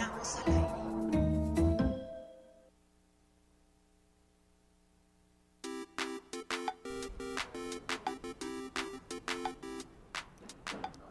Estamos. 0.00 0.40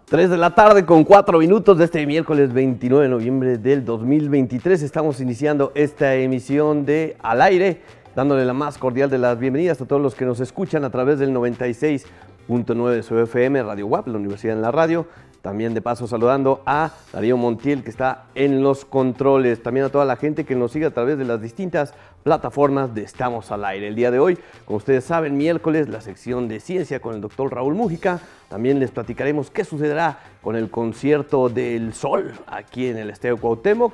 3 0.10 0.32
de 0.32 0.38
la 0.38 0.56
tarde 0.56 0.88
con 0.88 1.04
4 1.04 1.38
minutos 1.38 1.78
de 1.78 1.86
este 1.86 2.04
miércoles 2.08 2.52
29 2.52 3.04
de 3.04 3.10
noviembre 3.10 3.58
del 3.60 3.86
2023. 3.86 4.82
Estamos 4.82 5.22
iniciando 5.22 5.72
esta 5.76 6.16
emisión 6.16 6.84
de 6.84 7.16
Al 7.22 7.44
aire, 7.44 7.84
dándole 8.16 8.44
la 8.44 8.54
más 8.54 8.80
cordial 8.80 9.12
de 9.12 9.20
las 9.20 9.38
bienvenidas 9.38 9.80
a 9.82 9.86
todos 9.86 10.02
los 10.02 10.16
que 10.16 10.26
nos 10.26 10.40
escuchan 10.40 10.84
a 10.84 10.90
través 10.90 11.20
del 11.20 11.32
96.9 11.32 12.90
de 12.90 13.04
su 13.04 13.20
FM, 13.20 13.62
Radio 13.62 13.86
WAP, 13.86 14.08
la 14.08 14.18
Universidad 14.18 14.56
en 14.56 14.64
la 14.64 14.72
Radio. 14.72 15.06
También 15.42 15.74
de 15.74 15.82
paso 15.82 16.06
saludando 16.06 16.62
a 16.66 16.92
Darío 17.14 17.38
Montiel 17.38 17.84
que 17.84 17.90
está 17.90 18.26
en 18.36 18.62
los 18.62 18.84
controles. 18.84 19.64
También 19.64 19.86
a 19.86 19.90
toda 19.90 20.04
la 20.06 20.18
gente 20.18 20.44
que 20.44 20.56
nos 20.56 20.74
sigue 20.74 20.86
a 20.86 20.92
través 20.92 21.18
de 21.18 21.26
las 21.26 21.42
distintas 21.42 21.94
plataformas 22.24 22.94
de 22.94 23.04
Estamos 23.04 23.50
al 23.52 23.64
Aire. 23.64 23.88
El 23.88 23.96
día 23.96 24.12
de 24.12 24.20
hoy, 24.20 24.38
como 24.66 24.78
ustedes 24.78 25.06
saben, 25.06 25.38
miércoles, 25.38 25.88
la 25.88 26.02
sección 26.02 26.48
de 26.48 26.60
ciencia 26.60 27.00
con 27.00 27.16
el 27.16 27.22
doctor 27.22 27.54
Raúl 27.54 27.74
Mújica. 27.74 28.20
También 28.50 28.80
les 28.80 28.92
platicaremos 28.92 29.50
qué 29.50 29.64
sucederá 29.64 30.20
con 30.42 30.56
el 30.56 30.70
concierto 30.70 31.48
del 31.48 31.94
Sol 31.94 32.34
aquí 32.46 32.88
en 32.88 32.98
el 32.98 33.10
Estadio 33.10 33.38
Cuauhtémoc. 33.38 33.94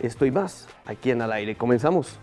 Esto 0.00 0.24
y 0.24 0.30
más 0.30 0.66
aquí 0.86 1.10
en 1.10 1.20
Al 1.22 1.32
Aire. 1.32 1.56
Comenzamos. 1.56 2.18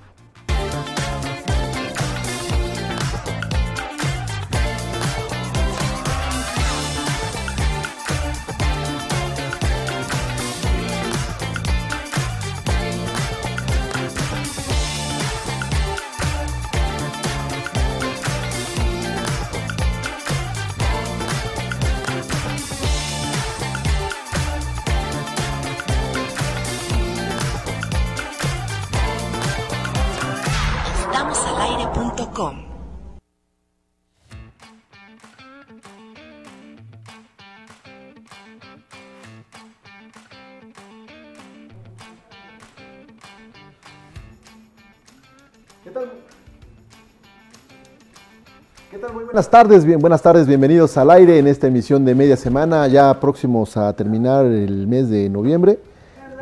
Buenas 49.33 49.49
tardes, 49.49 49.83
bien, 49.83 49.97
buenas 49.99 50.21
tardes, 50.21 50.45
bienvenidos 50.45 50.95
al 50.95 51.09
aire 51.09 51.39
en 51.39 51.47
esta 51.47 51.65
emisión 51.65 52.05
de 52.05 52.13
media 52.13 52.37
semana, 52.37 52.85
ya 52.87 53.19
próximos 53.19 53.75
a 53.77 53.91
terminar 53.93 54.45
el 54.45 54.85
mes 54.85 55.09
de 55.09 55.27
noviembre. 55.27 55.79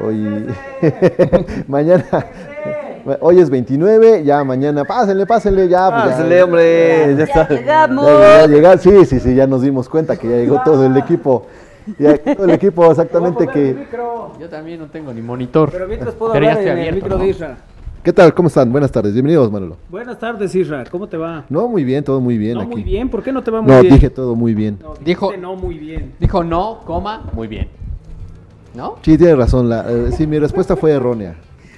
Hoy, 0.05 0.45
mañana, 1.69 2.03
hoy 3.21 3.39
es 3.39 3.49
29, 3.49 4.25
ya 4.25 4.43
mañana, 4.43 4.83
pásenle, 4.83 5.25
pásenle, 5.25 5.69
ya. 5.69 5.89
pues 5.89 6.03
ya- 6.03 6.09
Pásenle, 6.11 6.43
hombre, 6.43 7.15
ya 7.17 7.23
está. 7.23 7.47
llegamos. 7.47 8.05
Ya, 8.05 8.41
ya 8.41 8.47
llegar, 8.47 8.79
sí, 8.79 9.05
sí, 9.05 9.21
sí, 9.21 9.35
ya 9.35 9.47
nos 9.47 9.61
dimos 9.61 9.87
cuenta 9.87 10.17
que 10.17 10.27
ya 10.29 10.35
llegó 10.35 10.61
todo 10.61 10.85
el 10.85 10.97
equipo, 10.97 11.45
ya 11.97 12.17
todo 12.17 12.43
el 12.43 12.51
equipo 12.51 12.91
exactamente 12.91 13.47
que... 13.47 13.87
Yo 14.37 14.49
también 14.49 14.79
no 14.81 14.87
tengo 14.87 15.13
ni 15.13 15.21
monitor. 15.21 15.69
Pero 15.71 15.87
mientras 15.87 16.13
puedo 16.13 16.33
Pero 16.33 16.45
ya 16.45 16.51
hablar 16.57 16.77
en 16.77 16.83
el 16.87 16.95
micro 16.95 17.17
¿no? 17.17 17.23
de 17.23 17.29
Isra. 17.29 17.57
¿Qué 18.03 18.11
tal? 18.11 18.33
¿Cómo 18.33 18.47
están? 18.47 18.71
Buenas 18.71 18.91
tardes, 18.91 19.13
bienvenidos 19.13 19.51
Manolo. 19.51 19.77
Buenas 19.89 20.17
tardes, 20.17 20.55
Isra. 20.55 20.83
¿Cómo 20.89 21.07
te 21.07 21.17
va? 21.17 21.45
No, 21.49 21.67
muy 21.67 21.83
bien, 21.83 22.03
todo 22.03 22.19
muy 22.19 22.35
bien 22.37 22.55
no 22.55 22.61
aquí. 22.61 22.71
muy 22.71 22.83
bien. 22.83 23.09
¿Por 23.09 23.21
qué 23.21 23.31
no 23.31 23.43
te 23.43 23.51
va 23.51 23.61
muy 23.61 23.71
No, 23.71 23.81
bien? 23.81 23.93
dije 23.93 24.09
todo 24.09 24.35
muy 24.35 24.55
bien. 24.55 24.79
No, 24.81 24.93
Dijo- 25.05 25.35
no 25.37 25.55
muy 25.55 25.77
bien. 25.77 26.13
Dijo 26.19 26.43
no, 26.43 26.79
coma, 26.85 27.29
muy 27.33 27.47
bien. 27.47 27.67
¿No? 28.73 28.95
Sí, 29.03 29.17
tienes 29.17 29.37
razón, 29.37 29.69
la, 29.69 29.85
eh, 29.91 30.11
sí, 30.17 30.25
mi 30.25 30.39
respuesta 30.39 30.75
fue 30.75 30.91
errónea. 30.91 31.35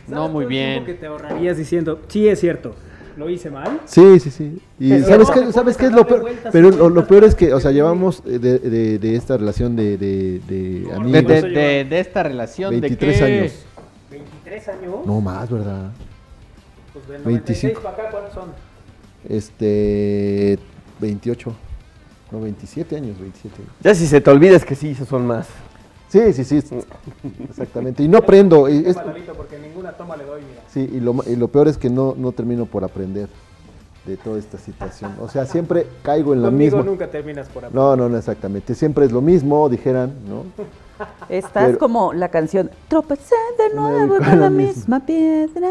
No, 0.08 0.16
¿Sabes 0.18 0.32
muy 0.32 0.46
bien. 0.46 0.86
que 0.86 0.94
te 0.94 1.08
ahorrarías 1.08 1.58
diciendo, 1.58 2.00
sí 2.08 2.28
es 2.28 2.40
cierto, 2.40 2.74
lo 3.18 3.30
hice 3.30 3.50
mal? 3.50 3.82
Sí, 3.86 4.20
sí, 4.22 4.30
sí. 4.32 4.60
Y 4.80 4.90
Pero 4.92 5.06
sabes 5.06 5.28
no, 5.28 5.34
qué, 5.34 5.52
sabes 5.52 5.76
qué 5.78 5.86
es 5.88 5.92
lo 5.92 6.08
peor, 6.08 6.22
vueltas 6.22 6.54
pero 6.54 6.70
lo, 6.90 7.06
peor 7.08 7.26
es 7.26 7.36
que, 7.36 7.54
o 7.54 7.60
sea, 7.60 7.72
llevamos 7.72 8.24
de, 8.24 8.40
de- 8.40 9.00
de 9.00 9.16
esta 9.16 9.36
relación 9.38 9.76
de, 9.76 9.98
de, 9.98 10.40
de 10.48 10.86
No, 10.88 10.96
amigos. 11.02 11.28
De, 11.28 11.38
Eso 11.38 11.48
de- 11.48 11.52
lleva 11.52 11.62
de- 11.68 11.86
de 11.86 12.00
esta 12.00 12.24
relación 12.24 12.72
23 12.80 13.20
de 13.20 13.26
qué? 13.28 13.40
años. 13.40 13.66
23 14.12 14.68
años. 14.70 14.96
No 15.06 15.20
más, 15.20 15.50
¿verdad? 15.50 15.92
Pues 16.94 17.08
del 17.08 17.22
25. 17.24 17.26
96 17.26 17.80
para 17.80 17.90
acá, 17.96 18.10
¿cuántos 18.12 18.34
son? 18.34 18.50
Este, 19.28 20.60
28. 21.00 21.54
No, 22.32 22.42
27 22.42 22.96
años, 22.96 23.20
27. 23.20 23.56
Ya 23.82 23.94
si 23.96 24.08
se 24.08 24.22
te 24.22 24.30
olvida 24.30 24.56
es 24.56 24.66
que 24.66 24.76
sí, 24.76 24.92
esos 24.92 25.08
son 25.08 25.26
más. 25.28 25.48
Sí, 26.10 26.32
sí, 26.34 26.44
sí, 26.44 26.62
exactamente. 27.50 28.04
Y 28.04 28.08
no 28.08 28.20
aprendo. 28.20 28.70
y 28.70 28.86
es- 28.86 28.96
porque 29.36 29.58
ninguna 29.60 29.94
toma 29.94 30.16
le 30.16 30.26
doy, 30.26 30.42
mira. 30.48 30.62
sí, 30.68 30.88
y 30.94 31.00
lo, 31.00 31.14
ma- 31.16 31.24
y 31.26 31.36
lo 31.36 31.48
peor 31.48 31.68
es 31.68 31.78
que 31.78 31.90
no, 31.90 32.14
no 32.18 32.32
termino 32.32 32.66
por 32.68 32.84
aprender 32.84 33.28
de 34.06 34.18
toda 34.18 34.38
esta 34.38 34.58
situación. 34.60 35.16
O 35.22 35.28
sea, 35.30 35.46
siempre 35.48 35.88
caigo 36.04 36.34
en 36.34 36.42
la 36.44 36.50
Conmigo 36.50 36.78
misma. 36.78 36.92
nunca 36.92 37.10
terminas 37.10 37.48
por 37.48 37.66
aprender. 37.66 37.76
No, 37.82 37.96
no, 37.96 38.10
no, 38.10 38.18
exactamente. 38.18 38.76
Siempre 38.76 39.06
es 39.06 39.12
lo 39.12 39.22
mismo, 39.22 39.68
dijeran, 39.70 40.14
¿no? 40.28 40.44
Estás 41.30 41.68
Pero- 41.68 41.78
como 41.80 42.14
la 42.14 42.30
canción 42.30 42.70
Tropecé 42.88 43.34
de 43.58 43.76
nuevo 43.76 44.18
con 44.18 44.28
la 44.28 44.36
la 44.36 44.50
misma. 44.52 45.00
misma 45.00 45.06
piedra. 45.06 45.70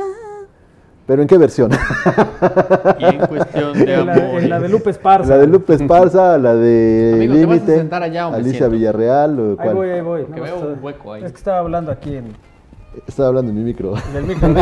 Pero 1.07 1.23
¿en 1.23 1.29
qué 1.29 1.37
versión? 1.37 1.71
Y 2.99 3.05
en 3.05 3.19
cuestión 3.27 3.73
de 3.73 3.95
En 3.95 4.07
la, 4.07 4.13
amor. 4.15 4.41
en 4.43 4.49
la 4.51 4.61
de 4.61 4.69
Lupe 4.69 4.91
Esparza. 4.91 5.29
La 5.31 5.39
de 5.39 5.47
Lupe 5.49 5.75
Esparza, 5.75 6.39
la 6.39 6.55
de 6.55 7.13
Amigo, 7.15 7.35
¿te 7.35 7.45
vas 7.47 7.59
a 7.59 8.07
Límite, 8.07 8.21
Alicia 8.21 8.53
siento? 8.59 8.71
Villarreal, 8.71 9.41
o 9.41 9.51
Ahí 9.51 9.57
cuál? 9.57 9.75
voy, 9.75 9.89
ahí 9.91 10.01
voy. 10.01 10.25
Que 10.27 10.41
veo 10.41 10.55
está- 10.57 10.67
un 10.69 10.79
hueco 10.83 11.13
ahí. 11.13 11.25
Es 11.25 11.33
que 11.33 11.39
estaba 11.39 11.59
hablando 11.59 11.91
aquí 11.91 12.17
en, 12.17 12.27
Estaba 13.07 13.29
hablando 13.31 13.51
en 13.51 13.57
mi 13.59 13.65
micro. 13.65 13.95
en 14.11 14.17
el 14.17 14.25
micro 14.25 14.49
en, 14.49 14.57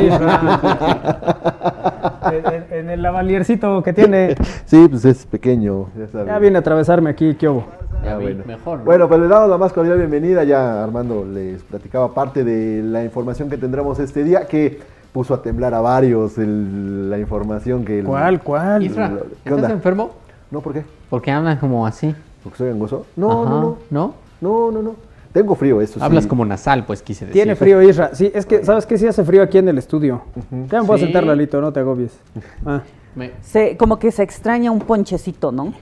en- 2.71 2.91
el 2.91 3.03
lavaliercito 3.03 3.83
que 3.83 3.93
tiene. 3.93 4.35
Sí, 4.65 4.87
pues 4.89 5.05
es 5.05 5.27
pequeño. 5.27 5.89
Ya, 6.27 6.39
viene 6.39 6.57
a 6.57 6.61
atravesarme 6.61 7.11
aquí, 7.11 7.35
¿qué 7.35 7.49
hubo? 7.49 7.67
Ya 8.05 8.15
Ah, 8.15 8.19
bueno. 8.19 8.45
Mejor. 8.47 8.79
¿no? 8.79 8.85
Bueno, 8.85 9.09
pues 9.09 9.21
le 9.21 9.29
damos 9.29 9.51
la 9.51 9.59
más 9.59 9.73
cordial 9.73 9.99
bienvenida. 9.99 10.45
Ya 10.45 10.83
Armando 10.83 11.25
les 11.25 11.63
platicaba 11.65 12.15
parte 12.15 12.45
de 12.45 12.83
la 12.83 13.05
información 13.05 13.51
que 13.51 13.59
tendremos 13.59 13.99
este 13.99 14.25
día, 14.25 14.47
que 14.47 14.81
puso 15.13 15.35
a 15.35 15.43
temblar 15.43 15.75
a 15.75 15.81
varios 15.81 16.39
el- 16.39 17.11
la 17.11 17.19
información 17.19 17.85
que... 17.85 18.01
el- 18.01 18.05
¿Cuál, 18.07 18.41
cuál? 18.43 18.83
Isra, 18.83 19.09
lo- 19.09 19.21
¿qué 19.23 19.27
¿estás 19.45 19.53
onda? 19.55 19.71
enfermo? 19.71 20.11
No, 20.51 20.61
¿por 20.61 20.73
qué? 20.73 20.85
Porque 21.09 21.31
hablas 21.31 21.59
como 21.59 21.87
así. 21.87 22.15
¿Porque 22.45 22.59
soy 22.59 22.69
gangoso? 22.69 23.07
No, 23.17 23.43
Ajá, 23.43 23.51
no, 23.51 23.61
no. 23.61 23.79
¿No? 23.91 24.15
No, 24.41 24.71
no, 24.71 24.83
no. 24.83 24.95
Tengo 25.33 25.55
frío, 25.55 25.81
eso 25.81 25.95
sí. 26.01 26.05
Hablas 26.05 26.27
como 26.27 26.45
nasal, 26.45 26.85
pues 26.85 27.03
quise 27.03 27.25
decir. 27.25 27.35
Tiene 27.35 27.55
frío, 27.55 27.81
Isra. 27.83 28.15
Sí, 28.15 28.33
es 28.35 28.45
que, 28.47 28.65
¿sabes 28.65 28.85
qué? 28.87 28.99
Sí 28.99 29.07
hace 29.07 29.23
frío 29.23 29.43
aquí 29.43 29.59
en 29.59 29.69
el 29.69 29.79
estudio. 29.79 30.23
Ya 30.69 30.81
me 30.81 30.87
puedo 30.87 30.99
Sí. 30.99 31.05
sentar, 31.05 31.25
Lalito, 31.25 31.61
no 31.61 31.73
te 31.73 31.79
agobies. 31.81 32.19
Ah, 32.67 32.83
Me- 33.15 33.33
Se, 33.43 33.77
como 33.77 33.99
que 33.99 34.11
se 34.11 34.23
extraña 34.23 34.71
un 34.71 34.81
ponchecito, 34.81 35.53
¿no? 35.53 35.73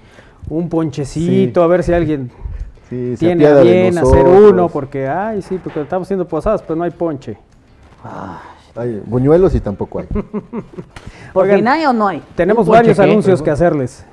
un 0.50 0.68
ponchecito, 0.70 1.62
a 1.62 1.66
ver 1.66 1.82
si 1.82 1.92
alguien 1.92 2.30
Sí, 2.88 3.14
tiene 3.18 3.46
a 3.46 3.60
bien 3.60 3.96
hacer 3.98 4.24
uno, 4.26 4.68
porque, 4.70 5.06
ay, 5.06 5.42
sí, 5.42 5.58
porque 5.62 5.82
estamos 5.82 6.06
haciendo 6.06 6.26
posadas, 6.26 6.62
pero 6.62 6.74
no 6.76 6.84
hay 6.84 6.90
ponche. 6.90 7.36
Hay 8.76 9.02
buñuelos 9.04 9.54
y 9.54 9.60
tampoco 9.60 10.00
hay. 10.00 10.06
¿Por 10.06 10.22
Oigan, 11.44 11.56
fin 11.58 11.68
hay 11.68 11.84
o 11.86 11.92
no 11.92 12.08
hay? 12.08 12.22
Tenemos 12.36 12.62
¿Un 12.62 12.66
ponche 12.66 12.78
varios 12.80 12.96
qué? 12.96 13.02
anuncios 13.02 13.42
que 13.42 13.50
hacerles. 13.50 14.06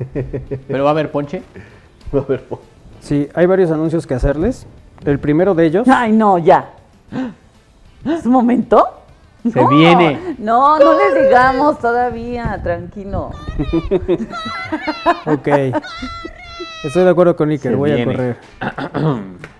¿Pero 0.67 0.83
va 0.83 0.89
a 0.89 0.93
haber 0.93 1.11
ponche? 1.11 1.43
A 2.13 2.19
ver, 2.21 2.43
po- 2.45 2.61
Sí, 3.01 3.27
hay 3.35 3.45
varios 3.45 3.69
anuncios 3.71 4.07
que 4.07 4.13
hacerles. 4.13 4.65
El 5.03 5.19
primero 5.19 5.53
de 5.53 5.65
ellos. 5.65 5.87
Ay, 5.87 6.11
no, 6.11 6.37
ya. 6.39 6.71
¿Es 8.05 8.25
un 8.25 8.31
momento? 8.31 8.83
Se 9.51 9.61
No, 9.61 9.67
viene. 9.69 10.35
No, 10.39 10.79
no 10.79 10.93
les 10.97 11.25
digamos 11.25 11.77
todavía, 11.79 12.59
tranquilo. 12.63 13.29
Ok. 15.25 15.47
Estoy 16.83 17.03
de 17.03 17.09
acuerdo 17.09 17.35
con 17.35 17.49
Iker, 17.49 17.71
Se 17.73 17.75
voy 17.75 17.91
viene. 17.93 18.13
a 18.13 18.15
correr. 18.15 18.37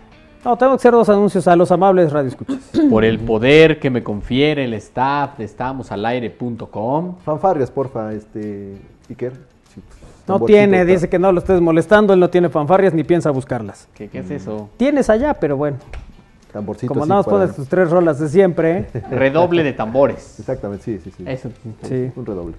No, 0.46 0.56
tengo 0.58 0.74
que 0.74 0.76
hacer 0.76 0.92
dos 0.92 1.10
anuncios 1.10 1.48
a 1.48 1.56
los 1.56 1.72
amables 1.72 2.14
radioescuchas. 2.14 2.60
Por 2.90 3.04
el 3.04 3.18
poder 3.20 3.80
que 3.80 3.90
me 3.90 4.04
confiere 4.04 4.66
el 4.66 4.76
staff 4.76 5.40
de 5.40 5.46
estamosalaire.com. 5.46 7.16
Fanfarrias, 7.26 7.72
porfa, 7.72 8.14
este... 8.14 8.78
Iker. 9.10 9.34
Sí, 9.34 9.82
pues, 9.88 10.00
No 10.28 10.40
tiene, 10.46 10.86
dice 10.86 11.10
que 11.10 11.18
no 11.18 11.32
lo 11.32 11.40
estés 11.40 11.60
molestando, 11.60 12.14
él 12.14 12.20
no 12.20 12.30
tiene 12.30 12.50
fanfarrias 12.50 12.94
ni 12.94 13.04
piensa 13.04 13.32
buscarlas. 13.32 13.88
¿Qué, 13.96 14.08
qué 14.08 14.20
es 14.20 14.30
eso? 14.30 14.70
Tienes 14.78 15.10
allá, 15.10 15.34
pero 15.34 15.58
bueno, 15.58 15.78
Tamborcito 16.54 16.94
como 16.94 17.06
nada 17.06 17.20
más 17.20 17.28
pones 17.28 17.56
tus 17.56 17.68
tres 17.68 17.90
rolas 17.90 18.20
de 18.20 18.30
siempre. 18.30 18.88
Redoble 19.12 19.64
de 19.64 19.74
tambores. 19.74 20.40
Exactamente, 20.40 20.86
sí, 20.86 21.00
sí, 21.04 21.12
sí. 21.12 21.24
Eso. 21.28 21.50
Sí. 21.82 22.12
Un 22.16 22.26
redoble. 22.26 22.56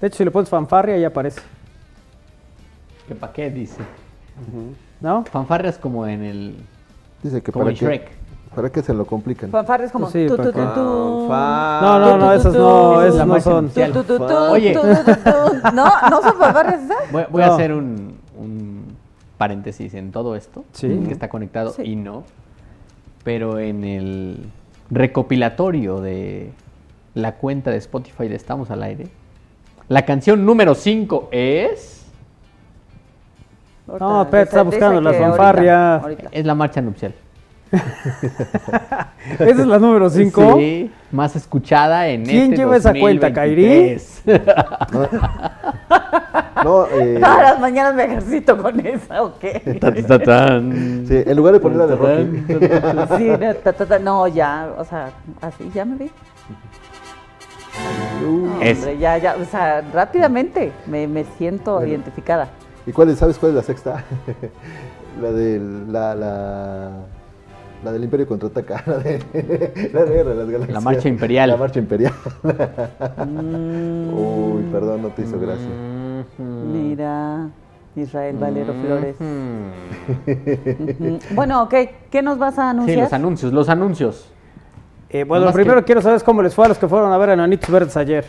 De 0.00 0.06
hecho, 0.08 0.18
si 0.18 0.24
le 0.24 0.30
pones 0.30 0.50
fanfarria, 0.50 0.96
ahí 0.96 1.04
aparece. 1.04 1.40
¿Qué 3.06 3.14
pa' 3.14 3.32
qué 3.32 3.48
dice? 3.48 3.80
¿No? 5.00 5.24
Fanfarrias 5.24 5.78
como 5.78 6.06
en 6.06 6.24
el. 6.24 6.56
Dice 7.22 7.42
que 7.42 7.52
Como 7.52 7.64
para 7.64 7.72
en 7.72 7.78
que... 7.78 7.84
Shrek. 7.84 8.10
¿Para 8.54 8.70
qué 8.70 8.82
se 8.82 8.92
lo 8.94 9.04
complican? 9.06 9.50
Fanfarres 9.50 9.92
como 9.92 10.08
Sí, 10.10 10.26
tu, 10.26 10.36
para 10.36 10.50
tu, 10.50 10.58
tu, 10.58 10.58
que- 10.58 10.74
tu. 10.74 11.28
Fanfa- 11.28 11.80
No, 11.82 11.98
no, 12.00 12.16
no, 12.18 12.32
esas 12.32 12.54
no, 12.54 13.02
esas 13.02 13.26
no 13.26 13.40
son. 13.40 13.70
Oye. 14.50 14.74
No, 15.74 15.84
no 16.10 16.22
son 16.22 16.34
fanfarres 16.38 16.82
esas. 16.82 17.12
Voy, 17.12 17.24
voy 17.30 17.42
a 17.42 17.54
hacer 17.54 17.72
un, 17.72 18.16
un 18.36 18.84
paréntesis 19.36 19.94
en 19.94 20.10
todo 20.12 20.34
esto, 20.34 20.64
Sí. 20.72 20.88
que 21.06 21.12
está 21.12 21.28
conectado 21.28 21.70
Sí. 21.70 21.82
y 21.82 21.94
no, 21.96 22.24
pero 23.22 23.58
en 23.60 23.84
el 23.84 24.46
recopilatorio 24.90 26.00
de 26.00 26.50
la 27.14 27.36
cuenta 27.36 27.70
de 27.70 27.76
Spotify 27.76 28.26
de 28.28 28.34
Estamos 28.36 28.70
al 28.70 28.82
Aire, 28.82 29.08
la 29.88 30.04
canción 30.04 30.44
número 30.44 30.74
5 30.74 31.28
es... 31.30 31.97
No, 33.98 34.22
espera, 34.22 34.42
está 34.42 34.62
buscando 34.62 35.00
la 35.00 35.12
fanfarria. 35.12 35.96
ahorita. 35.96 36.28
Es 36.32 36.44
la 36.44 36.54
marcha 36.54 36.80
nupcial. 36.80 37.14
Esa 39.38 39.44
es 39.44 39.66
la 39.66 39.78
número 39.78 40.08
5. 40.08 40.56
Sí, 40.56 40.90
más 41.10 41.36
escuchada 41.36 42.08
en 42.08 42.24
¿Quién 42.24 42.44
este 42.44 42.56
lleva 42.56 42.76
esa 42.76 42.94
cuenta, 42.94 43.28
2023. 43.28 44.22
No, 46.64 46.86
eh, 46.86 47.18
Todas 47.20 47.38
las 47.38 47.60
mañanas 47.60 47.94
me 47.94 48.04
ejercito 48.04 48.60
con 48.60 48.84
esa, 48.84 49.22
¿o 49.22 49.38
qué? 49.38 49.78
Ta, 49.80 49.94
ta, 49.94 50.18
tan. 50.18 51.06
sí, 51.06 51.22
en 51.24 51.36
lugar 51.36 51.54
de 51.54 51.60
ponerla 51.60 51.86
de 51.86 51.94
Rocky. 51.94 53.16
Sí, 53.16 53.28
no, 53.28 53.54
ta, 53.54 53.72
ta, 53.72 53.86
ta, 53.86 53.98
no, 54.00 54.26
ya, 54.26 54.68
o 54.76 54.84
sea, 54.84 55.10
así, 55.40 55.70
ya 55.72 55.84
me 55.84 55.96
vi. 55.96 56.10
No, 58.20 58.54
hombre, 58.54 58.98
ya, 58.98 59.18
ya, 59.18 59.36
o 59.40 59.44
sea, 59.44 59.82
rápidamente 59.92 60.72
me, 60.86 61.06
me 61.06 61.22
siento 61.36 61.86
identificada. 61.86 62.48
¿Y 62.88 62.92
cuál 62.92 63.10
es, 63.10 63.18
sabes 63.18 63.38
cuál 63.38 63.50
es 63.50 63.56
la 63.56 63.62
sexta? 63.62 64.02
la 65.22 65.30
del 65.32 65.92
la, 65.92 66.14
la, 66.14 66.90
la 67.84 67.92
del 67.92 68.04
Imperio 68.04 68.26
contraataca, 68.26 68.82
la 68.86 68.96
de 68.98 69.90
la 69.92 70.04
de 70.04 70.10
Guerra 70.14 70.30
de 70.30 70.36
las 70.36 70.48
Galaxias. 70.48 70.70
La 70.74 70.80
marcha 70.80 71.08
imperial. 71.08 71.50
La 71.50 71.56
marcha 71.58 71.78
imperial. 71.80 72.12
Mm, 73.26 74.14
Uy, 74.14 74.62
perdón, 74.72 75.02
no 75.02 75.08
te 75.08 75.20
hizo 75.22 75.38
gracia. 75.38 75.68
Mira, 76.38 77.50
Israel 77.94 78.36
Valero 78.38 78.72
Mm. 78.72 78.82
Flores. 78.82 79.16
Ujú. 79.20 81.18
Bueno, 81.34 81.62
ok, 81.64 81.74
¿qué 82.10 82.22
nos 82.22 82.38
vas 82.38 82.58
a 82.58 82.62
Sí, 82.62 82.68
anunciar? 82.70 82.98
los 83.00 83.12
anuncios, 83.12 83.52
los 83.52 83.68
anuncios. 83.68 84.32
Eh, 85.10 85.24
bueno, 85.24 85.44
lo 85.46 85.52
primero 85.52 85.80
que- 85.80 85.84
quiero 85.86 86.00
saber 86.00 86.16
es 86.16 86.22
cómo 86.24 86.42
les 86.42 86.54
fue 86.54 86.64
a 86.64 86.68
los 86.68 86.78
que 86.78 86.88
fueron 86.88 87.12
a 87.12 87.18
ver 87.18 87.30
a 87.30 87.32
Enanitos 87.34 87.68
Verdes 87.70 87.96
ayer. 87.98 88.24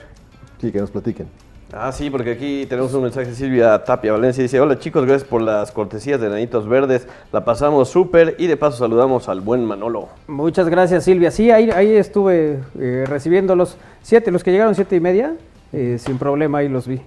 Sí, 0.60 0.70
que 0.72 0.80
nos 0.80 0.92
platiquen. 0.92 1.28
Ah, 1.72 1.92
sí, 1.92 2.10
porque 2.10 2.32
aquí 2.32 2.66
tenemos 2.68 2.92
un 2.96 3.04
mensaje 3.04 3.28
de 3.28 3.36
Silvia 3.36 3.84
Tapia 3.84 4.12
Valencia. 4.12 4.42
Dice, 4.42 4.60
hola 4.60 4.80
chicos, 4.80 5.06
gracias 5.06 5.30
por 5.30 5.40
las 5.42 5.72
cortesías 5.72 6.20
de 6.20 6.28
Nanitos 6.28 6.68
Verdes. 6.68 7.08
La 7.32 7.46
pasamos 7.46 7.90
súper 7.90 8.36
y 8.40 8.48
de 8.48 8.58
paso 8.58 8.78
saludamos 8.78 9.30
al 9.30 9.42
buen 9.42 9.64
Manolo. 9.66 10.08
Muchas 10.28 10.68
gracias, 10.68 11.04
Silvia. 11.04 11.30
Sí, 11.30 11.52
ahí, 11.52 11.70
ahí 11.70 11.94
estuve 11.94 12.60
eh, 12.80 13.06
recibiéndolos. 13.08 13.78
Siete, 14.02 14.32
los 14.32 14.44
que 14.44 14.52
llegaron 14.52 14.74
siete 14.74 14.96
y 14.96 15.00
media, 15.00 15.36
eh, 15.72 15.98
sin 16.00 16.18
problema, 16.18 16.58
ahí 16.60 16.70
los 16.70 16.88
vi. 16.88 17.02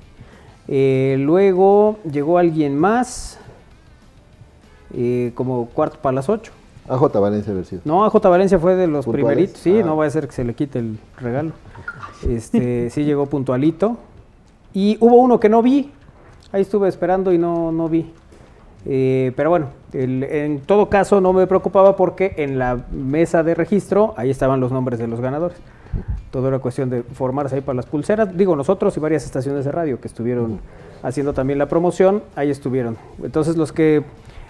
Eh, 0.68 1.16
luego 1.18 1.98
llegó 2.08 2.38
alguien 2.38 2.78
más, 2.78 3.40
eh, 4.94 5.32
como 5.34 5.66
cuarto 5.70 5.98
para 6.00 6.14
las 6.14 6.28
ocho. 6.28 6.52
AJ 6.88 7.18
Valencia 7.20 7.52
haber 7.52 7.64
sido. 7.64 7.82
No, 7.84 8.04
AJ 8.04 8.14
Valencia 8.28 8.60
fue 8.60 8.76
de 8.76 8.86
los 8.86 9.06
¿Puntuales? 9.06 9.26
primeritos. 9.26 9.60
Sí, 9.60 9.80
Ah. 9.80 9.86
no 9.86 9.96
va 9.96 10.06
a 10.06 10.10
ser 10.10 10.28
que 10.28 10.32
se 10.34 10.44
le 10.44 10.54
quite 10.54 10.78
el 10.78 10.98
regalo. 11.18 11.50
Este, 12.28 12.90
sí 12.90 13.04
llegó 13.04 13.26
puntualito. 13.26 13.96
Y 14.74 14.96
hubo 15.00 15.16
uno 15.16 15.38
que 15.40 15.48
no 15.48 15.62
vi. 15.62 15.90
Ahí 16.52 16.62
estuve 16.62 16.88
esperando 16.88 17.32
y 17.32 17.38
no, 17.38 17.72
no 17.72 17.88
vi. 17.88 18.12
Eh, 18.84 19.32
pero 19.36 19.50
bueno, 19.50 19.66
el- 19.92 20.24
en 20.24 20.60
todo 20.60 20.88
caso 20.88 21.20
no 21.20 21.32
me 21.32 21.46
preocupaba 21.46 21.94
porque 21.96 22.34
en 22.38 22.58
la 22.58 22.78
mesa 22.90 23.42
de 23.42 23.54
registro 23.54 24.12
ahí 24.16 24.30
estaban 24.30 24.60
los 24.60 24.72
nombres 24.72 24.98
de 24.98 25.06
los 25.06 25.20
ganadores. 25.20 25.56
Todo 26.30 26.48
era 26.48 26.58
cuestión 26.58 26.88
de 26.90 27.02
formarse 27.02 27.54
ahí 27.56 27.60
para 27.60 27.76
las 27.76 27.86
pulseras. 27.86 28.36
Digo, 28.36 28.56
nosotros 28.56 28.96
y 28.96 29.00
varias 29.00 29.24
estaciones 29.24 29.64
de 29.64 29.72
radio 29.72 30.00
que 30.00 30.08
estuvieron 30.08 30.58
haciendo 31.02 31.32
también 31.32 31.58
la 31.58 31.66
promoción, 31.66 32.22
ahí 32.34 32.50
estuvieron. 32.50 32.96
Entonces 33.22 33.56
los 33.56 33.72
que 33.72 34.02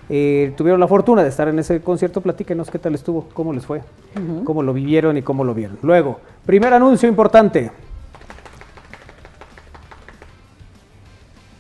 eh, 0.09 0.53
tuvieron 0.57 0.81
la 0.81 0.87
fortuna 0.89 1.23
de 1.23 1.29
estar 1.29 1.49
en 1.49 1.59
ese 1.59 1.81
concierto, 1.81 2.21
platíquenos 2.21 2.71
qué 2.71 2.79
tal 2.79 2.95
estuvo, 2.95 3.27
cómo 3.35 3.53
les 3.53 3.65
fue, 3.67 3.83
cómo 4.45 4.63
lo 4.63 4.73
vivieron 4.73 5.17
y 5.17 5.23
cómo 5.23 5.45
lo 5.45 5.55
vieron. 5.55 5.79
Luego, 5.83 6.21
primer 6.47 6.73
anuncio 6.75 7.09
importante. 7.09 7.71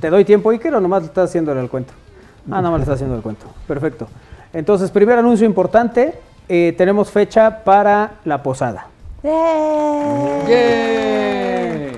¿Te 0.02 0.10
doy 0.10 0.24
tiempo, 0.26 0.50
Iker, 0.50 0.74
o 0.74 0.80
nomás 0.80 1.02
le 1.02 1.06
estás 1.08 1.30
haciéndole 1.30 1.60
el 1.60 1.68
cuento? 1.70 1.92
Ah, 2.50 2.56
nada 2.60 2.70
más 2.70 2.80
le 2.80 2.82
estás 2.82 2.96
haciendo 2.96 3.14
el 3.14 3.22
cuento. 3.22 3.46
Perfecto. 3.68 4.08
Entonces, 4.52 4.90
primer 4.90 5.16
anuncio 5.16 5.46
importante. 5.46 6.18
eh, 6.48 6.74
tenemos 6.76 7.08
fecha 7.10 7.62
para 7.62 8.14
la 8.24 8.42
posada. 8.42 8.88
¡Eh! 10.48 11.92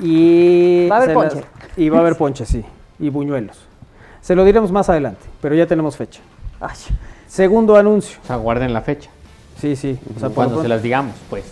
Y 0.00 0.88
Va 0.88 0.96
a 0.96 1.02
haber 1.02 1.14
ponche. 1.14 1.44
y 1.76 1.88
va 1.88 1.98
a 1.98 2.00
haber 2.00 2.16
ponche, 2.16 2.44
sí. 2.44 2.64
Y 2.98 3.08
buñuelos. 3.08 3.56
Se 4.20 4.34
lo 4.34 4.44
diremos 4.44 4.72
más 4.72 4.88
adelante, 4.90 5.24
pero 5.40 5.54
ya 5.54 5.66
tenemos 5.68 5.96
fecha. 5.96 6.20
Ay, 6.60 6.74
Segundo 7.28 7.76
anuncio. 7.76 8.18
O 8.24 8.26
sea, 8.26 8.34
guarden 8.36 8.72
la 8.72 8.80
fecha. 8.82 9.10
Sí, 9.60 9.76
sí. 9.76 9.96
o 10.16 10.20
sea, 10.20 10.28
Cuando 10.30 10.60
se 10.60 10.66
las 10.68 10.82
digamos, 10.82 11.14
pues. 11.30 11.44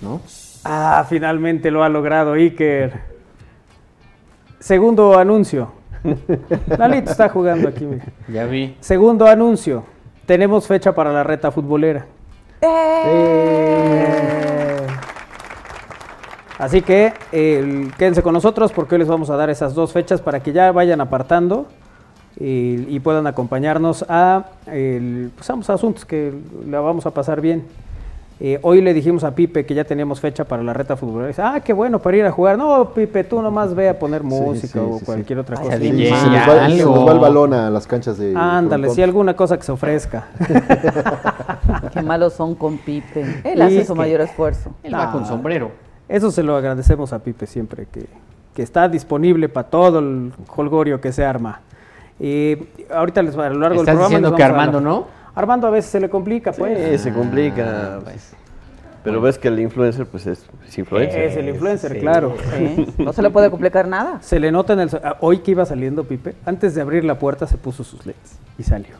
¿No? 0.00 0.20
Ah, 0.64 1.04
finalmente 1.08 1.72
lo 1.72 1.82
ha 1.82 1.88
logrado 1.88 2.34
Iker. 2.34 3.09
Segundo 4.60 5.18
anuncio. 5.18 5.72
Lalito 6.78 7.10
está 7.10 7.28
jugando 7.28 7.68
aquí. 7.68 7.84
mira. 7.84 8.04
Ya 8.28 8.44
vi. 8.44 8.76
Segundo 8.80 9.26
anuncio. 9.26 9.84
Tenemos 10.26 10.66
fecha 10.66 10.94
para 10.94 11.12
la 11.12 11.24
reta 11.24 11.50
futbolera. 11.50 12.06
¡Eh! 12.60 14.06
Así 16.58 16.82
que 16.82 17.14
eh, 17.32 17.90
quédense 17.96 18.22
con 18.22 18.34
nosotros 18.34 18.70
porque 18.72 18.94
hoy 18.94 18.98
les 18.98 19.08
vamos 19.08 19.30
a 19.30 19.36
dar 19.36 19.48
esas 19.48 19.74
dos 19.74 19.92
fechas 19.92 20.20
para 20.20 20.40
que 20.40 20.52
ya 20.52 20.70
vayan 20.72 21.00
apartando 21.00 21.66
y, 22.38 22.84
y 22.94 23.00
puedan 23.00 23.26
acompañarnos 23.26 24.04
a, 24.10 24.44
el, 24.66 25.30
pues, 25.34 25.48
a 25.48 25.54
asuntos 25.72 26.04
que 26.04 26.34
la 26.68 26.80
vamos 26.80 27.06
a 27.06 27.12
pasar 27.12 27.40
bien. 27.40 27.64
Eh, 28.42 28.58
hoy 28.62 28.80
le 28.80 28.94
dijimos 28.94 29.22
a 29.24 29.34
Pipe 29.34 29.66
que 29.66 29.74
ya 29.74 29.84
teníamos 29.84 30.18
fecha 30.18 30.44
para 30.46 30.62
la 30.62 30.72
reta 30.72 30.96
futbolera. 30.96 31.28
Dice, 31.28 31.42
ah, 31.42 31.60
qué 31.62 31.74
bueno 31.74 31.98
para 31.98 32.16
ir 32.16 32.24
a 32.24 32.32
jugar. 32.32 32.56
No, 32.56 32.90
Pipe, 32.94 33.22
tú 33.24 33.42
nomás 33.42 33.74
ve 33.74 33.90
a 33.90 33.98
poner 33.98 34.22
música 34.22 34.72
sí, 34.72 34.78
o 34.78 34.98
sí, 34.98 35.04
cualquier 35.04 35.40
otra 35.40 35.56
Ay, 35.58 35.64
cosa. 35.64 35.76
a 35.76 35.78
Sí, 35.78 35.90
DJ, 35.90 36.06
se, 36.08 36.12
nos 36.26 36.34
va, 36.48 36.68
se 36.70 36.84
nos 36.84 37.06
va 37.08 37.12
el 37.12 37.18
balón 37.18 37.52
a 37.52 37.68
las 37.68 37.86
canchas 37.86 38.16
de. 38.16 38.32
Ándale, 38.34 38.88
si 38.90 39.02
alguna 39.02 39.36
cosa 39.36 39.58
que 39.58 39.62
se 39.62 39.72
ofrezca. 39.72 40.28
Qué 41.92 42.02
malos 42.02 42.32
son 42.32 42.54
con 42.54 42.78
Pipe. 42.78 43.42
Él 43.44 43.60
hace 43.60 43.84
su 43.84 43.92
que- 43.92 43.98
mayor 43.98 44.20
esfuerzo. 44.22 44.70
Él 44.82 44.94
va 44.94 45.08
Ah. 45.10 45.12
con 45.12 45.26
sombrero. 45.26 45.70
Eso 46.08 46.30
se 46.30 46.42
lo 46.42 46.56
agradecemos 46.56 47.12
a 47.12 47.18
Pipe 47.20 47.46
siempre, 47.46 47.86
que, 47.92 48.06
que 48.54 48.62
está 48.62 48.88
disponible 48.88 49.48
para 49.48 49.68
todo 49.68 49.98
el 49.98 50.32
holgorio 50.56 51.00
que 51.00 51.12
se 51.12 51.24
arma. 51.24 51.60
Y 52.18 52.56
ahorita 52.92 53.22
les, 53.22 53.36
a 53.36 53.48
lo 53.50 53.58
largo 53.60 53.68
del 53.68 53.80
Estás 53.80 53.94
programa... 53.94 54.08
diciendo 54.08 54.34
que 54.34 54.42
Armando 54.42 54.80
no. 54.80 55.19
Armando 55.34 55.66
a 55.66 55.70
veces 55.70 55.90
se 55.90 56.00
le 56.00 56.08
complica, 56.08 56.52
Sí, 56.52 56.60
pues. 56.60 57.00
se 57.00 57.12
complica. 57.12 58.00
pues. 58.04 58.32
Pero 59.02 59.20
ves 59.22 59.38
que 59.38 59.48
el 59.48 59.58
influencer, 59.60 60.04
pues 60.06 60.26
es, 60.26 60.44
es 60.68 60.78
influencer. 60.78 61.22
Es 61.22 61.36
el 61.36 61.48
influencer, 61.48 61.92
Sí. 61.92 62.00
claro. 62.00 62.34
Sí, 62.58 62.86
No 62.98 63.12
se 63.14 63.22
le 63.22 63.30
puede 63.30 63.48
complicar 63.50 63.88
nada. 63.88 64.18
Se 64.20 64.38
le 64.38 64.52
nota 64.52 64.74
en 64.74 64.80
el... 64.80 64.90
ah, 65.02 65.16
Hoy 65.20 65.38
que 65.38 65.52
iba 65.52 65.64
saliendo 65.64 66.04
Pipe, 66.04 66.34
antes 66.44 66.74
de 66.74 66.82
abrir 66.82 67.04
la 67.04 67.18
puerta 67.18 67.46
se 67.46 67.56
puso 67.56 67.82
sus 67.82 68.04
leds 68.04 68.38
y 68.58 68.62
salió. 68.62 68.96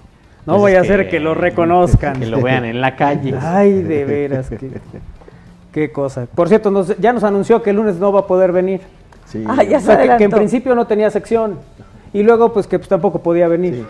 No 0.47 0.55
Pues 0.55 0.61
voy 0.61 0.75
a 0.77 0.81
hacer 0.81 1.11
que, 1.11 1.21
lo 1.21 1.35
reconozcan. 1.35 2.19
Que 2.19 2.25
lo 2.27 2.41
vean 2.41 2.65
en 2.65 2.81
la 2.81 2.97
calle. 2.97 3.35
Ay, 3.39 3.83
de 3.83 4.07
veras, 4.07 4.49
qué, 4.49 4.71
qué 5.71 5.93
cosa. 5.93 6.27
Por 6.35 6.49
cierto, 6.49 6.71
nos- 6.71 6.97
ya 6.99 7.13
nos 7.13 7.23
anunció 7.25 7.63
que 7.63 7.69
el 7.71 7.77
lunes 7.77 7.97
no 7.97 8.11
va 8.11 8.21
a 8.21 8.27
poder 8.27 8.53
venir. 8.53 8.81
Sí, 9.27 9.45
Ah, 9.47 9.63
ya 9.63 9.77
O 9.77 9.81
sea, 9.81 10.01
que- 10.01 10.17
que, 10.17 10.25
en 10.25 10.31
principio 10.31 10.75
no 10.75 10.87
tenía 10.87 11.11
sección. 11.11 11.59
Y 12.15 12.23
luego, 12.23 12.55
pues 12.55 12.67
que 12.67 12.79
pues, 12.79 12.89
tampoco 12.89 13.23
podía 13.23 13.49
venir. 13.49 13.85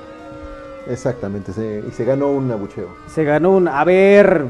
Exactamente. 0.90 1.52
se- 1.52 1.82
y 1.88 1.90
se 1.92 2.04
ganó 2.04 2.28
un 2.28 2.50
abucheo. 2.50 2.88
Se 3.08 3.24
ganó 3.24 3.50
un... 3.52 3.68
A 3.68 3.84
ver, 3.84 4.46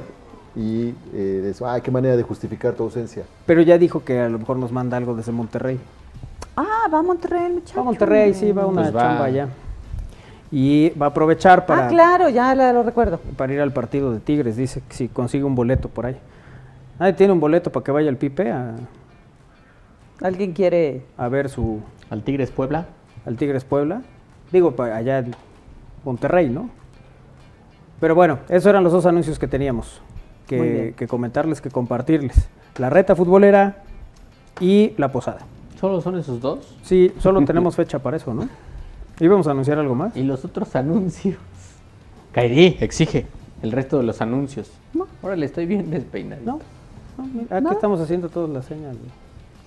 Y 0.56 0.88
eh, 1.14 1.40
de 1.44 1.50
eso, 1.50 1.68
ay, 1.68 1.80
qué 1.80 1.90
manera 1.92 2.16
de 2.16 2.22
justificar 2.24 2.74
tu 2.74 2.82
ausencia. 2.82 3.22
pero 3.46 3.62
ya 3.62 3.78
dijo 3.78 4.02
que 4.04 4.18
a 4.20 4.28
lo 4.28 4.38
mejor 4.38 4.56
nos 4.56 4.72
manda 4.72 4.96
algo 4.96 5.14
desde 5.14 5.30
Monterrey. 5.30 5.78
Ah, 6.56 6.88
va 6.92 6.98
a 6.98 7.02
Monterrey, 7.02 7.52
muchacho. 7.52 7.76
Va 7.76 7.82
a 7.82 7.84
Monterrey, 7.84 8.34
sí, 8.34 8.50
va 8.50 8.66
una 8.66 8.82
Pues 8.82 8.96
va. 8.96 9.00
chamba 9.00 9.24
allá. 9.26 9.48
Y 10.50 10.90
va 11.00 11.06
a 11.06 11.08
aprovechar 11.10 11.64
para, 11.66 11.86
Ah, 11.86 11.88
claro, 11.88 12.28
ya 12.28 12.52
la- 12.56 12.72
lo 12.72 12.82
recuerdo. 12.82 13.20
para 13.36 13.52
ir 13.52 13.60
al 13.60 13.72
partido 13.72 14.12
de 14.12 14.18
Tigres. 14.18 14.56
Dice 14.56 14.82
que 14.88 14.94
si 14.94 15.06
consigue 15.08 15.44
un 15.44 15.54
boleto 15.54 15.88
por 15.88 16.06
ahí. 16.06 16.16
Nadie 16.98 17.12
tiene 17.12 17.32
un 17.32 17.38
boleto 17.40 17.70
para 17.70 17.84
que 17.84 17.92
vaya 17.92 18.08
el 18.10 18.16
Pipe 18.16 18.50
a, 18.50 18.74
¿Alguien 20.20 20.52
quiere? 20.52 21.02
a 21.16 21.28
ver 21.28 21.48
su 21.48 21.80
Al 22.10 22.22
Tigres 22.24 22.50
Puebla. 22.50 22.86
al 23.24 23.36
Tigres 23.36 23.64
Puebla. 23.64 24.02
Digo, 24.50 24.72
pa- 24.72 24.96
allá 24.96 25.24
Monterrey, 26.04 26.48
¿no? 26.48 26.70
Pero 28.00 28.14
bueno, 28.14 28.38
esos 28.48 28.66
eran 28.66 28.82
los 28.82 28.92
dos 28.92 29.06
anuncios 29.06 29.38
que 29.38 29.46
teníamos 29.46 30.00
que, 30.46 31.06
comentarles, 31.08 31.60
que 31.60 31.70
compartirles. 31.70 32.48
La 32.78 32.90
reta 32.90 33.14
futbolera 33.14 33.82
y 34.60 34.94
la 34.96 35.12
posada. 35.12 35.40
¿Solo 35.78 36.00
son 36.00 36.18
esos 36.18 36.40
dos? 36.40 36.76
Sí, 36.82 37.12
solo 37.18 37.44
tenemos 37.46 37.76
fecha 37.76 37.98
para 37.98 38.16
eso, 38.16 38.34
¿no? 38.34 38.48
¿Íbamos 39.20 39.46
a 39.46 39.52
anunciar 39.52 39.78
algo 39.78 39.94
más? 39.94 40.16
Y 40.16 40.22
los 40.22 40.44
otros 40.44 40.74
anuncios. 40.74 41.36
Kairi, 42.32 42.78
exige. 42.80 43.26
el 43.62 43.72
resto 43.72 43.98
de 43.98 44.04
los 44.04 44.20
anuncios. 44.20 44.70
No. 44.94 45.06
Órale, 45.22 45.46
estoy 45.46 45.66
bien 45.66 45.90
despeinado. 45.90 46.42
No, 46.44 46.60
no, 47.18 47.24
mira, 47.24 47.56
aquí 47.56 47.64
¿No? 47.64 47.72
estamos 47.72 48.00
haciendo 48.00 48.28
todas 48.28 48.50
las 48.50 48.64
señas. 48.64 48.96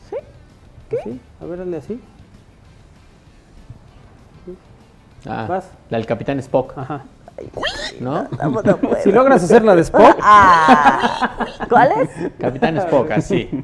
¿Sí? 0.10 0.16
Sí, 1.04 1.20
a 1.42 1.46
ver, 1.46 1.62
hazle 1.62 1.78
así. 1.78 2.00
Ah, 5.27 5.46
Vas. 5.48 5.70
la 5.89 5.98
del 5.98 6.06
Capitán 6.06 6.39
Spock, 6.39 6.77
Ajá. 6.77 7.01
¿no? 8.00 8.27
No, 8.42 8.62
no 8.62 8.77
puedo. 8.77 8.98
Si 9.03 9.12
logras 9.12 9.44
hacer 9.44 9.63
la 9.63 9.75
de 9.75 9.82
Spock, 9.82 10.18
Ah, 10.22 11.30
¿Cuál 11.70 11.92
es? 12.01 12.10
Capitán 12.39 12.77
Spock, 12.77 13.12
así. 13.12 13.63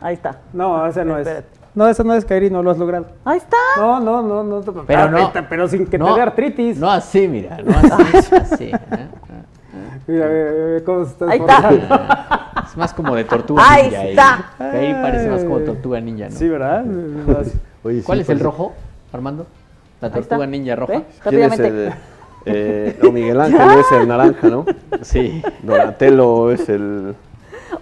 Ahí 0.00 0.14
está. 0.14 0.38
no, 0.52 0.86
esa 0.86 1.04
no 1.04 1.18
es. 1.18 1.28
No, 1.74 1.86
esa 1.88 2.02
no 2.02 2.14
es, 2.14 2.24
Kairi, 2.24 2.50
no 2.50 2.62
lo 2.64 2.72
has 2.72 2.78
logrado. 2.78 3.06
Ahí 3.24 3.38
está. 3.38 3.56
No, 3.76 4.00
no, 4.00 4.22
no, 4.22 4.42
no. 4.42 4.60
Pero 4.86 5.00
ah, 5.02 5.08
no. 5.08 5.32
Pero 5.48 5.68
sin 5.68 5.86
que 5.86 5.98
no, 5.98 6.06
te 6.08 6.14
dé 6.14 6.22
artritis. 6.22 6.76
No 6.78 6.90
así, 6.90 7.28
mira, 7.28 7.58
no 7.64 7.72
así, 8.16 8.34
así. 8.34 8.64
¿eh? 8.64 8.78
Mira, 10.08 10.26
mira, 10.26 10.50
mira 10.66 10.84
cómo 10.84 11.04
se 11.04 11.10
está 11.12 11.30
Ahí 11.30 11.38
está. 11.38 11.54
esforzando. 11.70 12.64
Es 12.70 12.76
más 12.76 12.92
como 12.94 13.14
de 13.14 13.24
tortuga 13.24 13.62
Ahí 13.68 13.84
ninja. 13.84 14.04
está. 14.08 14.44
Ahí, 14.58 14.86
ahí 14.86 14.94
parece 14.94 15.28
más 15.28 15.44
como 15.44 15.58
tortuga 15.60 16.00
ninja, 16.00 16.28
¿no? 16.28 16.36
Sí, 16.36 16.48
¿verdad? 16.48 16.84
Oye, 17.84 18.02
¿Cuál 18.02 18.18
sí, 18.18 18.22
es 18.22 18.28
el 18.30 18.40
rojo, 18.40 18.72
Armando? 19.12 19.46
La 20.00 20.10
tortuga 20.10 20.46
ninja 20.46 20.76
roja. 20.76 21.02
¿Quién 21.28 21.42
es 21.42 21.58
el, 21.58 21.92
eh, 22.46 22.98
no, 23.02 23.12
Miguel 23.12 23.40
Ángel 23.40 23.78
es 23.78 23.92
el 23.92 24.08
naranja, 24.08 24.48
¿no? 24.48 24.64
Sí. 25.02 25.42
Donatello 25.62 26.50
es 26.50 26.68
el... 26.68 27.14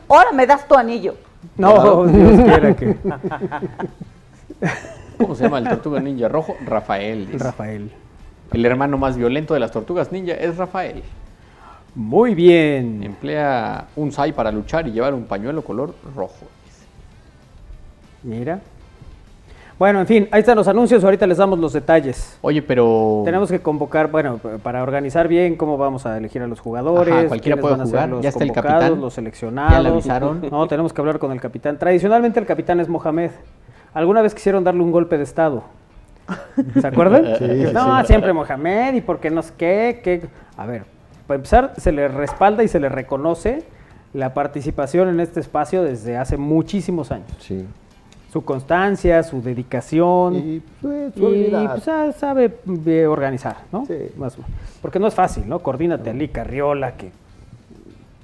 Ahora 0.08 0.32
me 0.32 0.46
das 0.46 0.66
tu 0.66 0.75
anillo. 0.75 1.14
No, 1.56 2.06
Dios 2.06 2.40
quiera 2.40 2.75
que. 2.75 2.96
¿Cómo 5.18 5.34
se 5.34 5.44
llama 5.44 5.58
el 5.58 5.68
tortuga 5.68 6.00
ninja 6.00 6.28
rojo? 6.28 6.56
Rafael. 6.64 7.26
dice. 7.26 7.44
Rafael. 7.44 7.90
El 8.52 8.64
hermano 8.64 8.98
más 8.98 9.16
violento 9.16 9.54
de 9.54 9.60
las 9.60 9.70
tortugas 9.70 10.10
ninja 10.12 10.34
es 10.34 10.56
Rafael. 10.56 11.02
Muy 11.94 12.34
bien. 12.34 13.02
Emplea 13.02 13.88
un 13.96 14.12
sai 14.12 14.32
para 14.32 14.50
luchar 14.52 14.87
y 14.88 14.92
llevar 14.92 15.14
un 15.14 15.25
pañuelo 15.25 15.62
color 15.62 15.94
rojo. 16.14 16.46
dice. 16.64 16.87
Mira. 18.22 18.60
Bueno, 19.78 20.00
en 20.00 20.06
fin, 20.08 20.28
ahí 20.32 20.40
están 20.40 20.56
los 20.56 20.66
anuncios. 20.66 21.04
Ahorita 21.04 21.25
les 21.26 21.38
damos 21.38 21.58
los 21.58 21.73
detalles. 21.73 22.37
Oye, 22.40 22.62
pero. 22.62 23.23
Tenemos 23.25 23.49
que 23.49 23.61
convocar, 23.61 24.11
bueno, 24.11 24.40
para 24.62 24.82
organizar 24.82 25.28
bien 25.28 25.54
cómo 25.54 25.78
vamos 25.78 26.04
a 26.04 26.16
elegir 26.16 26.42
a 26.42 26.49
los 26.49 26.58
jugadores. 26.58 27.14
Ajá, 27.14 27.28
cualquiera 27.28 27.61
puede 27.61 27.75
van 27.75 27.82
a 27.82 27.87
ser 27.87 27.94
jugar, 27.94 28.08
los 28.08 28.23
ya 28.23 28.30
está 28.30 28.42
el 28.42 28.52
capitán. 28.52 29.00
Los 29.00 29.14
seleccionados. 29.14 29.73
Ya 29.73 29.80
le 29.80 29.88
avisaron. 29.90 30.42
No, 30.50 30.66
tenemos 30.66 30.92
que 30.92 31.00
hablar 31.00 31.20
con 31.20 31.30
el 31.30 31.40
capitán. 31.40 31.78
Tradicionalmente 31.78 32.40
el 32.40 32.47
capitán 32.47 32.80
es 32.80 32.88
Mohamed. 32.88 33.30
¿Alguna 33.94 34.20
vez 34.23 34.35
quisieron 34.35 34.64
darle 34.64 34.82
un 34.82 34.90
golpe 34.90 35.16
de 35.16 35.25
estado? 35.25 35.62
¿Se 36.80 36.87
acuerdan? 36.87 37.25
Sí, 37.38 37.73
no, 37.73 38.00
sí. 38.00 38.06
siempre 38.06 38.32
Mohamed 38.32 38.94
y 38.94 39.00
porque 39.00 39.30
no 39.30 39.42
sé 39.42 39.52
qué, 39.56 40.00
qué. 40.02 40.23
A 40.56 40.66
ver, 40.66 40.85
para 41.26 41.37
empezar, 41.37 41.75
se 41.76 41.92
le 41.92 42.08
respalda 42.08 42.64
y 42.64 42.68
se 42.68 42.80
le 42.80 42.88
reconoce 42.88 43.62
la 44.12 44.35
participación 44.35 45.08
en 45.08 45.20
este 45.20 45.38
espacio 45.40 45.82
desde 45.85 46.16
hace 46.16 46.37
muchísimos 46.37 47.12
años. 47.12 47.28
Sí. 47.38 47.64
Su 48.32 48.44
constancia, 48.44 49.23
su 49.23 49.40
dedicación. 49.40 50.35
Y 50.37 50.62
pues, 50.82 51.14
su 51.14 51.35
Y 51.35 51.49
pues, 51.50 51.88
ah, 51.88 52.12
sabe 52.12 52.52
eh, 52.87 53.06
organizar, 53.06 53.56
¿no? 53.73 53.87
Sí. 53.87 53.94
Más 54.16 54.35
o 54.38 54.42
menos. 54.42 54.56
Porque 54.82 54.99
no 54.99 55.06
es 55.06 55.14
fácil, 55.14 55.49
¿no? 55.49 55.61
Coordínate 55.61 56.11
a 56.11 56.12
Lee 56.12 56.28
Carriola, 56.28 56.92
que 56.97 57.11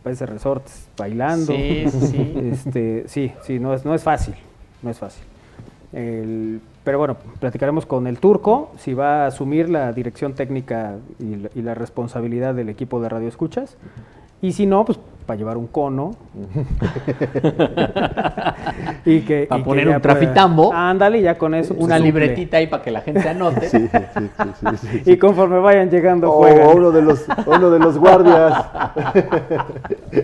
parece 0.02 0.26
resortes 0.26 0.86
bailando. 0.96 1.52
Sí, 1.52 1.84
sí, 1.90 2.06
sí. 2.06 2.34
Este, 2.52 3.04
sí, 3.08 3.32
sí, 3.42 3.58
no 3.58 3.72
es, 3.74 3.84
no 3.84 3.94
es 3.94 4.02
fácil, 4.02 4.34
no 4.82 4.90
es 4.90 4.98
fácil. 4.98 5.24
El- 5.92 6.60
pero 6.84 6.98
bueno, 6.98 7.16
platicaremos 7.40 7.86
con 7.86 8.06
el 8.06 8.18
turco 8.18 8.72
si 8.76 8.92
va 8.92 9.24
a 9.24 9.26
asumir 9.28 9.70
la 9.70 9.90
dirección 9.94 10.34
técnica 10.34 10.96
y 11.18 11.36
la, 11.36 11.48
y 11.54 11.62
la 11.62 11.74
responsabilidad 11.74 12.54
del 12.54 12.68
equipo 12.68 13.00
de 13.00 13.08
Radio 13.08 13.26
Escuchas. 13.28 13.78
Y 14.42 14.52
si 14.52 14.66
no, 14.66 14.84
pues 14.84 14.98
para 15.26 15.38
llevar 15.38 15.56
un 15.56 15.66
cono. 15.66 16.12
y 19.04 19.20
que, 19.20 19.46
Pa' 19.48 19.56
y 19.56 19.58
que 19.60 19.64
poner 19.64 19.86
un 19.88 19.94
pueda- 19.94 20.00
trafitambo. 20.00 20.72
Ándale, 20.72 21.20
ya 21.22 21.36
con 21.36 21.54
eso. 21.54 21.74
pues, 21.74 21.84
Una 21.84 21.96
suple. 21.96 22.10
libretita 22.12 22.58
ahí 22.58 22.66
para 22.66 22.82
que 22.82 22.90
la 22.90 23.00
gente 23.00 23.28
anote. 23.28 23.68
Sí, 23.74 23.88
sí, 23.88 23.98
sí, 24.16 24.30
sí, 24.38 24.66
sí, 24.80 25.00
sí. 25.04 25.10
Y 25.12 25.16
conforme 25.16 25.58
vayan 25.58 25.90
llegando, 25.90 26.30
O 26.30 26.38
juegan. 26.38 26.76
uno 26.76 26.90
de 26.90 27.02
los, 27.02 27.24
uno 27.46 27.70
de 27.70 27.78
los 27.78 27.98
guardias. 27.98 28.64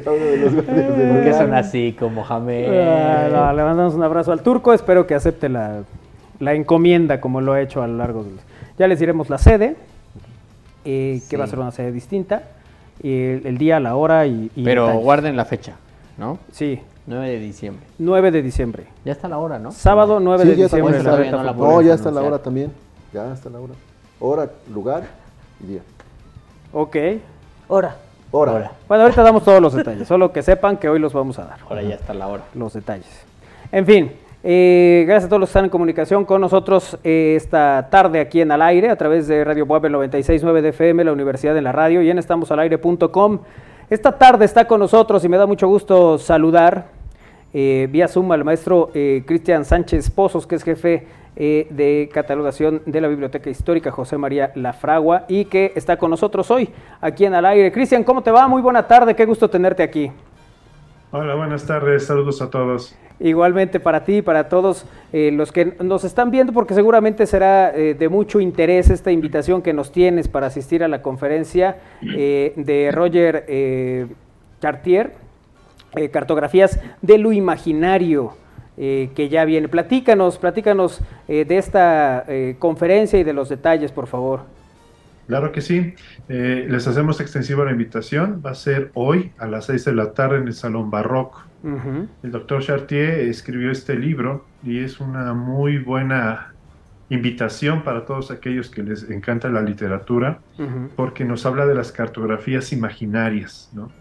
uno 0.07 0.12
de 0.12 0.37
los 0.38 0.54
guardias 0.54 0.97
de 0.99 1.12
¿Por 1.14 1.25
qué 1.25 1.33
son 1.33 1.54
así 1.54 1.97
con 1.99 2.14
Mohamed? 2.14 2.66
Ah, 2.69 3.28
no, 3.33 3.52
le 3.52 3.62
mandamos 3.64 3.95
un 3.95 4.02
abrazo 4.02 4.33
al 4.33 4.42
turco. 4.42 4.73
Espero 4.73 5.07
que 5.07 5.14
acepte 5.14 5.49
la, 5.49 5.80
la 6.38 6.54
encomienda 6.54 7.21
como 7.21 7.40
lo 7.40 7.52
ha 7.54 7.61
hecho 7.61 7.83
a 7.83 7.87
lo 7.88 7.97
largo 7.97 8.25
de... 8.25 8.30
Ya 8.78 8.87
les 8.88 8.99
diremos 8.99 9.28
la 9.28 9.38
sede, 9.38 9.76
eh, 10.85 11.21
que 11.28 11.37
va 11.37 11.45
a 11.45 11.47
ser 11.47 11.59
una 11.59 11.71
sede 11.71 11.92
distinta, 11.92 12.42
el, 13.02 13.47
el 13.47 13.59
día, 13.59 13.80
la 13.80 13.97
hora 13.97 14.26
y... 14.26 14.50
y 14.54 14.64
Pero 14.64 14.83
detalles. 14.87 15.04
guarden 15.04 15.37
la 15.37 15.45
fecha, 15.45 15.75
¿no? 16.19 16.38
Sí, 16.52 16.80
9 17.07 17.28
de 17.28 17.38
diciembre. 17.38 17.87
9 17.99 18.30
de 18.30 18.42
diciembre. 18.42 18.87
Ya 19.04 19.12
está 19.12 19.28
la 19.28 19.38
hora, 19.38 19.59
¿no? 19.59 19.73
Sábado 19.73 20.21
9 20.21 20.42
Sí, 20.45 20.50
de 20.50 20.57
ya 20.57 20.64
está, 20.66 20.76
diciembre. 20.76 21.02
la 21.02 21.23
está. 21.25 21.52
No 21.54 21.76
la 21.80 21.83
ya 21.87 21.95
está 21.95 22.11
la 22.11 22.23
hora 22.23 22.38
también. 22.38 22.73
Ya 23.12 23.33
está 23.33 23.49
la 23.50 23.59
hora. 23.61 23.73
Hora, 24.21 24.50
lugar 24.73 25.04
y 25.62 25.66
día. 25.66 25.80
Ok. 26.73 26.97
Ahora. 27.69 27.97
Hora. 28.33 28.52
Hora. 28.52 28.73
Bueno, 28.87 29.02
ahorita 29.04 29.23
damos 29.23 29.42
todos 29.45 29.61
los 29.61 29.73
detalles, 29.73 30.07
solo 30.07 30.33
que 30.33 30.42
sepan 30.42 30.76
que 30.76 30.88
hoy 30.88 30.99
los 31.00 31.12
vamos 31.12 31.38
a 31.38 31.45
dar. 31.47 31.59
Ahora 31.69 31.83
ya 31.83 31.95
está 31.97 32.14
la 32.14 32.28
hora. 32.28 32.45
los 32.54 32.73
detalles. 32.75 33.09
En 33.73 33.85
fin, 33.87 34.12
eh, 34.43 35.05
gracias 35.07 35.27
a 35.27 35.29
todos 35.29 35.41
los 35.41 35.49
que 35.49 35.51
están 35.51 35.65
en 35.65 35.71
comunicación 35.71 36.25
con 36.25 36.41
nosotros 36.41 36.99
eh, 37.05 37.35
esta 37.37 37.89
tarde 37.91 38.21
aquí 38.21 38.41
en 38.41 38.51
Al 38.51 38.63
Aire, 38.63 38.89
a 38.89 38.97
través 38.97 39.29
de 39.29 39.45
Radio 39.45 39.67
Puebla 39.67 39.91
96.9 39.99 40.63
de 40.63 40.71
FM, 40.71 41.05
la 41.05 41.13
Universidad 41.13 41.57
en 41.59 41.65
la 41.65 41.73
Radio 41.73 42.01
y 42.01 42.11
en 42.11 42.19
estamosalaire.com. 42.19 43.41
Esta 43.91 44.17
tarde 44.17 44.47
está 44.47 44.67
con 44.67 44.81
nosotros 44.81 45.23
y 45.25 45.29
me 45.29 45.37
da 45.37 45.47
mucho 45.47 45.69
gusto 45.69 46.17
saludar 46.17 46.87
eh, 47.53 47.87
vía 47.91 48.09
Zoom 48.09 48.33
al 48.33 48.45
maestro 48.45 48.91
Cristian 48.93 49.65
Sánchez 49.65 50.09
Pozos, 50.11 50.47
que 50.47 50.55
es 50.55 50.63
jefe 50.63 51.07
de 51.37 52.11
catalogación 52.13 52.83
de 52.87 53.01
la 53.01 53.09
Biblioteca 53.09 53.51
Histórica 53.51 53.91
José 53.91 54.17
María 54.19 54.53
Lafragua 54.55 55.25
y 55.29 55.45
que 55.47 55.73
está 55.75 55.97
con 55.97 56.11
nosotros 56.11 56.51
hoy 56.51 56.69
aquí 57.01 57.25
en 57.25 57.35
Al 57.35 57.47
Aire. 57.47 57.73
Cristian, 57.73 58.05
¿cómo 58.05 58.23
te 58.23 58.31
va? 58.31 58.49
Muy 58.49 58.63
buena 58.63 58.87
tarde, 58.87 59.15
qué 59.15 59.27
gusto 59.27 59.51
tenerte 59.51 59.83
aquí. 59.83 60.11
Hola, 61.12 61.35
buenas 61.35 61.67
tardes, 61.67 62.07
saludos 62.07 62.40
a 62.40 62.50
todos. 62.50 62.95
Igualmente 63.19 63.81
para 63.81 64.05
ti 64.05 64.19
y 64.19 64.23
para 64.23 64.49
todos 64.49 64.87
eh, 65.12 65.33
los 65.33 65.50
que 65.50 65.75
nos 65.83 66.05
están 66.05 66.31
viendo, 66.31 66.52
porque 66.52 66.73
seguramente 66.73 67.26
será 67.26 67.73
eh, 67.75 67.95
de 67.95 68.09
mucho 68.09 68.38
interés 68.38 68.90
esta 68.90 69.11
invitación 69.11 69.61
que 69.61 69.73
nos 69.73 69.90
tienes 69.90 70.29
para 70.29 70.47
asistir 70.47 70.85
a 70.85 70.88
la 70.88 71.02
conferencia 71.02 71.79
eh, 72.00 72.52
de 72.55 72.93
Roger 72.93 73.45
eh, 73.49 74.07
Cartier, 74.61 75.14
Cartografías 76.12 76.79
de 77.02 77.19
lo 77.19 77.33
Imaginario, 77.33 78.37
que 78.76 79.29
ya 79.29 79.45
viene. 79.45 79.67
Platícanos, 79.67 80.38
platícanos 80.38 81.00
de 81.26 81.59
esta 81.59 82.25
conferencia 82.61 83.19
y 83.19 83.25
de 83.25 83.33
los 83.33 83.49
detalles, 83.49 83.90
por 83.90 84.07
favor. 84.07 84.43
Claro 85.31 85.53
que 85.53 85.61
sí, 85.61 85.95
eh, 86.29 86.67
les 86.69 86.89
hacemos 86.89 87.21
extensiva 87.21 87.65
la 87.65 87.71
invitación, 87.71 88.43
va 88.45 88.51
a 88.51 88.55
ser 88.57 88.91
hoy 88.95 89.31
a 89.39 89.47
las 89.47 89.67
6 89.67 89.85
de 89.85 89.93
la 89.95 90.13
tarde 90.13 90.39
en 90.39 90.49
el 90.49 90.55
Salón 90.55 90.91
Barroco. 90.91 91.45
El 92.25 92.33
doctor 92.33 92.61
Chartier 92.63 93.21
escribió 93.21 93.71
este 93.71 93.95
libro 93.95 94.45
y 94.65 94.81
es 94.81 94.99
una 94.99 95.33
muy 95.33 95.79
buena 95.79 96.53
invitación 97.11 97.85
para 97.85 98.07
todos 98.07 98.33
aquellos 98.33 98.71
que 98.71 98.83
les 98.83 99.09
encanta 99.09 99.49
la 99.51 99.63
literatura, 99.63 100.41
porque 100.97 101.25
nos 101.25 101.47
habla 101.47 101.65
de 101.65 101.77
las 101.77 101.93
cartografías 101.93 102.73
imaginarias. 102.73 103.71
¿no? 103.73 103.93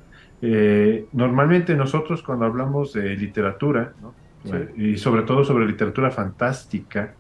Eh, 0.42 1.06
normalmente 1.12 1.76
nosotros 1.76 2.24
cuando 2.24 2.46
hablamos 2.46 2.94
de 2.94 3.16
literatura, 3.16 3.94
¿no? 4.02 4.16
Sí. 4.46 4.52
Eh, 4.52 4.74
y 4.78 4.98
sobre 4.98 5.22
todo 5.22 5.44
sobre 5.44 5.68
literatura 5.68 6.10
fantástica, 6.10 7.14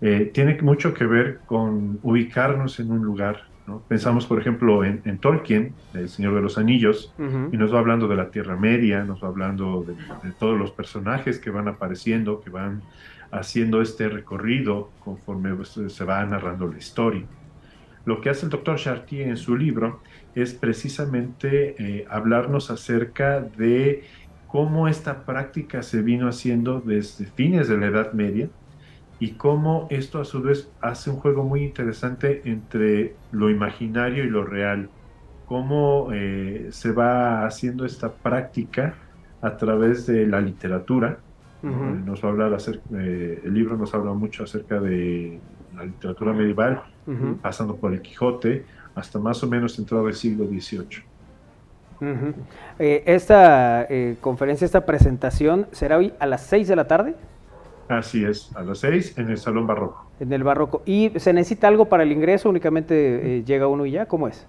eh, 0.00 0.30
tiene 0.34 0.60
mucho 0.60 0.92
que 0.92 1.06
ver 1.06 1.40
con 1.46 1.98
ubicarnos 2.02 2.78
en 2.78 2.90
un 2.90 3.02
lugar. 3.02 3.53
¿No? 3.66 3.80
Pensamos, 3.88 4.26
por 4.26 4.38
ejemplo, 4.40 4.84
en, 4.84 5.00
en 5.04 5.18
Tolkien, 5.18 5.74
El 5.94 6.08
Señor 6.08 6.34
de 6.34 6.42
los 6.42 6.58
Anillos, 6.58 7.14
y 7.52 7.56
nos 7.56 7.74
va 7.74 7.78
hablando 7.78 8.08
de 8.08 8.16
la 8.16 8.30
Tierra 8.30 8.56
Media, 8.56 9.04
nos 9.04 9.22
va 9.22 9.28
hablando 9.28 9.84
de, 9.86 9.94
de 10.26 10.34
todos 10.38 10.58
los 10.58 10.70
personajes 10.70 11.38
que 11.38 11.50
van 11.50 11.68
apareciendo, 11.68 12.40
que 12.40 12.50
van 12.50 12.82
haciendo 13.30 13.82
este 13.82 14.08
recorrido 14.08 14.90
conforme 15.00 15.54
pues, 15.54 15.78
se 15.86 16.04
va 16.04 16.24
narrando 16.24 16.68
la 16.68 16.78
historia. 16.78 17.24
Lo 18.04 18.20
que 18.20 18.30
hace 18.30 18.46
el 18.46 18.50
doctor 18.50 18.76
Chartier 18.76 19.28
en 19.28 19.36
su 19.36 19.56
libro 19.56 20.00
es 20.34 20.52
precisamente 20.52 21.74
eh, 21.78 22.06
hablarnos 22.10 22.70
acerca 22.70 23.40
de 23.40 24.04
cómo 24.46 24.88
esta 24.88 25.24
práctica 25.24 25.82
se 25.82 26.02
vino 26.02 26.28
haciendo 26.28 26.80
desde 26.80 27.24
fines 27.24 27.66
de 27.68 27.78
la 27.78 27.86
Edad 27.86 28.12
Media 28.12 28.48
y 29.24 29.30
cómo 29.32 29.86
esto 29.88 30.20
a 30.20 30.26
su 30.26 30.42
vez 30.42 30.70
hace 30.82 31.08
un 31.08 31.16
juego 31.16 31.44
muy 31.44 31.64
interesante 31.64 32.42
entre 32.44 33.16
lo 33.32 33.48
imaginario 33.48 34.22
y 34.22 34.28
lo 34.28 34.44
real 34.44 34.90
cómo 35.46 36.10
eh, 36.12 36.68
se 36.72 36.92
va 36.92 37.46
haciendo 37.46 37.86
esta 37.86 38.12
práctica 38.12 38.96
a 39.40 39.56
través 39.56 40.06
de 40.06 40.26
la 40.26 40.42
literatura. 40.42 41.18
Ujú. 41.62 41.84
Nos 42.04 42.22
va 42.22 42.28
a 42.28 42.32
hablar 42.32 42.52
acerca, 42.52 42.82
eh, 42.98 43.40
el 43.42 43.54
libro 43.54 43.78
nos 43.78 43.94
habla 43.94 44.12
mucho 44.12 44.44
acerca 44.44 44.78
de 44.78 45.38
la 45.74 45.84
literatura 45.84 46.34
medieval, 46.34 46.82
pasando 47.40 47.76
por 47.76 47.94
el 47.94 48.02
Quijote, 48.02 48.66
hasta 48.94 49.18
más 49.18 49.42
o 49.42 49.48
menos 49.48 49.78
entrado 49.78 50.06
el 50.06 50.14
siglo 50.14 50.46
XVIII. 50.46 51.02
Eh, 52.78 53.02
esta 53.06 53.86
eh, 53.88 54.16
conferencia, 54.20 54.66
esta 54.66 54.84
presentación 54.84 55.66
será 55.72 55.96
hoy 55.96 56.12
a 56.18 56.26
las 56.26 56.42
6 56.42 56.68
de 56.68 56.76
la 56.76 56.86
tarde 56.86 57.14
Así 57.88 58.24
es, 58.24 58.54
a 58.56 58.62
las 58.62 58.78
seis 58.78 59.16
en 59.18 59.28
el 59.30 59.36
Salón 59.38 59.66
Barroco. 59.66 60.06
en 60.20 60.32
el 60.32 60.42
Barroco. 60.44 60.82
¿Y 60.86 61.10
se 61.16 61.32
necesita 61.32 61.68
algo 61.68 61.86
para 61.86 62.02
el 62.02 62.12
ingreso? 62.12 62.48
¿Únicamente 62.48 63.38
eh, 63.38 63.44
llega 63.44 63.66
uno 63.68 63.84
y 63.86 63.90
ya? 63.92 64.06
¿Cómo 64.06 64.26
es? 64.28 64.46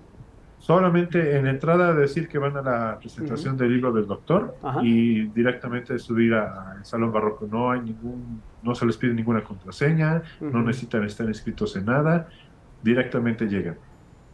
Solamente 0.60 1.38
en 1.38 1.46
entrada 1.48 1.94
decir 1.94 2.28
que 2.28 2.40
van 2.40 2.58
a 2.58 2.62
la 2.62 2.98
presentación 3.00 3.56
del 3.58 3.74
libro 3.74 3.92
del 3.92 4.08
doctor 4.08 4.56
Ajá. 4.64 4.80
y 4.84 5.26
directamente 5.28 6.00
subir 6.00 6.34
a- 6.34 6.72
al 6.72 6.86
Salón 6.86 7.12
Barroco. 7.12 7.48
No 7.52 7.70
hay 7.72 7.82
ningún, 7.82 8.42
no 8.64 8.74
se 8.74 8.86
les 8.86 8.98
pide 8.98 9.14
ninguna 9.14 9.44
contraseña, 9.44 10.24
no 10.42 10.62
necesitan 10.64 11.04
estar 11.04 11.28
inscritos 11.28 11.76
en 11.76 11.86
nada, 11.86 12.30
directamente 12.82 13.46
llegan. 13.48 13.76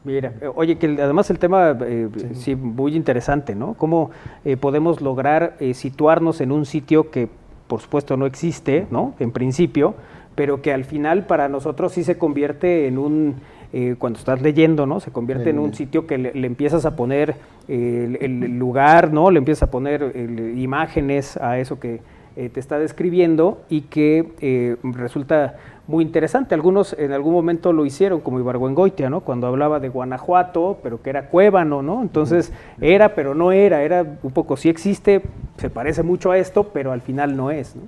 Mira, 0.04 0.34
eh, 0.42 0.50
oye, 0.56 0.78
que 0.78 0.88
además 1.02 1.30
el 1.30 1.38
tema, 1.38 1.78
eh, 1.82 2.08
sí. 2.34 2.56
muy 2.56 2.96
interesante, 2.96 3.54
¿no? 3.54 3.74
¿Cómo 3.76 4.12
eh, 4.46 4.58
podemos 4.58 5.02
lograr 5.02 5.58
eh, 5.60 5.74
situarnos 5.74 6.40
en 6.42 6.52
un 6.52 6.66
sitio 6.66 7.12
que, 7.12 7.30
por 7.72 7.80
supuesto, 7.80 8.18
no 8.18 8.26
existe, 8.26 8.86
¿no? 8.92 9.14
En 9.22 9.32
principio, 9.32 9.96
pero 10.36 10.62
que 10.62 10.74
al 10.74 10.84
final 10.84 11.26
para 11.26 11.48
nosotros 11.48 11.94
sí 11.94 12.04
se 12.04 12.18
convierte 12.18 12.86
en 12.86 12.98
un, 12.98 13.36
eh, 13.72 13.96
cuando 13.98 14.20
estás 14.20 14.42
leyendo, 14.42 14.86
¿no? 14.86 15.00
Se 15.00 15.10
convierte 15.12 15.52
en 15.52 15.58
un 15.60 15.74
sitio 15.74 16.06
que 16.06 16.18
le, 16.18 16.34
le 16.34 16.48
empiezas 16.48 16.86
a 16.86 16.98
poner 16.98 17.36
eh, 17.70 18.18
el, 18.20 18.44
el 18.44 18.60
lugar, 18.60 19.14
¿no? 19.14 19.32
Le 19.32 19.38
empiezas 19.38 19.64
a 19.70 19.72
poner 19.72 20.04
el- 20.04 20.60
imágenes 20.60 21.38
a 21.38 21.60
eso 21.60 21.80
que 21.80 22.02
eh, 22.36 22.50
te 22.50 22.60
está 22.60 22.80
describiendo 22.80 23.62
y 23.70 23.82
que 23.82 24.34
eh, 24.42 24.78
resulta 24.84 25.58
muy 25.88 26.04
interesante. 26.04 26.56
Algunos 26.56 26.94
en 26.98 27.12
algún 27.12 27.34
momento 27.34 27.74
lo 27.74 27.86
hicieron, 27.86 28.22
como 28.22 28.40
Ibargüengoitia, 28.40 29.10
¿no? 29.10 29.22
Cuando 29.22 29.48
hablaba 29.48 29.80
de 29.80 29.90
Guanajuato, 29.90 30.80
pero 30.82 31.02
que 31.02 31.10
era 31.10 31.28
Cuébano, 31.28 31.82
¿no? 31.82 32.02
Entonces 32.02 32.54
era, 32.80 33.16
pero 33.16 33.36
no 33.36 33.52
era, 33.52 33.84
era 33.84 34.06
un 34.24 34.32
poco, 34.32 34.58
sí 34.58 34.70
existe, 34.70 35.22
se 35.58 35.70
parece 35.70 36.04
mucho 36.04 36.32
a 36.32 36.38
esto, 36.38 36.70
pero 36.72 36.92
al 36.92 37.02
final 37.02 37.36
no 37.36 37.52
es, 37.52 37.76
¿no? 37.76 37.84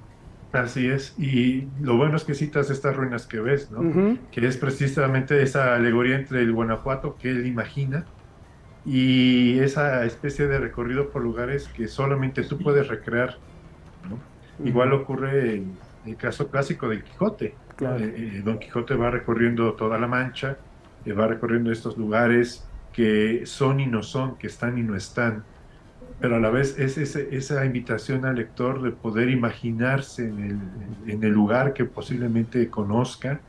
Así 0.54 0.88
es, 0.88 1.18
y 1.18 1.68
lo 1.82 1.98
bueno 1.98 2.16
es 2.16 2.26
que 2.26 2.36
citas 2.36 2.70
estas 2.70 2.96
ruinas 2.96 3.26
que 3.26 3.40
ves, 3.40 3.72
¿no? 3.72 3.80
Ujú. 3.80 4.18
Que 4.32 4.46
es 4.46 4.56
precisamente 4.58 5.42
esa 5.42 5.74
alegoría 5.74 6.16
entre 6.16 6.42
el 6.42 6.54
Guanajuato 6.54 7.16
que 7.20 7.32
él 7.32 7.48
imagina 7.48 8.06
y 8.86 9.58
esa 9.60 10.06
especie 10.06 10.48
de 10.48 10.60
recorrido 10.60 11.10
por 11.10 11.24
lugares 11.24 11.68
que 11.70 11.88
solamente 11.88 12.44
tú 12.44 12.60
puedes 12.60 12.88
recrear, 12.88 13.38
¿no? 14.60 14.68
Igual 14.68 14.94
ocurre 14.94 15.56
en 15.56 15.78
el 16.06 16.16
caso 16.18 16.50
clásico 16.50 16.90
del 16.90 17.04
Quijote. 17.04 17.56
Claro. 17.76 18.04
Eh, 18.04 18.14
eh, 18.16 18.42
Don 18.44 18.60
Quijote 18.60 18.96
va 18.96 19.10
recorriendo 19.10 19.74
toda 19.74 19.98
la 19.98 20.08
Mancha, 20.08 20.58
eh, 21.06 21.14
va 21.14 21.28
recorriendo 21.28 21.72
estos 21.72 21.98
lugares 21.98 22.68
que 22.92 23.46
son 23.46 23.80
y 23.80 23.88
no 23.88 24.04
son, 24.04 24.38
que 24.38 24.48
están 24.48 24.78
y 24.78 24.84
no 24.84 24.96
están, 24.96 25.44
pero 26.20 26.36
a 26.36 26.40
la 26.40 26.52
vez 26.52 26.78
es 26.78 26.98
esa 26.98 27.66
invitación 27.66 28.24
al 28.26 28.36
lector 28.36 28.82
de 28.82 28.92
poder 28.92 29.30
imaginarse 29.30 30.28
en 30.28 30.40
el, 30.40 31.12
en 31.12 31.24
el 31.24 31.32
lugar 31.32 31.74
que 31.74 31.86
posiblemente 31.86 32.70
conozca, 32.70 33.42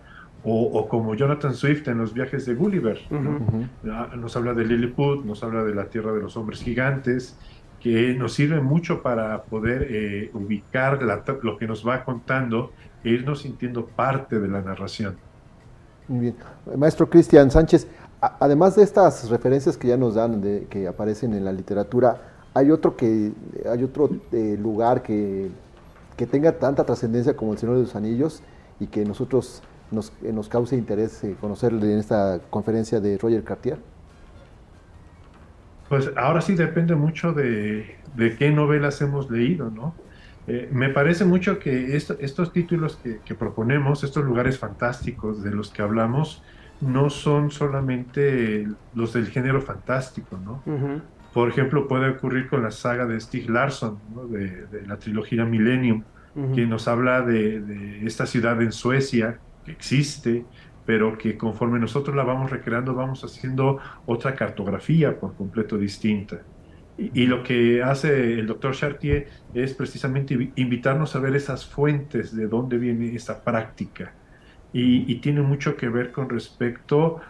o, 0.42 0.64
o 0.78 0.88
como 0.88 1.14
Jonathan 1.14 1.54
Swift 1.54 1.88
en 1.88 1.98
los 1.98 2.12
viajes 2.12 2.44
de 2.46 2.54
Gulliver, 2.54 2.98
¿no? 3.10 3.36
Ujú. 3.36 3.66
Ah, 3.90 4.10
Nos 4.16 4.36
habla 4.36 4.52
de 4.52 4.64
Lilliput, 4.64 5.24
nos 5.24 5.42
habla 5.42 5.64
de 5.64 5.74
la 5.74 5.88
tierra 5.88 6.12
de 6.12 6.20
los 6.20 6.36
hombres 6.36 6.62
gigantes, 6.62 7.38
que 7.84 8.14
nos 8.14 8.32
sirve 8.32 8.62
mucho 8.62 9.02
para 9.02 9.42
poder 9.42 9.86
eh, 9.90 10.30
ubicar 10.32 11.02
la 11.02 11.22
lo 11.42 11.58
que 11.58 11.66
nos 11.66 11.86
va 11.86 12.02
contando 12.02 12.72
e 13.04 13.10
irnos 13.10 13.42
sintiendo 13.42 13.84
parte 13.84 14.40
de 14.40 14.48
la 14.48 14.62
narración. 14.62 15.16
Muy 16.08 16.20
bien. 16.20 16.36
Maestro 16.78 17.10
Cristian 17.10 17.50
Sánchez, 17.50 17.86
a- 18.22 18.38
además 18.40 18.74
de 18.76 18.84
estas 18.84 19.28
referencias 19.28 19.76
que 19.76 19.88
ya 19.88 19.98
nos 19.98 20.14
dan, 20.14 20.40
de, 20.40 20.66
que 20.70 20.88
aparecen 20.88 21.34
en 21.34 21.44
la 21.44 21.52
literatura, 21.52 22.22
¿hay 22.54 22.70
otro, 22.70 22.96
que, 22.96 23.32
hay 23.70 23.84
otro 23.84 24.08
eh, 24.32 24.56
lugar 24.58 25.02
que, 25.02 25.50
que 26.16 26.26
tenga 26.26 26.52
tanta 26.52 26.84
trascendencia 26.84 27.36
como 27.36 27.52
el 27.52 27.58
Señor 27.58 27.76
de 27.76 27.82
los 27.82 27.94
Anillos 27.94 28.42
y 28.80 28.86
que 28.86 29.04
nosotros 29.04 29.62
nos, 29.90 30.10
eh, 30.22 30.32
nos 30.32 30.48
cause 30.48 30.74
interés 30.74 31.22
eh, 31.22 31.36
conocerle 31.38 31.92
en 31.92 31.98
esta 31.98 32.40
conferencia 32.48 32.98
de 32.98 33.18
Roger 33.18 33.44
Cartier? 33.44 33.76
Pues 35.94 36.10
ahora 36.16 36.40
sí 36.40 36.56
depende 36.56 36.96
mucho 36.96 37.32
de, 37.32 38.02
de 38.12 38.36
qué 38.36 38.50
novelas 38.50 39.00
hemos 39.00 39.30
leído, 39.30 39.70
¿no? 39.70 40.02
Eh, 40.46 40.68
me 40.72 40.90
parece 40.90 41.24
mucho 41.24 41.58
que 41.60 41.96
esto- 41.96 42.16
estos 42.18 42.52
títulos 42.52 42.98
que, 43.00 43.22
que 43.22 43.34
proponemos, 43.36 44.02
estos 44.04 44.24
lugares 44.24 44.58
fantásticos 44.58 45.42
de 45.42 45.52
los 45.52 45.72
que 45.72 45.82
hablamos, 45.82 46.42
no 46.80 47.10
son 47.10 47.50
solamente 47.50 48.66
los 48.92 49.12
del 49.12 49.28
género 49.30 49.62
fantástico, 49.62 50.38
¿no? 50.38 50.68
Por 51.32 51.48
ejemplo, 51.50 51.88
puede 51.88 52.10
ocurrir 52.10 52.48
con 52.48 52.62
la 52.62 52.70
saga 52.72 53.06
de 53.06 53.20
Stieg 53.20 53.50
Larsson, 53.50 54.02
¿no? 54.08 54.28
de, 54.28 54.66
de 54.68 54.86
la 54.86 54.98
trilogía 54.98 55.44
Millennium, 55.44 56.06
que 56.52 56.66
nos 56.66 56.88
habla 56.88 57.22
de, 57.22 57.60
de 57.62 58.06
esta 58.06 58.26
ciudad 58.26 58.60
en 58.62 58.72
Suecia 58.72 59.42
que 59.64 59.72
existe, 59.72 60.48
pero 60.84 61.16
que 61.18 61.36
conforme 61.38 61.78
nosotros 61.78 62.14
la 62.16 62.24
vamos 62.24 62.50
recreando, 62.50 62.94
vamos 62.94 63.22
haciendo 63.24 63.80
otra 64.04 64.34
cartografía 64.34 65.18
por 65.18 65.36
completo 65.36 65.78
distinta. 65.78 66.46
Y, 66.96 67.24
y 67.24 67.26
lo 67.26 67.42
que 67.42 67.82
hace 67.82 68.34
el 68.34 68.46
doctor 68.46 68.74
Chartier 68.74 69.28
es 69.52 69.74
precisamente 69.74 70.34
invi- 70.36 70.52
invitarnos 70.56 71.16
a 71.16 71.20
ver 71.20 71.34
esas 71.36 71.66
fuentes 71.68 72.34
de 72.36 72.46
dónde 72.48 72.78
viene 72.78 73.14
esta 73.14 73.42
práctica. 73.42 74.16
Y, 74.72 75.10
y 75.12 75.20
tiene 75.20 75.42
mucho 75.42 75.76
que 75.76 75.88
ver 75.88 76.12
con 76.12 76.28
respecto 76.30 77.20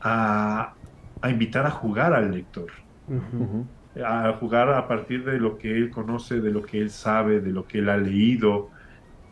a, 0.00 0.76
a 1.22 1.30
invitar 1.30 1.66
a 1.66 1.70
jugar 1.70 2.14
al 2.14 2.32
lector 2.32 2.72
Ujú. 3.06 3.68
a 4.04 4.32
jugar 4.38 4.70
a 4.70 4.88
partir 4.88 5.24
de 5.24 5.38
lo 5.38 5.58
que 5.58 5.70
él 5.76 5.90
conoce, 5.90 6.40
de 6.40 6.50
lo 6.50 6.64
que 6.64 6.78
él 6.80 6.90
sabe, 6.90 7.40
de 7.40 7.52
lo 7.52 7.66
que 7.66 7.78
él 7.78 7.88
ha 7.90 7.96
leído 7.98 8.70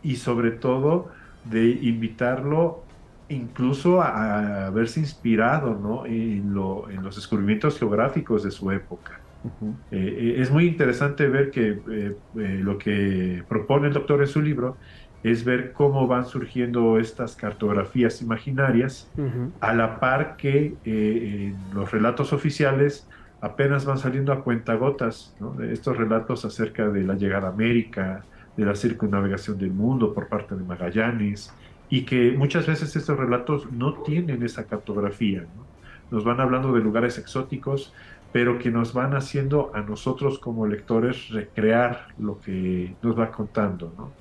y 0.02 0.16
sobre 0.16 0.52
todo 0.52 1.12
de 1.42 1.70
invitarlo 1.70 2.89
incluso 3.30 4.00
a, 4.02 4.66
a 4.66 4.70
verse 4.70 5.00
inspirado 5.00 5.74
¿no? 5.78 6.06
en, 6.06 6.52
lo- 6.52 6.88
en 6.90 7.02
los 7.02 7.16
descubrimientos 7.16 7.78
geográficos 7.78 8.42
de 8.44 8.50
su 8.50 8.70
época. 8.70 9.22
Ujú. 9.42 9.84
Eh, 9.90 10.36
eh, 10.38 10.42
es 10.42 10.50
muy 10.50 10.66
interesante 10.66 11.28
ver 11.28 11.50
que 11.50 11.68
eh, 11.70 11.82
eh, 11.90 12.18
lo 12.34 12.78
que 12.78 13.44
propone 13.48 13.88
el 13.88 13.94
doctor 13.94 14.20
en 14.20 14.28
su 14.28 14.42
libro 14.42 14.78
es 15.22 15.44
ver 15.44 15.72
cómo 15.72 16.06
van 16.06 16.26
surgiendo 16.26 16.98
estas 16.98 17.36
cartografías 17.36 18.22
imaginarias 18.22 19.12
Ujú. 19.16 19.56
a 19.60 19.74
la 19.74 20.00
par 20.00 20.36
que 20.36 20.80
eh, 20.84 21.48
en 21.54 21.70
los 21.70 21.90
relatos 21.90 22.32
oficiales 22.32 23.08
apenas 23.40 23.84
van 23.86 23.98
saliendo 23.98 24.32
a 24.32 24.42
cuentagotas, 24.44 25.36
¿no? 25.38 25.54
De 25.54 25.72
estos 25.72 25.96
relatos 25.96 26.44
acerca 26.44 26.88
de 26.90 27.04
la 27.04 27.14
llegada 27.16 27.48
a 27.48 27.50
América, 27.52 28.26
de 28.56 28.64
la 28.66 28.74
circunnavegación 28.74 29.56
del 29.58 29.72
mundo 29.72 30.12
por 30.14 30.28
parte 30.28 30.56
de 30.56 30.64
Magallanes, 30.64 31.56
y 31.90 32.04
que 32.04 32.32
muchas 32.32 32.66
veces 32.66 32.94
estos 32.94 33.18
relatos 33.18 33.70
no 33.72 33.94
tienen 34.02 34.42
esa 34.44 34.66
cartografía, 34.66 35.42
¿no? 35.42 35.66
Nos 36.10 36.24
van 36.24 36.40
hablando 36.40 36.72
de 36.72 36.80
lugares 36.80 37.18
exóticos, 37.18 37.92
pero 38.32 38.58
que 38.58 38.70
nos 38.70 38.94
van 38.94 39.14
haciendo 39.14 39.72
a 39.74 39.82
nosotros 39.82 40.38
como 40.38 40.66
lectores 40.66 41.28
recrear 41.30 42.08
lo 42.18 42.40
que 42.40 42.96
nos 43.02 43.18
va 43.18 43.30
contando, 43.32 43.92
¿no? 43.98 44.16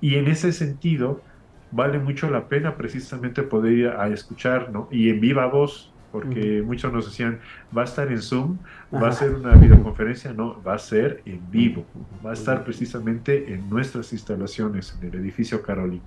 Y 0.00 0.16
en 0.16 0.28
ese 0.28 0.52
sentido, 0.52 1.22
vale 1.70 1.98
mucho 1.98 2.30
la 2.30 2.48
pena 2.48 2.76
precisamente 2.76 3.42
poder 3.42 3.72
ir 3.72 3.88
a 3.88 4.08
escuchar, 4.08 4.70
¿no? 4.72 4.88
Y 4.90 5.10
en 5.10 5.20
viva 5.20 5.46
voz, 5.46 5.95
porque 6.20 6.62
muchos 6.64 6.92
nos 6.92 7.04
decían, 7.06 7.38
va 7.76 7.82
a 7.82 7.84
estar 7.84 8.08
en 8.08 8.22
Zoom, 8.22 8.56
va 8.94 9.08
a 9.08 9.12
ser 9.12 9.34
una 9.34 9.54
videoconferencia, 9.54 10.32
no, 10.32 10.62
va 10.66 10.74
a 10.74 10.78
ser 10.78 11.22
en 11.26 11.40
vivo, 11.50 11.84
va 12.24 12.30
a 12.30 12.32
estar 12.34 12.64
precisamente 12.64 13.52
en 13.52 13.68
nuestras 13.68 14.12
instalaciones, 14.12 14.96
en 15.00 15.08
el 15.08 15.14
edificio 15.20 15.62
Carolina. 15.62 16.02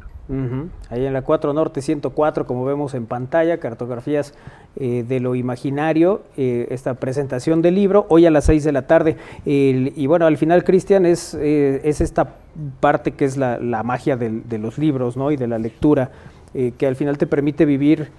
Ahí 0.92 1.06
en 1.08 1.14
la 1.14 1.24
4 1.24 1.54
Norte 1.54 1.82
104, 1.82 2.46
como 2.46 2.64
vemos 2.64 2.94
en 2.94 3.08
pantalla, 3.08 3.60
cartografías 3.60 4.36
eh, 4.76 5.04
de 5.08 5.20
lo 5.20 5.34
imaginario, 5.34 6.22
eh, 6.38 6.68
esta 6.70 6.94
presentación 6.94 7.64
del 7.64 7.74
libro, 7.76 8.06
hoy 8.10 8.28
a 8.28 8.32
las 8.32 8.46
6 8.46 8.64
de 8.64 8.72
la 8.72 8.86
tarde. 8.86 9.18
El- 9.46 9.92
y 9.96 10.06
bueno, 10.06 10.28
al 10.28 10.38
final, 10.38 10.64
Cristian, 10.64 11.08
es, 11.08 11.34
eh, 11.34 11.82
es 11.84 12.00
esta 12.00 12.36
parte 12.80 13.14
que 13.14 13.26
es 13.26 13.38
la, 13.38 13.58
la 13.58 13.82
magia 13.82 14.18
del- 14.18 14.48
de 14.48 14.60
los 14.60 14.78
libros 14.78 15.18
¿no? 15.18 15.32
y 15.32 15.36
de 15.38 15.48
la 15.48 15.58
lectura, 15.58 16.12
eh, 16.54 16.74
que 16.78 16.86
al 16.86 16.96
final 16.96 17.18
te 17.18 17.26
permite 17.26 17.66
vivir 17.66 18.10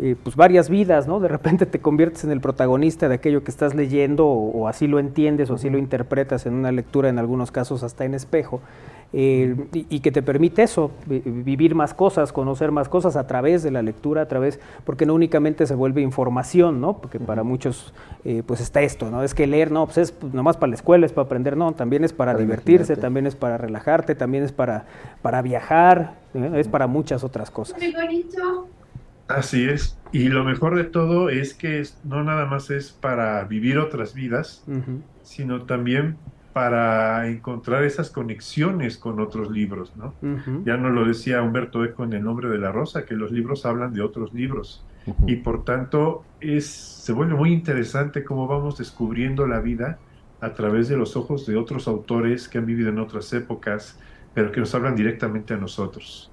eh, 0.00 0.16
pues 0.22 0.36
varias 0.36 0.70
vidas, 0.70 1.06
¿no? 1.06 1.20
De 1.20 1.28
repente 1.28 1.66
te 1.66 1.78
conviertes 1.80 2.24
en 2.24 2.30
el 2.30 2.40
protagonista 2.40 3.08
de 3.08 3.16
aquello 3.16 3.44
que 3.44 3.50
estás 3.50 3.74
leyendo 3.74 4.26
o, 4.26 4.62
o 4.62 4.68
así 4.68 4.86
lo 4.86 4.98
entiendes 4.98 5.50
o 5.50 5.54
así 5.54 5.68
lo 5.70 5.78
interpretas 5.78 6.46
en 6.46 6.54
una 6.54 6.72
lectura, 6.72 7.08
en 7.08 7.18
algunos 7.18 7.50
casos 7.50 7.82
hasta 7.82 8.04
en 8.04 8.14
espejo, 8.14 8.60
eh, 9.14 9.54
y, 9.74 9.84
y 9.90 10.00
que 10.00 10.10
te 10.10 10.22
permite 10.22 10.62
eso, 10.62 10.90
vi- 11.04 11.18
vivir 11.20 11.74
más 11.74 11.92
cosas, 11.92 12.32
conocer 12.32 12.70
más 12.70 12.88
cosas 12.88 13.16
a 13.16 13.26
través 13.26 13.62
de 13.62 13.70
la 13.70 13.82
lectura, 13.82 14.22
a 14.22 14.26
través, 14.28 14.58
porque 14.84 15.04
no 15.04 15.12
únicamente 15.12 15.66
se 15.66 15.74
vuelve 15.74 16.00
información, 16.00 16.80
¿no? 16.80 16.96
Porque 16.96 17.20
para 17.20 17.42
muchos 17.42 17.92
eh, 18.24 18.42
pues 18.46 18.62
está 18.62 18.80
esto, 18.80 19.10
¿no? 19.10 19.22
Es 19.22 19.34
que 19.34 19.46
leer, 19.46 19.70
no, 19.70 19.84
pues 19.84 19.98
es 19.98 20.14
nomás 20.32 20.56
para 20.56 20.70
la 20.70 20.76
escuela, 20.76 21.04
es 21.04 21.12
para 21.12 21.26
aprender, 21.26 21.58
no, 21.58 21.72
también 21.72 22.04
es 22.04 22.14
para, 22.14 22.32
Para 22.32 22.42
divertirse, 22.42 22.94
imaginarte. 22.94 23.02
también 23.02 23.26
es 23.26 23.36
para 23.36 23.58
relajarte, 23.58 24.14
también 24.14 24.44
es 24.44 24.52
para, 24.52 24.86
para 25.20 25.42
viajar, 25.42 26.14
¿eh? 26.32 26.50
es 26.54 26.68
para 26.68 26.86
muchas 26.86 27.22
otras 27.22 27.50
cosas. 27.50 27.76
Así 29.36 29.64
es. 29.64 29.98
Y 30.12 30.28
lo 30.28 30.44
mejor 30.44 30.76
de 30.76 30.84
todo 30.84 31.30
es 31.30 31.54
que 31.54 31.80
es- 31.80 31.98
no 32.04 32.22
nada 32.22 32.46
más 32.46 32.70
es 32.70 32.90
para 32.92 33.42
vivir 33.44 33.78
otras 33.78 34.14
vidas, 34.14 34.64
sino 35.22 35.62
también 35.62 36.16
para 36.52 37.28
encontrar 37.28 37.82
esas 37.82 38.10
conexiones 38.10 38.98
con 38.98 39.20
otros 39.20 39.50
libros, 39.50 39.96
¿no? 39.96 40.12
Ya 40.66 40.76
nos 40.76 40.92
lo 40.92 41.06
decía 41.06 41.40
Humberto 41.40 41.82
Eco 41.84 42.04
en 42.04 42.12
El 42.12 42.24
nombre 42.24 42.48
de 42.50 42.58
la 42.58 42.70
rosa, 42.72 43.06
que 43.06 43.14
los 43.14 43.30
libros 43.32 43.64
hablan 43.64 43.94
de 43.94 44.02
otros 44.02 44.34
libros. 44.34 44.84
Y 45.26 45.36
por 45.36 45.64
tanto, 45.64 46.24
es, 46.40 46.66
se 46.66 47.12
vuelve 47.12 47.34
muy 47.34 47.52
interesante 47.52 48.22
cómo 48.22 48.46
vamos 48.46 48.76
descubriendo 48.78 49.46
la 49.46 49.60
vida 49.60 49.98
a 50.40 50.52
través 50.52 50.88
de 50.88 50.96
los 50.96 51.16
ojos 51.16 51.46
de 51.46 51.56
otros 51.56 51.88
autores 51.88 52.48
que 52.48 52.58
han 52.58 52.66
vivido 52.66 52.90
en 52.90 52.98
otras 52.98 53.32
épocas, 53.32 53.98
pero 54.34 54.52
que 54.52 54.60
nos 54.60 54.74
hablan 54.74 54.94
directamente 54.94 55.54
a 55.54 55.56
nosotros. 55.56 56.31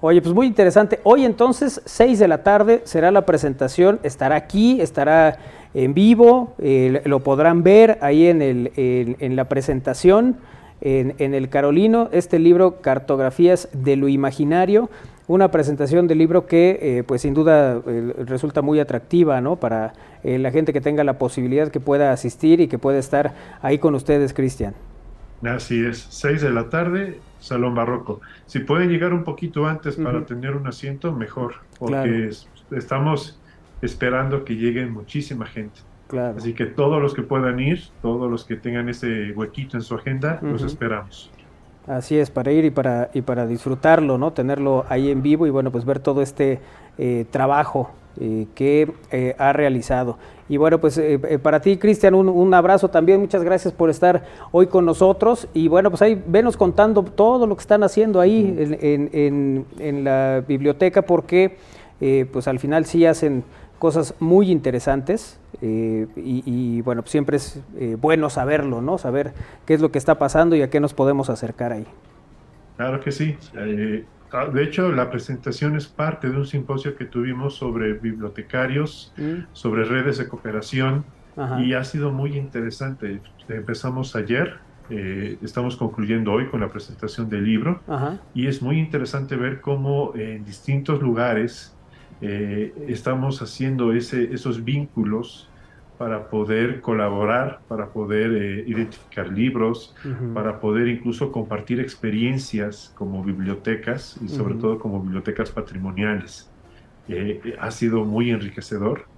Oye, 0.00 0.22
pues 0.22 0.34
muy 0.34 0.46
interesante. 0.46 1.00
Hoy 1.02 1.24
entonces, 1.24 1.80
6 1.84 2.18
de 2.18 2.28
la 2.28 2.42
tarde, 2.42 2.82
será 2.84 3.10
la 3.10 3.26
presentación. 3.26 3.98
Estará 4.02 4.36
aquí, 4.36 4.80
estará 4.80 5.38
en 5.74 5.92
vivo, 5.92 6.54
eh, 6.58 7.02
lo 7.04 7.20
podrán 7.20 7.62
ver 7.62 7.98
ahí 8.00 8.26
en, 8.28 8.40
el, 8.40 8.72
en, 8.76 9.36
la 9.36 9.44
presentación, 9.44 10.36
en, 10.80 11.34
el 11.34 11.48
Carolino, 11.50 12.08
este 12.12 12.38
libro, 12.38 12.80
Cartografías 12.80 13.68
de 13.72 13.96
lo 13.96 14.08
Imaginario. 14.08 14.88
Una 15.28 15.50
presentación 15.50 16.06
del 16.06 16.18
libro 16.18 16.46
que, 16.46 16.78
eh, 16.80 17.02
pues 17.04 17.22
sin 17.22 17.34
duda, 17.34 17.82
resulta 18.24 18.62
muy 18.62 18.78
atractiva, 18.78 19.40
¿no? 19.40 19.56
Para 19.56 19.92
eh, 20.22 20.38
la 20.38 20.50
gente 20.50 20.72
que 20.72 20.80
tenga 20.80 21.04
la 21.04 21.18
posibilidad 21.18 21.68
que 21.68 21.80
pueda 21.80 22.12
asistir 22.12 22.60
y 22.60 22.68
que 22.68 22.78
pueda 22.78 22.98
estar 22.98 23.34
ahí 23.60 23.78
con 23.78 23.94
ustedes, 23.94 24.32
Cristian. 24.32 24.74
Así 25.42 25.84
es, 25.84 26.06
6 26.10 26.40
de 26.40 26.50
la 26.50 26.70
tarde, 26.70 27.18
Salón 27.46 27.74
Barroco. 27.74 28.20
Si 28.46 28.58
pueden 28.60 28.90
llegar 28.90 29.12
un 29.14 29.24
poquito 29.24 29.66
antes 29.66 29.96
para 29.96 30.24
tener 30.26 30.54
un 30.56 30.66
asiento, 30.66 31.12
mejor, 31.12 31.54
porque 31.78 31.92
Claro. 31.94 32.14
es- 32.28 32.48
estamos 32.70 33.40
esperando 33.82 34.44
que 34.44 34.54
lleguen 34.56 34.92
muchísima 34.92 35.46
gente. 35.46 35.80
Claro. 36.08 36.36
Así 36.38 36.52
que 36.54 36.66
todos 36.66 37.02
los 37.02 37.14
que 37.14 37.22
puedan 37.22 37.58
ir, 37.60 37.80
todos 38.02 38.30
los 38.30 38.44
que 38.44 38.56
tengan 38.56 38.88
ese 38.88 39.32
huequito 39.32 39.76
en 39.76 39.82
su 39.82 39.94
agenda, 39.94 40.38
los 40.42 40.62
esperamos. 40.62 41.30
Así 41.86 42.16
es, 42.18 42.30
para 42.30 42.50
ir 42.52 42.64
y 42.64 42.70
para, 42.70 43.10
y 43.14 43.22
para 43.22 43.46
disfrutarlo, 43.46 44.18
¿no? 44.18 44.32
Tenerlo 44.32 44.84
ahí 44.88 45.10
en 45.10 45.22
vivo 45.22 45.46
y 45.46 45.50
bueno, 45.50 45.70
pues 45.70 45.84
ver 45.84 45.98
todo 46.00 46.20
este 46.22 46.60
eh, 46.98 47.26
trabajo 47.30 47.90
eh, 48.20 48.46
que 48.54 48.92
eh, 49.10 49.34
ha 49.38 49.52
realizado. 49.52 50.18
Y 50.48 50.58
bueno, 50.58 50.80
pues 50.80 50.96
eh, 50.98 51.18
eh, 51.28 51.38
para 51.38 51.60
ti, 51.60 51.76
Cristian, 51.76 52.14
un, 52.14 52.28
un 52.28 52.54
abrazo 52.54 52.88
también. 52.88 53.20
Muchas 53.20 53.42
gracias 53.42 53.74
por 53.74 53.90
estar 53.90 54.24
hoy 54.52 54.68
con 54.68 54.84
nosotros. 54.84 55.48
Y 55.54 55.68
bueno, 55.68 55.90
pues 55.90 56.02
ahí 56.02 56.22
venos 56.26 56.56
contando 56.56 57.02
todo 57.02 57.46
lo 57.46 57.56
que 57.56 57.62
están 57.62 57.82
haciendo 57.82 58.20
ahí 58.20 58.54
en, 58.58 58.78
en- 58.80 59.10
en- 59.12 59.66
en 59.80 60.04
la 60.04 60.44
biblioteca, 60.46 61.02
porque 61.02 61.56
eh, 62.00 62.26
pues 62.32 62.46
al 62.48 62.58
final 62.60 62.84
sí 62.86 63.06
hacen 63.06 63.42
cosas 63.78 64.14
muy 64.20 64.50
interesantes 64.50 65.38
eh, 65.60 66.06
y, 66.16 66.42
y, 66.46 66.80
bueno, 66.82 67.02
pues 67.02 67.10
siempre 67.10 67.36
es 67.36 67.60
eh, 67.78 67.96
bueno 68.00 68.30
saberlo, 68.30 68.80
¿no? 68.82 68.98
Saber 68.98 69.32
qué 69.66 69.74
es 69.74 69.80
lo 69.80 69.90
que 69.90 69.98
está 69.98 70.14
pasando 70.16 70.54
y 70.56 70.62
a 70.62 70.70
qué 70.70 70.80
nos 70.80 70.94
podemos 70.94 71.28
acercar 71.28 71.72
ahí. 71.72 71.86
Claro 72.76 73.00
que 73.00 73.10
sí. 73.12 73.36
Eh, 73.56 74.04
de 74.52 74.62
hecho, 74.62 74.92
la 74.92 75.10
presentación 75.10 75.76
es 75.76 75.86
parte 75.86 76.28
de 76.28 76.36
un 76.36 76.46
simposio 76.46 76.96
que 76.96 77.04
tuvimos 77.04 77.54
sobre 77.56 77.94
bibliotecarios, 77.94 79.12
sobre 79.52 79.84
redes 79.84 80.18
de 80.18 80.28
cooperación, 80.28 81.04
Ajá. 81.36 81.60
y 81.62 81.74
ha 81.74 81.84
sido 81.84 82.12
muy 82.12 82.36
interesante. 82.36 83.20
Empezamos 83.48 84.16
ayer, 84.16 84.58
eh, 84.90 85.38
estamos 85.42 85.76
concluyendo 85.76 86.32
hoy 86.32 86.46
con 86.46 86.60
la 86.60 86.70
presentación 86.70 87.28
del 87.28 87.44
libro, 87.44 87.80
Ajá. 87.86 88.18
y 88.34 88.46
es 88.46 88.62
muy 88.62 88.78
interesante 88.78 89.36
ver 89.36 89.60
cómo 89.60 90.12
en 90.14 90.44
distintos 90.44 91.00
lugares 91.02 91.76
eh, 92.20 92.72
estamos 92.88 93.42
haciendo 93.42 93.92
ese, 93.92 94.32
esos 94.32 94.64
vínculos 94.64 95.48
para 95.96 96.28
poder 96.28 96.80
colaborar, 96.80 97.60
para 97.68 97.92
poder 97.92 98.32
eh, 98.34 98.64
identificar 98.66 99.28
libros, 99.28 99.94
Ujú. 100.04 100.26
para 100.32 100.60
poder 100.60 100.88
incluso 100.88 101.32
compartir 101.32 101.80
experiencias 101.80 102.92
como 102.94 103.24
bibliotecas 103.24 104.16
y 104.16 104.28
sobre 104.28 104.54
Ujú. 104.54 104.60
todo 104.60 104.78
como 104.78 105.02
bibliotecas 105.02 105.50
patrimoniales. 105.50 106.54
Eh, 107.06 107.54
ha 107.58 107.70
sido 107.70 108.04
muy 108.04 108.30
enriquecedor 108.30 109.08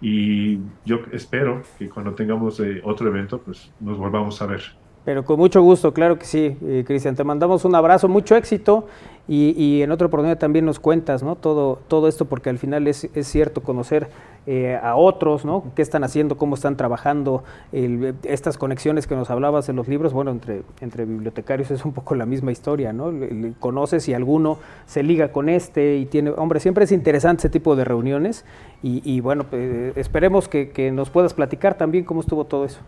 y 0.00 0.58
yo 0.84 1.00
espero 1.12 1.62
que 1.78 1.88
cuando 1.88 2.14
tengamos 2.14 2.60
eh, 2.60 2.80
otro 2.84 3.08
evento 3.08 3.42
pues 3.42 3.74
nos 3.78 3.98
volvamos 3.98 4.40
a 4.42 4.46
ver. 4.46 4.62
Pero 5.04 5.24
con 5.24 5.38
mucho 5.38 5.62
gusto, 5.62 5.94
claro 5.94 6.18
que 6.18 6.26
sí, 6.26 6.58
eh, 6.62 6.84
Cristian. 6.86 7.16
Te 7.16 7.24
mandamos 7.24 7.64
un 7.64 7.74
abrazo, 7.74 8.08
mucho 8.08 8.36
éxito 8.36 8.86
y, 9.26 9.54
y 9.56 9.82
en 9.82 9.90
otra 9.90 10.06
oportunidad 10.06 10.38
también 10.38 10.66
nos 10.66 10.78
cuentas, 10.80 11.22
¿no? 11.22 11.34
Todo, 11.36 11.78
todo 11.88 12.08
esto 12.08 12.26
porque 12.26 12.50
al 12.50 12.58
final 12.58 12.86
es, 12.86 13.08
es 13.14 13.26
cierto 13.26 13.62
conocer 13.62 14.10
eh, 14.50 14.80
a 14.82 14.96
otros, 14.96 15.44
¿no? 15.44 15.62
¿Qué 15.76 15.82
están 15.82 16.04
haciendo, 16.04 16.38
cómo 16.38 16.54
están 16.54 16.76
trabajando? 16.78 17.44
el- 17.70 18.14
estas 18.22 18.56
conexiones 18.56 19.06
que 19.06 19.14
nos 19.14 19.28
hablabas 19.30 19.68
en 19.68 19.76
los 19.76 19.88
libros, 19.88 20.14
bueno, 20.14 20.30
entre, 20.30 20.62
entre 20.80 21.04
bibliotecarios 21.04 21.70
es 21.70 21.84
un 21.84 21.92
poco 21.92 22.14
la 22.14 22.24
misma 22.24 22.50
historia, 22.50 22.92
¿no? 22.94 23.12
Le- 23.12 23.30
le- 23.30 23.52
conoces 23.60 24.04
si 24.04 24.14
alguno 24.14 24.58
se 24.86 25.02
liga 25.02 25.32
con 25.32 25.50
este 25.50 25.96
y 25.96 26.06
tiene, 26.06 26.30
hombre, 26.30 26.60
siempre 26.60 26.84
es 26.84 26.92
interesante 26.92 27.40
ese 27.42 27.50
tipo 27.50 27.76
de 27.76 27.84
reuniones 27.84 28.46
y, 28.82 29.02
y 29.04 29.20
bueno, 29.20 29.44
pues, 29.44 29.94
esperemos 29.98 30.48
que, 30.48 30.70
que 30.70 30.90
nos 30.92 31.10
puedas 31.10 31.34
platicar 31.34 31.74
también 31.76 32.04
cómo 32.04 32.20
estuvo 32.20 32.44
todo 32.46 32.64
eso. 32.64 32.80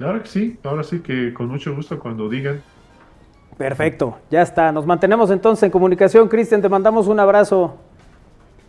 Ahora 0.00 0.22
que 0.22 0.28
sí, 0.28 0.56
ahora 0.62 0.84
sí 0.84 1.00
que 1.00 1.34
con 1.34 1.48
mucho 1.48 1.74
gusto 1.74 1.98
cuando 1.98 2.28
digan. 2.28 2.60
Perfecto, 3.58 4.18
ya 4.30 4.42
está. 4.42 4.70
Nos 4.70 4.86
mantenemos 4.86 5.30
entonces 5.30 5.62
en 5.62 5.70
comunicación. 5.70 6.28
Cristian, 6.28 6.60
te 6.62 6.68
mandamos 6.68 7.08
un 7.08 7.18
abrazo. 7.18 7.74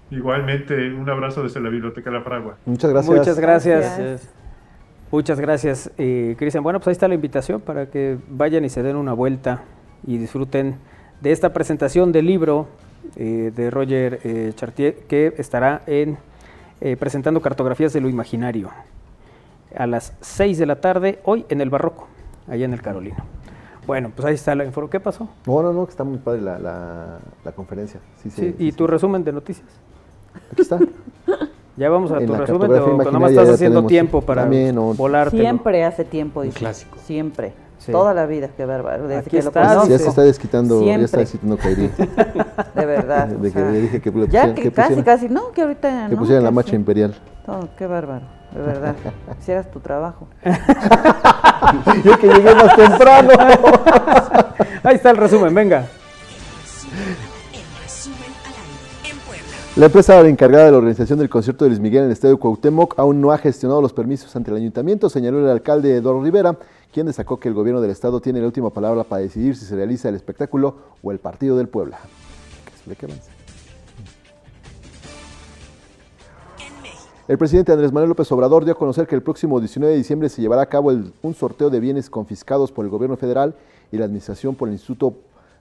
Igualmente, 0.10 0.94
un 0.94 1.10
abrazo 1.10 1.44
desde 1.44 1.60
la 1.60 1.70
Biblioteca 1.70 2.10
La 2.12 2.22
Fragua. 2.22 2.58
Muchas 2.66 2.92
gracias. 2.92 3.18
Muchas 3.18 3.40
gracias. 3.40 3.98
Gracias. 3.98 4.30
Muchas 5.12 5.40
gracias, 5.40 5.92
eh, 5.98 6.36
Cristian. 6.38 6.64
Bueno, 6.64 6.80
pues 6.80 6.88
ahí 6.88 6.92
está 6.94 7.08
la 7.08 7.16
invitación 7.16 7.62
para 7.62 7.90
que 7.90 8.18
vayan 8.30 8.66
y 8.66 8.70
se 8.70 8.84
den 8.84 8.96
una 8.98 9.14
vuelta 9.14 9.64
y 10.06 10.18
disfruten 10.18 10.76
de 11.22 11.32
esta 11.32 11.54
presentación 11.54 12.12
del 12.12 12.26
libro 12.28 12.68
eh, 13.16 13.52
de 13.56 13.72
Roger 13.72 14.20
eh, 14.24 14.52
Chartier 14.56 14.96
que 15.08 15.34
estará 15.38 15.82
en 15.88 16.18
eh, 16.82 16.96
presentando 16.98 17.42
cartografías 17.42 17.94
de 17.94 18.02
lo 18.02 18.10
imaginario 18.10 18.70
a 19.76 19.88
las 19.88 20.14
6 20.22 20.58
de 20.58 20.66
la 20.66 20.76
tarde 20.82 21.20
hoy 21.24 21.46
en 21.50 21.62
el 21.62 21.70
Barroco, 21.70 22.08
allá 22.48 22.66
en 22.66 22.74
el 22.74 22.82
Carolino. 22.82 23.18
Bueno, 23.86 24.12
pues 24.14 24.26
ahí 24.26 24.36
está 24.36 24.54
la 24.56 24.66
info. 24.66 24.90
¿Qué 24.90 25.00
pasó? 25.00 25.30
No, 25.46 25.62
no, 25.64 25.72
no, 25.72 25.86
que 25.86 25.92
está 25.92 26.04
muy 26.04 26.18
padre 26.18 26.42
la, 26.42 26.60
la, 26.60 27.20
la 27.46 27.52
conferencia. 27.54 28.00
Sí, 28.22 28.30
Sí, 28.30 28.42
sí, 28.42 28.56
¿Y 28.60 28.72
sí, 28.72 28.78
tu 28.78 28.86
sí. 28.86 28.92
resumen 28.92 29.24
de 29.24 29.32
noticias? 29.32 29.68
Aquí 30.52 30.62
está. 30.62 30.80
Ya 31.78 31.90
vamos 31.92 32.12
a 32.12 32.18
En 32.18 32.26
tu 32.26 32.34
resumen, 32.34 32.72
o 32.72 32.76
nomás 32.80 33.06
imaginaria 33.06 33.28
estás 33.30 33.48
ya 33.50 33.54
haciendo 33.54 33.84
tiempo 33.86 34.22
para 34.24 34.42
también, 34.42 34.76
o- 34.80 34.96
volarte. 34.96 35.38
Siempre 35.38 35.84
hace 35.84 36.04
tiempo, 36.06 36.42
dice. 36.42 36.58
clásico. 36.58 36.98
Siempre. 37.06 37.54
Sí. 37.78 37.92
Toda 37.92 38.16
la 38.16 38.26
vida, 38.26 38.50
qué 38.58 38.66
bárbaro. 38.66 39.04
Desde 39.08 39.20
Aquí 39.20 39.30
que 39.30 39.44
lo 39.44 39.50
está, 39.50 39.62
conozco. 39.68 39.88
Ya 39.90 40.00
se 40.00 40.08
está 40.10 40.24
desquitando, 40.24 40.80
ya 40.80 40.86
Siempre. 40.86 41.06
está 41.06 41.18
desquitando 41.20 41.56
Kairi. 41.58 41.92
De 42.76 42.86
verdad. 42.88 43.28
De 43.28 43.36
o 43.36 43.42
que 43.44 43.52
sea, 43.52 43.70
le 43.70 43.80
dije 43.82 44.02
que 44.02 44.10
lo 44.10 44.26
ya 44.26 44.26
pusieran- 44.26 44.56
que 44.56 44.62
que 44.64 44.72
casi, 44.72 44.94
pusieran- 44.96 45.04
casi, 45.06 45.30
no, 45.30 45.52
que 45.52 45.62
ahorita 45.62 46.08
Que 46.10 46.16
no. 46.16 46.20
pusieran 46.20 46.44
la 46.46 46.50
marcha 46.50 46.72
sí. 46.72 46.76
imperial. 46.78 47.14
No, 47.46 47.70
qué 47.78 47.86
bárbaro, 47.86 48.26
de 48.56 48.62
verdad. 48.64 48.96
Hicieras 49.40 49.70
tu 49.70 49.80
trabajo. 49.80 50.28
Yo 52.04 52.18
que 52.18 52.28
llegué 52.28 52.56
más 52.56 52.76
temprano. 52.76 53.30
Ahí 54.84 54.96
está 54.96 55.12
el 55.12 55.18
resumen, 55.18 55.54
venga. 55.54 55.86
La 59.78 59.86
empresa 59.86 60.20
encargada 60.28 60.66
de 60.66 60.72
la 60.72 60.78
organización 60.78 61.20
del 61.20 61.30
concierto 61.30 61.64
de 61.64 61.70
Luis 61.70 61.80
Miguel 61.80 62.00
en 62.00 62.06
el 62.08 62.12
Estadio 62.14 62.40
Cuauhtémoc 62.40 62.98
aún 62.98 63.22
no 63.22 63.32
ha 63.32 63.38
gestionado 63.38 63.80
los 63.80 63.94
permisos 63.94 64.36
ante 64.36 64.50
el 64.50 64.58
ayuntamiento, 64.58 65.08
señaló 65.08 65.40
el 65.40 65.48
alcalde 65.48 65.96
Eduardo 65.96 66.24
Rivera, 66.24 66.58
quien 66.92 67.06
destacó 67.06 67.40
que 67.40 67.48
el 67.48 67.54
gobierno 67.54 67.80
del 67.80 67.92
estado 67.92 68.20
tiene 68.20 68.40
la 68.40 68.48
última 68.48 68.72
palabra 68.72 69.04
para 69.04 69.22
decidir 69.22 69.56
si 69.56 69.66
se 69.66 69.76
realiza 69.76 70.10
el 70.10 70.16
espectáculo 70.16 70.78
o 71.04 71.12
el 71.12 71.20
partido 71.20 71.56
del 71.56 71.68
Puebla. 71.68 72.00
El 77.28 77.38
presidente 77.38 77.72
Andrés 77.72 77.94
Manuel 77.94 78.10
López 78.10 78.32
Obrador 78.32 78.64
dio 78.66 78.74
a 78.74 78.78
conocer 78.78 79.06
que 79.06 79.14
el 79.14 79.22
próximo 79.22 79.60
19 79.60 79.92
de 79.92 80.00
diciembre 80.00 80.30
se 80.30 80.42
llevará 80.42 80.64
a 80.64 80.70
cabo 80.70 80.92
un 81.22 81.34
sorteo 81.36 81.70
de 81.70 81.80
bienes 81.80 82.10
confiscados 82.10 82.72
por 82.72 82.84
el 82.84 82.90
gobierno 82.90 83.16
federal 83.16 83.54
y 83.92 83.98
la 83.98 84.06
administración 84.06 84.56
por 84.56 84.70
el 84.70 84.74
Instituto 84.74 85.14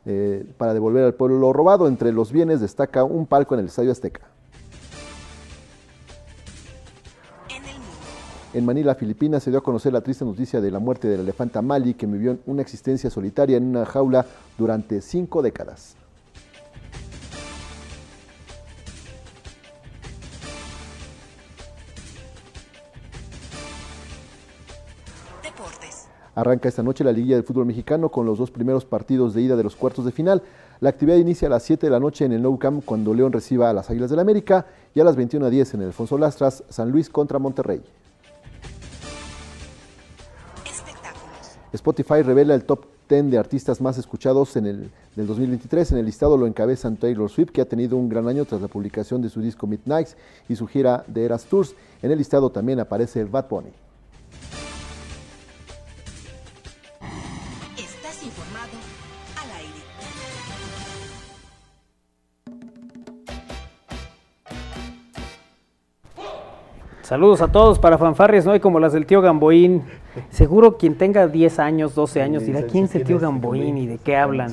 eh, 0.06 0.46
para 0.56 0.72
devolver 0.72 1.04
al 1.04 1.14
pueblo 1.14 1.38
lo 1.38 1.52
robado. 1.52 1.88
Entre 1.88 2.12
los 2.12 2.32
bienes 2.32 2.60
destaca 2.60 3.04
un 3.04 3.26
palco 3.26 3.54
en 3.54 3.60
el 3.60 3.66
Estadio 3.66 3.92
Azteca. 3.92 4.22
En 8.54 8.64
Manila, 8.64 8.94
Filipinas, 8.94 9.42
se 9.42 9.50
dio 9.50 9.58
a 9.58 9.62
conocer 9.62 9.92
la 9.92 10.00
triste 10.00 10.24
noticia 10.24 10.62
de 10.62 10.70
la 10.70 10.78
muerte 10.78 11.08
del 11.08 11.20
elefanta 11.20 11.60
Mali, 11.60 11.92
que 11.92 12.06
vivió 12.06 12.38
una 12.46 12.62
existencia 12.62 13.10
solitaria 13.10 13.58
en 13.58 13.64
una 13.64 13.84
jaula 13.84 14.24
durante 14.56 15.02
cinco 15.02 15.42
décadas. 15.42 15.96
Arranca 26.36 26.68
esta 26.68 26.82
noche 26.82 27.02
la 27.02 27.12
Liguilla 27.12 27.36
del 27.36 27.44
Fútbol 27.44 27.64
Mexicano 27.64 28.10
con 28.10 28.26
los 28.26 28.36
dos 28.36 28.50
primeros 28.50 28.84
partidos 28.84 29.32
de 29.32 29.40
ida 29.40 29.56
de 29.56 29.62
los 29.62 29.74
cuartos 29.74 30.04
de 30.04 30.12
final. 30.12 30.42
La 30.80 30.90
actividad 30.90 31.16
inicia 31.16 31.48
a 31.48 31.50
las 31.50 31.62
7 31.62 31.86
de 31.86 31.90
la 31.90 31.98
noche 31.98 32.26
en 32.26 32.32
el 32.32 32.42
Nou 32.42 32.58
Camp 32.58 32.84
cuando 32.84 33.14
León 33.14 33.32
reciba 33.32 33.70
a 33.70 33.72
las 33.72 33.88
Águilas 33.88 34.10
del 34.10 34.18
América 34.18 34.66
y 34.94 35.00
a 35.00 35.04
las 35.04 35.16
21.10 35.16 35.74
en 35.74 35.80
el 35.80 35.86
Alfonso 35.86 36.18
Lastras, 36.18 36.62
San 36.68 36.90
Luis 36.90 37.08
contra 37.08 37.38
Monterrey. 37.38 37.80
Spotify 41.72 42.20
revela 42.20 42.54
el 42.54 42.64
top 42.64 42.84
10 43.08 43.30
de 43.30 43.38
artistas 43.38 43.80
más 43.80 43.96
escuchados 43.96 44.56
en 44.56 44.66
el 44.66 44.90
del 45.16 45.26
2023. 45.26 45.92
En 45.92 45.98
el 45.98 46.04
listado 46.04 46.36
lo 46.36 46.46
encabezan 46.46 46.98
Taylor 46.98 47.30
Swift, 47.30 47.50
que 47.50 47.62
ha 47.62 47.66
tenido 47.66 47.96
un 47.96 48.10
gran 48.10 48.28
año 48.28 48.44
tras 48.44 48.60
la 48.60 48.68
publicación 48.68 49.22
de 49.22 49.30
su 49.30 49.40
disco 49.40 49.66
Midnights 49.66 50.18
y 50.50 50.56
su 50.56 50.66
gira 50.66 51.02
de 51.06 51.24
Eras 51.24 51.46
Tours. 51.46 51.74
En 52.02 52.10
el 52.10 52.18
listado 52.18 52.50
también 52.50 52.78
aparece 52.78 53.24
Bad 53.24 53.48
Bunny. 53.48 53.85
Saludos 67.06 67.40
a 67.40 67.46
todos 67.46 67.78
para 67.78 67.98
fanfarrias, 67.98 68.44
¿no? 68.44 68.56
Y 68.56 68.58
como 68.58 68.80
las 68.80 68.92
del 68.92 69.06
tío 69.06 69.22
Gamboín. 69.22 69.82
Seguro 70.30 70.76
quien 70.76 70.96
tenga 70.96 71.28
10 71.28 71.60
años, 71.60 71.94
12 71.94 72.20
años 72.20 72.44
dirá, 72.44 72.58
¿sabes 72.58 72.72
¿quién 72.72 72.84
es 72.86 72.94
el 72.96 73.04
tío 73.04 73.20
Gamboín 73.20 73.78
y 73.78 73.86
de 73.86 73.98
qué 73.98 74.16
hablan? 74.16 74.52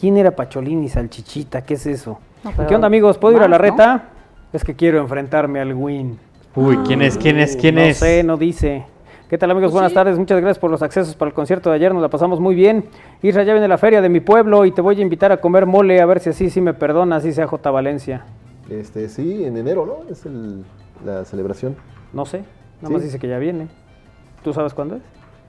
¿Quién 0.00 0.16
era 0.16 0.32
Pacholín 0.32 0.82
y 0.82 0.88
Salchichita? 0.88 1.62
¿Qué 1.62 1.74
es 1.74 1.86
eso? 1.86 2.18
No, 2.42 2.66
¿Qué 2.66 2.74
onda 2.74 2.88
amigos? 2.88 3.18
¿Puedo 3.18 3.36
ir 3.36 3.42
a 3.44 3.46
la 3.46 3.56
¿no? 3.56 3.62
reta? 3.62 4.08
Es 4.52 4.64
que 4.64 4.74
quiero 4.74 4.98
enfrentarme 4.98 5.60
al 5.60 5.74
Win. 5.74 6.18
Uy, 6.56 6.76
¿quién 6.78 7.02
es? 7.02 7.16
¿Quién 7.16 7.38
es? 7.38 7.54
¿Quién 7.54 7.76
no 7.76 7.82
es? 7.82 7.98
sé, 7.98 8.24
no 8.24 8.36
dice. 8.36 8.84
¿Qué 9.30 9.38
tal 9.38 9.52
amigos? 9.52 9.70
Buenas 9.70 9.94
tardes, 9.94 10.18
muchas 10.18 10.40
gracias 10.40 10.58
por 10.58 10.72
los 10.72 10.82
accesos 10.82 11.14
para 11.14 11.28
el 11.28 11.34
concierto 11.34 11.70
de 11.70 11.76
ayer, 11.76 11.92
nos 11.94 12.02
la 12.02 12.08
pasamos 12.08 12.40
muy 12.40 12.56
bien. 12.56 12.84
Isra, 13.22 13.44
ya 13.44 13.52
viene 13.52 13.68
la 13.68 13.78
feria 13.78 14.02
de 14.02 14.08
mi 14.08 14.18
pueblo 14.18 14.64
y 14.64 14.72
te 14.72 14.80
voy 14.80 14.98
a 14.98 15.02
invitar 15.02 15.30
a 15.30 15.36
comer 15.36 15.66
mole, 15.66 16.00
a 16.00 16.06
ver 16.06 16.18
si 16.18 16.30
así 16.30 16.50
sí 16.50 16.60
me 16.60 16.74
perdona, 16.74 17.14
así 17.16 17.32
sea 17.32 17.46
J. 17.46 17.70
Valencia. 17.70 18.24
Este, 18.68 19.08
sí, 19.08 19.44
en 19.44 19.56
enero, 19.56 19.86
¿no? 19.86 20.10
Es 20.12 20.26
el- 20.26 20.64
la 21.04 21.24
celebración. 21.24 21.76
No 22.12 22.24
sé, 22.26 22.38
nada 22.38 22.88
Sí. 22.88 22.92
más 22.92 23.02
dice 23.02 23.18
que 23.18 23.28
ya 23.28 23.38
viene. 23.38 23.68
¿Tú 24.42 24.52
sabes 24.52 24.74
cuándo 24.74 24.96
es? 24.96 25.02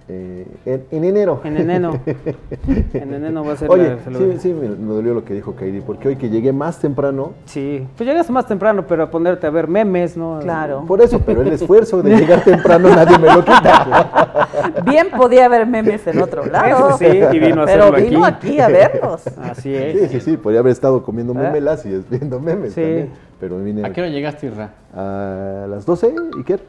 Eh, 0.10 0.46
en, 0.66 0.84
en 0.92 1.04
enero. 1.06 1.40
En 1.46 1.56
enero. 1.56 1.98
En 2.94 3.14
enero 3.14 3.44
va 3.46 3.54
a 3.54 3.56
ser 3.56 3.70
Oye, 3.72 3.84
la 3.90 3.98
sí, 3.98 4.04
celebración. 4.04 4.40
sí, 4.42 4.54
me, 4.54 4.68
me 4.70 4.94
dolió 4.94 5.14
lo 5.14 5.24
que 5.24 5.34
dijo 5.34 5.56
Kairi, 5.56 5.80
porque 5.82 6.10
hoy 6.10 6.16
que 6.18 6.30
llegué 6.30 6.52
más 6.52 6.78
temprano, 6.80 7.32
Sí, 7.46 7.88
pues 7.98 8.08
llegaste 8.08 8.32
más 8.34 8.46
temprano, 8.46 8.86
pero 8.88 9.04
a 9.04 9.10
ponerte 9.10 9.48
a 9.48 9.50
ver 9.50 9.68
memes, 9.70 10.18
¿no? 10.18 10.40
Claro. 10.42 10.84
por 10.86 11.02
eso, 11.02 11.20
pero 11.26 11.42
el 11.42 11.54
esfuerzo 11.54 12.02
de 12.02 12.18
llegar 12.18 12.44
temprano 12.44 12.90
nadie 12.90 13.18
me 13.18 13.28
lo 13.34 13.46
quita. 13.46 14.50
Bien 14.86 15.08
podía 15.16 15.46
haber 15.46 15.66
memes 15.68 16.06
en 16.08 16.22
otro 16.22 16.46
lado. 16.46 16.90
Eso 16.90 16.98
sí, 17.00 17.06
y 17.08 17.40
vino 17.40 17.62
a 17.64 17.66
Pero 17.66 17.92
vino 17.94 18.26
aquí. 18.26 18.48
aquí 18.50 18.60
a 18.60 18.68
vernos. 18.68 19.26
Así 19.28 19.62
Sí, 19.62 19.76
es. 19.76 20.12
sí, 20.12 20.20
sí, 20.20 20.38
podría 20.38 20.60
haber 20.60 20.74
estado 20.74 21.02
comiendo 21.02 21.34
¿Eh? 21.34 21.38
memelas 21.38 21.86
y 21.86 22.04
viendo 22.10 22.40
memes 22.42 22.74
Sí. 22.74 22.82
también, 22.82 23.10
pero 23.44 23.58
vine 23.62 23.86
¿A 23.86 23.92
qué 23.92 24.00
hora 24.00 24.10
llegaste, 24.10 24.48
Irra? 24.48 24.70
a 24.96 25.66
las 25.68 25.86
12, 25.86 26.16
Iker. 26.38 26.64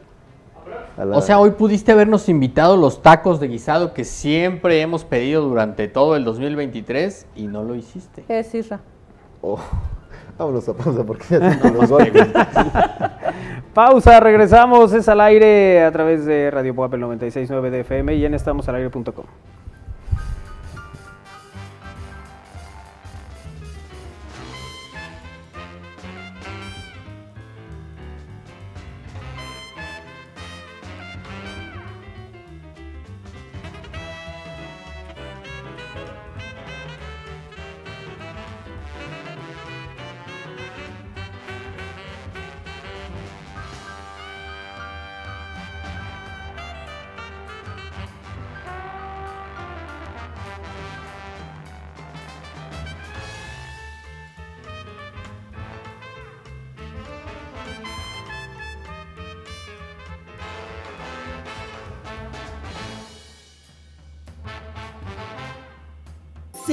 La- 0.97 1.17
O 1.17 1.21
sea, 1.21 1.39
hoy 1.39 1.51
pudiste 1.51 1.93
habernos 1.93 2.27
invitado 2.27 2.75
los 2.75 3.01
tacos 3.01 3.39
de 3.39 3.47
guisado 3.47 3.93
que 3.93 4.03
siempre 4.03 4.81
hemos 4.81 5.05
pedido 5.05 5.41
durante 5.47 5.87
todo 5.87 6.17
el 6.17 6.25
2023 6.25 7.27
y 7.37 7.47
no 7.47 7.63
lo 7.63 7.75
hiciste. 7.75 8.25
Es 8.27 8.53
Isra. 8.53 8.81
Oh, 9.41 9.57
vámonos 10.37 10.67
a 10.67 10.73
pausa 10.73 11.05
porque 11.05 11.23
ya 11.29 11.39
tengo 11.39 11.81
los. 11.81 11.89
Pausa, 13.73 14.19
regresamos, 14.19 14.91
es 14.91 15.07
al 15.07 15.21
aire 15.21 15.81
a 15.83 15.91
través 15.93 16.25
de 16.25 16.51
Radio 16.51 16.75
Pop 16.75 16.93
el 16.93 17.01
96.9 17.03 17.69
de 17.69 17.79
FM 17.81 18.15
y 18.15 18.25
en 18.25 18.33
estamosalaire.com. 18.33 19.25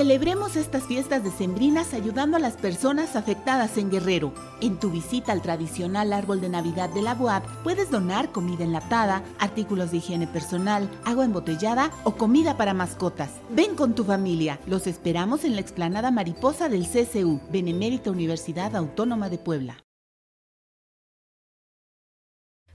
Celebremos 0.03 0.57
estas 0.57 0.83
fiestas 0.83 1.23
decembrinas 1.23 1.95
ayudando 1.95 2.37
a 2.37 2.41
las 2.41 2.55
personas 2.55 3.15
afectadas 3.15 3.79
en 3.79 3.89
Guerrero. 3.89 4.35
En 4.61 4.81
tu 4.81 4.91
visita 4.91 5.31
al 5.31 5.43
tradicional 5.43 6.13
árbol 6.13 6.41
de 6.41 6.49
Navidad 6.49 6.91
de 6.91 7.03
la 7.03 7.15
UAP 7.15 7.45
puedes 7.63 7.89
donar 7.89 8.33
comida 8.33 8.65
enlatada, 8.65 9.23
artículos 9.39 9.93
de 9.93 9.99
higiene 9.99 10.27
personal, 10.27 10.91
agua 11.05 11.25
embotellada 11.25 11.93
o 12.03 12.17
comida 12.17 12.57
para 12.57 12.75
mascotas. 12.75 13.31
Ven 13.51 13.77
con 13.77 13.95
tu 13.95 14.03
familia. 14.03 14.59
Los 14.67 14.89
esperamos 14.89 15.45
en 15.45 15.55
la 15.55 15.61
explanada 15.61 16.11
mariposa 16.11 16.69
del 16.69 16.85
CCU, 16.85 17.41
Benemérita 17.53 18.11
Universidad 18.11 18.75
Autónoma 18.75 19.31
de 19.31 19.39
Puebla. 19.39 19.85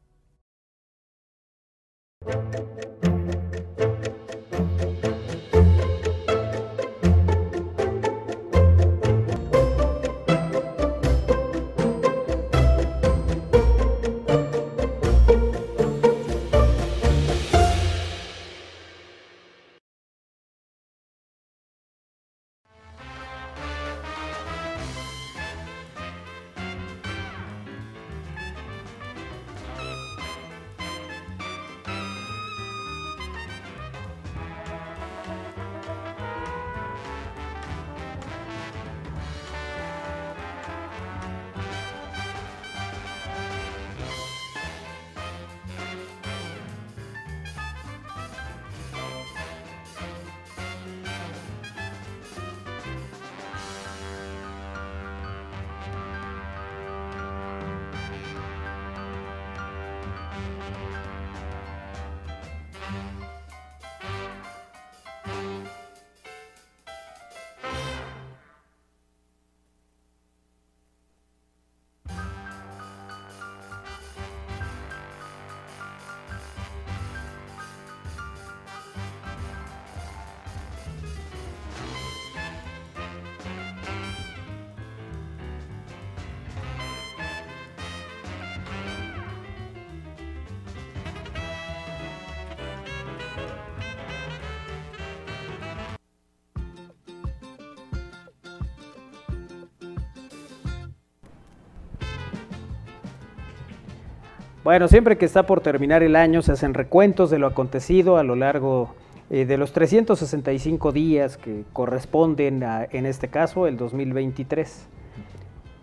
Bueno, 104.66 104.88
siempre 104.88 105.16
que 105.16 105.24
está 105.24 105.46
por 105.46 105.60
terminar 105.60 106.02
el 106.02 106.16
año 106.16 106.42
se 106.42 106.50
hacen 106.50 106.74
recuentos 106.74 107.30
de 107.30 107.38
lo 107.38 107.46
acontecido 107.46 108.16
a 108.16 108.24
lo 108.24 108.34
largo 108.34 108.96
eh, 109.30 109.44
de 109.44 109.58
los 109.58 109.70
365 109.70 110.90
días 110.90 111.36
que 111.36 111.62
corresponden 111.72 112.64
a, 112.64 112.82
en 112.82 113.06
este 113.06 113.28
caso, 113.28 113.68
el 113.68 113.76
2023. 113.76 114.88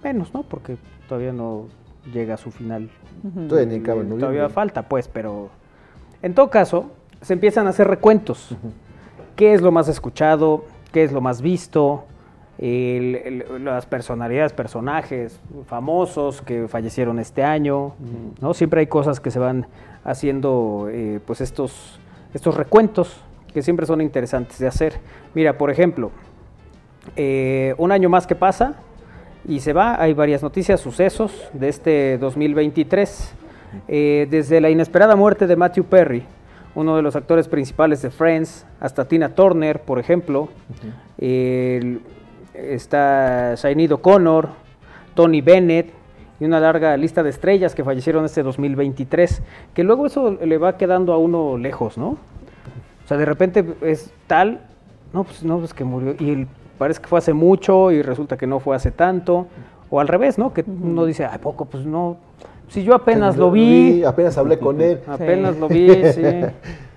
Menos, 0.03 0.33
¿no? 0.33 0.43
Porque 0.43 0.75
todavía 1.07 1.31
no 1.31 1.67
llega 2.13 2.33
a 2.33 2.37
su 2.37 2.51
final. 2.51 2.89
Todavía 3.47 3.77
ni 3.77 3.81
Eh. 3.81 4.19
Todavía 4.19 4.49
falta, 4.49 4.81
pues, 4.81 5.07
pero 5.07 5.49
en 6.21 6.33
todo 6.33 6.49
caso, 6.49 6.91
se 7.21 7.31
empiezan 7.31 7.67
a 7.67 7.69
hacer 7.69 7.87
recuentos. 7.87 8.53
¿Qué 9.37 9.53
es 9.53 9.61
lo 9.61 9.71
más 9.71 9.87
escuchado? 9.87 10.65
¿Qué 10.91 11.05
es 11.05 11.13
lo 11.13 11.21
más 11.21 11.41
visto? 11.41 12.03
El- 12.59 13.15
el- 13.15 13.65
las 13.65 13.85
personalidades, 13.85 14.53
personajes 14.53 15.39
famosos 15.65 16.41
que 16.41 16.67
fallecieron 16.67 17.19
este 17.19 17.43
año, 17.43 17.93
¿no? 18.41 18.53
Siempre 18.53 18.81
hay 18.81 18.87
cosas 18.87 19.19
que 19.19 19.31
se 19.31 19.39
van 19.39 19.65
haciendo, 20.03 20.87
eh, 20.91 21.19
pues 21.25 21.41
estos, 21.41 21.99
estos 22.33 22.55
recuentos 22.55 23.17
que 23.53 23.61
siempre 23.63 23.85
son 23.85 24.01
interesantes 24.01 24.59
de 24.59 24.67
hacer. 24.67 24.99
Mira, 25.33 25.57
por 25.57 25.71
ejemplo, 25.71 26.11
eh, 27.15 27.73
un 27.77 27.91
año 27.91 28.09
más 28.09 28.27
que 28.27 28.35
pasa 28.35 28.75
y 29.47 29.59
se 29.59 29.73
va, 29.73 30.01
hay 30.01 30.13
varias 30.13 30.41
noticias, 30.43 30.79
sucesos 30.79 31.49
de 31.53 31.69
este 31.69 32.17
2023. 32.17 33.33
Eh, 33.87 34.27
desde 34.29 34.61
la 34.61 34.69
inesperada 34.69 35.15
muerte 35.15 35.47
de 35.47 35.55
Matthew 35.55 35.85
Perry, 35.85 36.23
uno 36.75 36.95
de 36.95 37.01
los 37.01 37.15
actores 37.15 37.47
principales 37.47 38.03
de 38.03 38.11
Friends, 38.11 38.65
hasta 38.79 39.07
Tina 39.07 39.29
Turner, 39.29 39.81
por 39.81 39.97
ejemplo. 39.97 40.49
Está 42.53 43.55
Sinead 43.57 43.91
O'Connor, 43.93 44.49
Tony 45.15 45.41
Bennett 45.41 45.91
y 46.39 46.45
una 46.45 46.59
larga 46.59 46.95
lista 46.97 47.23
de 47.23 47.29
estrellas 47.29 47.75
que 47.75 47.83
fallecieron 47.83 48.25
este 48.25 48.43
2023, 48.43 49.41
que 49.73 49.83
luego 49.83 50.05
eso 50.05 50.37
le 50.41 50.57
va 50.57 50.77
quedando 50.77 51.13
a 51.13 51.17
uno 51.17 51.57
lejos, 51.57 51.97
¿no? 51.97 52.09
O 52.09 53.07
sea, 53.07 53.17
de 53.17 53.25
repente 53.25 53.65
es 53.81 54.11
tal, 54.27 54.61
no, 55.13 55.23
pues 55.23 55.43
no, 55.43 55.59
pues 55.59 55.73
que 55.73 55.83
murió, 55.83 56.11
y 56.19 56.47
parece 56.77 57.01
que 57.01 57.07
fue 57.07 57.19
hace 57.19 57.33
mucho 57.33 57.91
y 57.91 58.01
resulta 58.01 58.37
que 58.37 58.47
no 58.47 58.59
fue 58.59 58.75
hace 58.75 58.91
tanto, 58.91 59.47
o 59.89 59.99
al 59.99 60.07
revés, 60.07 60.37
¿no? 60.37 60.53
Que 60.53 60.63
uno 60.67 61.05
dice, 61.05 61.25
ay, 61.25 61.37
poco, 61.39 61.65
pues 61.65 61.85
no, 61.85 62.17
si 62.67 62.83
yo 62.83 62.95
apenas 62.95 63.37
lo 63.37 63.51
vi, 63.51 64.03
Apenas 64.03 64.37
hablé 64.37 64.57
con 64.57 64.81
él. 64.81 64.99
apenas 65.07 65.57
lo 65.57 65.67
vi, 65.67 65.89
sí. 66.13 66.21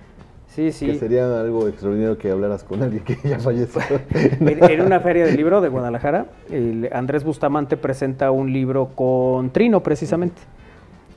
Sí, 0.57 0.71
sí. 0.71 0.87
Que 0.87 0.95
sería 0.95 1.39
algo 1.39 1.67
extraordinario 1.67 2.17
que 2.17 2.31
hablaras 2.31 2.63
con 2.63 2.81
alguien 2.81 3.03
que 3.03 3.15
ya 3.23 3.37
falleció. 3.37 3.79
En, 4.39 4.81
una 4.81 4.99
feria 5.01 5.23
del 5.23 5.35
libro 5.37 5.61
de 5.61 5.69
Guadalajara, 5.69 6.25
el 6.49 6.89
Andrés 6.91 7.23
Bustamante 7.23 7.77
presenta 7.77 8.31
un 8.31 8.51
libro 8.51 8.87
con 8.95 9.51
Trino, 9.51 9.83
precisamente. 9.83 10.41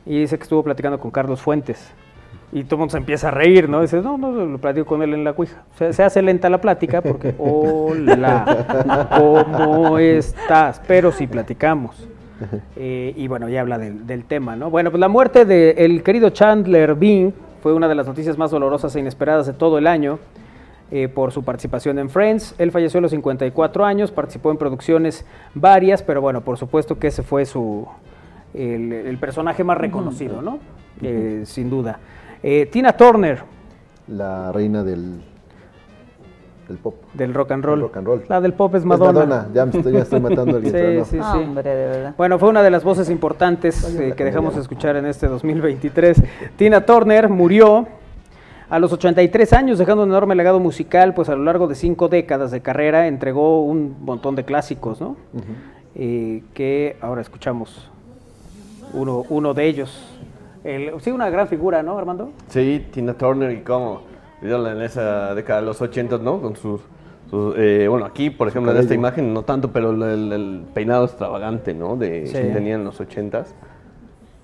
Y 0.04 0.20
dice 0.20 0.36
que 0.36 0.42
estuvo 0.42 0.62
platicando 0.62 1.00
con 1.00 1.10
Carlos 1.10 1.40
Fuentes. 1.40 1.90
Y 2.52 2.64
todo 2.64 2.74
el 2.74 2.78
mundo 2.80 2.92
se 2.92 2.98
empieza 2.98 3.28
a 3.28 3.30
reír, 3.30 3.66
¿no? 3.66 3.80
Dice, 3.80 4.02
no, 4.02 4.18
no, 4.18 4.30
lo 4.30 4.58
platico 4.58 4.84
con 4.84 5.02
él 5.02 5.14
en 5.14 5.24
la 5.24 5.32
cuija. 5.32 5.62
Se, 5.78 5.94
se 5.94 6.02
hace 6.02 6.20
lenta 6.20 6.50
la 6.50 6.60
plática 6.60 7.00
porque, 7.00 7.34
hola, 7.38 9.08
¿cómo 9.16 9.96
estás? 9.98 10.82
Pero 10.86 11.12
sí 11.12 11.26
platicamos. 11.26 11.96
Eh, 12.76 13.12
y 13.18 13.28
bueno, 13.28 13.50
ya 13.50 13.60
habla 13.60 13.76
del, 13.76 14.06
del 14.06 14.24
tema, 14.24 14.56
¿no? 14.56 14.70
Bueno, 14.70 14.90
pues 14.90 14.98
la 14.98 15.08
muerte 15.08 15.44
del 15.44 16.02
querido 16.02 16.30
Chandler 16.30 16.94
Bing 16.94 17.34
fue 17.62 17.72
una 17.72 17.88
de 17.88 17.94
las 17.94 18.06
noticias 18.06 18.38
más 18.38 18.50
dolorosas 18.50 18.94
e 18.96 19.00
inesperadas 19.00 19.46
de 19.46 19.52
todo 19.52 19.78
el 19.78 19.86
año 19.86 20.18
eh, 20.90 21.08
por 21.08 21.32
su 21.32 21.44
participación 21.44 21.98
en 21.98 22.10
Friends. 22.10 22.54
Él 22.58 22.70
falleció 22.72 22.98
a 22.98 23.02
los 23.02 23.10
54 23.10 23.84
años, 23.84 24.10
participó 24.10 24.50
en 24.50 24.56
producciones 24.56 25.24
varias, 25.54 26.02
pero 26.02 26.20
bueno, 26.20 26.40
por 26.40 26.58
supuesto 26.58 26.98
que 26.98 27.08
ese 27.08 27.22
fue 27.22 27.44
su 27.44 27.86
el, 28.54 28.92
el 28.92 29.18
personaje 29.18 29.62
más 29.62 29.78
reconocido, 29.78 30.42
¿no? 30.42 30.58
Eh, 31.02 31.42
sin 31.44 31.70
duda. 31.70 31.98
Eh, 32.42 32.66
Tina 32.66 32.96
Turner, 32.96 33.42
La 34.08 34.50
reina 34.52 34.82
del, 34.82 35.20
del 36.70 36.78
pop. 36.78 36.94
del 37.14 37.34
rock 37.34 37.50
and 37.50 37.64
roll. 37.64 37.80
rock 37.80 37.96
and 37.96 38.06
roll. 38.06 38.22
La 38.28 38.40
del 38.40 38.54
pop 38.54 38.74
es 38.74 38.80
Es 38.82 38.86
Madonna. 38.86 39.12
Madonna, 39.26 39.48
ya 39.52 39.66
me 39.66 39.76
estoy, 39.76 39.92
ya 39.92 39.98
estoy 40.00 40.20
matando 40.20 40.56
el 40.56 40.62
Sí, 40.64 40.68
intro, 40.68 41.04
sí, 41.04 41.16
¿no? 41.16 41.32
sí. 41.32 41.38
Hombre, 41.38 41.68
de 41.74 41.86
verdad. 41.86 42.14
Bueno, 42.16 42.38
fue 42.38 42.48
una 42.48 42.62
de 42.62 42.70
las 42.70 42.84
voces 42.84 43.10
importantes 43.10 43.94
eh, 43.98 44.14
que 44.16 44.24
dejamos 44.24 44.54
de 44.54 44.60
escuchar 44.60 44.96
en 44.96 45.06
este 45.06 45.26
2023. 45.26 46.22
Tina 46.56 46.86
Turner 46.86 47.28
murió 47.28 47.88
a 48.68 48.78
los 48.78 48.92
83 48.92 49.52
años, 49.52 49.78
dejando 49.78 50.04
un 50.04 50.10
enorme 50.10 50.36
legado 50.36 50.60
musical, 50.60 51.12
pues 51.12 51.28
a 51.28 51.34
lo 51.34 51.42
largo 51.42 51.66
de 51.66 51.74
cinco 51.74 52.08
décadas 52.08 52.52
de 52.52 52.60
carrera 52.60 53.08
entregó 53.08 53.64
un 53.64 53.96
montón 54.04 54.36
de 54.36 54.44
clásicos, 54.44 55.00
¿no? 55.00 55.16
Eh, 55.96 56.44
que 56.54 56.96
ahora 57.00 57.20
escuchamos 57.20 57.90
uno, 58.92 59.24
uno 59.28 59.54
de 59.54 59.66
ellos. 59.66 60.16
El- 60.62 60.92
sí, 61.00 61.10
una 61.10 61.30
gran 61.30 61.48
figura, 61.48 61.82
¿no, 61.82 61.98
Armando? 61.98 62.30
Sí, 62.48 62.86
Tina 62.92 63.14
Turner 63.14 63.50
y 63.50 63.62
cómo 63.62 64.02
en 64.42 64.82
esa 64.82 65.34
década 65.34 65.60
de 65.60 65.66
los 65.66 65.80
80, 65.80 66.18
¿no? 66.18 66.40
Con 66.40 66.56
sus, 66.56 66.80
sus, 67.30 67.54
eh, 67.58 67.86
bueno, 67.88 68.06
aquí, 68.06 68.30
por 68.30 68.48
ejemplo, 68.48 68.72
en 68.72 68.78
esta 68.78 68.94
imagen 68.94 69.32
no 69.34 69.42
tanto, 69.42 69.70
pero 69.72 69.90
el, 69.90 70.02
el- 70.02 70.32
el 70.32 70.62
peinado 70.74 71.04
extravagante, 71.04 71.74
¿no? 71.74 71.96
De 71.96 72.26
Sí. 72.26 72.32
que 72.34 72.44
tenía 72.44 72.74
en 72.76 72.84
los 72.84 73.00
80s. 73.00 73.54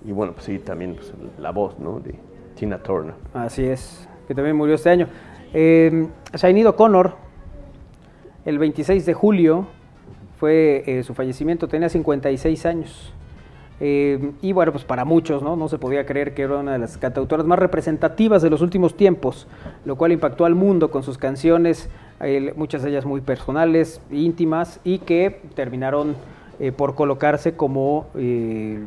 Y 0.04 0.12
bueno, 0.12 0.32
pues 0.34 0.44
sí, 0.44 0.58
también 0.58 0.94
pues, 0.94 1.12
la 1.38 1.50
voz, 1.50 1.78
¿no? 1.78 1.98
De 2.00 2.14
Tina 2.54 2.78
Turner. 2.78 3.14
Así 3.34 3.64
es, 3.64 4.08
que 4.28 4.34
también 4.34 4.54
murió 4.56 4.74
este 4.74 4.90
año. 4.90 5.08
Eh, 5.52 6.06
Sinead 6.34 6.66
O'Connor, 6.68 7.14
el 8.44 8.58
26 8.58 9.04
de 9.06 9.14
julio 9.14 9.66
fue 10.38 10.84
eh, 10.86 11.02
su 11.02 11.14
fallecimiento, 11.14 11.66
tenía 11.66 11.88
56 11.88 12.66
años. 12.66 13.12
Eh, 13.80 14.32
y 14.40 14.52
bueno, 14.52 14.72
pues 14.72 14.84
para 14.84 15.04
muchos, 15.04 15.42
¿no? 15.42 15.56
No 15.56 15.68
se 15.68 15.78
podía 15.78 16.06
creer 16.06 16.34
que 16.34 16.42
era 16.42 16.56
una 16.56 16.72
de 16.72 16.78
las 16.78 16.96
cantautoras 16.96 17.46
más 17.46 17.58
representativas 17.58 18.42
de 18.42 18.50
los 18.50 18.62
últimos 18.62 18.96
tiempos, 18.96 19.46
lo 19.84 19.96
cual 19.96 20.12
impactó 20.12 20.44
al 20.46 20.54
mundo 20.54 20.90
con 20.90 21.02
sus 21.02 21.18
canciones, 21.18 21.90
eh, 22.20 22.54
muchas 22.56 22.82
de 22.82 22.90
ellas 22.90 23.04
muy 23.04 23.20
personales, 23.20 24.00
íntimas, 24.10 24.80
y 24.84 24.98
que 24.98 25.42
terminaron 25.54 26.16
eh, 26.58 26.72
por 26.72 26.94
colocarse 26.94 27.54
como, 27.54 28.06
eh, 28.14 28.82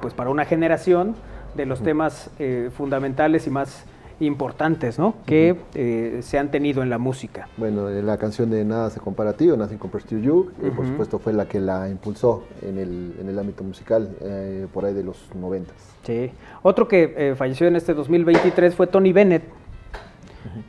pues 0.00 0.14
para 0.14 0.30
una 0.30 0.46
generación 0.46 1.14
de 1.54 1.66
los 1.66 1.82
temas 1.82 2.30
fundamentales 2.74 3.46
y 3.46 3.50
más 3.50 3.84
importantes, 4.22 4.98
¿no? 4.98 5.14
Que 5.26 5.56
eh, 5.74 6.20
se 6.22 6.38
han 6.38 6.50
tenido 6.50 6.82
en 6.82 6.90
la 6.90 6.98
música. 6.98 7.48
Bueno, 7.56 7.88
eh, 7.88 8.02
la 8.02 8.16
canción 8.16 8.50
de 8.50 8.64
Nada 8.64 8.90
se 8.90 9.00
compara 9.00 9.30
a 9.30 9.32
ti, 9.34 9.50
o 9.50 9.56
Nothing 9.56 9.78
Compares 9.78 10.06
to 10.06 10.18
You, 10.18 10.50
eh, 10.62 10.70
por 10.74 10.86
supuesto 10.86 11.18
fue 11.18 11.32
la 11.32 11.46
que 11.46 11.60
la 11.60 11.88
impulsó 11.88 12.44
en 12.62 12.78
el, 12.78 13.14
en 13.20 13.28
el 13.28 13.38
ámbito 13.38 13.64
musical, 13.64 14.16
eh, 14.20 14.66
por 14.72 14.84
ahí 14.84 14.94
de 14.94 15.02
los 15.02 15.16
noventas. 15.34 15.76
Sí. 16.04 16.30
Otro 16.62 16.88
que 16.88 17.14
eh, 17.16 17.34
falleció 17.36 17.66
en 17.66 17.76
este 17.76 17.94
2023 17.94 18.74
fue 18.74 18.86
Tony 18.86 19.12
Bennett. 19.12 19.44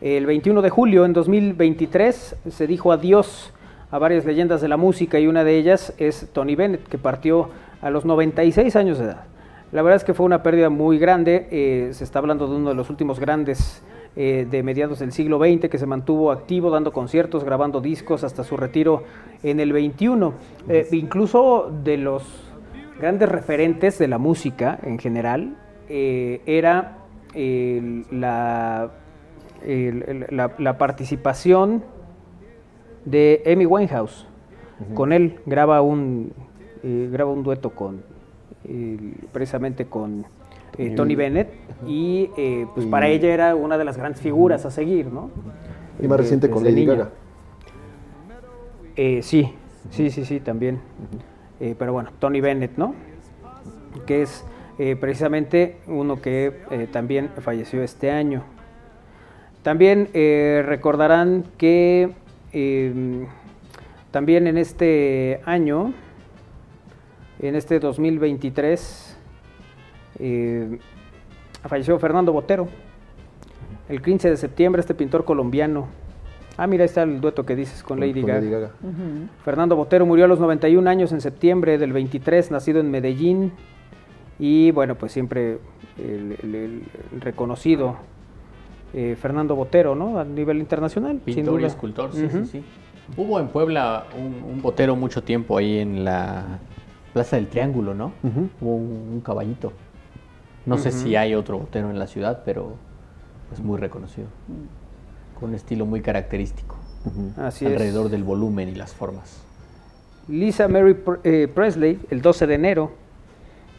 El 0.01 0.25
21 0.27 0.61
de 0.61 0.69
julio 0.69 1.05
en 1.05 1.13
2023 1.13 2.35
se 2.49 2.67
dijo 2.67 2.91
adiós 2.91 3.51
a 3.89 3.97
varias 3.97 4.25
leyendas 4.25 4.61
de 4.61 4.67
la 4.67 4.77
música 4.77 5.19
y 5.19 5.27
una 5.27 5.43
de 5.43 5.57
ellas 5.57 5.93
es 5.97 6.27
Tony 6.31 6.55
Bennett, 6.55 6.87
que 6.87 6.97
partió 6.97 7.49
a 7.81 7.89
los 7.89 8.05
96 8.05 8.75
años 8.75 8.99
de 8.99 9.05
edad. 9.05 9.25
La 9.73 9.81
verdad 9.81 9.97
es 9.97 10.03
que 10.03 10.13
fue 10.13 10.27
una 10.27 10.43
pérdida 10.43 10.69
muy 10.69 10.99
grande. 10.99 11.47
eh, 11.49 11.89
se 11.93 12.03
está 12.03 12.19
hablando 12.19 12.47
de 12.47 12.55
uno 12.55 12.69
de 12.69 12.75
los 12.75 12.91
últimos 12.91 13.19
grandes 13.19 13.83
eh, 14.15 14.47
de 14.49 14.61
mediados 14.61 14.99
del 14.99 15.11
siglo 15.11 15.39
XX 15.39 15.67
que 15.67 15.79
se 15.79 15.87
mantuvo 15.87 16.31
activo 16.31 16.69
dando 16.69 16.93
conciertos, 16.93 17.43
grabando 17.43 17.81
discos 17.81 18.23
hasta 18.23 18.43
su 18.43 18.55
retiro 18.55 19.03
en 19.41 19.59
el 19.59 19.73
21. 19.73 20.33
Eh, 20.69 20.87
incluso 20.91 21.71
de 21.83 21.97
los 21.97 22.23
grandes 22.99 23.27
referentes 23.27 23.97
de 23.97 24.07
la 24.07 24.19
música 24.19 24.77
en 24.83 24.99
general 24.99 25.57
era 25.89 26.99
la, 27.35 28.91
la, 30.29 30.51
la 30.57 30.77
participación 30.77 31.83
de 33.05 33.43
Amy 33.51 33.65
Winehouse. 33.65 34.27
Con 34.93 35.13
él 35.13 35.39
graba 35.45 35.81
un, 35.81 36.33
eh, 36.83 37.09
graba 37.11 37.31
un 37.31 37.43
dueto 37.43 37.69
con 37.71 38.03
precisamente 39.31 39.85
con 39.85 40.25
eh, 40.77 40.91
Tony 40.95 41.15
Bennett 41.15 41.49
y 41.87 42.29
eh, 42.37 42.65
pues 42.73 42.85
para 42.87 43.07
ella 43.07 43.33
era 43.33 43.55
una 43.55 43.77
de 43.77 43.85
las 43.85 43.97
grandes 43.97 44.21
figuras 44.21 44.65
a 44.65 44.71
seguir, 44.71 45.07
¿no? 45.07 45.29
Y 46.01 46.07
más 46.07 46.17
reciente 46.17 46.49
con 46.49 46.63
Lady 46.63 46.75
niña. 46.75 46.93
Gaga. 46.93 47.09
Eh, 48.95 49.21
sí, 49.21 49.53
sí, 49.89 50.09
sí, 50.09 50.25
sí, 50.25 50.39
también. 50.39 50.79
Eh, 51.59 51.75
pero 51.77 51.93
bueno, 51.93 52.11
Tony 52.19 52.41
Bennett, 52.41 52.77
¿no? 52.77 52.95
Que 54.05 54.23
es 54.23 54.45
eh, 54.79 54.95
precisamente 54.99 55.77
uno 55.87 56.21
que 56.21 56.87
también 56.91 57.29
falleció 57.41 57.83
este 57.83 58.11
año. 58.11 58.43
También 59.63 60.09
eh, 60.13 60.61
recordarán 60.65 61.45
que 61.57 62.09
eh, 62.51 63.25
también 64.11 64.45
en 64.45 64.57
este 64.57 65.39
año, 65.45 65.93
en 67.47 67.55
este 67.55 67.79
2023, 67.79 69.17
eh, 70.19 70.79
falleció 71.63 71.97
Fernando 71.99 72.31
Botero. 72.31 72.67
El 73.89 74.01
15 74.01 74.29
de 74.29 74.37
septiembre, 74.37 74.79
este 74.79 74.93
pintor 74.95 75.25
colombiano. 75.25 75.87
Ah, 76.55 76.67
mira, 76.67 76.83
ahí 76.83 76.85
está 76.85 77.03
el 77.03 77.19
dueto 77.19 77.45
que 77.45 77.55
dices 77.55 77.83
con, 77.83 77.97
Con- 77.97 78.07
Lady, 78.07 78.21
con 78.21 78.27
Gaga. 78.29 78.39
Lady 78.41 78.51
Gaga. 78.51 78.71
Fernando 79.43 79.75
Botero 79.75 80.05
murió 80.05 80.25
a 80.25 80.27
los 80.27 80.39
91 80.39 80.89
años 80.89 81.11
en 81.11 81.19
septiembre 81.19 81.77
del 81.77 81.91
23, 81.91 82.51
nacido 82.51 82.79
en 82.79 82.89
Medellín. 82.91 83.51
Y 84.39 84.71
bueno, 84.71 84.95
pues 84.95 85.11
siempre 85.11 85.57
el, 85.97 86.37
el- 86.43 86.55
el- 86.55 86.83
el 87.13 87.21
reconocido 87.21 87.95
eh, 88.93 89.17
Fernando 89.19 89.55
Botero, 89.55 89.95
¿no? 89.95 90.19
A 90.19 90.23
nivel 90.23 90.59
internacional, 90.59 91.19
sin 91.25 91.35
Pintor 91.35 91.61
y 91.61 91.65
escultor, 91.65 92.13
sí, 92.13 92.27
sí, 92.31 92.45
sí. 92.45 92.63
Hubo 93.17 93.39
en 93.39 93.47
Puebla 93.47 94.05
un, 94.17 94.49
un 94.49 94.61
botero 94.61 94.95
mucho 94.95 95.23
tiempo 95.23 95.57
ahí 95.57 95.79
en 95.79 96.05
la 96.05 96.59
Plaza 97.13 97.35
del 97.35 97.47
Triángulo, 97.47 97.93
¿no? 97.93 98.11
Hubo 98.61 98.75
un, 98.75 99.09
un 99.13 99.21
caballito. 99.21 99.71
No 100.65 100.77
sé 100.77 100.91
si 100.91 101.15
hay 101.15 101.35
otro 101.35 101.59
botero 101.59 101.89
en 101.91 101.99
la 101.99 102.07
ciudad, 102.07 102.41
pero 102.45 102.73
es 103.51 103.59
muy 103.59 103.77
reconocido. 103.77 104.27
Con 105.39 105.49
un 105.49 105.55
estilo 105.55 105.85
muy 105.85 106.01
característico. 106.01 106.77
Así 107.37 107.65
es. 107.65 107.71
alrededor 107.73 108.09
del 108.09 108.23
volumen 108.23 108.69
y 108.69 108.75
las 108.75 108.93
formas. 108.93 109.43
Lisa 110.29 110.67
Mary 110.69 110.95
eh, 111.25 111.49
Presley, 111.53 111.99
el 112.09 112.21
12 112.21 112.47
de 112.47 112.53
enero, 112.55 112.91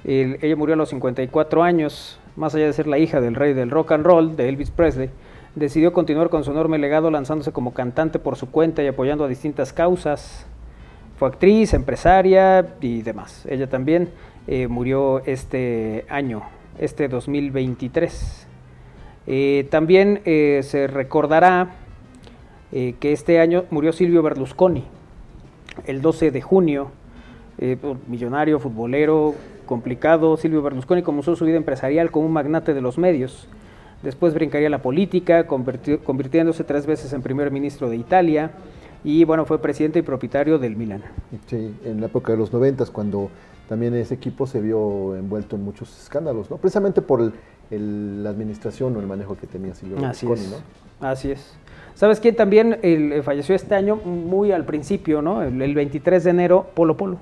el- 0.05 0.39
ella 0.43 0.57
murió 0.57 0.75
a 0.75 0.77
los 0.77 0.91
54 0.91 1.63
años, 1.63 2.21
más 2.37 2.55
allá 2.55 2.67
de 2.67 2.73
ser 2.75 2.87
la 2.87 2.99
hija 2.99 3.23
del 3.23 3.35
rey 3.35 3.55
del 3.55 3.71
rock 3.71 3.93
and 3.93 4.05
roll, 4.05 4.37
de 4.37 4.51
Elvis 4.51 4.71
Presley, 4.71 5.09
decidió 5.55 5.95
continuar 5.95 6.29
con 6.29 6.45
su 6.45 6.51
enorme 6.51 6.77
legado 6.79 7.11
lanzándose 7.11 7.51
como 7.53 7.73
cantante 7.73 8.19
por 8.19 8.37
su 8.37 8.51
cuenta 8.51 8.83
y 8.83 8.89
apoyando 8.89 9.25
a 9.25 9.29
distintas 9.29 9.73
causas. 9.73 10.47
Fue 11.17 11.29
actriz, 11.29 11.75
empresaria 11.75 12.75
y 12.81 13.03
demás. 13.03 13.47
Ella 13.49 13.69
también 13.69 14.11
eh, 14.47 14.67
murió 14.67 15.23
este 15.27 16.05
año, 16.09 16.43
este 16.79 17.09
2023. 17.09 18.47
Eh, 19.27 19.67
también 19.71 20.21
eh, 20.25 20.61
se 20.65 20.87
recordará 20.87 21.71
eh, 22.73 22.95
que 22.99 23.13
este 23.13 23.39
año 23.41 23.65
murió 23.71 23.93
Silvio 23.93 24.23
Berlusconi, 24.23 24.85
el 25.87 26.03
12 26.03 26.31
de 26.31 26.43
junio, 26.43 26.91
pues, 27.57 27.97
millonario, 28.09 28.59
futbolero, 28.59 29.35
complicado. 29.67 30.37
Silvio 30.37 30.63
Berlusconi 30.63 31.03
comenzó 31.03 31.37
su 31.37 31.45
vida 31.45 31.57
empresarial 31.57 32.11
como 32.11 32.27
un 32.27 32.33
magnate 32.33 32.75
de 32.75 32.81
los 32.81 32.99
medios. 32.99 33.49
Después 34.03 34.35
brincaría 34.35 34.69
la 34.69 34.83
política, 34.83 35.47
convirti- 35.47 35.99
convirtiéndose 36.03 36.65
tres 36.65 36.85
veces 36.85 37.13
en 37.13 37.23
primer 37.23 37.51
ministro 37.53 37.89
de 37.89 37.97
Italia. 37.97 38.51
Y 39.05 39.25
bueno, 39.25 39.45
fue 39.45 39.61
presidente 39.61 39.99
y 39.99 40.03
propietario 40.03 40.59
del 40.59 40.77
Milan. 40.77 41.03
Sí, 41.47 41.75
en 41.85 42.01
la 42.01 42.07
época 42.07 42.33
de 42.33 42.39
los 42.39 42.53
noventas, 42.53 42.91
cuando 42.91 43.31
también 43.69 43.95
ese 43.95 44.15
equipo 44.15 44.47
se 44.47 44.61
vio 44.61 45.15
envuelto 45.17 45.57
en 45.57 45.63
muchos 45.65 45.97
escándalos, 46.03 46.51
¿no? 46.51 46.57
Precisamente 46.57 47.03
por 47.03 47.21
el- 47.21 47.33
el- 47.71 48.23
la 48.25 48.31
administración 48.31 48.97
o 48.97 49.01
el 49.01 49.07
manejo 49.07 49.37
que 49.37 49.47
tenía 49.47 49.75
Silvio 49.75 49.99
Así 50.05 50.27
Berlusconi, 50.27 50.57
es. 50.57 50.63
¿no? 51.01 51.07
Así 51.09 51.31
es. 51.31 51.55
¿Sabes 51.95 52.19
quién 52.21 52.35
también 52.35 52.79
el- 52.83 53.13
eh, 53.13 53.23
falleció 53.23 53.55
este 53.55 53.75
año? 53.75 53.97
Muy 53.97 54.53
al 54.53 54.65
principio, 54.65 55.21
¿no? 55.23 55.43
El, 55.43 55.61
el 55.61 55.75
23 55.75 56.25
de 56.25 56.31
enero, 56.31 56.67
Polo 56.75 56.97
Polo. 56.97 57.19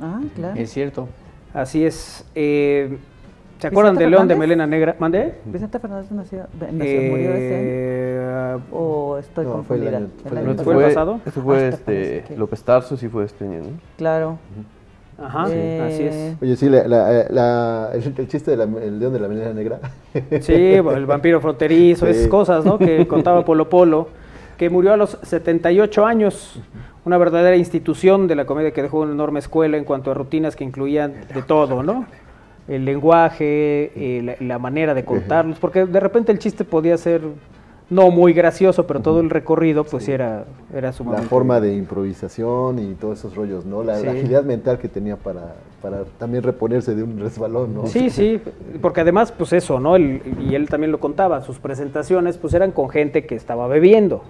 Ah, 0.00 0.20
claro. 0.34 0.58
Es 0.58 0.70
cierto. 0.70 1.08
Así 1.52 1.84
es. 1.84 2.24
eh, 2.34 2.96
¿Se 3.62 3.68
acuerdan 3.68 3.94
de 3.94 4.00
¿Vicente 4.06 4.10
León 4.16 4.28
de? 4.28 4.36
Melena 4.36 4.66
Negra? 4.66 4.96
¿Mande? 4.98 5.34
¿Vicente 5.44 5.78
Fernández 5.78 6.10
nació, 6.10 6.46
nació- 6.60 7.02
murió 7.10 7.30
ese 7.32 7.54
año? 7.54 7.62
Eh, 7.64 8.58
¿O 8.72 9.16
estoy 9.18 9.44
no, 9.46 9.62
fue 9.62 9.76
el 9.76 9.82
confundida? 9.84 9.96
año- 9.96 10.08
fue 10.22 10.30
el 10.32 10.38
año 10.48 10.62
¿Fue 10.64 10.74
el 10.74 10.82
pasado? 10.82 11.20
Eso 11.24 11.42
fue 11.42 11.54
parece 11.56 11.76
este, 11.76 12.24
que- 12.28 12.36
López 12.36 12.62
Tarso, 12.62 12.96
sí 12.96 13.08
fue 13.08 13.24
este 13.24 13.44
año, 13.44 13.58
¿no? 13.60 13.68
Claro. 13.96 14.38
Ajá, 15.22 15.46
Eh, 15.50 15.80
así 15.86 16.02
es. 16.02 16.36
Oye, 16.42 16.56
sí, 16.56 16.68
la- 16.68 16.88
la- 16.88 17.26
la- 17.30 17.90
el, 17.94 18.02
el 18.16 18.28
chiste 18.28 18.56
del 18.56 18.98
león 18.98 19.12
de 19.12 19.20
la 19.20 19.28
melena 19.28 19.52
negra. 19.52 19.78
Sí, 20.40 20.80
bueno, 20.80 20.98
el 20.98 21.06
vampiro 21.06 21.40
fronterizo, 21.40 22.06
Sí. 22.06 22.12
esas 22.12 22.26
cosas, 22.28 22.64
¿no? 22.64 22.78
Que 22.78 23.06
contaba 23.06 23.44
Polo 23.44 23.68
Polo, 23.68 24.08
que 24.58 24.68
murió 24.70 24.92
a 24.92 24.96
los 24.96 25.18
78 25.22 26.04
años. 26.04 26.60
Una 27.04 27.18
verdadera 27.18 27.56
institución 27.56 28.28
de 28.28 28.36
la 28.36 28.44
comedia 28.44 28.70
que 28.72 28.80
dejó 28.82 29.00
una 29.00 29.12
enorme 29.12 29.40
escuela 29.40 29.76
en 29.76 29.84
cuanto 29.84 30.10
a 30.12 30.14
rutinas 30.14 30.54
que 30.56 30.62
incluían 30.64 31.14
de 31.34 31.42
todo, 31.42 31.82
¿no? 31.82 32.06
El 32.68 32.84
lenguaje, 32.84 33.90
eh, 33.96 34.22
la, 34.22 34.36
la 34.46 34.58
manera 34.58 34.94
de 34.94 35.04
contarlos, 35.04 35.58
porque 35.58 35.84
de 35.84 36.00
repente 36.00 36.30
el 36.32 36.38
chiste 36.38 36.64
podía 36.64 36.96
ser 36.96 37.22
no 37.92 38.10
muy 38.10 38.32
gracioso, 38.32 38.86
pero 38.86 39.00
todo 39.00 39.20
el 39.20 39.28
recorrido 39.28 39.84
pues 39.84 40.04
sí 40.04 40.12
era, 40.12 40.44
era 40.74 40.92
la 41.10 41.22
forma 41.22 41.60
de 41.60 41.74
improvisación 41.74 42.78
y 42.78 42.94
todos 42.94 43.18
esos 43.18 43.34
rollos, 43.36 43.66
¿no? 43.66 43.82
La, 43.82 43.96
agilidad 43.96 44.44
mental 44.44 44.78
que 44.78 44.88
tenía 44.88 45.16
para, 45.16 45.56
para 45.82 46.04
también 46.18 46.42
reponerse 46.42 46.94
de 46.94 47.02
un 47.02 47.18
resbalón, 47.20 47.74
¿no? 47.74 47.86
Sí, 47.86 48.08
sí, 48.08 48.40
porque 48.80 49.02
además, 49.02 49.30
pues 49.32 49.52
eso, 49.52 49.78
¿no? 49.78 49.96
Él- 49.96 50.22
y 50.40 50.54
él 50.54 50.68
también 50.70 50.90
lo 50.90 51.00
contaba, 51.00 51.42
sus 51.42 51.58
presentaciones 51.58 52.38
pues 52.38 52.54
eran 52.54 52.72
con 52.72 52.88
gente 52.88 53.26
que 53.26 53.34
estaba 53.34 53.66
bebiendo. 53.68 54.22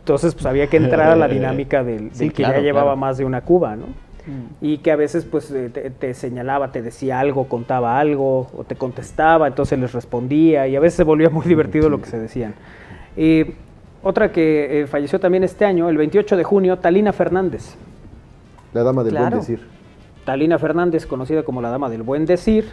Entonces, 0.00 0.32
pues 0.34 0.46
había 0.46 0.68
que 0.68 0.76
entrar 0.82 1.10
a 1.10 1.16
la 1.16 1.28
dinámica 1.28 1.84
del, 1.84 2.10
Sí, 2.14 2.28
que 2.30 2.36
claro, 2.36 2.54
ya 2.58 2.62
llevaba 2.62 2.84
claro. 2.92 2.96
más 2.96 3.18
de 3.18 3.26
una 3.26 3.42
cuba, 3.42 3.76
¿no? 3.76 3.84
Y 4.60 4.78
que 4.78 4.90
a 4.90 4.96
veces 4.96 5.24
pues 5.24 5.50
eh, 5.50 5.70
te, 5.72 5.90
te 5.90 6.14
señalaba, 6.14 6.70
te 6.72 6.82
decía 6.82 7.18
algo, 7.20 7.48
contaba 7.48 7.98
algo, 7.98 8.48
o 8.56 8.64
te 8.64 8.74
contestaba, 8.74 9.46
entonces 9.46 9.78
les 9.78 9.92
respondía, 9.92 10.66
y 10.68 10.76
a 10.76 10.80
veces 10.80 10.96
se 10.96 11.04
volvía 11.04 11.30
muy 11.30 11.46
divertido 11.46 11.88
lo 11.88 12.00
que 12.00 12.06
se 12.08 12.18
decían. 12.18 12.54
Eh, 13.16 13.54
otra 14.02 14.30
que 14.30 14.82
eh, 14.82 14.86
falleció 14.86 15.18
también 15.18 15.44
este 15.44 15.64
año, 15.64 15.88
el 15.88 15.96
28 15.96 16.36
de 16.36 16.44
junio, 16.44 16.78
Talina 16.78 17.12
Fernández. 17.12 17.74
La 18.72 18.82
dama 18.82 19.02
del 19.02 19.12
Claro. 19.12 19.30
buen 19.30 19.40
decir. 19.40 19.78
Talina 20.24 20.58
Fernández, 20.58 21.06
conocida 21.06 21.42
como 21.42 21.62
la 21.62 21.70
Dama 21.70 21.88
del 21.88 22.02
Buen 22.02 22.26
Decir, 22.26 22.66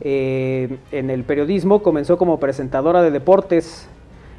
eh, 0.00 0.78
en 0.90 1.10
el 1.10 1.22
periodismo 1.24 1.82
comenzó 1.82 2.16
como 2.16 2.40
presentadora 2.40 3.02
de 3.02 3.10
deportes 3.10 3.86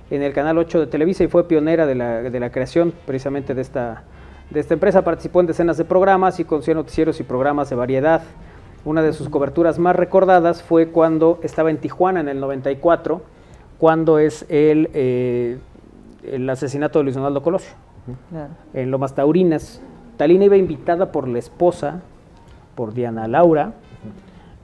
en 0.09 0.23
el 0.23 0.33
Canal 0.33 0.57
8 0.57 0.79
de 0.79 0.87
Televisa 0.87 1.23
y 1.23 1.27
fue 1.27 1.47
pionera 1.47 1.85
de 1.85 1.93
la, 1.93 2.23
de 2.23 2.39
la 2.39 2.49
creación 2.51 2.91
precisamente 3.05 3.53
de 3.53 3.61
esta, 3.61 4.01
de 4.49 4.59
esta 4.59 4.73
empresa. 4.73 5.03
Participó 5.03 5.39
en 5.41 5.47
decenas 5.47 5.77
de 5.77 5.85
programas 5.85 6.39
y 6.39 6.45
conocía 6.45 6.73
noticieros 6.73 7.19
y 7.19 7.23
programas 7.23 7.69
de 7.69 7.75
variedad. 7.75 8.21
Una 8.85 9.01
de 9.01 9.13
sus 9.13 9.29
coberturas 9.29 9.77
más 9.79 9.95
recordadas 9.95 10.63
fue 10.63 10.87
cuando 10.89 11.39
estaba 11.43 11.69
en 11.69 11.77
Tijuana 11.79 12.21
en 12.21 12.29
el 12.29 12.39
94, 12.39 13.21
cuando 13.77 14.19
es 14.19 14.45
el, 14.49 14.89
eh, 14.93 15.57
el 16.23 16.49
asesinato 16.49 16.99
de 16.99 17.03
Luis 17.03 17.15
Donaldo 17.15 17.41
Colosio 17.43 17.71
Claro. 18.29 18.53
en 18.73 18.89
Lomas 18.91 19.13
Taurinas. 19.15 19.81
Talina 20.17 20.45
iba 20.45 20.57
invitada 20.57 21.11
por 21.11 21.27
la 21.27 21.39
esposa, 21.39 22.01
por 22.75 22.93
Diana 22.93 23.27
Laura, 23.27 23.73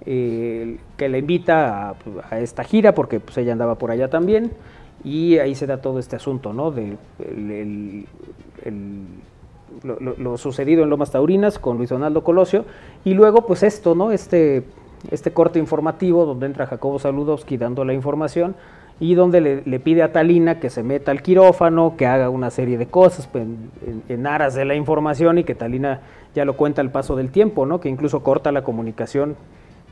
eh, 0.06 0.78
que 0.98 1.10
la 1.10 1.18
invita 1.18 1.90
a, 1.90 1.96
a 2.30 2.40
esta 2.40 2.64
gira 2.64 2.94
porque 2.94 3.20
pues, 3.20 3.38
ella 3.38 3.54
andaba 3.54 3.76
por 3.76 3.92
allá 3.92 4.10
también. 4.10 4.52
Y 5.04 5.38
ahí 5.38 5.54
se 5.56 5.68
da 5.68 5.78
todo 5.82 6.00
este 6.00 6.16
asunto, 6.16 6.52
¿no? 6.54 6.72
De 6.72 6.98
el- 7.20 7.52
el- 7.52 8.06
el- 8.64 9.06
lo, 9.84 10.00
lo- 10.00 10.16
lo 10.18 10.38
sucedido 10.38 10.84
en 10.84 10.90
Lomas 10.90 11.12
Taurinas 11.12 11.60
con 11.60 11.78
Luis 11.78 11.90
Donaldo 11.90 12.24
Colosio. 12.24 12.66
Y 13.04 13.14
luego, 13.14 13.46
pues 13.46 13.64
esto, 13.64 13.96
¿no? 13.96 14.12
Este, 14.12 14.64
este 15.12 15.32
corte 15.32 15.60
informativo 15.60 16.26
donde 16.26 16.46
entra 16.46 16.68
Jacobo 16.68 17.00
Saludowski 17.00 17.58
dando 17.58 17.86
la 17.86 17.94
información 17.94 18.56
y 19.00 19.14
donde 19.16 19.42
le, 19.42 19.62
le 19.66 19.80
pide 19.80 20.04
a 20.04 20.12
Talina 20.14 20.60
que 20.60 20.70
se 20.70 20.82
meta 20.82 21.12
al 21.12 21.22
quirófano, 21.22 21.96
que 21.98 22.06
haga 22.08 22.30
una 22.30 22.50
serie 22.50 22.78
de 22.78 22.88
cosas 22.88 23.28
pues, 23.28 23.44
en, 23.44 23.70
en- 23.86 24.04
en 24.08 24.28
aras 24.28 24.54
de 24.56 24.64
la 24.66 24.76
información 24.76 25.38
y 25.38 25.44
que 25.44 25.54
Talina 25.56 26.00
ya 26.34 26.46
lo 26.46 26.56
cuenta 26.58 26.82
al 26.82 26.92
paso 26.92 27.16
del 27.16 27.30
tiempo, 27.32 27.66
¿no? 27.66 27.80
Que 27.80 27.90
incluso 27.90 28.24
corta 28.24 28.52
la 28.52 28.64
comunicación. 28.64 29.36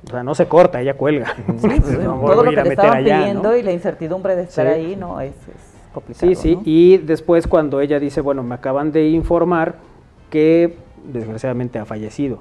O 0.05 0.09
sea, 0.09 0.21
no 0.23 0.35
se 0.35 0.47
corta, 0.47 0.81
ella 0.81 0.95
cuelga. 0.95 1.33
Sí, 1.57 1.67
pues, 1.79 1.99
No, 2.03 2.19
todo 2.25 2.43
lo 2.43 2.49
que 2.51 2.57
meter 2.57 2.71
estaban 2.73 2.97
allá, 2.97 3.17
¿no? 3.17 3.23
pidiendo 3.23 3.55
y 3.57 3.63
la 3.63 3.71
incertidumbre 3.71 4.35
de 4.35 4.43
estar 4.43 4.67
Sí. 4.67 4.73
ahí, 4.73 4.95
no, 4.97 5.21
es, 5.21 5.31
es 5.33 5.73
complicado. 5.93 6.27
Sí, 6.27 6.35
sí, 6.35 6.55
¿no? 6.55 6.61
y 6.65 6.97
después 6.97 7.47
cuando 7.47 7.79
ella 7.81 7.99
dice, 7.99 8.21
bueno, 8.21 8.43
me 8.43 8.55
acaban 8.55 8.91
de 8.91 9.09
informar 9.09 9.75
que 10.29 10.75
desgraciadamente 11.05 11.79
ha 11.79 11.85
fallecido. 11.85 12.39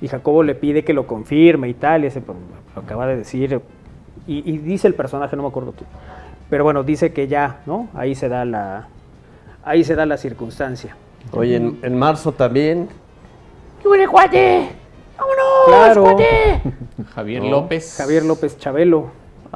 Y 0.00 0.08
Jacobo 0.08 0.42
le 0.42 0.54
pide 0.54 0.84
que 0.84 0.92
lo 0.92 1.06
confirme 1.06 1.68
y 1.68 1.74
tal, 1.74 2.04
y 2.04 2.08
ese 2.08 2.20
pues, 2.20 2.36
lo 2.74 2.82
acaba 2.82 3.06
de 3.06 3.16
decir. 3.16 3.60
Y, 4.26 4.50
y 4.50 4.58
dice 4.58 4.88
el 4.88 4.94
personaje, 4.94 5.36
no 5.36 5.42
me 5.42 5.48
acuerdo 5.48 5.72
tú. 5.72 5.84
Pero 6.50 6.64
bueno, 6.64 6.82
dice 6.82 7.12
que 7.12 7.28
ya, 7.28 7.60
¿no? 7.66 7.88
Ahí 7.94 8.14
se 8.14 8.28
da 8.28 8.44
la, 8.44 8.88
ahí 9.64 9.84
se 9.84 9.94
da 9.94 10.04
la 10.06 10.16
circunstancia. 10.16 10.96
Oye, 11.32 11.56
en, 11.56 11.78
en 11.82 11.98
marzo 11.98 12.32
también. 12.32 12.88
¡Qué 13.82 13.88
huele, 13.88 14.06
cuate! 14.06 14.68
¡Vámonos, 15.18 15.44
Claro. 15.66 16.02
cuate! 16.02 16.60
Javier 17.14 17.42
No. 17.42 17.50
López. 17.50 17.96
Javier 17.98 18.24
López 18.24 18.58
Chabelo. 18.58 19.06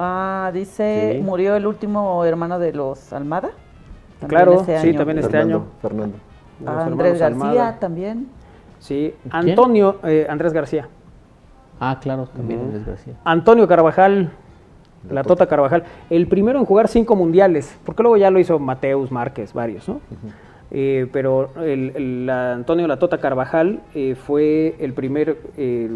Ah, 0.03 0.49
dice, 0.51 1.13
Sí. 1.17 1.21
murió 1.21 1.55
el 1.55 1.67
último 1.67 2.25
hermano 2.25 2.57
de 2.57 2.73
los 2.73 3.13
Almada. 3.13 3.51
También 4.19 4.29
Claro, 4.41 4.53
este 4.61 4.79
sí, 4.79 4.89
año. 4.89 4.97
también 4.97 5.17
este 5.19 5.29
Fernando, 5.31 5.57
año. 5.57 5.65
Fernando. 5.81 6.17
Ah, 6.65 6.83
Andrés 6.85 7.19
García 7.19 7.27
Almada. 7.27 7.79
también. 7.79 8.27
Sí, 8.79 9.13
¿Quién? 9.21 9.49
Antonio, 9.49 9.97
eh, 10.03 10.25
Andrés 10.27 10.53
García. 10.53 10.87
Ah, 11.79 11.99
claro, 12.01 12.27
también 12.35 12.59
en 12.61 12.73
desgracia. 12.73 13.13
Antonio 13.23 13.67
Carvajal, 13.67 14.31
La 15.07 15.13
la, 15.15 15.21
Tota. 15.23 15.35
Tota 15.35 15.47
Carvajal, 15.47 15.83
el 16.11 16.27
primero 16.27 16.59
en 16.59 16.65
jugar 16.65 16.87
cinco 16.87 17.15
mundiales, 17.15 17.77
porque 17.85 18.03
luego 18.03 18.17
ya 18.17 18.29
lo 18.31 18.39
hizo 18.39 18.57
Mateus 18.59 19.11
Márquez, 19.11 19.53
varios, 19.53 19.87
¿no? 19.87 19.99
Eh, 20.69 21.07
pero 21.11 21.49
el, 21.63 22.29
Antonio 22.29 22.87
La 22.87 22.97
Tota 22.97 23.17
Carvajal 23.19 23.81
eh, 23.95 24.15
fue 24.15 24.75
el 24.79 24.93
primer 24.93 25.37
eh, 25.57 25.89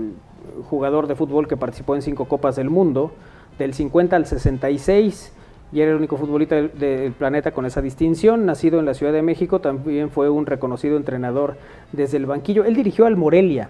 jugador 0.69 1.07
de 1.07 1.15
fútbol 1.15 1.47
que 1.47 1.55
participó 1.55 1.95
en 1.95 2.01
cinco 2.01 2.25
Copas 2.25 2.55
del 2.55 2.69
Mundo, 2.71 3.11
del 3.59 3.73
50 3.73 4.15
al 4.15 4.25
66, 4.25 5.31
y 5.71 5.81
era 5.81 5.91
el 5.91 5.97
único 5.97 6.17
futbolista 6.17 6.55
del, 6.55 6.71
del 6.77 7.11
planeta 7.13 7.51
con 7.51 7.65
esa 7.65 7.81
distinción. 7.81 8.45
Nacido 8.45 8.79
en 8.79 8.85
la 8.85 8.93
Ciudad 8.93 9.11
de 9.13 9.21
México, 9.21 9.59
también 9.59 10.09
fue 10.09 10.29
un 10.29 10.45
reconocido 10.45 10.97
entrenador 10.97 11.57
desde 11.91 12.17
el 12.17 12.25
banquillo. 12.25 12.65
Él 12.65 12.75
dirigió 12.75 13.05
al 13.05 13.15
Morelia, 13.15 13.69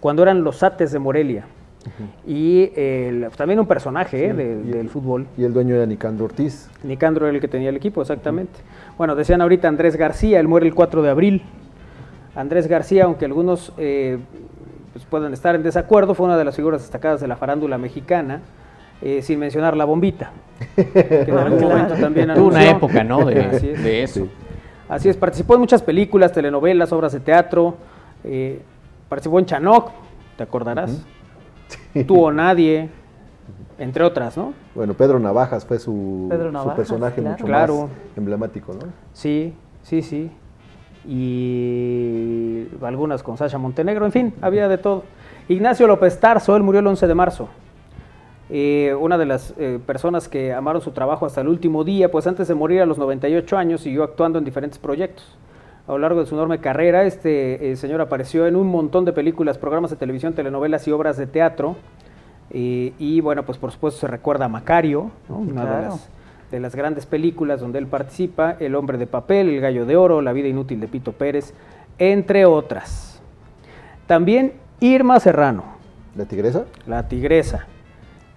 cuando 0.00 0.22
eran 0.22 0.44
los 0.44 0.62
Ates 0.62 0.92
de 0.92 0.98
Morelia. 0.98 1.44
Y 2.24 2.68
también 3.36 3.58
un 3.58 3.66
personaje 3.66 4.26
¿eh? 4.26 4.32
de- 4.34 4.62
del 4.62 4.88
fútbol. 4.88 5.26
Y 5.36 5.42
el 5.42 5.52
dueño 5.52 5.74
era 5.74 5.84
Nicandro 5.84 6.26
Ortiz. 6.26 6.70
Nicandro 6.84 7.26
era 7.26 7.34
el 7.34 7.40
que 7.40 7.48
tenía 7.48 7.70
el 7.70 7.76
equipo, 7.76 8.00
exactamente. 8.02 8.60
Bueno, 8.96 9.16
decían 9.16 9.40
ahorita 9.40 9.66
Andrés 9.66 9.96
García, 9.96 10.38
él 10.38 10.46
muere 10.46 10.66
el 10.68 10.74
4 10.76 11.02
de 11.02 11.10
abril. 11.10 11.42
Andrés 12.36 12.68
García, 12.68 13.04
aunque 13.04 13.24
algunos 13.24 13.72
eh, 13.78 14.18
pues 14.92 15.04
puedan 15.06 15.32
estar 15.32 15.54
en 15.56 15.64
desacuerdo, 15.64 16.14
fue 16.14 16.26
una 16.26 16.38
de 16.38 16.44
las 16.44 16.54
figuras 16.54 16.82
destacadas 16.82 17.20
de 17.20 17.26
la 17.26 17.34
farándula 17.36 17.76
mexicana, 17.78 18.42
eh, 19.02 19.20
sin 19.22 19.38
mencionar 19.38 19.76
la 19.76 19.84
bombita, 19.84 20.30
que 20.76 21.24
en 21.28 21.36
algún 21.38 21.60
momento 21.60 21.94
también 21.94 22.32
Tuvo 22.34 22.46
una 22.48 22.60
anunció. 22.60 22.76
época, 22.76 23.04
¿no? 23.04 23.24
De- 23.24 23.40
Así 23.40 23.68
es. 23.70 23.82
de 23.82 24.02
eso. 24.02 24.28
Así 24.88 25.08
es, 25.08 25.16
participó 25.16 25.54
en 25.54 25.60
muchas 25.60 25.82
películas, 25.82 26.32
telenovelas, 26.32 26.92
obras 26.92 27.12
de 27.12 27.20
teatro, 27.20 27.76
eh, 28.24 28.60
participó 29.08 29.38
en 29.38 29.46
Chanoc, 29.46 29.90
te 30.36 30.42
acordarás, 30.42 31.02
Tú 32.06 32.24
o 32.24 32.30
Nadie, 32.32 32.90
entre 33.78 34.04
otras, 34.04 34.36
¿no? 34.36 34.52
Bueno, 34.74 34.92
Pedro 34.94 35.18
Navajas 35.18 35.64
fue 35.64 35.78
su, 35.78 36.28
personaje 36.76 37.20
claro. 37.20 37.30
mucho 37.32 37.44
Claro. 37.46 37.74
más 37.82 37.90
emblemático, 38.16 38.72
¿no? 38.74 38.80
Sí, 39.14 39.54
sí, 39.82 40.02
sí. 40.02 40.30
Y 41.04 42.66
algunas 42.82 43.22
con 43.22 43.36
Sasha 43.36 43.58
Montenegro, 43.58 44.04
en 44.06 44.12
fin, 44.12 44.34
había 44.40 44.68
de 44.68 44.78
todo. 44.78 45.04
Ignacio 45.48 45.86
López 45.86 46.18
Tarso, 46.20 46.54
él 46.56 46.62
murió 46.62 46.80
el 46.80 46.86
11 46.86 47.06
de 47.06 47.14
marzo. 47.14 47.48
Eh, 48.54 48.94
una 48.94 49.16
de 49.16 49.24
las 49.24 49.54
eh, 49.58 49.80
personas 49.86 50.28
que 50.28 50.52
amaron 50.52 50.82
su 50.82 50.90
trabajo 50.90 51.24
hasta 51.24 51.40
el 51.40 51.48
último 51.48 51.84
día, 51.84 52.10
pues 52.10 52.26
antes 52.26 52.48
de 52.48 52.54
morir 52.54 52.82
a 52.82 52.86
los 52.86 52.98
98 52.98 53.56
años 53.56 53.80
siguió 53.80 54.04
actuando 54.04 54.38
en 54.38 54.44
diferentes 54.44 54.78
proyectos. 54.78 55.24
A 55.88 55.92
lo 55.92 55.98
largo 55.98 56.20
de 56.20 56.26
su 56.26 56.34
enorme 56.34 56.60
carrera, 56.60 57.04
este 57.04 57.72
eh, 57.72 57.76
señor 57.76 58.02
apareció 58.02 58.46
en 58.46 58.56
un 58.56 58.68
montón 58.68 59.06
de 59.06 59.14
películas, 59.14 59.56
programas 59.56 59.90
de 59.90 59.96
televisión, 59.96 60.34
telenovelas 60.34 60.86
y 60.86 60.92
obras 60.92 61.16
de 61.16 61.26
teatro. 61.26 61.76
Y 62.54 63.22
bueno, 63.22 63.44
pues 63.44 63.56
por 63.56 63.72
supuesto 63.72 64.00
se 64.00 64.06
recuerda 64.06 64.44
a 64.44 64.48
Macario, 64.48 65.10
¿no? 65.30 65.38
una 65.38 65.64
de 65.64 65.82
las 65.86 66.10
de 66.52 66.60
las 66.60 66.76
grandes 66.76 67.06
películas 67.06 67.60
donde 67.60 67.78
él 67.78 67.86
participa, 67.86 68.56
El 68.60 68.74
hombre 68.74 68.98
de 68.98 69.06
papel, 69.06 69.48
El 69.48 69.60
gallo 69.60 69.86
de 69.86 69.96
oro, 69.96 70.20
La 70.20 70.34
vida 70.34 70.48
inútil 70.48 70.80
de 70.80 70.86
Pito 70.86 71.12
Pérez, 71.12 71.54
entre 71.98 72.44
otras. 72.44 73.20
También 74.06 74.52
Irma 74.78 75.18
Serrano, 75.18 75.64
¿La 76.14 76.26
tigresa? 76.26 76.66
la 76.86 77.08
tigresa, 77.08 77.66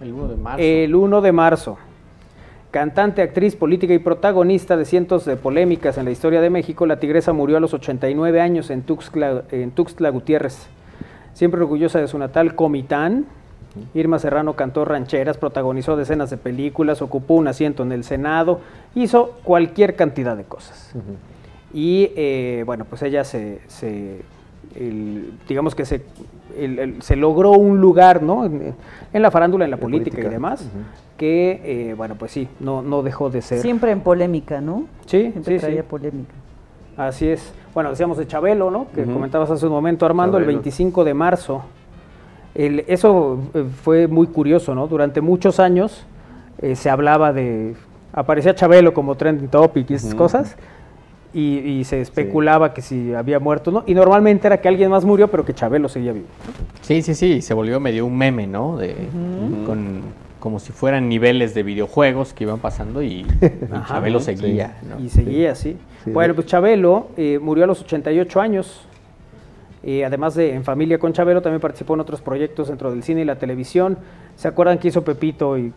El 0.02 0.14
1 0.14 0.28
de 0.28 0.36
marzo. 0.36 0.62
el 0.64 0.96
1 0.96 1.22
de 1.22 1.32
marzo. 1.32 1.78
Cantante, 2.72 3.22
actriz, 3.22 3.56
política 3.56 3.94
y 3.94 4.00
protagonista 4.00 4.76
de 4.76 4.84
cientos 4.84 5.24
de 5.24 5.38
polémicas 5.38 5.98
en 5.98 6.04
la 6.06 6.12
historia 6.12 6.42
de 6.42 6.50
México, 6.50 6.86
la 6.86 7.00
tigresa 7.00 7.32
murió 7.32 7.56
a 7.58 7.60
los 7.62 7.74
89 7.74 8.42
años 8.42 8.70
en 8.70 8.82
Tuxtla, 8.82 9.44
en 9.52 9.72
Tuxtla 9.72 10.10
Gutiérrez. 10.10 10.68
Siempre 11.34 11.62
orgullosa 11.62 12.00
de 12.00 12.08
su 12.10 12.18
natal 12.20 12.54
Comitán, 12.56 13.26
Irma 13.94 14.20
Serrano 14.20 14.54
cantó 14.54 14.84
rancheras, 14.86 15.38
protagonizó 15.38 15.96
decenas 15.96 16.30
de 16.30 16.38
películas, 16.38 17.02
ocupó 17.02 17.36
un 17.36 17.48
asiento 17.48 17.84
en 17.84 17.92
el 17.94 18.04
Senado, 18.04 18.60
hizo 18.94 19.38
cualquier 19.44 19.96
cantidad 19.96 20.36
de 20.36 20.44
cosas. 20.44 20.94
Y 21.74 22.12
eh, 22.16 22.64
bueno, 22.66 22.86
pues 22.86 23.02
ella 23.04 23.24
se, 23.24 23.60
se- 23.68 24.22
el- 24.76 25.32
digamos 25.48 25.76
que 25.76 25.86
se, 25.86 26.02
el- 26.58 26.80
el- 26.80 27.02
se 27.02 27.16
logró 27.16 27.52
un 27.52 27.80
lugar, 27.82 28.22
¿no? 28.24 28.46
En, 28.46 28.74
en 29.14 29.22
la 29.22 29.32
farándula, 29.32 29.66
en 29.66 29.72
la 29.72 29.78
política, 29.78 30.12
política. 30.16 30.28
y 30.28 30.34
demás, 30.34 30.70
que, 31.18 31.62
eh, 31.92 31.94
bueno, 31.96 32.16
pues 32.16 32.32
sí, 32.32 32.48
no, 32.60 32.82
no 32.82 33.02
dejó 33.04 33.30
de 33.30 33.42
ser. 33.42 33.60
Siempre 33.60 33.92
en 33.92 34.02
polémica, 34.02 34.62
¿no? 34.62 34.86
Sí, 35.06 35.32
Siempre 35.32 35.56
sí, 35.56 35.60
traía 35.62 35.82
sí. 35.82 35.88
polémica. 35.90 36.34
Así 36.98 37.28
es. 37.28 37.54
Bueno, 37.74 37.90
decíamos 37.90 38.18
de 38.18 38.26
Chabelo, 38.28 38.72
¿no? 38.72 38.88
Que 38.96 39.04
comentabas 39.04 39.52
hace 39.52 39.66
un 39.66 39.72
momento, 39.74 40.06
Armando, 40.06 40.38
el 40.38 40.44
Chabelo. 40.44 40.60
25 40.60 41.04
de 41.04 41.14
marzo. 41.14 41.62
El- 42.54 42.86
eso 42.88 43.40
eh, 43.54 43.66
fue 43.84 44.08
muy 44.08 44.28
curioso, 44.28 44.74
¿no? 44.76 44.88
Durante 44.88 45.20
muchos 45.22 45.60
años 45.60 46.06
eh, 46.62 46.76
se 46.76 46.90
hablaba 46.90 47.34
de... 47.34 47.76
Aparecía 48.14 48.56
Chabelo 48.56 48.94
como 48.94 49.16
trending 49.16 49.50
topic 49.50 49.90
y 49.92 49.96
esas 49.96 50.16
cosas. 50.16 50.56
Y, 51.36 51.58
y 51.60 51.84
se 51.84 52.00
especulaba 52.00 52.74
que 52.74 52.82
si 52.82 53.14
había 53.14 53.42
muerto, 53.42 53.70
¿no? 53.70 53.84
Y 53.86 53.94
normalmente 53.94 54.48
era 54.48 54.62
que 54.62 54.70
alguien 54.70 54.90
más 54.90 55.04
murió, 55.04 55.28
pero 55.28 55.44
que 55.44 55.54
Chabelo 55.54 55.90
seguía 55.90 56.14
vivo. 56.14 56.28
Sí, 56.80 57.02
sí, 57.02 57.14
sí, 57.14 57.42
se 57.42 57.54
volvió 57.54 57.78
medio 57.82 58.06
un 58.06 58.18
meme, 58.18 58.48
¿no? 58.48 58.78
De, 58.78 58.96
con, 59.66 60.02
como 60.40 60.60
si 60.60 60.72
fueran 60.72 61.10
niveles 61.10 61.54
de 61.54 61.64
videojuegos 61.64 62.34
que 62.34 62.46
iban 62.46 62.60
pasando 62.60 63.04
y, 63.04 63.08
y 63.08 63.28
Ajá. 63.74 63.96
Chabelo 63.96 64.22
seguía, 64.22 64.78
¿no? 64.90 65.04
Y 65.04 65.10
seguía. 65.10 65.56
Sí, 65.56 65.76
bueno, 66.06 66.36
pues 66.36 66.48
Chabelo 66.48 67.08
eh, 67.18 67.38
murió 67.42 67.66
a 67.66 67.68
los 67.68 67.82
88 67.82 68.40
años. 68.40 68.88
Eh, 69.84 70.04
además 70.04 70.34
de 70.36 70.54
En 70.54 70.64
Familia 70.64 70.98
con 70.98 71.14
Chabelo, 71.14 71.42
también 71.42 71.62
participó 71.62 71.94
en 71.96 72.00
otros 72.00 72.22
proyectos 72.22 72.70
dentro 72.70 72.90
del 72.92 73.04
cine 73.04 73.22
y 73.22 73.26
la 73.26 73.36
televisión. 73.36 73.98
¿Se 74.36 74.48
acuerdan 74.48 74.80
que 74.80 74.88
hizo 74.88 75.04
Pepito 75.04 75.58
y 75.58 75.74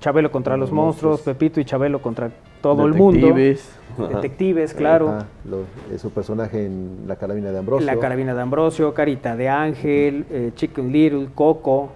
Chabelo 0.00 0.30
contra 0.30 0.56
los, 0.56 0.68
Los 0.68 0.76
monstruos, 0.76 1.12
monstruos. 1.12 1.36
Pepito 1.36 1.60
y 1.60 1.64
Chabelo 1.64 2.02
contra 2.02 2.30
todo 2.74 2.86
el 2.86 2.94
mundo? 2.94 3.26
Detectives. 3.28 3.70
Detectives, 3.98 4.74
claro. 4.74 5.08
Ajá, 5.08 5.26
lo- 5.48 5.60
eh, 5.92 5.98
su 5.98 6.10
personaje 6.10 6.66
en 6.66 7.04
La 7.06 7.16
Carabina 7.16 7.50
de 7.50 7.58
Ambrosio. 7.58 7.86
La 7.86 7.96
Carabina 7.96 8.34
de 8.34 8.42
Ambrosio, 8.42 8.92
Carita 8.92 9.36
de 9.36 9.48
Ángel, 9.48 10.26
eh, 10.30 10.50
Chicken 10.54 10.92
Little, 10.92 11.28
Coco, 11.34 11.90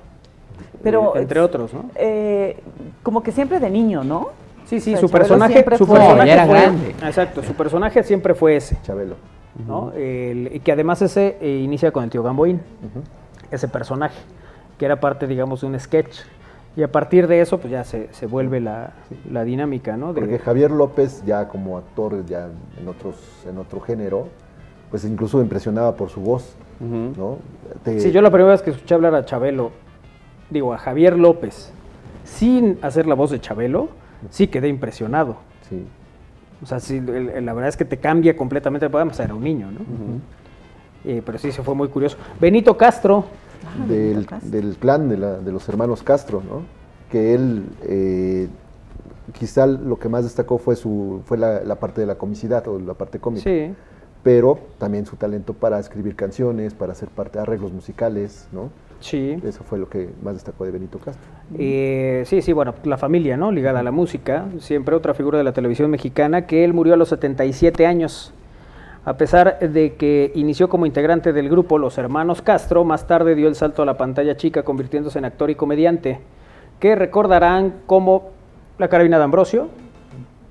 Pero, 0.83 1.15
eh, 1.17 1.21
entre 1.23 1.41
otros, 1.41 1.75
¿no? 1.75 1.91
Eh, 1.97 2.57
como 3.03 3.23
que 3.23 3.33
siempre 3.33 3.61
de 3.61 3.69
niño, 3.69 4.03
¿no? 4.05 4.29
Sí, 4.65 4.81
sí, 4.81 4.95
O 4.95 4.97
sea, 4.97 5.01
su 5.01 5.07
Chabelo 5.09 5.19
personaje, 5.29 5.53
siempre 5.55 5.77
su 5.79 5.87
fue- 5.87 5.99
personaje 5.99 6.31
era 6.33 6.47
fue- 6.47 6.61
grande. 6.61 6.89
Exacto, 7.05 7.43
su 7.43 7.53
personaje 7.55 8.03
siempre 8.03 8.35
fue 8.35 8.57
ese. 8.57 8.79
Chabelo. 8.83 9.17
¿no? 9.67 9.93
El- 9.95 10.49
y 10.55 10.61
que 10.61 10.73
además 10.73 11.03
ese 11.03 11.37
eh, 11.41 11.61
inicia 11.63 11.91
con 11.91 12.05
el 12.05 12.09
tío 12.11 12.23
Gamboín, 12.23 12.61
ese 13.51 13.69
personaje, 13.69 14.17
que 14.79 14.87
era 14.87 15.01
parte, 15.01 15.27
digamos, 15.27 15.61
de 15.61 15.67
un 15.67 15.79
sketch. 15.79 16.21
Y 16.77 16.83
a 16.83 16.93
partir 16.93 17.27
de 17.27 17.41
eso, 17.41 17.59
pues 17.59 17.71
ya 17.73 17.83
se, 17.85 18.09
se 18.13 18.27
vuelve 18.27 18.61
la, 18.61 18.93
la 19.31 19.43
dinámica, 19.45 19.97
¿no? 19.97 20.13
De- 20.13 20.21
Porque 20.21 20.39
Javier 20.39 20.71
López, 20.71 21.23
ya 21.27 21.49
como 21.49 21.77
actor, 21.79 22.25
ya 22.27 22.49
en, 22.81 22.89
otros, 22.89 23.17
en 23.49 23.59
otro 23.59 23.81
género, 23.81 24.29
pues 24.91 25.05
incluso 25.05 25.41
impresionaba 25.41 25.97
por 25.97 26.11
su 26.11 26.21
voz, 26.21 26.55
¿no? 26.81 27.39
Te- 27.85 27.99
Sí, 28.01 28.13
yo 28.13 28.23
la 28.23 28.31
primera 28.31 28.53
vez 28.53 28.63
que 28.63 28.71
escuché 28.71 28.95
hablar 28.95 29.15
a 29.15 29.25
Chabelo, 29.25 29.73
digo, 30.49 30.73
a 30.73 30.79
Javier 30.79 31.19
López, 31.19 31.73
sin 32.25 32.79
hacer 32.83 33.07
la 33.07 33.15
voz 33.15 33.31
de 33.31 33.41
Chabelo, 33.41 33.89
sí 34.31 34.47
quedé 34.47 34.69
impresionado. 34.69 35.37
Sí. 35.69 35.85
O 36.63 36.67
sea, 36.67 36.79
sí, 36.79 37.01
la 37.01 37.53
verdad 37.53 37.69
es 37.69 37.77
que 37.77 37.85
te 37.85 37.97
cambia 37.99 38.37
completamente, 38.37 38.89
podemos 38.91 39.19
era 39.19 39.35
un 39.35 39.43
niño, 39.43 39.71
¿no? 39.73 39.81
Eh, 41.05 41.23
pero 41.25 41.39
sí, 41.39 41.51
se 41.51 41.63
fue 41.63 41.75
muy 41.75 41.89
curioso. 41.89 42.17
Benito 42.41 42.77
Castro, 42.77 43.25
del, 43.89 44.27
del 44.43 44.77
clan 44.77 45.09
de, 45.09 45.17
la- 45.17 45.39
de 45.39 45.53
los 45.53 45.69
hermanos 45.69 46.03
Castro, 46.03 46.43
¿no? 46.49 46.63
Que 47.11 47.35
él, 47.35 47.65
eh, 47.83 48.49
quizá 49.39 49.67
lo 49.67 49.99
que 49.99 50.09
más 50.09 50.25
destacó 50.25 50.59
fue 50.59 50.77
su 50.77 51.23
fue 51.25 51.39
la, 51.39 51.63
la 51.65 51.77
parte 51.77 52.01
de 52.01 52.07
la 52.07 52.17
comicidad 52.17 52.67
o 52.69 52.79
la 52.79 52.95
parte 52.95 53.19
cómica. 53.19 53.45
sí, 53.45 53.73
Pero 54.23 54.59
también 54.79 55.07
su 55.07 55.17
talento 55.17 55.55
para 55.55 55.79
escribir 55.79 56.15
canciones, 56.17 56.75
para 56.75 56.93
hacer 56.93 57.09
parte 57.09 57.39
de 57.39 57.43
arreglos 57.43 57.73
musicales, 57.73 58.47
¿no? 58.53 58.71
sí. 59.01 59.39
Eso 59.43 59.65
fue 59.65 59.79
lo 59.79 59.89
que 59.89 60.11
más 60.23 60.35
destacó 60.35 60.65
de 60.67 60.73
Benito 60.73 60.99
Castro. 60.99 61.27
Eh, 61.59 62.23
sí, 62.27 62.43
sí, 62.43 62.53
bueno, 62.53 62.75
la 62.85 62.99
familia, 62.99 63.37
¿no? 63.39 63.51
Ligada 63.51 63.81
a 63.81 63.83
la 63.83 63.91
música, 63.93 64.45
siempre 64.59 64.95
otra 64.95 65.15
figura 65.15 65.39
de 65.39 65.45
la 65.45 65.53
televisión 65.55 65.91
mexicana, 65.91 66.47
que 66.47 66.65
él 66.65 66.75
murió 66.75 66.93
a 66.95 66.97
los 66.99 67.09
77 67.09 67.87
años. 67.87 68.35
A 69.05 69.17
pesar 69.17 69.59
de 69.61 69.95
que 69.95 70.31
inició 70.35 70.69
como 70.69 70.85
integrante 70.87 71.33
del 71.33 71.49
grupo 71.49 71.79
Los 71.79 71.97
Hermanos 71.97 72.43
Castro, 72.43 72.85
más 72.85 73.07
tarde 73.07 73.35
dio 73.35 73.49
el 73.49 73.55
salto 73.55 73.83
a 73.83 73.87
la 73.87 73.97
pantalla 73.97 74.37
chica 74.37 74.63
convirtiéndose 74.63 75.19
en 75.19 75.25
actor 75.25 75.49
y 75.51 75.55
comediante, 75.55 76.21
que 76.79 76.95
recordarán 76.95 77.75
como 77.87 78.29
La 78.79 78.89
Carabina 78.89 79.17
de 79.19 79.25
Ambrosio, 79.25 79.69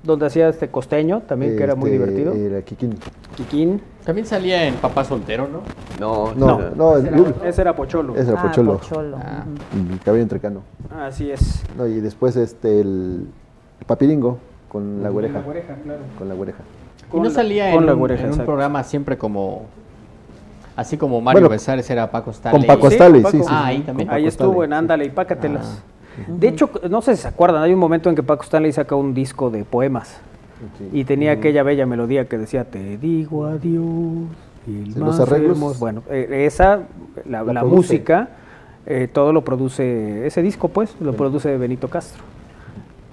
donde 0.02 0.26
hacía 0.26 0.48
este 0.48 0.68
costeño, 0.68 1.20
también 1.22 1.56
que 1.56 1.62
era 1.62 1.74
muy 1.76 1.90
Este, 1.90 1.98
divertido. 2.04 2.32
Era 2.34 2.62
Kikín. 2.62 2.94
Kikín. 3.36 3.80
También 4.04 4.26
salía 4.26 4.64
en 4.66 4.74
Papá 4.76 5.04
Soltero, 5.04 5.46
¿no? 5.46 5.60
No, 6.00 6.34
No, 6.34 6.58
no. 6.58 6.70
no, 6.74 6.96
ese, 6.96 7.08
el- 7.08 7.14
era, 7.20 7.48
ese 7.48 7.60
era 7.60 7.76
Pocholo. 7.76 8.16
ese 8.16 8.30
era 8.32 8.40
Ah, 8.40 8.42
Pocholo. 8.48 8.78
Pocholo. 8.78 9.16
Ah. 9.22 9.44
ujú. 9.46 9.92
El 9.92 10.00
cabello 10.00 10.22
entrecano. 10.22 10.62
Así 10.98 11.30
es. 11.30 11.62
No, 11.76 11.86
y 11.86 12.00
después 12.00 12.34
este 12.36 12.80
el, 12.80 13.26
papiringo 13.86 14.38
con 14.68 15.02
la 15.02 15.10
güereja. 15.10 15.40
claro. 15.42 16.00
Con 16.18 16.28
la 16.28 16.34
güereja. 16.34 16.60
Y 17.12 17.20
no 17.20 17.30
salía 17.30 17.70
con 17.72 17.80
en, 17.80 17.86
la 17.86 17.92
un, 17.94 17.98
güereja, 17.98 18.20
en 18.22 18.26
un 18.28 18.32
exacto. 18.32 18.46
programa 18.46 18.82
siempre 18.84 19.18
como... 19.18 19.66
Así 20.76 20.96
como 20.96 21.20
Mario 21.20 21.40
Bueno, 21.40 21.48
Besares 21.50 21.88
era 21.90 22.10
Paco 22.10 22.30
Stanley. 22.30 22.66
Con 22.66 22.66
Paco 22.76 22.88
Sí, 22.88 22.94
Stanley, 22.94 23.22
Paco. 23.22 23.36
sí, 23.36 23.42
sí. 23.42 23.48
Ah, 23.50 23.66
ahí 23.66 23.80
también. 23.80 24.08
con 24.08 24.16
Ahí 24.16 24.26
estuvo 24.26 24.64
en 24.64 24.72
Ándale 24.72 25.04
y 25.04 25.10
Pácatelas. 25.10 25.82
Ah. 25.82 26.22
De 26.28 26.48
hecho, 26.48 26.70
no 26.88 27.02
sé 27.02 27.16
si 27.16 27.22
se 27.22 27.28
acuerdan, 27.28 27.62
hay 27.62 27.72
un 27.72 27.78
momento 27.78 28.08
en 28.08 28.14
que 28.16 28.22
Paco 28.22 28.42
Stanley 28.44 28.72
saca 28.72 28.94
un 28.94 29.12
disco 29.14 29.50
de 29.50 29.64
poemas 29.64 30.20
Sí. 30.78 30.88
y 30.92 31.04
tenía 31.04 31.32
aquella 31.32 31.62
bella 31.62 31.86
melodía 31.86 32.26
que 32.28 32.36
decía 32.36 32.64
Te 32.64 32.98
digo 32.98 33.46
adiós. 33.46 33.82
y 34.66 34.84
los 34.94 35.18
arreglos. 35.20 35.52
hermoso". 35.52 35.78
Bueno, 35.80 36.02
eh, 36.10 36.44
esa, 36.46 36.80
la, 37.26 37.42
La 37.42 37.52
la 37.52 37.60
produce. 37.60 37.76
música, 37.76 38.28
eh, 38.86 39.08
todo 39.12 39.32
lo 39.32 39.42
produce, 39.42 40.26
ese 40.26 40.42
disco 40.42 40.68
pues, 40.68 40.94
lo 41.00 41.14
produce 41.14 41.56
Benito 41.56 41.88
Castro. 41.88 42.22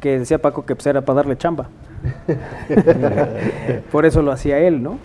Que 0.01 0.19
decía 0.19 0.39
Paco 0.41 0.65
que 0.65 0.75
pues, 0.75 0.85
era 0.87 1.01
para 1.01 1.17
darle 1.17 1.37
chamba. 1.37 1.67
Por 3.91 4.05
eso 4.05 4.21
lo 4.21 4.31
hacía 4.31 4.59
él, 4.59 4.81
¿no? 4.81 4.97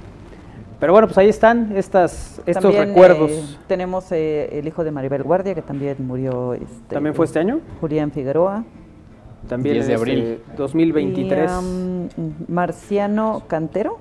Pero 0.81 0.93
bueno, 0.93 1.07
pues 1.07 1.17
ahí 1.19 1.29
están 1.29 1.77
estas, 1.77 2.43
estos 2.45 2.63
También, 2.63 2.89
recuerdos. 2.89 3.31
eh, 3.31 3.45
tenemos 3.69 4.11
eh, 4.11 4.59
el 4.59 4.67
hijo 4.67 4.83
de 4.83 4.91
Maribel 4.91 5.23
Guardia, 5.23 5.55
que 5.55 5.63
también 5.63 5.97
murió. 6.01 6.55
Este, 6.55 6.95
¿También 6.95 7.15
fue 7.15 7.27
este 7.27 7.39
año? 7.39 7.61
Julián 7.81 8.11
Figueroa. 8.11 8.65
También 9.49 9.75
10 9.75 9.87
de 9.87 9.93
este 9.93 10.03
abril. 10.03 10.39
2023. 10.57 11.51
Y, 11.51 11.55
um, 11.55 12.09
Marciano 12.49 13.45
Cantero. 13.47 13.99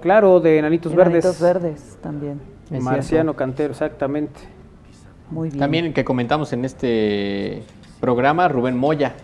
claro, 0.00 0.38
de 0.38 0.58
Enanitos 0.58 0.92
Enanitos 0.92 1.40
Verdes. 1.40 1.40
Verdes 1.40 1.98
también. 2.00 2.40
Es 2.70 2.80
Marciano 2.80 3.32
cierto. 3.32 3.36
Cantero, 3.36 3.70
exactamente. 3.72 4.40
Muy 5.30 5.48
bien. 5.48 5.58
También 5.58 5.92
que 5.92 6.04
comentamos 6.04 6.52
en 6.52 6.64
este 6.64 7.64
programa, 8.00 8.46
Rubén 8.46 8.76
Moya, 8.76 9.14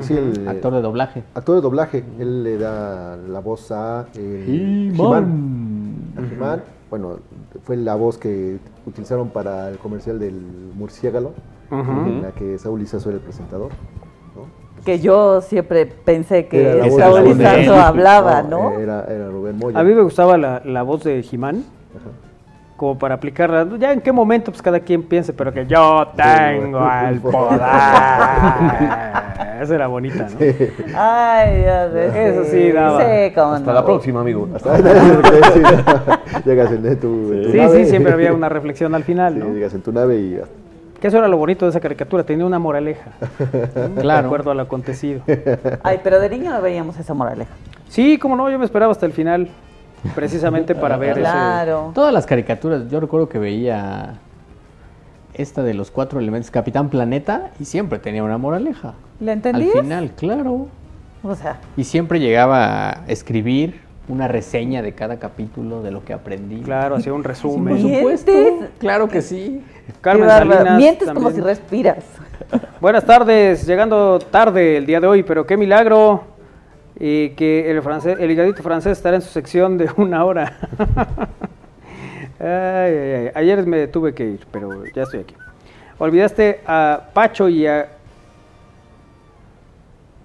Sí, 0.00 0.16
el, 0.16 0.46
actor 0.46 0.72
de 0.72 0.82
doblaje. 0.82 1.24
actor 1.34 1.56
de 1.56 1.60
doblaje. 1.62 2.04
Él 2.18 2.44
le 2.44 2.58
da 2.58 3.16
la 3.16 3.40
voz 3.40 3.72
a 3.72 4.06
eh, 4.14 4.90
He-Man. 4.94 6.12
He-Man. 6.32 6.62
Bueno, 6.88 7.18
fue 7.62 7.76
la 7.76 7.94
voz 7.96 8.16
que 8.18 8.58
utilizaron 8.86 9.30
para 9.30 9.68
el 9.68 9.78
comercial 9.78 10.18
del 10.18 10.34
murciélago, 10.74 11.34
Ujú. 11.70 11.90
en 12.08 12.22
la 12.22 12.32
que 12.32 12.58
Saúl 12.58 12.82
Izazo 12.82 13.10
era 13.10 13.18
el 13.18 13.24
presentador. 13.24 13.70
¿no? 14.36 14.84
Que 14.84 14.98
yo 15.00 15.40
siempre 15.40 15.86
pensé 15.86 16.46
que 16.46 16.90
Saúl 16.96 17.28
Izazo 17.28 17.74
hablaba, 17.74 18.42
¿no? 18.42 18.72
Era, 18.78 19.04
era 19.04 19.28
Rubén 19.28 19.58
Moya. 19.58 19.78
A 19.78 19.84
mí 19.84 19.92
me 19.92 20.02
gustaba 20.02 20.36
la, 20.38 20.62
la 20.64 20.82
voz 20.82 21.04
de 21.04 21.22
Jimán, 21.22 21.64
Ajá. 21.96 22.29
Como 22.80 22.96
para 22.96 23.14
aplicarla. 23.16 23.66
Ya 23.78 23.92
en 23.92 24.00
qué 24.00 24.10
momento, 24.10 24.50
pues 24.50 24.62
cada 24.62 24.80
quien 24.80 25.02
piense, 25.02 25.34
pero 25.34 25.52
que 25.52 25.66
yo 25.66 26.08
tengo 26.16 26.80
el 27.10 27.20
poder. 27.20 27.60
Esa 29.60 29.74
era 29.74 29.86
bonita, 29.86 30.26
¿no? 30.30 30.38
Ay, 30.96 31.58
Dios 31.58 31.92
mío. 31.92 32.02
Eso 32.22 32.44
sí 32.46 32.72
daba. 32.72 33.00
Sí, 33.02 33.32
cómo 33.34 33.52
Hasta 33.52 33.66
no. 33.66 33.72
la 33.74 33.84
próxima, 33.84 34.20
amigo. 34.22 34.48
Hasta 34.54 34.76
sí, 35.52 35.62
llegas 36.46 36.72
en 36.72 36.82
tu, 36.98 37.32
en 37.34 37.42
tu 37.42 37.50
Sí, 37.50 37.56
nave. 37.58 37.84
sí, 37.84 37.90
siempre 37.90 38.14
había 38.14 38.32
una 38.32 38.48
reflexión 38.48 38.94
al 38.94 39.04
final, 39.04 39.34
Sí, 39.34 39.38
¿no? 39.40 39.52
llegas 39.52 39.74
en 39.74 39.82
tu 39.82 39.92
nave 39.92 40.16
y 40.18 40.40
Que 41.02 41.08
eso 41.08 41.18
era 41.18 41.28
lo 41.28 41.36
bonito 41.36 41.66
de 41.66 41.70
esa 41.72 41.80
caricatura, 41.80 42.24
tenía 42.24 42.46
una 42.46 42.58
moraleja. 42.58 43.10
De 43.94 44.00
Claro. 44.00 44.28
acuerdo 44.28 44.52
al 44.52 44.60
acontecido. 44.60 45.20
Ay, 45.82 46.00
pero 46.02 46.18
de 46.18 46.30
niño 46.30 46.50
no 46.50 46.62
veíamos 46.62 46.98
esa 46.98 47.12
moraleja. 47.12 47.50
Sí, 47.90 48.16
como 48.16 48.36
no, 48.36 48.48
yo 48.50 48.58
me 48.58 48.64
esperaba 48.64 48.90
hasta 48.90 49.04
el 49.04 49.12
final, 49.12 49.48
precisamente 50.14 50.74
para 50.74 50.96
ver 50.96 51.18
ese. 51.18 51.28
Todas 51.94 52.12
las 52.12 52.26
caricaturas, 52.26 52.88
yo 52.88 53.00
recuerdo 53.00 53.28
que 53.28 53.38
veía 53.38 54.14
esta 55.34 55.62
de 55.62 55.74
los 55.74 55.90
cuatro 55.90 56.20
elementos, 56.20 56.50
Capitán 56.50 56.88
Planeta, 56.88 57.50
y 57.58 57.64
siempre 57.64 57.98
tenía 57.98 58.22
una 58.24 58.38
moraleja. 58.38 58.94
¿Le 59.20 59.30
Al 59.32 59.38
entendías? 59.38 59.80
final, 59.80 60.10
claro. 60.16 60.68
O 61.22 61.34
sea, 61.34 61.58
Y 61.76 61.84
siempre 61.84 62.18
llegaba 62.18 62.90
a 62.90 63.04
escribir 63.06 63.80
una 64.08 64.26
reseña 64.26 64.82
de 64.82 64.92
cada 64.92 65.18
capítulo 65.18 65.82
de 65.82 65.90
lo 65.92 66.04
que 66.04 66.12
aprendí. 66.12 66.62
Claro, 66.62 66.96
hacía 66.96 67.12
un 67.12 67.22
Por 67.22 67.30
resumen. 67.30 67.80
supuesto. 67.80 68.32
¿Mientes? 68.32 68.70
Claro 68.78 69.08
que 69.08 69.22
sí. 69.22 69.62
Carmen. 70.00 70.28
Salinas 70.28 70.76
Mientes 70.76 71.10
como 71.10 71.30
si 71.30 71.40
respiras. 71.40 72.04
Buenas 72.80 73.04
tardes, 73.04 73.66
llegando 73.66 74.18
tarde 74.18 74.78
el 74.78 74.86
día 74.86 74.98
de 75.00 75.06
hoy, 75.06 75.22
pero 75.22 75.46
qué 75.46 75.56
milagro 75.56 76.24
y 77.00 77.30
que 77.30 77.70
el 77.70 77.80
francés, 77.82 78.18
el 78.20 78.30
higadito 78.30 78.62
francés 78.62 78.98
estará 78.98 79.16
en 79.16 79.22
su 79.22 79.30
sección 79.30 79.78
de 79.78 79.90
una 79.96 80.24
hora. 80.24 80.58
Ay, 82.38 82.46
ay, 82.94 83.12
ay. 83.26 83.30
Ayer 83.34 83.66
me 83.66 83.86
tuve 83.88 84.14
que 84.14 84.24
ir, 84.24 84.46
pero 84.50 84.84
ya 84.94 85.02
estoy 85.04 85.20
aquí. 85.20 85.34
Olvidaste 85.98 86.60
a 86.66 87.08
Pacho 87.12 87.48
y 87.48 87.66
a... 87.66 87.88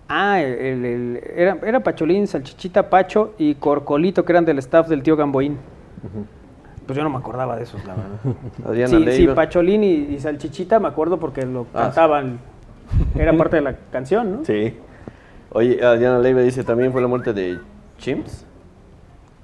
Ah, 0.07 0.39
el, 0.41 0.85
el- 0.85 1.23
era, 1.35 1.57
era 1.65 1.79
Pacholín, 1.79 2.27
Salchichita, 2.27 2.89
Pacho 2.89 3.33
y 3.39 3.55
Corcolito, 3.55 4.23
que 4.23 4.31
eran 4.33 4.45
del 4.45 4.59
staff 4.59 4.87
del 4.87 5.01
tío 5.01 5.15
Gamboín. 5.17 5.57
Pues 6.85 6.95
yo 6.95 7.03
no 7.03 7.09
me 7.09 7.17
acordaba 7.17 7.55
de 7.55 7.63
esos, 7.63 7.83
la 7.85 7.95
verdad. 7.95 8.87
Sí, 8.87 9.11
sí. 9.11 9.27
Pacholín 9.29 9.83
y, 9.83 9.93
y 10.13 10.19
Salchichita 10.19 10.79
me 10.79 10.87
acuerdo 10.87 11.19
porque 11.19 11.43
lo 11.45 11.65
Ah, 11.73 11.85
cantaban. 11.85 12.37
Era 13.15 13.33
parte 13.37 13.55
de 13.55 13.61
la 13.63 13.75
canción, 13.91 14.31
¿no? 14.31 14.45
Sí. 14.45 14.75
Oye, 15.55 15.81
Adriana 15.81 16.19
Leiva 16.19 16.41
dice 16.41 16.65
también 16.65 16.91
fue 16.91 17.01
la 17.01 17.07
muerte 17.07 17.31
de 17.31 17.57
Chimps. 17.97 18.45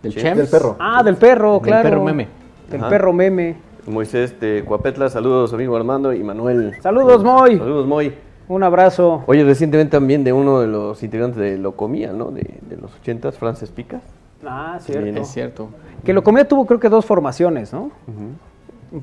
Del 0.04 0.14
Chems. 0.14 0.38
del 0.40 0.48
perro. 0.50 0.76
Ah, 0.78 1.02
del 1.04 1.16
perro, 1.16 1.54
Del 1.54 1.62
claro. 1.62 1.90
perro 1.90 2.04
meme. 2.04 2.28
Del 2.70 2.82
Ajá. 2.82 2.90
perro 2.90 3.14
meme. 3.14 3.56
Moisés 3.88 4.38
de 4.38 4.62
Cuapetla, 4.66 5.10
saludos 5.10 5.54
amigo 5.54 5.74
Armando 5.78 6.12
y 6.12 6.22
Manuel. 6.22 6.76
Saludos, 6.82 7.24
Moy. 7.24 7.58
Saludos, 7.58 7.88
Moy. 7.88 8.14
Un 8.50 8.62
abrazo. 8.64 9.24
Oye, 9.26 9.46
recientemente 9.46 9.92
también 9.92 10.26
de 10.26 10.34
uno 10.34 10.60
de 10.60 10.68
los 10.68 11.02
integrantes 11.02 11.40
de 11.40 11.58
Locomía, 11.58 12.12
¿no? 12.12 12.26
De, 12.26 12.42
de 12.62 12.76
los 12.76 12.94
ochentas, 12.94 13.38
Frances 13.38 13.72
Picas. 13.72 14.04
Ah, 14.46 14.80
cierto. 14.82 15.22
Es 15.22 15.30
cierto. 15.30 15.70
Que 16.04 16.12
lo 16.12 16.24
comía 16.24 16.46
tuvo 16.46 16.66
creo 16.66 16.82
que 16.82 16.90
dos 16.90 17.06
formaciones, 17.06 17.72
¿no? 17.72 17.90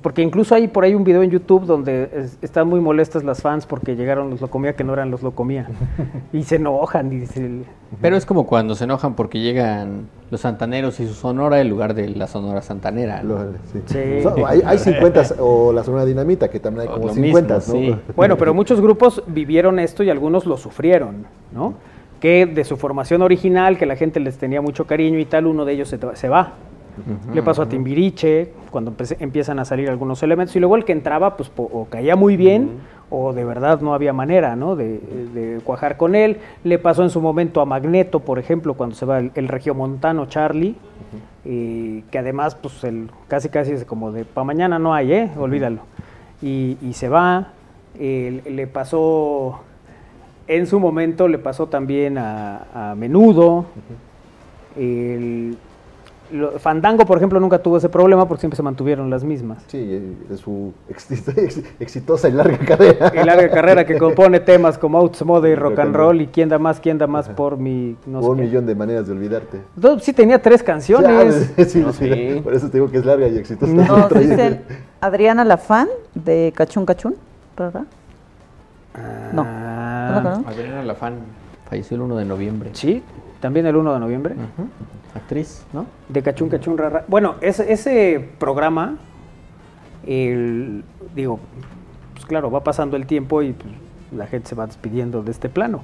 Porque 0.02 0.20
incluso 0.20 0.54
hay 0.54 0.68
por 0.68 0.84
ahí 0.84 0.94
un 0.94 1.02
video 1.02 1.22
en 1.22 1.30
YouTube 1.30 1.64
donde 1.64 2.10
es- 2.14 2.36
están 2.42 2.68
muy 2.68 2.78
molestas 2.78 3.24
las 3.24 3.40
fans 3.40 3.64
porque 3.64 3.96
llegaron 3.96 4.28
los 4.28 4.40
Locomía 4.42 4.74
que 4.74 4.84
no 4.84 4.92
eran 4.92 5.10
los 5.10 5.22
Locomía. 5.22 5.66
y 6.32 6.42
se 6.42 6.56
enojan 6.56 7.10
y 7.12 7.24
se- 7.24 7.62
Pero 8.02 8.16
es 8.16 8.26
como 8.26 8.46
cuando 8.46 8.74
se 8.74 8.84
enojan 8.84 9.14
porque 9.14 9.40
llegan 9.40 10.08
los 10.30 10.42
santaneros 10.42 11.00
y 11.00 11.06
su 11.06 11.14
sonora 11.14 11.58
en 11.62 11.70
lugar 11.70 11.94
de 11.94 12.06
la 12.10 12.26
sonora 12.26 12.60
santanera. 12.60 13.22
sí. 13.72 13.80
Sí. 13.86 14.22
So- 14.22 14.46
hay, 14.46 14.60
hay 14.62 14.76
50 14.78 15.22
o 15.40 15.72
la 15.72 15.82
zona 15.82 16.04
dinamita, 16.04 16.48
que 16.50 16.60
también 16.60 16.82
hay 16.88 16.94
como 16.94 17.06
lo 17.06 17.14
50, 17.14 17.54
mismo, 17.56 17.74
¿no? 17.74 17.80
sí. 17.80 17.96
Bueno, 18.14 18.36
pero 18.36 18.52
muchos 18.52 18.82
grupos 18.82 19.22
vivieron 19.26 19.78
esto 19.78 20.02
y 20.02 20.10
algunos 20.10 20.44
lo 20.44 20.58
sufrieron, 20.58 21.24
¿no? 21.50 21.72
Que 22.20 22.44
de 22.44 22.64
su 22.64 22.76
formación 22.76 23.22
original, 23.22 23.78
que 23.78 23.86
la 23.86 23.96
gente 23.96 24.20
les 24.20 24.36
tenía 24.36 24.60
mucho 24.60 24.86
cariño 24.86 25.18
y 25.18 25.24
tal, 25.24 25.46
uno 25.46 25.64
de 25.64 25.72
ellos 25.72 25.88
se, 25.88 25.98
se 26.14 26.28
va. 26.28 26.52
Le 27.34 27.42
pasó 27.42 27.62
a 27.62 27.68
Timbiriche, 27.68 28.52
cuando 28.70 28.92
empiezan 29.20 29.58
a 29.58 29.64
salir 29.64 29.88
algunos 29.88 30.22
elementos, 30.22 30.54
y 30.56 30.60
luego 30.60 30.76
el 30.76 30.84
que 30.84 30.92
entraba, 30.92 31.36
pues 31.36 31.50
o 31.56 31.86
caía 31.90 32.16
muy 32.16 32.36
bien, 32.36 32.70
o 33.10 33.32
de 33.32 33.44
verdad 33.44 33.80
no 33.80 33.94
había 33.94 34.12
manera, 34.12 34.54
¿no? 34.56 34.76
De, 34.76 35.00
de 35.34 35.60
cuajar 35.64 35.96
con 35.96 36.14
él. 36.14 36.38
Le 36.64 36.78
pasó 36.78 37.02
en 37.02 37.10
su 37.10 37.20
momento 37.20 37.60
a 37.60 37.64
Magneto, 37.64 38.20
por 38.20 38.38
ejemplo, 38.38 38.74
cuando 38.74 38.94
se 38.94 39.06
va 39.06 39.18
el, 39.18 39.30
el 39.34 39.48
regiomontano 39.48 40.26
Charlie, 40.26 40.74
eh, 41.44 42.02
que 42.10 42.18
además, 42.18 42.54
pues, 42.54 42.84
el, 42.84 43.08
casi 43.28 43.48
casi 43.48 43.72
es 43.72 43.84
como 43.84 44.12
de, 44.12 44.24
pa' 44.26 44.44
mañana 44.44 44.78
no 44.78 44.92
hay, 44.92 45.12
¿eh? 45.12 45.30
Olvídalo. 45.38 45.80
Y, 46.42 46.76
y 46.82 46.92
se 46.92 47.08
va. 47.08 47.52
Eh, 47.98 48.42
le 48.48 48.66
pasó, 48.66 49.60
en 50.46 50.66
su 50.66 50.78
momento, 50.78 51.28
le 51.28 51.38
pasó 51.38 51.66
también 51.66 52.18
a, 52.18 52.90
a 52.90 52.94
Menudo. 52.94 53.64
El- 54.76 55.56
lo- 56.32 56.58
Fandango, 56.58 57.04
por 57.06 57.16
ejemplo, 57.18 57.40
nunca 57.40 57.58
tuvo 57.60 57.76
ese 57.78 57.88
problema 57.88 58.26
porque 58.28 58.40
siempre 58.40 58.56
se 58.56 58.62
mantuvieron 58.62 59.10
las 59.10 59.24
mismas. 59.24 59.62
Sí, 59.68 59.78
eh, 59.78 60.12
de 60.28 60.36
su 60.36 60.72
ex- 60.88 61.10
ex- 61.38 61.62
exitosa 61.80 62.28
y 62.28 62.32
larga 62.32 62.58
carrera. 62.58 63.12
Y 63.14 63.24
larga 63.24 63.50
carrera 63.50 63.84
que 63.86 63.98
compone 63.98 64.40
temas 64.40 64.78
como 64.78 64.98
Outsmode 64.98 65.50
y 65.50 65.54
Rock 65.54 65.70
Rock 65.70 65.78
and 65.80 65.94
Roll 65.96 66.06
roll. 66.06 66.20
y 66.22 66.26
quién 66.28 66.48
da 66.48 66.58
más, 66.58 66.80
quién 66.80 66.98
da 66.98 67.06
más 67.06 67.28
por 67.28 67.56
mi... 67.56 67.96
No 68.06 68.22
sé 68.22 68.28
un 68.28 68.36
qué. 68.36 68.42
millón 68.44 68.66
de 68.66 68.74
maneras 68.74 69.06
de 69.06 69.12
olvidarte. 69.12 69.60
Entonces, 69.76 70.04
sí 70.04 70.12
tenía 70.12 70.40
tres 70.40 70.62
canciones. 70.62 71.54
Ya, 71.56 71.64
sí, 71.66 71.80
No, 71.80 71.92
sí. 71.92 72.40
Por 72.42 72.54
eso 72.54 72.66
te 72.68 72.78
digo 72.78 72.90
que 72.90 72.98
es 72.98 73.04
larga 73.06 73.28
y 73.28 73.36
exitosa. 73.38 73.72
Trae- 74.08 74.18
dicen 74.20 74.62
Adriana 75.00 75.44
Lafán 75.44 75.88
de 76.14 76.52
Cachún 76.56 76.84
Cachún, 76.86 77.14
¿verdad? 77.56 77.84
No. 79.32 79.44
Ah, 79.46 80.10
¿No 80.14 80.22
la? 80.22 80.32
Adriana 80.50 80.82
Lafán 80.82 81.14
falleció 81.68 81.96
el 81.96 82.02
1 82.02 82.16
de 82.16 82.24
noviembre. 82.24 82.70
Sí, 82.72 83.02
también 83.40 83.66
el 83.66 83.76
1 83.76 83.94
de 83.94 84.00
noviembre. 84.00 84.34
Actriz, 85.14 85.64
¿no? 85.72 85.86
De 86.08 86.22
Cachún 86.22 86.48
Cachún 86.48 86.78
Rara. 86.78 87.04
Bueno, 87.08 87.36
ese, 87.40 87.72
ese 87.72 88.28
programa, 88.38 88.96
el, 90.06 90.84
digo, 91.14 91.40
pues 92.14 92.26
claro, 92.26 92.50
va 92.50 92.62
pasando 92.64 92.96
el 92.96 93.06
tiempo 93.06 93.42
y 93.42 93.52
pues, 93.52 93.72
la 94.12 94.26
gente 94.26 94.48
se 94.48 94.54
va 94.54 94.66
despidiendo 94.66 95.22
de 95.22 95.30
este 95.30 95.48
plano. 95.48 95.82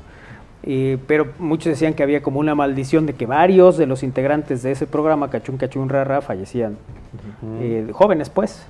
Eh, 0.67 0.99
pero 1.07 1.29
muchos 1.39 1.67
decían 1.67 1.93
que 1.93 2.03
había 2.03 2.23
como 2.23 2.41
una 2.41 2.55
maldición 2.55 3.05
de 3.05 3.13
que 3.13 3.27
varios 3.27 3.77
de 3.77 3.87
los 3.87 4.03
integrantes 4.03 4.63
de 4.63 4.73
ese 4.73 4.87
programa, 4.87 5.29
Cachún 5.29 5.59
Cachún 5.59 5.91
Rara, 5.91 6.23
fallecían 6.23 6.77
eh, 7.61 7.89
jóvenes, 7.93 8.31
pues. 8.31 8.67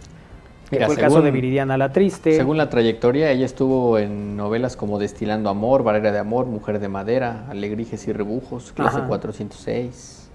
Que 0.75 0.79
Mira, 0.81 0.87
fue 0.87 0.95
el 0.97 1.01
caso 1.01 1.17
de 1.17 1.23
según- 1.23 1.35
Viridiana 1.35 1.77
la 1.79 1.93
Triste. 1.93 2.37
Según 2.37 2.57
la 2.57 2.69
trayectoria, 2.69 3.31
ella 3.31 3.47
estuvo 3.47 3.99
en 3.99 4.37
novelas 4.37 4.77
como 4.77 4.99
Destilando 4.99 5.51
Amor, 5.51 5.83
Barrera 5.83 6.13
de 6.13 6.19
Amor, 6.19 6.47
Mujer 6.47 6.79
de 6.81 6.89
Madera, 6.89 7.47
Alegrijes 7.51 8.07
y 8.09 8.13
Rebujos, 8.13 8.73
Clase 8.73 8.99
Ajá. 8.99 9.07
406, 9.09 10.31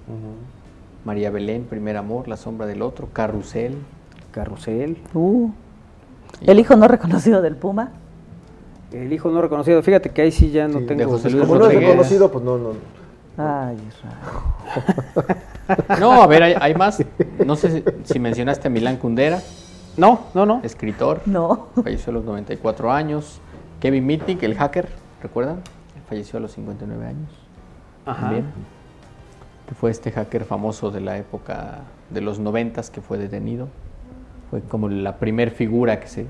María 1.06 1.30
Belén, 1.32 1.64
Primer 1.64 1.98
Amor, 1.98 2.28
La 2.28 2.38
Sombra 2.38 2.66
del 2.68 2.82
Otro, 2.82 3.08
Carrusel. 3.14 3.76
Carrusel. 4.32 4.98
Uh. 5.14 5.50
El 6.46 6.60
hijo 6.60 6.76
no 6.76 6.88
reconocido 6.88 7.42
del 7.42 7.56
Puma. 7.56 7.92
El 8.92 9.12
hijo 9.14 9.30
no 9.30 9.42
reconocido. 9.42 9.82
Fíjate 9.84 10.10
que 10.10 10.22
ahí 10.24 10.32
sí 10.32 10.52
ya 10.52 10.68
no 10.68 10.80
Sí, 10.80 10.86
tengo. 10.86 11.00
de 11.00 11.06
José 11.06 11.30
Luis 11.30 11.44
Como 11.46 11.56
no 11.60 11.68
es 11.70 11.76
reconocido, 11.76 12.32
pues 12.32 12.44
no, 12.44 12.58
no. 12.58 12.70
Ay, 13.38 13.78
Israel. 13.88 14.16
No, 16.00 16.22
a 16.24 16.28
ver, 16.28 16.42
hay, 16.44 16.56
hay 16.60 16.74
más. 16.74 17.04
No 17.46 17.56
sé 17.56 17.70
si, 17.72 17.84
si 18.04 18.20
mencionaste 18.20 18.68
a 18.68 18.72
Milán 18.72 18.98
Kundera, 18.98 19.40
No, 20.00 20.22
no, 20.34 20.46
no. 20.46 20.62
escritor. 20.64 21.22
No. 21.26 21.68
Falleció 21.84 22.12
a 22.12 22.14
los 22.14 22.24
94 22.24 22.92
años. 22.92 23.42
Kevin 23.80 24.06
Mitnick, 24.06 24.42
el 24.44 24.56
hacker, 24.56 24.90
¿recuerdan? 25.22 25.62
Falleció 26.08 26.38
a 26.38 26.42
los 26.42 26.52
59 26.54 27.06
años. 27.06 27.30
Ajá. 28.06 28.22
También. 28.22 28.46
Que 29.68 29.76
fue 29.76 29.92
este 29.92 30.12
hacker 30.12 30.46
famoso 30.46 30.90
de 30.90 31.02
la 31.02 31.18
época 31.18 31.82
de 32.10 32.22
los 32.22 32.40
noventas 32.40 32.90
que 32.90 33.02
fue 33.02 33.18
detenido. 33.18 33.68
Fue 34.50 34.62
como 34.62 34.90
la 34.90 35.18
primer 35.18 35.52
figura 35.52 36.00
que 36.00 36.08
se 36.08 36.26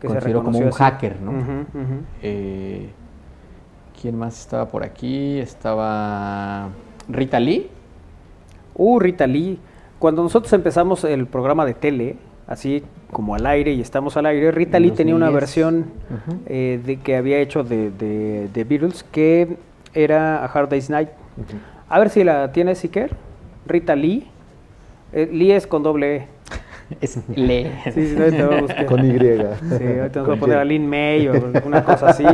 Que 0.00 0.08
se 0.08 0.14
consideró 0.14 0.42
como 0.42 0.58
un 0.58 0.68
así. 0.68 0.78
hacker, 0.78 1.20
¿no? 1.20 1.32
Eh, 2.22 2.90
¿Quién 4.00 4.18
más 4.18 4.40
estaba 4.40 4.66
por 4.68 4.82
aquí? 4.82 5.38
Estaba 5.38 6.68
Rita 7.08 7.38
Lee. 7.38 7.70
Uh, 8.74 8.98
Rita 8.98 9.26
Lee. 9.26 9.60
Cuando 10.00 10.22
nosotros 10.22 10.52
empezamos 10.52 11.04
el 11.04 11.26
programa 11.28 11.64
de 11.64 11.74
tele, 11.74 12.16
así 12.46 12.82
como 13.10 13.34
al 13.34 13.46
aire 13.46 13.72
y 13.72 13.80
estamos 13.80 14.16
al 14.16 14.26
aire, 14.26 14.50
Rita 14.50 14.78
Lee 14.78 14.90
tenía 14.90 15.14
una 15.14 15.26
2010. 15.30 15.40
versión 15.40 15.84
eh, 16.46 16.80
de 16.84 16.96
que 16.98 17.16
había 17.16 17.38
hecho 17.38 17.62
de, 17.64 17.90
de, 17.90 18.48
de 18.52 18.64
Beatles 18.64 19.04
que 19.04 19.56
era 19.94 20.42
A 20.44 20.46
Hard 20.46 20.68
Day's 20.70 20.90
Night. 20.90 21.08
A 21.88 21.98
ver 21.98 22.10
si 22.10 22.24
la 22.24 22.50
tienes, 22.52 22.82
Iker. 22.84 23.10
Rita 23.66 23.94
Lee. 23.96 24.26
Eh, 25.12 25.28
Lee 25.32 25.52
es 25.52 25.66
con 25.66 25.82
doble 25.82 26.16
E. 26.16 26.26
Es 27.00 27.18
Lee. 27.34 27.70
Sí, 27.92 28.08
sí, 28.08 28.16
ahorita 28.20 28.46
vamos 28.46 28.70
a. 28.70 28.84
Con 28.86 29.04
Y. 29.06 29.18
Sí, 29.18 29.26
ahorita 29.26 29.40
nos 29.98 30.14
va 30.14 30.20
a 30.20 30.24
Con 30.24 30.38
poner 30.38 30.58
a 30.58 30.64
Lin 30.64 30.86
May 30.88 31.28
o 31.28 31.32
alguna 31.54 31.82
cosa 31.84 32.08
así. 32.08 32.24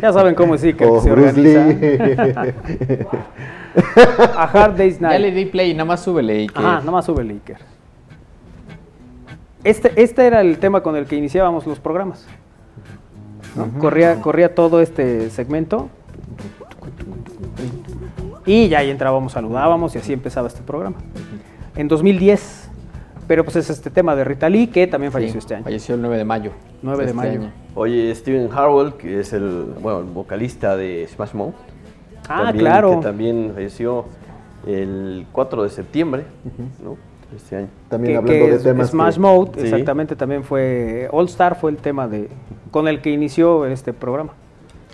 Ya 0.00 0.12
saben 0.12 0.34
cómo 0.34 0.54
es 0.54 0.62
Iker, 0.64 0.86
O 0.88 0.94
que 0.94 1.00
se 1.00 1.10
Bruce 1.10 1.28
organiza. 1.28 2.44
Lee. 2.44 3.06
A 4.36 4.44
Hard 4.44 4.76
Day's 4.76 5.00
Night. 5.00 5.12
Ya 5.12 5.18
le 5.18 5.30
di 5.30 5.44
play, 5.46 5.72
nada 5.74 5.84
más 5.84 6.00
súbele. 6.02 6.46
Que 6.46 6.58
Ajá, 6.58 6.78
nada 6.80 6.90
más 6.90 7.04
sube 7.04 7.22
el 7.22 7.30
Iker. 7.30 7.58
Este, 9.64 9.92
este 10.00 10.26
era 10.26 10.40
el 10.40 10.58
tema 10.58 10.82
con 10.82 10.96
el 10.96 11.06
que 11.06 11.16
iniciábamos 11.16 11.66
los 11.66 11.80
programas. 11.80 12.26
¿no? 13.56 13.68
corría, 13.80 14.20
corría 14.20 14.54
todo 14.54 14.80
este 14.80 15.30
segmento. 15.30 15.88
Y 18.46 18.68
ya 18.68 18.78
ahí 18.78 18.90
entrábamos, 18.90 19.32
saludábamos 19.32 19.94
y 19.94 19.98
así 19.98 20.12
empezaba 20.12 20.48
este 20.48 20.62
programa. 20.62 20.96
En 21.76 21.88
2010. 21.88 22.66
Pero 23.26 23.44
pues 23.44 23.56
es 23.56 23.68
este 23.68 23.90
tema 23.90 24.16
de 24.16 24.24
Rita 24.24 24.48
Lee 24.48 24.68
que 24.68 24.86
también 24.86 25.12
falleció 25.12 25.34
Sí, 25.34 25.38
este 25.40 25.54
año. 25.56 25.64
Falleció 25.64 25.94
el 25.96 26.00
9 26.00 26.16
de 26.16 26.24
mayo. 26.24 26.52
9 26.80 26.98
de 26.98 27.04
este 27.10 27.14
mayo. 27.16 27.40
año. 27.42 27.52
Oye, 27.74 28.14
Steven 28.14 28.48
Harwell, 28.50 28.94
que 28.94 29.20
es 29.20 29.34
el, 29.34 29.74
bueno, 29.82 29.98
el 29.98 30.06
vocalista 30.06 30.76
de 30.78 31.06
Smash 31.14 31.34
Mouth. 31.34 31.52
Ah, 32.26 32.44
también- 32.46 32.56
claro. 32.58 32.90
Que 33.00 33.02
también 33.04 33.50
falleció 33.54 34.06
el 34.66 35.26
4 35.30 35.62
de 35.62 35.68
septiembre, 35.68 36.24
¿no? 36.82 36.96
Este 37.36 37.56
año. 37.56 37.68
También 37.88 38.14
que, 38.14 38.18
hablando 38.18 38.46
que 38.46 38.52
de 38.52 38.58
temas. 38.58 38.90
Smash 38.90 39.14
que- 39.14 39.20
Mode, 39.20 39.50
Sí. 39.56 39.60
exactamente, 39.64 40.16
también 40.16 40.44
fue 40.44 41.08
All 41.12 41.26
Star 41.26 41.56
fue 41.60 41.70
el 41.70 41.76
tema 41.76 42.08
de 42.08 42.28
con 42.70 42.88
el 42.88 43.00
que 43.02 43.10
inició 43.10 43.66
este 43.66 43.92
programa 43.92 44.32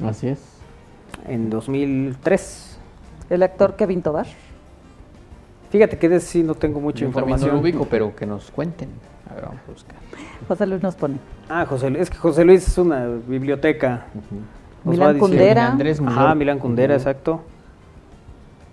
Así 0.05 0.29
es. 0.29 0.41
en 1.29 1.49
2003. 1.51 2.79
El 3.31 3.43
actor 3.43 3.77
Kevin 3.77 4.03
Tobar. 4.03 4.27
Fíjate 5.71 5.99
que 5.99 6.09
de 6.09 6.21
sí 6.21 6.43
no 6.43 6.55
tengo 6.55 6.81
mucha 6.81 7.01
Yo 7.01 7.07
también 7.11 7.31
no 7.31 7.35
información. 7.37 7.55
lo 7.57 7.61
ubico, 7.61 7.87
pero 7.91 8.15
que 8.15 8.27
nos 8.27 8.51
cuenten. 8.51 8.89
A 9.31 9.35
ver, 9.35 9.45
vamos 9.47 9.61
a 9.67 9.71
buscar. 9.73 9.97
José 10.47 10.67
Luis 10.67 10.83
nos 10.83 10.95
pone. 10.95 11.17
Ah, 11.49 11.67
José 11.67 11.91
Luis, 11.91 12.03
es 12.03 12.11
que 12.11 12.17
José 12.17 12.45
Luis 12.45 12.67
es 12.67 12.79
una 12.79 13.07
biblioteca. 13.27 14.07
Nos 14.85 14.95
va 14.95 15.09
Milán 15.09 15.15
diciendo. 15.15 15.19
Kundera. 15.21 15.67
Andrés 15.73 16.01
Ajá. 16.05 16.35
Milán 16.35 16.59
Kundera, 16.59 16.95
exacto. 16.95 17.41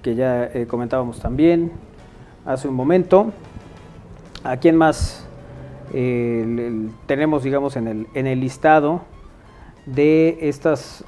Que 0.01 0.15
ya 0.15 0.45
eh, 0.45 0.67
comentábamos 0.67 1.19
también 1.19 1.71
hace 2.45 2.67
un 2.67 2.75
momento. 2.75 3.31
¿A 4.43 4.57
quién 4.57 4.75
más 4.75 5.25
eh, 5.93 6.41
el- 6.45 6.59
el- 6.59 6.89
tenemos, 7.05 7.43
digamos, 7.43 7.75
en 7.75 7.87
el, 7.87 8.07
en 8.13 8.27
el 8.27 8.39
listado 8.39 9.01
de 9.85 10.37
estas, 10.41 11.03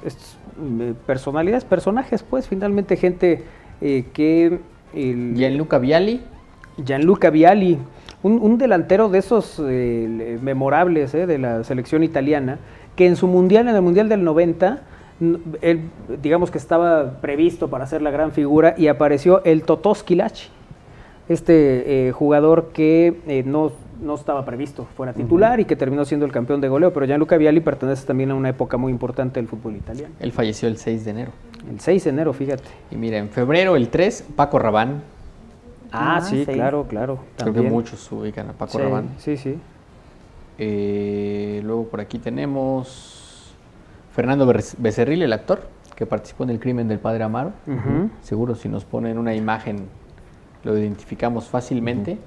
mm, 0.58 0.92
personalidades, 1.06 1.64
personajes, 1.64 2.22
pues, 2.22 2.46
finalmente 2.48 2.96
gente 2.96 3.44
eh, 3.80 4.04
que... 4.12 4.60
el- 4.94 5.34
Gianluca 5.36 5.78
Vialli. 5.78 6.20
Gianluca 6.84 7.30
Vialli, 7.30 7.78
un, 8.22 8.40
un 8.40 8.58
delantero 8.58 9.08
de 9.08 9.18
esos 9.18 9.60
eh, 9.64 10.06
le- 10.10 10.38
memorables 10.38 11.14
eh, 11.14 11.26
de 11.26 11.38
la 11.38 11.64
selección 11.64 12.02
italiana, 12.04 12.58
que 12.96 13.06
en 13.06 13.16
su 13.16 13.26
mundial, 13.26 13.68
en 13.68 13.74
el 13.76 13.82
mundial 13.82 14.08
del 14.08 14.22
90, 14.24 14.82
n- 15.20 15.38
él, 15.62 15.82
digamos 16.22 16.50
que 16.50 16.58
estaba 16.58 17.20
previsto 17.20 17.68
para 17.68 17.86
ser 17.86 18.02
la 18.02 18.10
gran 18.10 18.32
figura 18.32 18.74
y 18.76 18.88
apareció 18.88 19.42
el 19.44 19.62
Totò 19.62 19.94
Schillaci, 19.94 20.48
este 21.28 22.08
eh, 22.08 22.12
jugador 22.12 22.70
que 22.72 23.20
eh, 23.26 23.42
no, 23.46 23.72
no 24.02 24.14
estaba 24.14 24.44
previsto 24.44 24.86
fuera 24.96 25.12
titular 25.14 25.58
y 25.60 25.64
que 25.64 25.76
terminó 25.76 26.04
siendo 26.04 26.26
el 26.26 26.32
campeón 26.32 26.60
de 26.60 26.68
goleo, 26.68 26.92
pero 26.92 27.06
Gianluca 27.06 27.36
Vialli 27.36 27.60
pertenece 27.60 28.06
también 28.06 28.30
a 28.30 28.34
una 28.34 28.50
época 28.50 28.76
muy 28.76 28.92
importante 28.92 29.40
del 29.40 29.48
fútbol 29.48 29.76
italiano. 29.76 30.14
Él 30.20 30.32
falleció 30.32 30.68
el 30.68 30.76
6 30.76 31.04
de 31.04 31.10
enero. 31.10 31.30
El 31.70 31.80
6 31.80 32.04
de 32.04 32.10
enero, 32.10 32.32
fíjate. 32.32 32.64
Y 32.90 32.96
mira, 32.96 33.16
en 33.18 33.30
febrero, 33.30 33.74
el 33.76 33.88
3, 33.88 34.26
Paco 34.36 34.58
Rabán. 34.58 35.02
Ah, 35.92 36.16
Ah, 36.16 36.20
sí, 36.20 36.44
sí. 36.44 36.52
claro, 36.52 36.86
claro. 36.88 37.20
Creo 37.36 37.52
que 37.52 37.58
también. 37.60 37.72
muchos 37.72 38.10
ubican 38.12 38.50
a 38.50 38.52
Paco 38.52 38.72
Sí, 38.72 38.78
Rabán. 38.78 39.08
Sí, 39.18 39.36
sí. 39.36 39.56
Eh, 40.58 41.60
luego 41.64 41.84
por 41.88 42.00
aquí 42.00 42.18
tenemos 42.18 43.54
Fernando 44.12 44.46
Becerril, 44.78 45.22
el 45.22 45.32
actor, 45.32 45.62
que 45.96 46.04
participó 46.06 46.44
en 46.44 46.50
el 46.50 46.60
crimen 46.60 46.88
del 46.88 46.98
padre 46.98 47.24
Amaro. 47.24 47.52
Seguro 48.22 48.54
si 48.54 48.68
nos 48.68 48.84
ponen 48.84 49.18
una 49.18 49.34
imagen 49.34 49.86
lo 50.64 50.76
identificamos 50.76 51.46
fácilmente. 51.46 52.18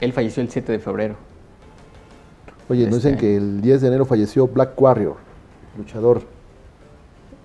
Él 0.00 0.12
falleció 0.12 0.42
el 0.42 0.50
7 0.50 0.72
de 0.72 0.78
febrero. 0.78 1.14
Oye, 2.68 2.84
nos 2.86 2.96
Este 2.96 3.08
dicen 3.10 3.20
que 3.20 3.36
el 3.36 3.60
10 3.60 3.80
de 3.80 3.88
enero 3.88 4.04
falleció 4.04 4.46
Black 4.46 4.80
Warrior, 4.80 5.16
luchador, 5.76 6.22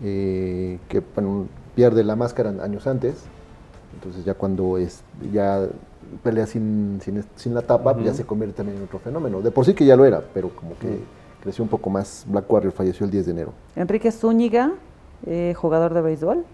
eh, 0.04 0.80
que 0.90 1.02
bueno, 1.16 1.48
pierde 1.76 2.04
la 2.04 2.16
máscara 2.16 2.50
años 2.62 2.86
antes. 2.88 3.24
Entonces 3.96 4.26
ya 4.26 4.34
cuando 4.34 4.78
es 4.78 5.04
ya 5.32 5.66
pelea 6.24 6.46
sin, 6.46 7.00
sin, 7.02 7.24
sin 7.36 7.54
la 7.54 7.62
tapa, 7.62 7.94
pues 7.94 8.06
ya 8.06 8.14
se 8.14 8.26
convierte 8.26 8.58
también 8.58 8.78
en 8.78 8.84
otro 8.84 9.00
fenómeno. 9.00 9.42
De 9.42 9.52
por 9.52 9.66
sí 9.66 9.74
que 9.74 9.86
ya 9.86 9.96
lo 9.96 10.04
era, 10.06 10.22
pero 10.34 10.50
como 10.50 10.78
que 10.78 11.00
creció 11.42 11.64
un 11.64 11.70
poco 11.70 11.90
más. 11.90 12.26
Black 12.28 12.52
Warrior 12.52 12.74
falleció 12.74 13.06
el 13.06 13.12
10 13.12 13.26
de 13.26 13.32
enero. 13.32 13.54
Enrique 13.76 14.12
Zúñiga, 14.12 14.72
eh, 15.26 15.54
jugador 15.56 15.94
de 15.94 16.02
béisbol. 16.02 16.46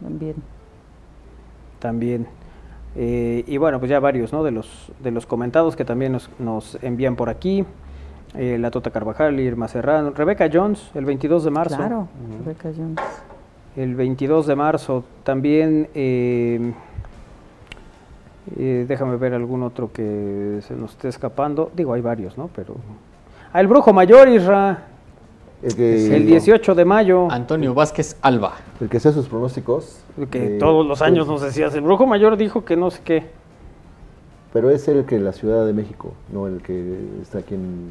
También. 0.00 0.36
También. 1.80 2.26
Eh, 2.96 3.44
y 3.46 3.56
bueno, 3.56 3.78
pues 3.80 3.90
ya 3.90 3.98
varios, 3.98 4.32
¿no? 4.32 4.44
De 4.44 4.52
los, 4.52 4.92
de 5.02 5.10
los 5.10 5.26
comentados 5.26 5.74
que 5.74 5.84
también 5.84 6.12
nos, 6.12 6.30
nos 6.38 6.78
envían 6.82 7.16
por 7.16 7.28
aquí. 7.28 7.64
Eh, 8.36 8.58
la 8.60 8.70
Tota 8.70 8.90
Carvajal, 8.90 9.40
Irma 9.40 9.66
Serrano, 9.66 10.10
Rebeca 10.10 10.48
Jones, 10.52 10.90
el 10.94 11.04
22 11.04 11.44
de 11.44 11.50
marzo. 11.50 11.76
Claro, 11.76 12.06
Rebeca 12.44 12.70
Jones. 12.76 13.00
El 13.76 13.96
22 13.96 14.46
de 14.46 14.54
marzo 14.54 15.04
también. 15.24 15.88
eh, 15.94 16.72
eh, 18.56 18.84
déjame 18.88 19.16
ver 19.16 19.34
algún 19.34 19.62
otro 19.62 19.92
que 19.92 20.60
se 20.62 20.74
nos 20.74 20.92
esté 20.92 21.08
escapando. 21.08 21.70
Digo, 21.74 21.92
hay 21.92 22.00
varios, 22.00 22.36
¿no? 22.38 22.48
Pero. 22.54 22.76
Ah, 23.52 23.60
el 23.60 23.66
Brujo 23.66 23.92
Mayor, 23.92 24.28
Isra. 24.28 24.86
El 25.62 25.74
que, 25.76 26.16
El 26.16 26.26
18 26.26 26.74
de 26.74 26.84
mayo. 26.84 27.30
Antonio 27.30 27.74
Vázquez 27.74 28.16
Alba. 28.22 28.54
el 28.80 28.88
que 28.88 28.96
hacía 28.96 29.12
sus 29.12 29.28
pronósticos. 29.28 30.00
Que 30.30 30.56
eh, 30.56 30.58
todos 30.58 30.86
los 30.86 31.02
años 31.02 31.26
pues, 31.26 31.40
nos 31.40 31.48
decías. 31.48 31.74
El 31.74 31.82
Brujo 31.82 32.06
Mayor 32.06 32.36
dijo 32.36 32.64
que 32.64 32.76
no 32.76 32.90
sé 32.90 33.00
qué. 33.04 33.26
Pero 34.52 34.70
es 34.70 34.88
el 34.88 35.04
que 35.04 35.16
en 35.16 35.24
la 35.24 35.32
Ciudad 35.32 35.66
de 35.66 35.72
México, 35.72 36.12
no 36.32 36.46
el 36.46 36.62
que 36.62 36.98
está 37.22 37.38
aquí 37.38 37.54
en, 37.54 37.90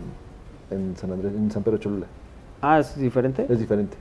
en 0.71 0.97
San 0.97 1.11
Andrés, 1.11 1.31
en 1.33 1.51
San 1.51 1.63
Pedro 1.63 1.77
Cholula. 1.77 2.07
Ah, 2.61 2.79
es 2.79 2.97
diferente. 2.97 3.45
Es 3.47 3.59
diferente. 3.59 3.95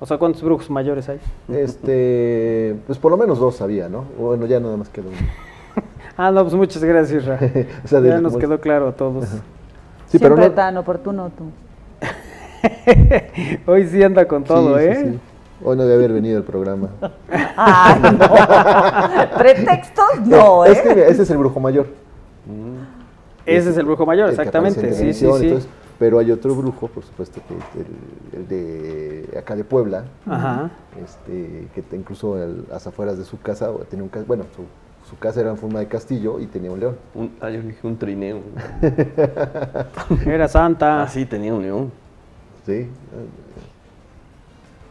O 0.00 0.06
sea, 0.06 0.18
¿cuántos 0.18 0.42
brujos 0.42 0.68
mayores 0.68 1.08
hay? 1.08 1.20
Este, 1.48 2.76
pues 2.86 2.98
por 2.98 3.10
lo 3.10 3.16
menos 3.16 3.38
dos 3.38 3.60
había, 3.60 3.88
¿no? 3.88 4.04
Bueno, 4.18 4.46
ya 4.46 4.58
nada 4.58 4.76
más 4.76 4.88
quedó 4.88 5.08
uno. 5.08 5.18
Ah, 6.16 6.30
no, 6.30 6.42
pues 6.42 6.54
muchas 6.54 6.84
gracias. 6.84 7.24
O 7.84 7.88
sea, 7.88 8.00
ya 8.00 8.20
nos 8.20 8.36
quedó 8.36 8.60
claro 8.60 8.88
a 8.88 8.92
todos. 8.92 9.24
Sí, 10.08 10.18
pero 10.18 10.34
Siempre 10.34 10.48
no. 10.48 10.54
tan 10.54 10.76
oportuno 10.76 11.30
tú. 11.30 11.44
Hoy 13.66 13.86
sí 13.86 14.02
anda 14.02 14.26
con 14.26 14.44
todo, 14.44 14.78
Sí, 14.78 14.84
¿eh? 14.84 15.04
sí. 15.12 15.18
Hoy 15.62 15.76
no 15.76 15.82
debe 15.82 15.94
haber 16.04 16.12
venido 16.14 16.38
el 16.38 16.44
programa. 16.44 16.88
Ay, 17.56 18.00
no. 18.02 19.38
Pretextos 19.38 20.20
no, 20.26 20.64
¿eh? 20.64 20.72
Es 20.72 20.80
que 20.80 20.94
mira, 20.94 21.06
ese 21.08 21.22
es 21.22 21.30
el 21.30 21.38
brujo 21.38 21.60
mayor. 21.60 21.86
Ese 23.46 23.70
es 23.70 23.76
el 23.76 23.84
brujo 23.86 24.06
mayor, 24.06 24.28
el 24.30 24.36
que 24.36 24.40
exactamente. 24.42 24.92
Sí, 24.94 25.12
sí, 25.12 25.14
sí. 25.14 25.24
entonces, 25.26 25.68
pero 25.98 26.18
hay 26.18 26.30
otro 26.30 26.54
brujo, 26.54 26.88
por 26.88 27.02
supuesto, 27.04 27.40
que 27.46 27.54
es 27.54 27.86
el, 27.86 28.40
el 28.40 28.48
de 28.48 29.38
acá 29.38 29.54
de 29.56 29.64
Puebla, 29.64 30.04
Ajá. 30.26 30.70
este, 31.02 31.68
que 31.74 31.82
te- 31.82 31.96
incluso 31.96 32.42
el- 32.42 32.64
a 32.70 32.74
las 32.74 32.86
afueras 32.86 33.18
de 33.18 33.24
su 33.24 33.38
casa, 33.40 33.70
tenía 33.90 34.04
un, 34.04 34.10
bueno, 34.26 34.44
su, 34.56 34.62
su 35.10 35.18
casa 35.18 35.40
era 35.40 35.50
en 35.50 35.56
forma 35.58 35.80
de 35.80 35.86
castillo 35.88 36.38
y 36.40 36.46
tenía 36.46 36.70
un 36.70 36.80
león. 36.80 36.96
Un, 37.14 37.32
ah, 37.40 37.50
yo 37.50 37.60
dije 37.60 37.86
un 37.86 37.98
trineo. 37.98 38.40
Era 40.26 40.48
santa. 40.48 41.02
Ah, 41.02 41.08
sí, 41.08 41.26
tenía 41.26 41.52
un 41.52 41.62
león. 41.62 41.92
Sí. 42.70 42.88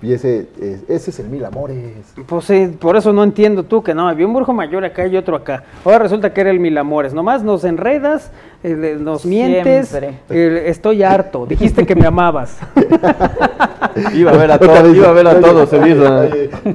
Y 0.01 0.13
ese, 0.13 0.47
es- 0.61 0.83
ese 0.89 1.09
es 1.09 1.19
el 1.19 1.27
Mil 1.27 1.43
Amores. 1.43 2.13
Pues 2.25 2.45
sí, 2.45 2.73
por 2.79 2.95
eso 2.95 3.11
no 3.11 3.21
entiendo 3.21 3.63
tú 3.63 3.83
que 3.83 3.93
no, 3.93 4.07
había 4.07 4.25
un 4.25 4.33
brujo 4.33 4.53
mayor 4.53 4.85
acá 4.85 5.05
y 5.05 5.17
otro 5.17 5.35
acá. 5.35 5.65
Ahora 5.83 5.99
resulta 5.99 6.33
que 6.33 6.39
era 6.39 6.51
el 6.51 6.59
mil 6.61 6.77
amores. 6.77 7.13
Nomás 7.13 7.43
nos 7.43 7.65
enredas, 7.65 8.31
eh, 8.63 8.97
nos 8.97 9.25
mientes. 9.25 9.93
Eh, 10.29 10.63
estoy 10.67 11.03
harto. 11.03 11.45
Dijiste 11.45 11.85
que 11.85 11.95
me 11.95 12.05
amabas. 12.05 12.57
Iba 14.13 14.31
a 14.31 14.37
ver 14.37 14.51
a 14.51 14.57
todos, 14.57 14.95
iba 14.95 15.09
a 15.09 15.11
ver 15.11 15.27
a 15.27 15.39
todos, 15.41 15.69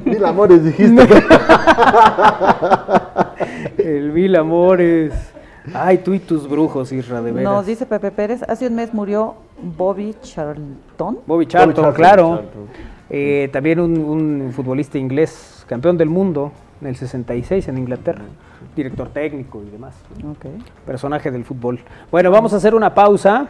Mil 0.05 0.25
Amores 0.25 0.63
dijiste. 0.63 1.09
El 3.79 4.13
mil 4.13 4.37
amores. 4.37 5.13
Ay, 5.73 5.99
tú 5.99 6.12
y 6.12 6.19
tus 6.19 6.49
brujos, 6.49 6.93
Isra, 6.93 7.23
de 7.23 7.33
veras. 7.33 7.53
Nos 7.53 7.67
dice 7.67 7.87
Pepe 7.87 8.11
Pérez, 8.11 8.43
hace 8.43 8.67
un 8.67 8.75
mes 8.75 8.93
murió 8.93 9.35
Bobby 9.62 10.15
Charlton. 10.21 11.21
Bobby 11.27 11.47
Charlton, 11.47 11.93
claro. 11.95 12.37
Charlton. 12.37 12.69
Eh, 13.09 13.49
también 13.53 13.81
un, 13.81 13.99
un 13.99 14.53
futbolista 14.53 14.99
inglés, 14.99 15.65
campeón 15.69 15.97
del 15.97 16.09
mundo 16.11 16.53
en 16.81 16.89
el 16.89 16.97
66 16.97 17.69
en 17.69 17.79
Inglaterra. 17.79 18.25
Director 18.77 19.09
técnico 19.09 19.62
y 19.67 19.71
demás. 19.71 19.95
Ok. 20.31 20.47
Personaje 20.87 21.31
del 21.31 21.45
fútbol. 21.45 21.81
Bueno, 22.11 22.31
vamos 22.31 22.53
a 22.53 22.57
hacer 22.57 22.75
una 22.75 22.95
pausa 22.95 23.49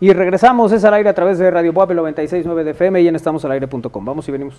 y 0.00 0.12
regresamos. 0.12 0.72
Es 0.72 0.84
al 0.84 0.94
aire 0.94 1.08
a 1.08 1.14
través 1.14 1.38
de 1.38 1.50
Radio 1.50 1.72
Boab 1.72 1.90
96.9 1.90 2.62
de 2.64 2.70
FM 2.72 3.00
y 3.02 3.08
en 3.08 3.16
estamosalaire.com. 3.16 4.04
Vamos 4.04 4.28
y 4.28 4.32
venimos. 4.32 4.56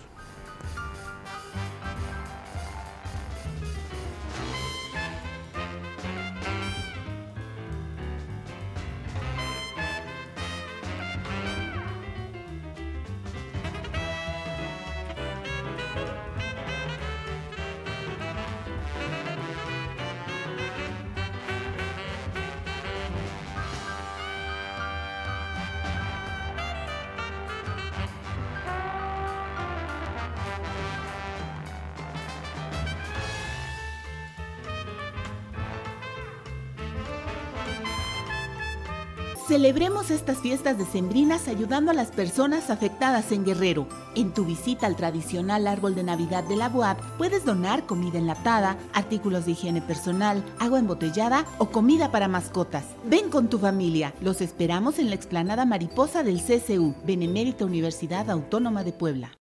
Celebremos 39.64 40.11
estas 40.11 40.39
fiestas 40.39 40.78
decembrinas 40.78 41.47
ayudando 41.47 41.89
a 41.89 41.93
las 41.93 42.11
personas 42.11 42.70
afectadas 42.70 43.32
en 43.32 43.45
Guerrero. 43.45 43.88
En 44.14 44.34
tu 44.34 44.43
visita 44.43 44.88
al 44.88 44.97
tradicional 44.97 45.68
árbol 45.68 45.95
de 45.95 46.03
Navidad 46.03 46.43
de 46.43 46.57
la 46.57 46.68
UAP 46.68 46.99
puedes 47.18 47.45
donar 47.45 47.86
comida 47.86 48.18
enlatada, 48.18 48.76
artículos 48.91 49.45
de 49.45 49.51
higiene 49.53 49.82
personal, 49.82 50.43
agua 50.59 50.80
embotellada 50.80 51.45
o 51.59 51.70
comida 51.70 52.11
para 52.11 52.28
mascotas. 52.28 52.84
Ven 53.05 53.30
con 53.30 53.47
tu 53.47 53.57
familia. 53.57 54.14
Los 54.20 54.41
esperamos 54.41 54.99
en 54.99 55.07
la 55.07 55.16
explanada 55.16 55.64
mariposa 55.64 56.24
del 56.24 56.41
CCU, 56.41 56.93
Benemérita 57.05 57.64
Universidad 57.64 58.30
Autónoma 58.30 58.84
de 58.84 58.91
Puebla. 58.91 59.32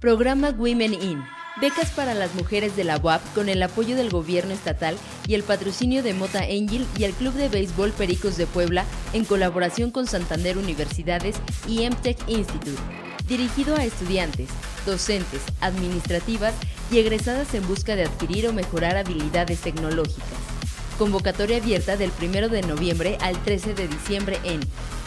Programa 0.00 0.48
Women 0.48 0.94
In. 0.94 1.22
Becas 1.58 1.90
para 1.90 2.12
las 2.12 2.34
mujeres 2.34 2.76
de 2.76 2.84
la 2.84 2.98
UAP 2.98 3.22
con 3.34 3.48
el 3.48 3.62
apoyo 3.62 3.96
del 3.96 4.10
gobierno 4.10 4.52
estatal 4.52 4.94
y 5.26 5.32
el 5.32 5.42
patrocinio 5.42 6.02
de 6.02 6.12
Mota 6.12 6.40
Angel 6.40 6.86
y 6.98 7.04
el 7.04 7.14
Club 7.14 7.32
de 7.32 7.48
Béisbol 7.48 7.92
Pericos 7.92 8.36
de 8.36 8.46
Puebla 8.46 8.84
en 9.14 9.24
colaboración 9.24 9.90
con 9.90 10.06
Santander 10.06 10.58
Universidades 10.58 11.36
y 11.66 11.88
MTech 11.88 12.18
Institute. 12.28 12.76
Dirigido 13.26 13.74
a 13.74 13.84
estudiantes, 13.84 14.50
docentes, 14.84 15.40
administrativas 15.62 16.52
y 16.90 16.98
egresadas 16.98 17.54
en 17.54 17.66
busca 17.66 17.96
de 17.96 18.04
adquirir 18.04 18.46
o 18.48 18.52
mejorar 18.52 18.98
habilidades 18.98 19.60
tecnológicas. 19.60 20.28
Convocatoria 20.98 21.56
abierta 21.56 21.96
del 21.96 22.12
1 22.20 22.50
de 22.50 22.60
noviembre 22.62 23.16
al 23.22 23.42
13 23.42 23.72
de 23.72 23.88
diciembre 23.88 24.38
en 24.44 24.60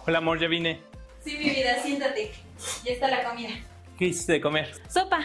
Hola 0.07 0.19
amor, 0.19 0.39
ya 0.39 0.47
vine. 0.47 0.83
Sí, 1.25 1.39
mi 1.39 1.49
vida, 1.49 1.83
siéntate. 1.83 2.33
Ya 2.85 2.93
está 2.93 3.09
la 3.09 3.25
comida. 3.25 3.51
¿Qué 3.99 4.09
hiciste 4.09 4.35
de 4.35 4.41
comer? 4.43 4.71
Sopa. 4.91 5.21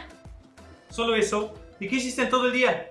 ¿Solo 0.89 1.15
eso? 1.15 1.53
¿Y 1.81 1.89
qué 1.89 1.97
hiciste 1.97 2.21
en 2.21 2.29
todo 2.29 2.47
el 2.47 2.53
día? 2.53 2.89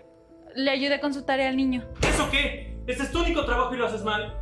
Le 0.55 0.70
ayudé 0.70 1.01
con 1.01 1.14
su 1.14 1.22
tarea 1.22 1.49
al 1.49 1.57
niño. 1.57 1.83
¿Eso 2.03 2.28
qué? 2.30 2.76
Este 2.87 3.05
es 3.05 3.11
tu 3.11 3.22
único 3.22 3.47
trabajo 3.47 3.74
y 3.74 3.78
lo 3.78 3.87
haces 3.87 4.03
mal. 4.03 4.37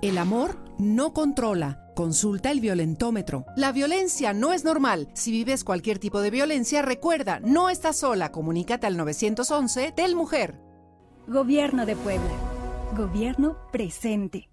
El 0.00 0.16
amor 0.16 0.56
no 0.78 1.12
controla. 1.12 1.90
Consulta 1.94 2.50
el 2.50 2.60
violentómetro. 2.60 3.44
La 3.54 3.70
violencia 3.70 4.32
no 4.32 4.54
es 4.54 4.64
normal. 4.64 5.08
Si 5.12 5.30
vives 5.30 5.62
cualquier 5.62 5.98
tipo 5.98 6.22
de 6.22 6.30
violencia, 6.30 6.80
recuerda, 6.80 7.38
no 7.40 7.68
estás 7.68 7.98
sola. 7.98 8.32
Comunícate 8.32 8.86
al 8.86 8.96
911 8.96 9.92
del 9.94 10.16
Mujer. 10.16 10.61
Gobierno 11.28 11.86
de 11.86 11.94
Puebla. 11.94 12.34
Gobierno 12.96 13.56
presente. 13.70 14.48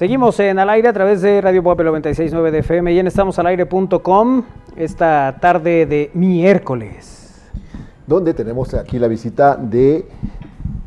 Seguimos 0.00 0.40
en 0.40 0.58
al 0.58 0.70
aire 0.70 0.88
a 0.88 0.94
través 0.94 1.20
de 1.20 1.42
Radio 1.42 1.62
Pop 1.62 1.78
96.9 1.78 2.50
de 2.50 2.60
FM 2.60 2.90
y 2.94 2.98
en 3.00 3.06
estamosalaire.com 3.08 4.44
esta 4.74 5.36
tarde 5.42 5.84
de 5.84 6.10
miércoles. 6.14 7.42
Donde 8.06 8.32
tenemos 8.32 8.72
aquí 8.72 8.98
la 8.98 9.08
visita 9.08 9.56
de 9.56 10.08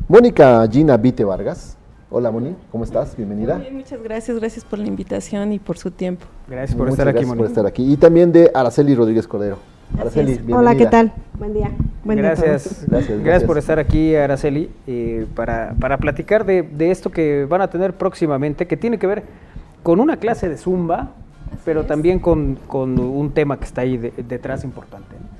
Mónica 0.08 0.66
Gina 0.68 0.96
Vite 0.96 1.22
Vargas. 1.22 1.76
Hola 2.10 2.32
Moni, 2.32 2.56
¿cómo 2.72 2.82
estás? 2.82 3.16
Bienvenida. 3.16 3.54
Muy 3.54 3.62
bien, 3.62 3.76
muchas 3.76 4.02
gracias, 4.02 4.36
gracias 4.36 4.64
por 4.64 4.80
la 4.80 4.88
invitación 4.88 5.52
y 5.52 5.60
por 5.60 5.78
su 5.78 5.92
tiempo. 5.92 6.26
Gracias 6.48 6.76
por 6.76 6.88
Muchas 6.88 6.98
estar 6.98 7.06
aquí, 7.06 7.18
gracias 7.18 7.28
por 7.28 7.36
Moni. 7.36 7.48
estar 7.48 7.66
aquí. 7.66 7.92
Y 7.92 7.96
también 7.96 8.32
de 8.32 8.50
Araceli 8.52 8.96
Rodríguez 8.96 9.28
Cordero. 9.28 9.73
Araceli, 9.98 10.32
bienvenida. 10.32 10.58
Hola, 10.58 10.74
¿qué 10.74 10.86
tal? 10.86 11.12
Buen 11.38 11.54
día. 11.54 11.70
Buen 12.04 12.18
día 12.18 12.28
Gracias. 12.34 12.46
todos. 12.46 12.64
Gracias, 12.64 12.88
gracias, 12.90 13.22
gracias. 13.24 13.44
por 13.44 13.58
estar 13.58 13.78
aquí, 13.78 14.14
Araceli, 14.16 14.70
eh, 14.86 15.26
para, 15.34 15.74
para 15.80 15.98
platicar 15.98 16.44
de, 16.44 16.62
de 16.62 16.90
esto 16.90 17.10
que 17.10 17.46
van 17.48 17.60
a 17.60 17.68
tener 17.70 17.94
próximamente, 17.94 18.66
que 18.66 18.76
tiene 18.76 18.98
que 18.98 19.06
ver 19.06 19.22
con 19.82 20.00
una 20.00 20.16
clase 20.16 20.48
de 20.48 20.56
zumba, 20.56 21.10
pero 21.64 21.84
también 21.84 22.18
con, 22.18 22.58
con 22.66 22.98
un 22.98 23.30
tema 23.32 23.58
que 23.58 23.64
está 23.64 23.82
ahí 23.82 23.96
de- 23.96 24.12
detrás 24.28 24.64
importante. 24.64 25.14
¿no? 25.20 25.33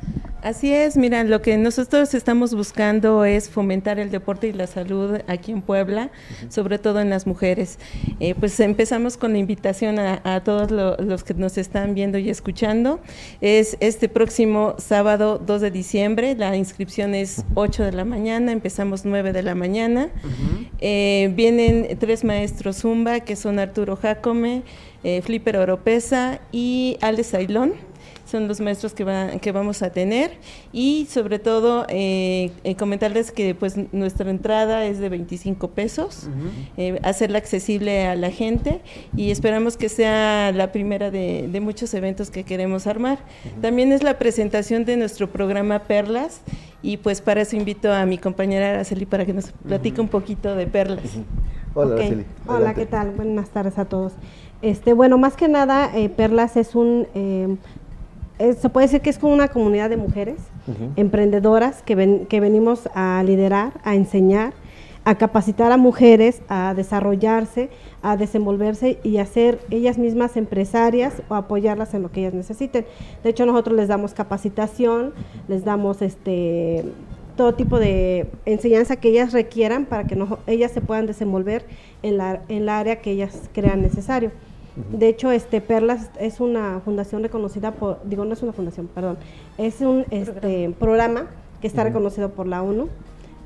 Así 0.45 0.71
es, 0.75 0.99
mira, 0.99 1.25
lo 1.25 1.41
que 1.41 1.57
nosotros 1.57 2.13
estamos 2.13 2.55
buscando 2.55 3.25
es 3.25 3.49
fomentar 3.49 3.99
el 3.99 4.11
deporte 4.11 4.47
y 4.49 4.53
la 4.53 4.67
salud 4.67 5.21
aquí 5.27 5.53
en 5.53 5.63
Puebla, 5.63 6.11
sobre 6.51 6.79
todo 6.79 7.01
en 7.01 7.09
las 7.09 7.27
mujeres. 7.27 7.79
Eh, 8.21 8.35
pues 8.39 8.61
empezamos 8.61 9.17
con 9.17 9.33
la 9.33 9.39
invitación 9.39 9.99
a, 9.99 10.21
a 10.23 10.45
todos 10.45 10.71
lo- 10.71 10.99
los 10.99 11.25
que 11.25 11.33
nos 11.33 11.57
están 11.57 11.95
viendo 11.95 12.19
y 12.19 12.29
escuchando. 12.29 13.01
Es 13.41 13.79
este 13.81 14.11
próximo 14.11 14.75
sábado 14.77 15.39
2 15.39 15.63
de 15.63 15.71
diciembre, 15.71 16.35
la 16.37 16.55
inscripción 16.59 17.15
es 17.15 17.43
8 17.55 17.83
de 17.83 17.93
la 17.93 18.05
mañana, 18.05 18.53
empezamos 18.53 19.07
9 19.07 19.33
de 19.33 19.43
la 19.43 19.55
mañana. 19.55 20.11
Eh, 20.79 21.33
vienen 21.35 21.97
tres 21.99 22.23
maestros 22.23 22.83
Zumba, 22.83 23.21
que 23.21 23.37
son 23.37 23.59
Arturo 23.59 23.97
Jacome, 23.97 24.63
eh, 25.05 25.23
Flipper 25.23 25.57
Oropesa 25.57 26.41
y 26.53 26.99
Alex 27.01 27.33
Ailón 27.33 27.73
son 28.35 28.49
los 28.49 28.61
maestros 28.61 28.95
que, 28.95 29.05
va- 29.05 29.29
que 29.41 29.53
vamos 29.53 29.83
a 29.83 29.91
tener 29.91 30.33
y 30.73 31.07
sobre 31.09 31.39
todo 31.39 31.87
eh, 31.89 32.51
eh, 32.65 32.75
comentarles 32.75 33.31
que 33.31 33.55
pues 33.55 33.77
nuestra 33.93 34.29
entrada 34.29 34.87
es 34.87 34.99
de 34.99 35.09
25 35.09 35.69
pesos, 35.71 36.29
eh, 36.77 36.99
hacerla 37.05 37.39
accesible 37.39 38.07
a 38.09 38.17
la 38.17 38.33
gente 38.33 38.81
y 39.17 39.31
esperamos 39.31 39.77
que 39.77 39.89
sea 39.89 40.51
la 40.51 40.73
primera 40.73 41.13
de, 41.13 41.47
de 41.49 41.61
muchos 41.61 41.95
eventos 41.95 42.31
que 42.33 42.43
queremos 42.43 42.89
armar. 42.89 43.19
También 43.63 43.93
es 43.93 44.03
la 44.03 44.19
presentación 44.19 44.85
de 44.85 44.97
nuestro 44.97 45.31
programa 45.31 45.79
Perlas 45.85 46.41
y 46.83 46.97
pues 46.97 47.21
para 47.21 47.43
eso 47.43 47.55
invito 47.55 47.93
a 47.93 48.05
mi 48.05 48.19
compañera 48.19 48.71
Araceli 48.71 49.07
para 49.07 49.25
que 49.25 49.33
nos 49.33 49.53
platique 49.53 50.01
un 50.01 50.09
poquito 50.09 50.57
de 50.57 50.67
Perlas. 50.67 51.05
Hola 51.77 51.95
Ok. 51.95 52.01
Araceli. 52.01 52.25
Hola. 52.49 52.75
¿qué 52.75 52.87
tal? 52.87 53.11
Buenas 53.13 53.51
tardes 53.51 53.79
a 53.79 53.85
todos. 53.85 54.13
Este, 54.61 54.93
bueno, 54.95 55.19
más 55.19 55.35
que 55.37 55.47
nada, 55.47 55.91
eh, 55.95 56.09
Perlas 56.09 56.57
es 56.57 56.75
un, 56.75 57.07
eh, 57.15 57.55
es- 58.39 58.59
se 58.59 58.69
puede 58.69 58.87
decir 58.87 59.01
que 59.01 59.11
es 59.11 59.19
como 59.19 59.33
una 59.35 59.49
comunidad 59.49 59.91
de 59.91 59.97
mujeres 59.97 60.37
emprendedoras 60.97 61.83
que, 61.83 61.95
ven- 61.95 62.27
que 62.27 62.41
venimos 62.41 62.89
a 62.95 63.23
liderar, 63.25 63.73
a 63.85 63.95
enseñar, 63.95 64.55
a 65.05 65.17
capacitar 65.17 65.71
a 65.73 65.77
mujeres 65.77 66.41
a 66.49 66.73
desarrollarse, 66.75 67.69
a 68.03 68.17
desenvolverse 68.17 68.99
y 69.03 69.19
a 69.19 69.27
ser 69.27 69.61
ellas 69.71 69.99
mismas 69.99 70.37
empresarias 70.39 71.13
o 71.29 71.35
apoyarlas 71.35 71.93
en 71.93 72.01
lo 72.03 72.11
que 72.11 72.21
ellas 72.21 72.33
necesiten. 72.33 72.87
De 73.23 73.29
hecho, 73.31 73.45
nosotros 73.45 73.77
les 73.77 73.89
damos 73.89 74.15
capacitación, 74.15 75.13
les 75.49 75.65
damos 75.65 76.01
este 76.03 76.85
todo 77.37 77.53
tipo 77.55 77.81
de 77.81 78.29
enseñanza 78.47 78.95
que 78.97 79.09
ellas 79.09 79.33
requieran 79.33 79.87
para 79.87 80.05
que 80.07 80.15
no- 80.17 80.39
ellas 80.47 80.71
se 80.71 80.81
puedan 80.81 81.05
desenvolver 81.07 81.65
en 82.05 82.17
la, 82.17 82.41
en 82.49 82.65
la 82.65 82.79
área 82.79 83.01
que 83.03 83.11
ellas 83.11 83.51
crean 83.53 83.83
necesario. 83.83 84.31
De 84.77 85.09
hecho, 85.09 85.31
este 85.31 85.61
Perlas 85.61 86.11
es 86.19 86.41
una 86.41 86.81
fundación 86.85 87.23
reconocida 87.23 87.73
por, 87.73 88.01
digo, 88.05 88.25
no 88.25 88.33
es 88.33 88.43
una 88.43 88.53
fundación, 88.53 88.89
perdón, 88.89 89.19
es 89.57 89.81
un 89.81 90.05
este, 90.11 90.71
programa. 90.79 91.29
que 91.65 91.69
está 91.69 91.83
reconocido 91.83 92.29
por 92.29 92.47
la 92.47 92.63
ONU. 92.63 92.91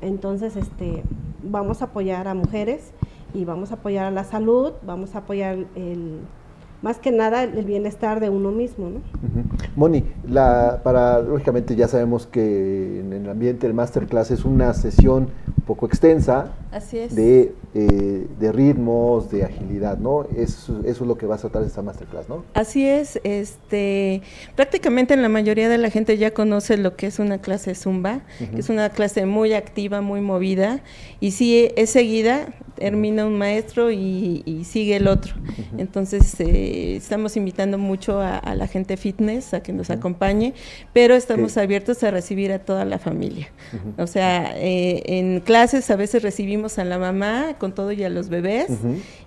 Entonces, 0.01 0.57
este, 0.57 1.03
vamos 1.41 1.81
a 1.81 1.85
apoyar 1.85 2.27
a 2.27 2.33
mujeres 2.33 2.91
y 3.33 3.45
vamos 3.45 3.71
a 3.71 3.75
apoyar 3.75 4.07
a 4.07 4.11
la 4.11 4.25
salud, 4.25 4.73
vamos 4.85 5.15
a 5.15 5.19
apoyar 5.19 5.55
el, 5.75 6.19
más 6.81 6.97
que 6.97 7.11
nada 7.11 7.43
el 7.43 7.65
bienestar 7.65 8.19
de 8.19 8.29
uno 8.29 8.51
mismo, 8.51 8.89
¿no? 8.89 8.99
Moni, 9.75 10.03
la, 10.27 10.79
para, 10.83 11.19
lógicamente 11.21 11.75
ya 11.75 11.87
sabemos 11.87 12.25
que 12.25 13.01
en 13.01 13.13
el 13.13 13.29
ambiente 13.29 13.67
del 13.67 13.73
masterclass 13.73 14.31
es 14.31 14.45
una 14.45 14.73
sesión 14.73 15.29
un 15.47 15.63
poco 15.65 15.85
extensa 15.85 16.53
Así 16.71 16.97
es. 16.99 17.15
de, 17.15 17.53
eh, 17.75 18.27
de 18.39 18.51
ritmos, 18.51 19.29
de 19.29 19.43
agilidad, 19.43 19.97
¿no? 19.97 20.25
Eso, 20.35 20.79
eso 20.85 21.03
es 21.03 21.07
lo 21.07 21.17
que 21.17 21.25
va 21.25 21.35
a 21.35 21.37
tratar 21.37 21.63
esta 21.63 21.81
masterclass, 21.81 22.29
¿no? 22.29 22.43
Así 22.53 22.87
es, 22.87 23.19
este, 23.23 24.21
prácticamente 24.55 25.15
la 25.17 25.29
mayoría 25.29 25.69
de 25.69 25.77
la 25.77 25.89
gente 25.89 26.17
ya 26.17 26.31
conoce 26.33 26.77
lo 26.77 26.95
que 26.95 27.07
es 27.07 27.19
una 27.19 27.39
clase 27.39 27.75
Zumba, 27.75 28.21
que 28.37 28.59
es 28.59 28.69
una 28.69 28.89
clase 28.89 29.25
muy 29.25 29.53
activa, 29.53 30.01
muy 30.01 30.21
movida, 30.21 30.81
y 31.19 31.31
si 31.31 31.69
es 31.75 31.89
seguida, 31.89 32.47
termina 32.75 33.25
un 33.25 33.37
maestro 33.37 33.91
y, 33.91 34.41
y 34.45 34.63
sigue 34.63 34.95
el 34.95 35.07
otro. 35.07 35.35
Entonces, 35.77 36.39
eh, 36.39 36.68
estamos 36.95 37.37
invitando 37.37 37.77
mucho 37.77 38.19
a, 38.19 38.37
a 38.37 38.55
la 38.55 38.67
gente 38.67 38.97
fitness 38.97 39.53
a 39.53 39.61
que 39.61 39.73
nos 39.73 39.89
acompañe, 39.89 40.53
pero 40.93 41.15
estamos 41.15 41.57
abiertos 41.57 42.03
a 42.03 42.11
recibir 42.11 42.51
a 42.51 42.59
toda 42.59 42.85
la 42.85 42.99
familia. 42.99 43.49
O 43.97 44.07
sea, 44.07 44.53
eh, 44.55 45.01
en 45.05 45.39
clases 45.41 45.89
a 45.89 45.95
veces 45.95 46.23
recibimos 46.23 46.79
a 46.79 46.85
la 46.85 46.97
mamá 46.97 47.55
con 47.57 47.73
todo 47.73 47.91
y 47.91 48.03
a 48.03 48.09
los 48.09 48.29
bebés, 48.29 48.69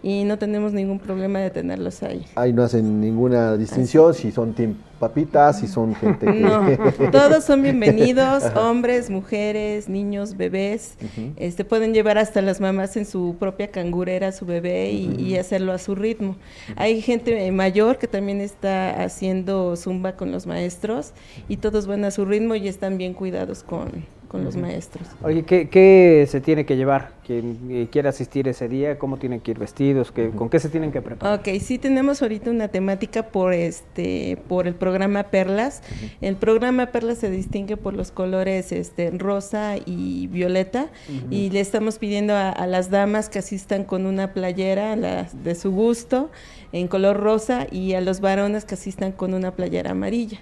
y 0.02 0.24
no 0.24 0.38
tenemos 0.38 0.72
ningún 0.72 0.98
problema 0.98 1.38
de 1.40 1.50
tenerlos 1.50 2.02
ahí. 2.02 2.24
Ahí 2.34 2.52
no 2.52 2.62
hacen 2.62 3.00
ninguna 3.00 3.56
distinción 3.56 4.14
si 4.14 4.32
son 4.32 4.54
team 4.54 4.74
papitas, 5.02 5.58
si 5.58 5.66
son 5.66 5.96
gente 5.96 6.26
que... 6.26 6.32
No, 6.32 6.64
todos 7.10 7.42
son 7.42 7.60
bienvenidos, 7.60 8.44
hombres, 8.54 9.10
mujeres, 9.10 9.88
niños, 9.88 10.36
bebés. 10.36 10.94
Este 11.34 11.64
pueden 11.64 11.92
llevar 11.92 12.18
hasta 12.18 12.40
las 12.40 12.60
mamás 12.60 12.96
en 12.96 13.04
su 13.04 13.34
propia 13.36 13.72
cangurera 13.72 14.28
a 14.28 14.32
su 14.32 14.46
bebé 14.46 14.92
y, 14.92 15.20
y 15.20 15.38
hacerlo 15.38 15.72
a 15.72 15.78
su 15.78 15.96
ritmo. 15.96 16.36
Hay 16.76 17.02
gente 17.02 17.44
eh, 17.44 17.50
mayor 17.50 17.98
que 17.98 18.06
también 18.06 18.40
está 18.40 19.02
haciendo 19.02 19.74
zumba 19.74 20.12
con 20.12 20.30
los 20.30 20.46
maestros 20.46 21.14
y 21.48 21.56
todos 21.56 21.88
van 21.88 22.04
a 22.04 22.12
su 22.12 22.24
ritmo 22.24 22.54
y 22.54 22.68
están 22.68 22.96
bien 22.96 23.12
cuidados 23.12 23.64
con, 23.64 24.06
con 24.32 24.44
los 24.44 24.56
maestros. 24.56 25.06
Oye, 25.22 25.44
¿qué, 25.44 25.68
qué 25.68 26.26
se 26.28 26.40
tiene 26.40 26.64
que 26.66 26.76
llevar? 26.76 27.12
Quien 27.24 27.58
eh, 27.70 27.88
quiera 27.92 28.08
asistir 28.08 28.48
ese 28.48 28.66
día, 28.68 28.98
¿cómo 28.98 29.18
tienen 29.18 29.40
que 29.40 29.52
ir 29.52 29.58
vestidos? 29.58 30.10
¿Qué- 30.10 30.30
¿Con 30.30 30.48
qué 30.48 30.58
se 30.58 30.68
tienen 30.70 30.90
que 30.90 31.00
preparar? 31.02 31.38
Ok, 31.38 31.48
sí 31.60 31.78
tenemos 31.78 32.22
ahorita 32.22 32.50
una 32.50 32.68
temática 32.68 33.28
por 33.28 33.52
este, 33.52 34.38
por 34.48 34.66
el 34.66 34.74
programa 34.74 35.24
Perlas. 35.24 35.82
El 36.20 36.36
programa 36.36 36.86
Perlas 36.86 37.18
se 37.18 37.30
distingue 37.30 37.76
por 37.76 37.94
los 37.94 38.10
colores 38.10 38.72
este, 38.72 39.10
rosa 39.12 39.76
y 39.84 40.26
violeta 40.28 40.88
y 41.30 41.50
le 41.50 41.60
estamos 41.60 41.98
pidiendo 41.98 42.34
a, 42.34 42.48
a 42.48 42.66
las 42.66 42.90
damas 42.90 43.28
que 43.28 43.38
asistan 43.38 43.84
con 43.84 44.06
una 44.06 44.32
playera 44.32 44.96
la- 44.96 45.28
de 45.44 45.54
su 45.54 45.70
gusto 45.70 46.30
en 46.72 46.88
color 46.88 47.18
rosa 47.20 47.66
y 47.70 47.92
a 47.92 48.00
los 48.00 48.20
varones 48.20 48.64
que 48.64 48.74
asistan 48.74 49.12
con 49.12 49.34
una 49.34 49.52
playera 49.52 49.90
amarilla. 49.90 50.40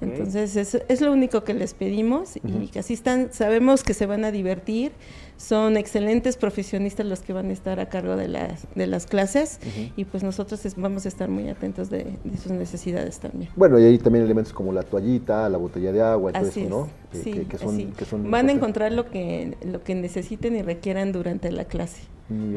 Entonces, 0.00 0.56
es, 0.56 0.74
es 0.88 1.00
lo 1.00 1.12
único 1.12 1.44
que 1.44 1.54
les 1.54 1.74
pedimos 1.74 2.36
y 2.36 2.68
que 2.68 2.78
asistan. 2.78 3.28
Sabemos 3.32 3.82
que 3.82 3.94
se 3.94 4.06
van 4.06 4.24
a 4.24 4.30
divertir. 4.32 4.92
Son 5.36 5.76
excelentes 5.78 6.36
profesionistas 6.36 7.06
los 7.06 7.20
que 7.20 7.32
van 7.32 7.48
a 7.48 7.52
estar 7.52 7.80
a 7.80 7.88
cargo 7.88 8.14
de 8.16 8.28
las, 8.28 8.66
de 8.74 8.86
las 8.86 9.06
clases 9.06 9.58
y 9.96 10.04
pues 10.04 10.22
nosotros 10.22 10.66
es- 10.66 10.76
vamos 10.76 11.06
a 11.06 11.08
estar 11.08 11.30
muy 11.30 11.48
atentos 11.48 11.88
de, 11.88 12.04
de 12.24 12.36
sus 12.36 12.52
necesidades 12.52 13.18
también. 13.20 13.50
Bueno, 13.56 13.78
y 13.78 13.84
hay 13.84 13.96
también 13.98 14.24
elementos 14.26 14.52
como 14.52 14.70
la 14.72 14.82
toallita, 14.82 15.48
la 15.48 15.56
botella 15.56 15.92
de 15.92 16.02
agua, 16.02 16.30
y 16.30 16.34
todo 16.34 16.42
Así 16.46 16.60
eso, 16.60 16.66
es, 16.66 16.70
¿no? 16.70 16.88
Que, 17.10 17.18
sí, 17.22 17.32
que- 17.32 17.44
que 17.46 17.56
son, 17.58 17.74
así. 17.74 17.84
que 17.96 18.04
son 18.04 18.30
Van 18.30 18.50
a 18.50 18.52
encontrar 18.52 18.92
lo 18.92 19.08
que, 19.10 19.56
lo 19.64 19.82
que 19.82 19.94
necesiten 19.94 20.56
y 20.56 20.62
requieran 20.62 21.10
durante 21.12 21.50
la 21.50 21.64
clase. 21.64 22.02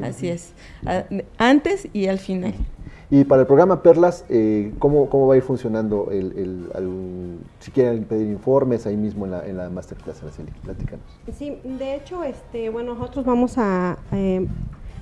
Así 0.03 0.27
es. 0.27 0.51
A- 0.85 1.05
antes 1.37 1.87
y 1.93 2.07
al 2.07 2.19
final. 2.19 2.53
Y 3.13 3.25
para 3.25 3.41
el 3.41 3.45
programa 3.45 3.83
Perlas, 3.83 4.25
eh, 4.27 4.73
¿cómo, 4.79 5.07
¿cómo 5.07 5.27
va 5.27 5.35
a 5.35 5.37
ir 5.37 5.43
funcionando 5.43 6.09
el, 6.09 6.67
si 7.59 7.69
quieren 7.69 8.05
pedir 8.05 8.27
informes 8.27 8.87
ahí 8.87 8.97
mismo 8.97 9.25
en 9.25 9.31
la, 9.31 9.47
en 9.47 9.55
la 9.55 9.69
masterclass, 9.69 10.23
Araceli? 10.23 10.49
Platícanos. 10.63 11.05
Sí, 11.37 11.59
de 11.63 11.93
hecho, 11.93 12.23
este, 12.23 12.71
bueno, 12.71 12.95
nosotros 12.95 13.23
vamos 13.23 13.59
a, 13.59 13.99
eh, 14.13 14.47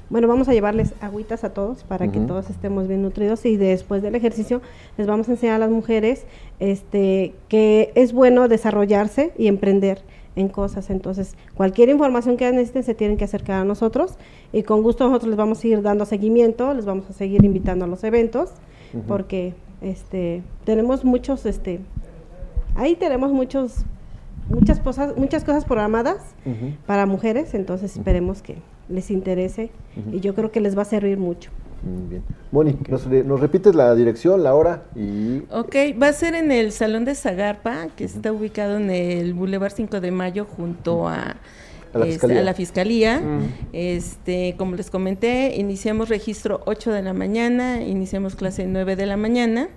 bueno, 0.10 0.28
vamos 0.28 0.50
a 0.50 0.52
llevarles 0.52 0.94
agüitas 1.00 1.46
a 1.46 1.54
todos 1.54 1.86
para 1.86 2.12
que 2.12 2.20
todos 2.20 2.50
estemos 2.50 2.90
bien 2.90 3.02
nutridos 3.02 3.46
y 3.46 3.56
después 3.56 4.02
del 4.02 4.14
ejercicio 4.16 4.62
les 4.98 5.08
vamos 5.08 5.30
a 5.30 5.32
enseñar 5.32 5.56
a 5.56 5.60
las 5.60 5.70
mujeres, 5.70 6.26
este, 6.60 7.34
que 7.48 7.94
es 7.96 8.12
bueno 8.12 8.50
desarrollarse 8.50 9.32
y 9.38 9.48
emprender 9.48 10.02
en 10.36 10.48
cosas. 10.48 10.90
Entonces, 10.90 11.36
cualquier 11.56 11.90
información 11.90 12.38
que 12.38 12.52
necesiten 12.52 12.84
se 12.84 12.96
tienen 12.96 13.18
que 13.18 13.26
acercar 13.26 13.62
a 13.62 13.66
nosotros 13.66 14.16
y 14.54 14.64
con 14.64 14.82
gusto 14.82 15.06
nosotros 15.06 15.30
les 15.30 15.38
vamos 15.38 15.64
a 15.64 15.68
ir 15.68 15.82
dando 15.82 16.06
seguimiento, 16.06 16.74
les 16.74 16.86
vamos 16.86 17.10
a 17.10 17.14
seguir 17.14 17.44
invitando 17.44 17.86
a 17.86 17.88
los 17.88 18.04
eventos 18.04 18.52
porque, 19.08 19.54
este, 19.82 20.44
tenemos 20.66 21.06
muchos, 21.06 21.46
este, 21.46 21.80
ahí 22.76 22.96
tenemos 22.96 23.32
muchos 23.32 23.86
muchas 24.50 24.80
cosas, 24.80 25.18
muchas 25.18 25.44
cosas 25.44 25.66
programadas 25.66 26.18
para 26.86 27.06
mujeres, 27.06 27.54
entonces 27.54 27.96
esperemos 27.96 28.42
que 28.42 28.58
les 28.90 29.12
interese 29.12 29.72
y 30.12 30.20
yo 30.20 30.36
creo 30.36 30.52
que 30.52 30.60
les 30.60 30.78
va 30.78 30.82
a 30.82 30.86
servir 30.86 31.18
mucho. 31.18 31.52
Muy 31.84 32.10
bien. 32.10 32.24
Moni, 32.52 32.78
¿nos, 32.90 33.06
re- 33.06 33.24
nos 33.24 33.40
repites 33.40 33.74
la 33.74 33.96
dirección, 33.96 34.44
la 34.44 34.54
hora 34.54 34.84
y 34.96 35.40
Ok, 35.52 35.76
va 36.02 36.08
a 36.10 36.14
ser 36.14 36.36
en 36.36 36.52
el 36.52 36.72
Salón 36.72 37.06
de 37.06 37.16
Zagarpa, 37.16 37.88
que 37.96 38.04
está 38.04 38.32
ubicado 38.32 38.78
en 38.78 38.90
el 38.92 39.34
Boulevard 39.34 39.72
5 39.76 40.00
de 40.00 40.12
Mayo 40.12 40.46
junto 40.46 41.08
a, 41.08 41.38
A 41.94 41.98
la 41.98 42.06
este, 42.06 42.38
a 42.38 42.44
la 42.44 42.54
Fiscalía. 42.54 43.20
Mm. 43.20 43.46
Este, 43.74 44.54
como 44.58 44.76
les 44.76 44.90
comenté, 44.92 45.56
iniciamos 45.58 46.10
registro 46.10 46.62
8 46.66 46.92
de 46.92 47.02
la 47.02 47.14
mañana, 47.14 47.82
iniciamos 47.82 48.36
clase 48.36 48.68
9 48.68 48.96
de 48.96 49.06
la 49.08 49.18
mañana 49.18 49.68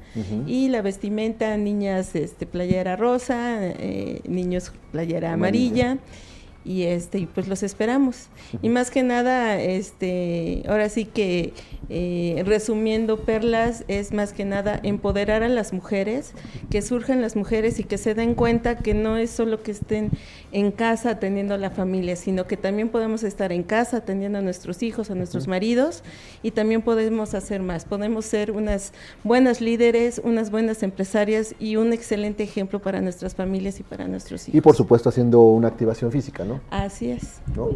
y 0.47 0.69
la 0.69 0.83
vestimenta, 0.83 1.57
niñas 1.57 2.15
este, 2.15 2.45
playera 2.47 2.97
rosa, 2.97 3.59
eh, 3.63 4.21
niños 4.29 4.73
playera 4.93 5.33
Amarilla. 5.33 5.93
amarilla. 5.93 6.05
Y 6.65 6.85
este, 6.85 7.19
y 7.19 7.27
pues 7.27 7.47
los 7.47 7.63
esperamos. 7.63 8.29
Y 8.63 8.71
más 8.71 8.91
que 8.91 9.03
nada, 9.03 9.61
este, 9.61 10.63
ahora 10.67 10.89
sí 10.89 11.05
que 11.05 11.53
eh, 11.91 12.43
resumiendo 12.47 13.19
perlas, 13.19 13.85
es 13.89 14.13
más 14.13 14.33
que 14.33 14.45
nada 14.45 14.81
empoderar 14.83 15.43
a 15.43 15.49
las 15.49 15.73
mujeres, 15.73 16.33
que 16.71 16.81
surjan 16.81 17.21
las 17.21 17.37
mujeres 17.37 17.79
y 17.81 17.85
que 17.85 17.99
se 17.99 18.15
den 18.15 18.35
cuenta 18.35 18.77
que 18.79 18.95
no 18.95 19.17
es 19.19 19.31
solo 19.31 19.63
que 19.63 19.73
estén 19.73 20.11
en 20.53 20.71
casa 20.71 21.11
atendiendo 21.11 21.55
a 21.55 21.59
la 21.59 21.71
familia, 21.71 22.17
sino 22.17 22.47
que 22.47 22.57
también 22.57 22.89
podemos 22.89 23.25
estar 23.25 23.53
en 23.53 23.63
casa 23.63 23.99
atendiendo 23.99 24.39
a 24.39 24.43
nuestros 24.43 24.83
hijos, 24.83 25.11
a 25.11 25.15
nuestros 25.15 25.47
maridos, 25.49 26.03
y 26.43 26.53
también 26.53 26.81
podemos 26.83 27.35
hacer 27.35 27.63
más. 27.63 27.85
Podemos 27.85 28.25
ser 28.25 28.53
unas 28.53 28.93
buenas 29.23 29.61
líderes, 29.61 30.21
unas 30.25 30.51
buenas 30.51 30.83
empresarias 30.83 31.55
y 31.59 31.77
un 31.77 31.93
excelente 31.93 32.43
ejemplo 32.43 32.81
para 32.81 33.01
nuestras 33.01 33.35
familias 33.35 33.81
y 33.81 33.83
para 33.83 34.09
nuestros 34.09 34.49
hijos. 34.49 34.55
y 34.55 34.61
por 34.61 34.77
supuesto 34.77 35.09
haciendo 35.09 35.43
una 35.43 35.69
activación 35.69 36.11
física, 36.11 36.45
¿no? 36.45 36.54
Así 36.71 37.11
es. 37.11 37.41
¿No? 37.57 37.69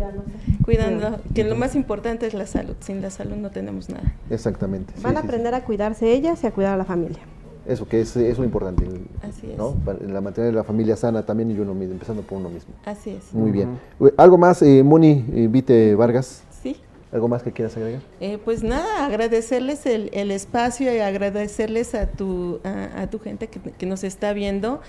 Cuidando, 0.65 1.21
que 1.35 1.45
lo 1.45 1.57
más 1.57 1.75
importante 1.75 2.27
es 2.27 2.35
la 2.35 2.47
salud. 2.47 2.75
Sin 2.81 3.01
la 3.03 3.11
salud 3.11 3.37
no 3.37 3.51
tenemos 3.51 3.89
nada. 3.89 4.13
Exactamente. 4.31 4.93
sí, 4.97 5.03
Van 5.03 5.17
a 5.17 5.21
sí, 5.21 5.23
sí. 5.23 5.29
aprender 5.29 5.55
a 5.55 5.65
cuidarse 5.65 6.13
ellas 6.13 6.43
y 6.45 6.47
a 6.47 6.51
cuidar 6.51 6.75
a 6.75 6.77
la 6.77 6.85
familia. 6.85 7.19
Eso, 7.67 7.87
que 7.87 8.01
es, 8.01 8.17
es 8.17 8.39
lo 8.39 8.45
importante, 8.45 8.87
Así 9.23 9.51
es. 9.51 9.59
¿no? 9.59 9.73
Para- 9.85 9.99
la 10.01 10.23
mantener 10.23 10.55
la 10.55 10.65
familia 10.65 10.97
sana 10.97 11.27
también 11.27 11.51
y 11.51 11.59
uno 11.59 11.75
mismo, 11.75 11.93
empezando 11.93 12.23
por 12.23 12.39
uno 12.39 12.49
mismo. 12.49 12.73
Así 12.87 13.11
es. 13.11 13.35
Muy 13.35 13.51
bien. 13.51 13.79
¿Algo 14.17 14.39
más, 14.39 14.63
eh, 14.63 14.83
Moni 14.83 15.27
eh, 15.35 15.49
Vite 15.51 15.95
Vargas? 15.95 16.43
¿Algo 17.11 17.29
más 17.29 17.43
que 17.43 17.53
quieras 17.53 17.77
agregar? 17.77 18.03
Eh, 18.21 18.39
pues 18.45 18.63
nada, 18.63 19.07
agradecerles 19.07 19.87
el, 19.87 20.11
el 20.13 20.31
espacio 20.31 20.95
y 20.95 20.99
agradecerles 20.99 21.95
a 21.95 22.07
tu, 22.07 22.61
a, 22.65 23.03
a 23.03 23.11
tu 23.11 23.19
gente 23.19 23.49
que, 23.49 23.61
que 23.61 23.87
nos 23.87 24.05
está 24.05 24.33
viendo 24.35 24.83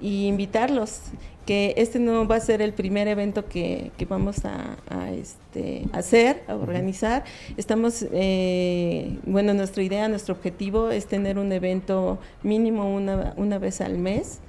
y 0.00 0.26
invitarlos 0.26 1.00
que 1.46 1.74
este 1.76 1.98
no 1.98 2.26
va 2.28 2.36
a 2.36 2.40
ser 2.40 2.62
el 2.62 2.72
primer 2.72 3.08
evento 3.08 3.46
que, 3.48 3.90
que 3.96 4.04
vamos 4.04 4.44
a, 4.44 4.76
a, 4.88 5.10
este, 5.12 5.86
hacer, 5.92 6.42
a 6.46 6.54
organizar. 6.54 7.24
Estamos, 7.56 8.06
eh, 8.12 9.18
bueno, 9.24 9.52
nuestra 9.54 9.82
idea, 9.82 10.08
nuestro 10.08 10.34
objetivo 10.34 10.90
es 10.90 11.06
tener 11.06 11.38
un 11.38 11.50
evento 11.52 12.18
mínimo 12.42 12.94
una, 12.94 13.34
una 13.36 13.58
vez 13.58 13.80
al 13.80 13.98
mes 13.98 14.40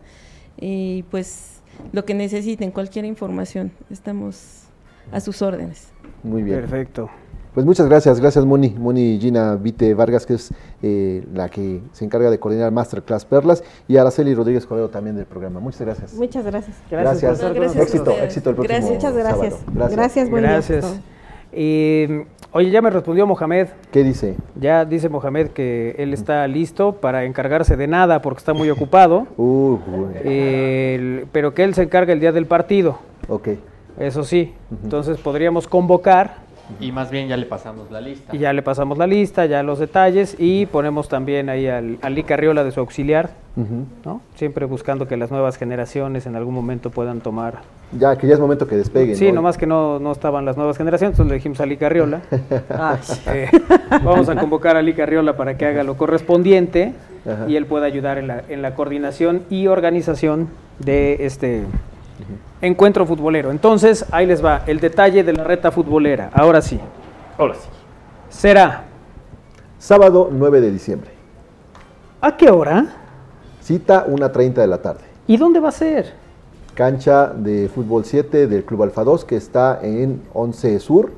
y 0.58 1.02
pues 1.04 1.60
lo 1.92 2.04
que 2.04 2.14
necesiten, 2.14 2.70
cualquier 2.70 3.04
información, 3.04 3.72
estamos 3.90 4.62
a 5.12 5.20
sus 5.20 5.42
órdenes. 5.42 5.88
Muy 6.22 6.42
bien. 6.42 6.60
Perfecto. 6.60 7.10
Pues 7.56 7.64
muchas 7.64 7.88
gracias, 7.88 8.20
gracias 8.20 8.44
Moni, 8.44 8.76
Moni 8.78 9.18
Gina 9.18 9.56
Vite 9.56 9.94
Vargas, 9.94 10.26
que 10.26 10.34
es 10.34 10.50
eh, 10.82 11.26
la 11.32 11.48
que 11.48 11.80
se 11.92 12.04
encarga 12.04 12.30
de 12.30 12.38
coordinar 12.38 12.70
Masterclass 12.70 13.24
Perlas, 13.24 13.64
y 13.88 13.96
Araceli 13.96 14.34
Rodríguez 14.34 14.66
Correo 14.66 14.90
también 14.90 15.16
del 15.16 15.24
programa. 15.24 15.58
Muchas 15.58 15.80
gracias. 15.80 16.12
Muchas 16.12 16.44
gracias. 16.44 16.76
Gracias. 16.90 17.42
No, 17.42 17.54
gracias 17.54 17.76
a 17.76 17.82
éxito, 17.82 18.10
éxito 18.10 18.50
el 18.50 18.56
próximo 18.56 18.78
Gracias. 18.78 18.94
Muchas 18.94 19.16
gracias. 19.16 19.54
sábado. 19.54 19.72
Gracias. 19.72 19.96
Gracias, 19.96 20.30
buen 20.30 20.42
día. 20.42 20.52
Gracias. 20.52 21.00
Eh, 21.52 22.26
oye, 22.56 22.70
ya 22.70 22.80
me 22.80 22.88
respondió 22.90 23.26
Mohamed. 23.26 23.68
¿Qué 23.92 24.02
dice? 24.02 24.34
Ya 24.58 24.84
dice 24.84 25.08
Mohamed 25.10 25.48
que 25.48 25.94
él 25.98 26.14
está 26.14 26.46
listo 26.48 26.92
para 26.94 27.24
encargarse 27.24 27.76
de 27.76 27.86
nada 27.86 28.22
porque 28.22 28.38
está 28.38 28.54
muy 28.54 28.70
ocupado. 28.70 29.26
Uh, 29.36 29.78
El- 30.24 31.26
pero 31.32 31.52
que 31.54 31.64
él 31.64 31.74
se 31.74 31.82
encarga 31.82 32.12
el 32.12 32.20
día 32.20 32.32
del 32.32 32.46
partido. 32.46 32.98
Ok. 33.28 33.48
Eso 33.98 34.24
sí. 34.24 34.54
Entonces 34.82 35.18
podríamos 35.18 35.68
convocar 35.68 36.45
Y 36.80 36.92
más 36.92 37.10
bien 37.10 37.28
ya 37.28 37.36
le 37.36 37.46
pasamos 37.46 37.90
la 37.90 38.00
lista. 38.00 38.34
y 38.34 38.38
ya 38.38 38.52
le 38.52 38.62
pasamos 38.62 38.98
la 38.98 39.06
lista, 39.06 39.46
ya 39.46 39.62
los 39.62 39.78
detalles 39.78 40.36
y 40.38 40.66
ponemos 40.66 41.08
también 41.08 41.48
ahí 41.48 41.66
al, 41.68 41.98
al 42.02 42.14
Lee 42.14 42.24
Carriola 42.24 42.64
de 42.64 42.72
su 42.72 42.80
auxiliar, 42.80 43.30
¿no? 44.04 44.20
Siempre 44.34 44.66
buscando 44.66 45.06
que 45.06 45.16
las 45.16 45.30
nuevas 45.30 45.56
generaciones 45.56 46.26
en 46.26 46.36
algún 46.36 46.54
momento 46.54 46.90
puedan 46.90 47.20
tomar. 47.20 47.60
Ya, 47.92 48.16
que 48.16 48.26
ya 48.26 48.34
es 48.34 48.40
momento 48.40 48.66
que 48.66 48.76
despeguen. 48.76 49.16
Sí, 49.16 49.28
¿no? 49.28 49.34
nomás 49.36 49.56
que 49.56 49.66
no, 49.66 49.98
no 50.00 50.10
estaban 50.10 50.44
las 50.44 50.56
nuevas 50.56 50.76
generaciones, 50.76 51.14
entonces 51.14 51.30
le 51.30 51.36
dijimos 51.36 51.60
a 51.60 51.66
Lee 51.66 51.76
Carriola. 51.76 52.20
Eh, 53.28 53.50
vamos 54.04 54.28
a 54.28 54.36
convocar 54.36 54.76
a 54.76 54.82
Lee 54.82 54.94
Carriola 54.94 55.36
para 55.36 55.56
que 55.56 55.66
haga 55.66 55.82
lo 55.82 55.96
correspondiente 55.96 56.94
y 57.48 57.56
él 57.56 57.66
pueda 57.66 57.86
ayudar 57.86 58.18
en 58.18 58.28
la, 58.28 58.42
en 58.48 58.62
la 58.62 58.74
coordinación 58.74 59.42
y 59.50 59.66
organización 59.66 60.48
de 60.78 61.26
este 61.26 61.64
encuentro 62.60 63.06
futbolero. 63.06 63.50
Entonces, 63.50 64.04
ahí 64.10 64.26
les 64.26 64.44
va 64.44 64.62
el 64.66 64.80
detalle 64.80 65.22
de 65.24 65.32
la 65.32 65.44
reta 65.44 65.70
futbolera. 65.70 66.30
Ahora 66.32 66.60
sí. 66.62 66.80
Ahora 67.38 67.54
sí. 67.54 67.68
Será. 68.28 68.84
Sábado 69.78 70.28
9 70.32 70.60
de 70.60 70.70
diciembre. 70.72 71.10
¿A 72.20 72.36
qué 72.36 72.50
hora? 72.50 72.86
Cita 73.60 74.06
1.30 74.06 74.54
de 74.54 74.66
la 74.66 74.78
tarde. 74.82 75.02
¿Y 75.26 75.36
dónde 75.36 75.60
va 75.60 75.68
a 75.68 75.72
ser? 75.72 76.14
Cancha 76.74 77.28
de 77.28 77.68
fútbol 77.68 78.04
7 78.04 78.46
del 78.46 78.64
Club 78.64 78.82
Alfa 78.84 79.04
2 79.04 79.24
que 79.24 79.36
está 79.36 79.78
en 79.82 80.22
11 80.34 80.78
Sur, 80.80 81.12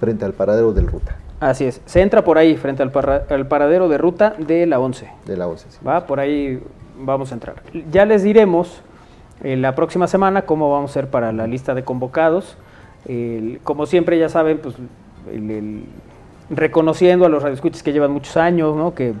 frente 0.00 0.24
al 0.24 0.32
paradero 0.32 0.72
del 0.72 0.86
Ruta. 0.86 1.16
Así 1.40 1.64
es. 1.64 1.80
Se 1.84 2.00
entra 2.00 2.24
por 2.24 2.38
ahí, 2.38 2.56
frente 2.56 2.82
al, 2.82 2.90
parra- 2.90 3.24
al 3.28 3.46
paradero 3.46 3.88
de 3.88 3.98
ruta 3.98 4.34
de 4.38 4.66
la 4.66 4.78
11. 4.80 5.08
De 5.26 5.36
la 5.36 5.46
11, 5.46 5.66
sí. 5.70 5.78
Va, 5.86 6.06
por 6.06 6.18
ahí 6.20 6.62
vamos 6.98 7.30
a 7.32 7.34
entrar. 7.34 7.56
Ya 7.90 8.06
les 8.06 8.22
diremos 8.22 8.80
eh, 9.44 9.56
la 9.56 9.74
próxima 9.76 10.06
semana 10.08 10.42
cómo 10.42 10.70
vamos 10.72 10.90
a 10.90 10.94
ser 10.94 11.08
para 11.08 11.30
la 11.32 11.46
lista 11.46 11.74
de 11.74 11.84
convocados. 11.84 12.56
Como 13.62 13.84
siempre, 13.86 14.18
ya 14.18 14.28
saben, 14.30 14.58
pues 14.58 14.74
el- 15.32 15.50
el- 15.50 15.84
reconociendo 16.50 17.24
a 17.26 17.28
los 17.28 17.42
radioescuchas 17.42 17.82
que 17.82 17.92
llevan 17.92 18.10
muchos 18.12 18.36
años, 18.36 18.76
¿no? 18.76 18.94
que 18.94 19.14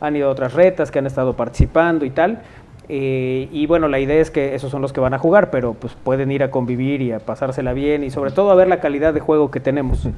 han 0.00 0.16
ido 0.16 0.28
a 0.28 0.32
otras 0.32 0.54
retas, 0.54 0.90
que 0.90 0.98
han 0.98 1.06
estado 1.06 1.34
participando 1.34 2.04
y 2.04 2.10
tal. 2.10 2.40
Eh, 2.90 3.48
y 3.52 3.66
bueno, 3.66 3.86
la 3.88 3.98
idea 3.98 4.18
es 4.20 4.30
que 4.30 4.54
esos 4.54 4.70
son 4.70 4.80
los 4.80 4.92
que 4.92 5.00
van 5.00 5.12
a 5.12 5.18
jugar, 5.18 5.50
pero 5.50 5.74
pues 5.74 5.94
pueden 5.94 6.30
ir 6.32 6.42
a 6.42 6.50
convivir 6.50 7.02
y 7.02 7.12
a 7.12 7.18
pasársela 7.20 7.72
bien 7.74 8.02
y 8.02 8.10
sobre 8.10 8.30
todo 8.30 8.50
a 8.50 8.54
ver 8.54 8.66
la 8.68 8.80
calidad 8.80 9.12
de 9.12 9.20
juego 9.20 9.50
que 9.50 9.60
tenemos. 9.60 10.08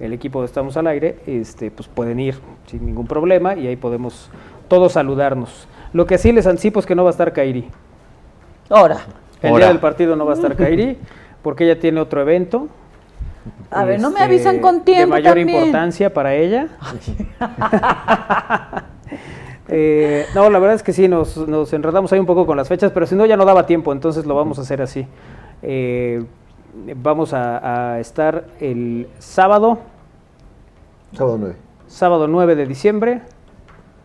El 0.00 0.12
equipo 0.12 0.40
de 0.40 0.46
Estamos 0.46 0.76
al 0.76 0.86
Aire, 0.86 1.16
este, 1.26 1.70
pues 1.70 1.88
pueden 1.88 2.20
ir 2.20 2.36
sin 2.66 2.86
ningún 2.86 3.06
problema 3.06 3.54
y 3.56 3.66
ahí 3.66 3.76
podemos 3.76 4.30
todos 4.68 4.92
saludarnos. 4.92 5.66
Lo 5.92 6.06
que 6.06 6.16
sí 6.18 6.30
les 6.32 6.46
anticipo 6.46 6.78
es 6.80 6.86
que 6.86 6.94
no 6.94 7.02
va 7.04 7.10
a 7.10 7.12
estar 7.12 7.32
Kairi. 7.32 7.64
Ahora. 8.72 8.98
El 9.40 9.50
Ahora. 9.50 9.64
día 9.64 9.68
del 9.72 9.80
partido 9.80 10.16
no 10.16 10.24
va 10.24 10.32
a 10.32 10.34
estar 10.36 10.56
Kairi 10.56 10.98
porque 11.42 11.64
ella 11.64 11.78
tiene 11.78 12.00
otro 12.00 12.20
evento. 12.20 12.68
A 13.70 13.84
ver, 13.84 14.00
no 14.00 14.10
me 14.10 14.14
este, 14.20 14.24
avisan 14.24 14.58
con 14.60 14.78
De 14.78 14.84
tiempo 14.84 15.10
mayor 15.10 15.34
también. 15.34 15.48
importancia 15.48 16.12
para 16.12 16.34
ella. 16.34 16.68
Eh, 19.74 20.26
no, 20.34 20.50
la 20.50 20.58
verdad 20.58 20.74
es 20.74 20.82
que 20.82 20.92
sí, 20.92 21.08
nos, 21.08 21.36
nos 21.48 21.72
enredamos 21.72 22.12
ahí 22.12 22.18
un 22.18 22.26
poco 22.26 22.44
con 22.44 22.58
las 22.58 22.68
fechas, 22.68 22.90
pero 22.92 23.06
si 23.06 23.14
no 23.14 23.24
ya 23.24 23.38
no 23.38 23.46
daba 23.46 23.64
tiempo, 23.64 23.92
entonces 23.92 24.26
lo 24.26 24.34
vamos 24.34 24.58
a 24.58 24.62
hacer 24.62 24.82
así. 24.82 25.06
Eh, 25.62 26.22
vamos 26.96 27.32
a, 27.32 27.94
a 27.94 28.00
estar 28.00 28.44
el 28.60 29.08
sábado, 29.18 29.78
Sábado 31.14 31.38
9. 31.40 31.56
sábado 31.86 32.28
9 32.28 32.54
de 32.56 32.66
diciembre, 32.66 33.22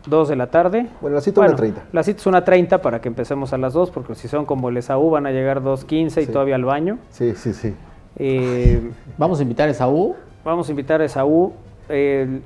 2 0.07 0.29
de 0.29 0.35
la 0.35 0.47
tarde. 0.47 0.87
Bueno, 1.01 1.15
la 1.15 1.21
cita 1.21 1.41
1:30. 1.41 1.73
La 1.91 2.03
cita 2.03 2.19
es 2.19 2.25
una 2.27 2.43
30 2.43 2.81
para 2.81 3.01
que 3.01 3.07
empecemos 3.07 3.53
a 3.53 3.57
las 3.57 3.73
2, 3.73 3.91
porque 3.91 4.15
si 4.15 4.27
son 4.27 4.45
como 4.45 4.69
el 4.69 4.77
Esaú 4.77 5.09
van 5.09 5.25
a 5.27 5.31
llegar 5.31 5.61
2.15 5.61 6.21
y 6.21 6.25
Sí. 6.25 6.31
todavía 6.31 6.55
al 6.55 6.65
baño. 6.65 6.97
Sí, 7.09 7.33
sí, 7.35 7.53
sí. 7.53 7.73
Eh, 8.17 8.91
Vamos 9.17 9.39
a 9.39 9.43
invitar 9.43 9.67
a 9.67 9.71
Esaú. 9.71 10.15
Vamos 10.43 10.67
a 10.67 10.71
invitar 10.71 11.01
a 11.01 11.05
Esaú. 11.05 11.53
el- 11.89 12.41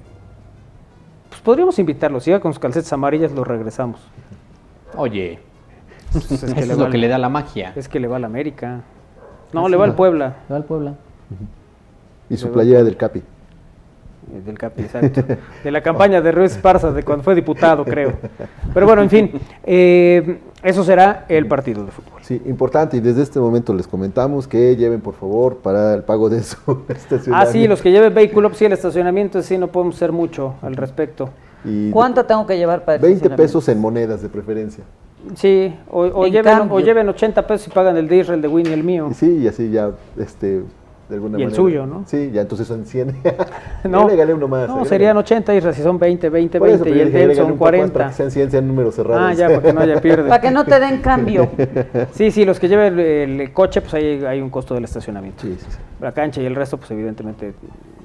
pues 1.30 1.42
podríamos 1.42 1.80
invitarlo. 1.80 2.20
Si 2.20 2.32
con 2.40 2.52
sus 2.54 2.60
calcetas 2.60 2.92
amarillas, 2.94 3.32
lo 3.32 3.44
regresamos. 3.44 4.02
Oye. 4.98 5.40
Pues 6.12 6.30
es 6.32 6.44
Eso 6.44 6.54
que 6.54 6.60
es 6.62 6.68
le 6.68 6.76
lo 6.76 6.90
que 6.90 6.98
le 6.98 7.08
da 7.08 7.18
la 7.18 7.30
magia. 7.30 7.72
Es 7.76 7.88
que 7.88 8.00
le 8.00 8.08
va 8.08 8.18
al 8.18 8.26
América. 8.26 8.82
No, 9.54 9.62
Ah, 9.66 9.70
le 9.70 9.76
sí. 9.76 9.80
va 9.80 9.86
al 9.86 9.96
Puebla. 9.96 10.36
Le 10.50 10.54
va 10.54 10.58
al 10.58 10.66
Puebla. 10.66 10.96
Y 12.30 12.36
su 12.38 12.52
playera 12.52 12.84
del 12.84 12.98
Capi. 12.98 13.22
Eh, 14.34 14.42
Del 14.46 14.58
Capi, 14.58 14.82
exacto. 14.84 15.24
De 15.64 15.72
la 15.72 15.82
campaña 15.82 16.22
de 16.22 16.32
Ruiz 16.32 16.52
Esparza, 16.52 16.92
de 16.92 17.04
cuando 17.04 17.24
fue 17.24 17.36
diputado, 17.36 17.84
creo. 17.86 18.14
Pero 18.74 18.86
bueno, 18.86 19.02
en 19.02 19.10
fin, 19.10 19.32
eh, 19.64 20.40
eso 20.64 20.84
será 20.84 21.26
el 21.28 21.48
partido 21.48 21.84
de 21.86 21.92
fútbol. 21.92 22.20
Sí, 22.22 22.42
importante. 22.46 22.98
Y 22.98 23.00
desde 23.00 23.24
este 23.24 23.40
momento 23.40 23.74
les 23.74 23.88
comentamos 23.88 24.48
que 24.48 24.76
lleven, 24.76 25.02
por 25.02 25.16
favor, 25.16 25.58
para 25.58 25.94
el 25.96 26.04
pago 26.04 26.30
de 26.30 26.44
su 26.44 26.58
Ah, 26.68 26.94
estacionamiento. 26.94 27.52
sí, 27.52 27.68
los 27.68 27.82
que 27.82 27.92
lleven 27.92 28.14
vehículo, 28.14 28.50
pues 28.50 28.60
sí, 28.60 28.66
el 28.66 28.74
estacionamiento, 28.74 29.42
sí, 29.42 29.58
no 29.58 29.68
podemos 29.68 29.96
hacer 29.96 30.12
mucho 30.12 30.56
al 30.62 30.76
respecto. 30.76 31.30
Y 31.66 31.92
¿Cuánto 31.92 32.26
tengo 32.26 32.46
que 32.48 32.58
llevar 32.58 32.86
para 32.86 32.96
el 32.96 33.02
20 33.02 33.16
estacionamiento? 33.18 33.44
pesos 33.44 33.70
en 33.70 33.80
monedas 33.80 34.22
de 34.22 34.30
preferencia. 34.30 34.84
Sí, 35.36 35.76
o, 35.90 36.02
o 36.02 36.26
En 36.26 36.32
lleven, 36.34 36.68
o 36.72 36.80
lleven 36.80 37.08
80 37.10 37.46
pesos 37.46 37.68
y 37.68 37.70
pagan 37.72 37.96
el 37.98 38.08
de 38.08 38.18
Israel, 38.18 38.42
de 38.42 38.48
Winnie, 38.48 38.74
el 38.74 38.84
mío. 38.84 39.10
Sí, 39.14 39.38
y 39.44 39.48
así 39.48 39.70
ya, 39.70 39.92
este, 40.18 40.64
de 41.12 41.16
alguna 41.18 41.38
Y 41.38 41.42
el 41.42 41.48
manera. 41.48 41.56
suyo, 41.62 41.86
¿no? 41.86 42.04
Sí, 42.08 42.32
ya 42.34 42.42
entonces 42.42 42.66
son 42.68 42.86
100. 42.86 43.16
No, 43.84 44.02
Agrégale 44.02 44.34
uno 44.34 44.48
más. 44.48 44.68
no 44.70 44.86
serían 44.86 45.18
80 45.18 45.56
Israel, 45.56 45.76
si 45.76 45.82
son 45.82 46.00
20, 46.00 46.30
20, 46.30 46.60
Por 46.60 46.70
eso, 46.70 46.84
20 46.86 46.90
y 46.98 47.02
el 47.02 47.08
dije, 47.08 47.18
de 47.18 47.24
él 47.24 47.30
agrégale 47.32 47.36
son 47.48 47.52
un 47.54 47.58
poco 47.58 47.66
más 47.72 47.72
40. 47.72 47.94
Para 47.94 48.10
que 48.10 48.16
sean 48.16 48.32
100, 48.32 48.52
sean 48.52 48.68
números 48.68 48.96
cerrados. 48.96 49.24
Ah, 49.24 49.34
ya, 49.34 49.48
para 49.48 49.62
que 49.62 49.74
no 49.74 49.82
haya 49.82 50.02
pierde. 50.02 50.30
Para 50.30 50.42
que 50.42 50.52
no 50.52 50.66
te 50.66 50.80
den 50.80 51.02
cambio. 51.02 51.50
Sí, 52.14 52.32
sí, 52.32 52.46
los 52.46 52.60
que 52.60 52.68
lleven 52.68 52.98
el, 53.00 53.42
el 53.42 53.54
coche, 53.54 53.82
pues 53.82 53.94
ahí 53.96 54.24
hay 54.26 54.42
un 54.42 54.50
costo 54.50 54.74
del 54.74 54.84
estacionamiento. 54.86 55.42
Sí, 55.42 55.56
sí, 55.60 55.66
sí. 55.70 55.78
La 56.00 56.12
cancha 56.12 56.42
y 56.42 56.46
el 56.46 56.56
resto, 56.56 56.78
pues 56.78 56.90
evidentemente, 56.92 57.54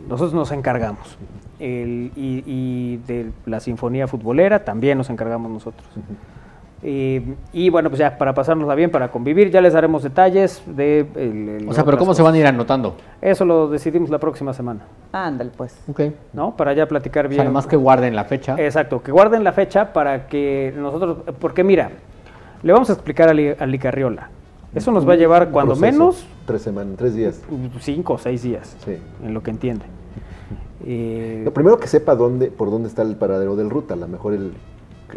nosotros 0.09 0.35
nos 0.35 0.51
encargamos. 0.53 1.17
El- 1.59 2.11
y, 2.17 2.43
y 2.47 2.97
de 3.07 3.31
la 3.47 3.61
sinfonía 3.61 4.07
futbolera 4.09 4.65
también 4.65 4.99
nos 4.99 5.09
encargamos 5.11 5.51
nosotros. 5.51 5.87
Y 6.83 7.71
bueno, 7.71 7.89
pues 7.89 7.99
ya 7.99 8.17
para 8.19 8.35
pasárnosla 8.35 8.75
bien, 8.75 8.91
para 8.91 9.11
convivir, 9.11 9.51
ya 9.51 9.61
les 9.61 9.73
daremos 9.73 10.03
detalles 10.03 10.63
de... 10.67 11.07
el- 11.17 11.49
el 11.63 11.69
O 11.69 11.73
sea, 11.73 11.85
pero 11.85 11.97
¿cómo 11.99 12.15
se 12.15 12.23
van 12.23 12.35
a 12.35 12.39
ir 12.39 12.47
anotando? 12.47 12.97
Eso 13.21 13.45
lo 13.45 13.69
decidimos 13.69 14.11
la 14.11 14.19
próxima 14.19 14.53
semana, 14.53 14.81
Ándale, 15.13 15.51
pues. 15.57 15.77
Ok. 15.89 16.01
¿no? 16.33 16.55
Para 16.57 16.75
ya 16.75 16.87
platicar 16.87 17.27
O 17.27 17.29
bien. 17.29 17.37
sea, 17.39 17.45
nada 17.45 17.55
más 17.55 17.67
que 17.67 17.77
guarden 17.77 18.15
la 18.15 18.25
fecha. 18.25 18.55
Exacto, 18.59 19.03
que 19.03 19.11
guarden 19.11 19.43
la 19.43 19.53
fecha 19.53 19.93
para 19.93 20.27
que 20.29 20.73
nosotros, 20.77 21.19
porque 21.41 21.65
mira, 21.65 21.91
le 22.63 22.73
vamos 22.73 22.91
a 22.91 22.93
explicar 22.93 23.29
a, 23.31 23.35
Li- 23.35 23.55
a 23.59 23.67
Licarriola. 23.67 24.29
Eso 24.75 24.93
nos 24.93 25.09
va 25.09 25.15
a 25.15 25.17
llevar 25.17 25.51
cuando 25.51 25.73
proceso, 25.75 25.93
menos 25.99 26.27
Tres 26.45 26.63
semanas, 26.63 26.95
tres 26.99 27.15
días. 27.15 27.43
cinco 27.81 28.13
o 28.15 28.19
seis 28.19 28.43
días, 28.43 28.77
Sí. 28.85 28.97
en 29.25 29.33
lo 29.35 29.43
que 29.43 29.51
entiende. 29.51 29.85
Eh, 30.89 31.41
Lo 31.45 31.53
primero 31.53 31.79
que 31.79 31.89
sepa 31.89 32.15
dónde, 32.15 32.49
por 32.49 32.71
dónde 32.71 32.89
está 32.89 33.03
el 33.03 33.17
paradero 33.17 33.57
del 33.57 33.71
ruta. 33.71 33.95
A 33.95 33.97
lo 33.97 34.07
mejor 34.07 34.35
él 34.35 34.53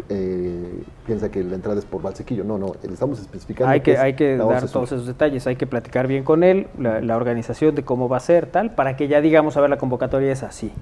eh, 0.08 0.82
piensa 1.06 1.30
que 1.30 1.42
la 1.42 1.54
entrada 1.54 1.78
es 1.78 1.84
por 1.84 2.02
Valsequillo. 2.02 2.44
No, 2.44 2.58
no, 2.58 2.74
le 2.82 2.92
estamos 2.92 3.20
especificando. 3.20 3.70
hay 3.70 3.80
que, 3.80 3.98
hay 3.98 4.14
que 4.14 4.36
dar 4.36 4.46
11 4.46 4.60
Sur. 4.60 4.70
todos 4.70 4.92
esos 4.92 5.06
detalles, 5.06 5.46
hay 5.46 5.56
que 5.56 5.66
platicar 5.66 6.06
bien 6.06 6.24
con 6.24 6.42
él, 6.42 6.68
la, 6.78 7.00
la 7.00 7.16
organización 7.16 7.74
de 7.74 7.82
cómo 7.82 8.08
va 8.08 8.18
a 8.18 8.20
ser, 8.20 8.46
tal, 8.46 8.74
para 8.74 8.96
que 8.96 9.08
ya 9.08 9.20
digamos, 9.20 9.56
a 9.56 9.60
ver, 9.60 9.70
la 9.70 9.78
convocatoria 9.78 10.32
es 10.32 10.42
así. 10.42 10.72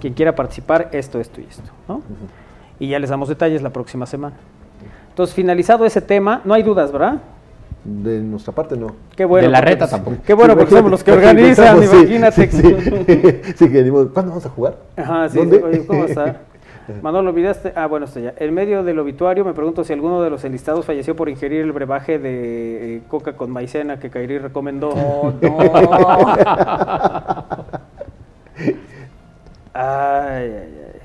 Quien 0.00 0.14
quiera 0.14 0.34
participar, 0.34 0.88
esto, 0.92 1.20
esto 1.20 1.40
y 1.40 1.44
esto, 1.44 1.70
¿no? 1.88 2.02
Y 2.78 2.88
ya 2.88 2.98
les 2.98 3.10
damos 3.10 3.28
detalles 3.28 3.62
la 3.62 3.70
próxima 3.70 4.06
semana. 4.06 4.36
Entonces, 5.10 5.34
finalizado 5.34 5.84
ese 5.84 6.00
tema, 6.00 6.40
no 6.44 6.54
hay 6.54 6.62
dudas, 6.62 6.92
¿verdad? 6.92 7.20
De 7.84 8.20
nuestra 8.20 8.52
parte, 8.52 8.76
no. 8.76 8.88
Qué 9.16 9.24
bueno. 9.24 9.46
De 9.46 9.52
la 9.52 9.60
reta 9.60 9.86
pues, 9.86 9.90
tampoco. 9.90 10.16
Qué 10.24 10.34
bueno, 10.34 10.56
porque 10.56 10.74
somos 10.74 10.90
los 10.90 11.02
que 11.02 11.12
organizan, 11.12 11.80
sí, 11.80 11.96
imagínate. 11.96 12.50
Sí, 12.50 12.76
sí, 13.06 13.52
Sí, 13.56 13.72
que 13.72 13.82
dimos, 13.82 14.08
¿cuándo 14.12 14.30
vamos 14.30 14.46
a 14.46 14.50
jugar? 14.50 14.76
Ajá, 14.96 15.28
sí, 15.28 15.38
¿Dónde? 15.38 15.62
oye, 15.62 15.86
¿cómo 15.86 16.04
está? 16.04 16.42
Manolo, 17.02 17.30
olvidaste. 17.30 17.72
Ah, 17.76 17.86
bueno, 17.86 18.06
está 18.06 18.20
ya. 18.20 18.34
En 18.38 18.54
medio 18.54 18.82
del 18.82 18.98
obituario 18.98 19.44
me 19.44 19.52
pregunto 19.54 19.84
si 19.84 19.92
alguno 19.92 20.22
de 20.22 20.30
los 20.30 20.44
enlistados 20.44 20.84
falleció 20.86 21.14
por 21.16 21.28
ingerir 21.28 21.60
el 21.62 21.72
brebaje 21.72 22.18
de 22.18 22.96
eh, 22.96 23.02
coca 23.08 23.34
con 23.36 23.50
maicena 23.50 23.98
que 23.98 24.10
Kairi 24.10 24.38
recomendó. 24.38 24.92
Ay, 29.74 30.42
ay, 30.42 30.74
ay. 30.94 31.00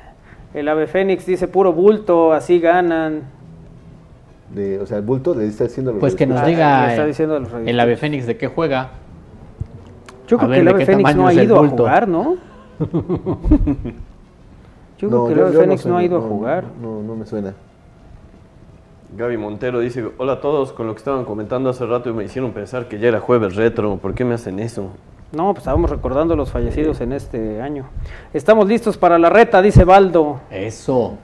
El 0.53 0.68
ave 0.68 0.88
fénix 0.88 1.26
dice 1.26 1.47
puro 1.47 1.73
bulto, 1.73 2.34
así 2.34 2.60
ganan. 2.60 3.23
De, 4.53 4.80
o 4.80 4.85
sea, 4.85 4.97
el 4.97 5.03
bulto 5.03 5.34
le 5.35 5.47
está 5.47 5.65
diciendo 5.65 5.91
a 5.91 5.93
los 5.93 5.99
Pues 5.99 6.15
que 6.15 6.26
nos 6.27 6.45
diga 6.45 6.91
está 6.91 7.05
diciendo 7.05 7.35
a 7.35 7.39
los 7.39 7.49
el 7.65 7.80
ave 7.80 7.97
fénix 7.97 8.26
de 8.27 8.38
qué 8.38 8.47
juega. 8.47 8.91
Yo 10.27 10.38
A 10.38 10.39
creo 10.39 10.49
ver, 10.49 10.57
que 10.57 10.60
el 10.60 10.65
¿de 10.65 10.72
ave 10.72 10.85
fénix 10.85 11.15
no 11.15 11.27
ha 11.27 11.34
ido 11.34 11.60
a 11.60 11.68
jugar, 11.68 12.07
¿no? 12.07 12.38
Yo 14.98 15.10
creo 15.10 15.28
que 15.28 15.34
el 15.34 15.40
ave 15.41 15.57
fénix 15.57 15.82
sé, 15.82 15.90
no 15.90 15.98
ha 15.98 16.03
ido 16.03 16.18
a 16.18 16.22
no, 16.22 16.28
jugar. 16.28 16.65
No, 16.82 17.02
no 17.02 17.15
me 17.15 17.26
suena. 17.26 17.53
Gaby 19.15 19.38
Montero 19.38 19.80
dice, 19.80 20.10
hola 20.18 20.34
a 20.34 20.41
todos, 20.41 20.74
con 20.74 20.88
lo 20.88 20.94
que 20.94 20.99
estaban 20.99 21.24
comentando 21.24 21.70
hace 21.70 21.86
rato 21.86 22.11
me 22.14 22.24
hicieron 22.24 22.52
pensar 22.52 22.88
que 22.88 22.98
ya 22.98 23.10
era 23.10 23.20
jueves 23.20 23.56
retro, 23.56 23.98
¿por 23.98 24.15
qué 24.15 24.26
me 24.26 24.34
hacen 24.34 24.60
eso? 24.60 24.90
No, 25.32 25.53
pues 25.53 25.60
estábamos 25.60 25.90
recordando 25.90 26.34
a 26.34 26.38
los 26.38 26.52
fallecidos 26.52 26.99
en 27.02 27.14
este 27.14 27.61
año. 27.61 27.86
Estamos 28.34 28.68
listos 28.68 28.98
para 28.98 29.20
la 29.20 29.30
reta, 29.30 29.61
dice 29.61 29.84
Baldo. 29.84 30.40
Eso. 30.49 31.18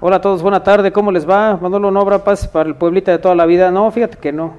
Hola 0.00 0.16
a 0.16 0.20
todos, 0.20 0.42
buena 0.42 0.62
tarde, 0.62 0.92
¿cómo 0.92 1.10
les 1.10 1.28
va? 1.28 1.56
Manolo 1.60 1.90
no 1.90 2.00
habrá 2.00 2.22
paz 2.22 2.46
para 2.46 2.68
el 2.68 2.76
pueblita 2.76 3.10
de 3.10 3.18
toda 3.18 3.34
la 3.34 3.46
vida. 3.46 3.72
No, 3.72 3.90
fíjate 3.90 4.18
que 4.18 4.32
no. 4.32 4.52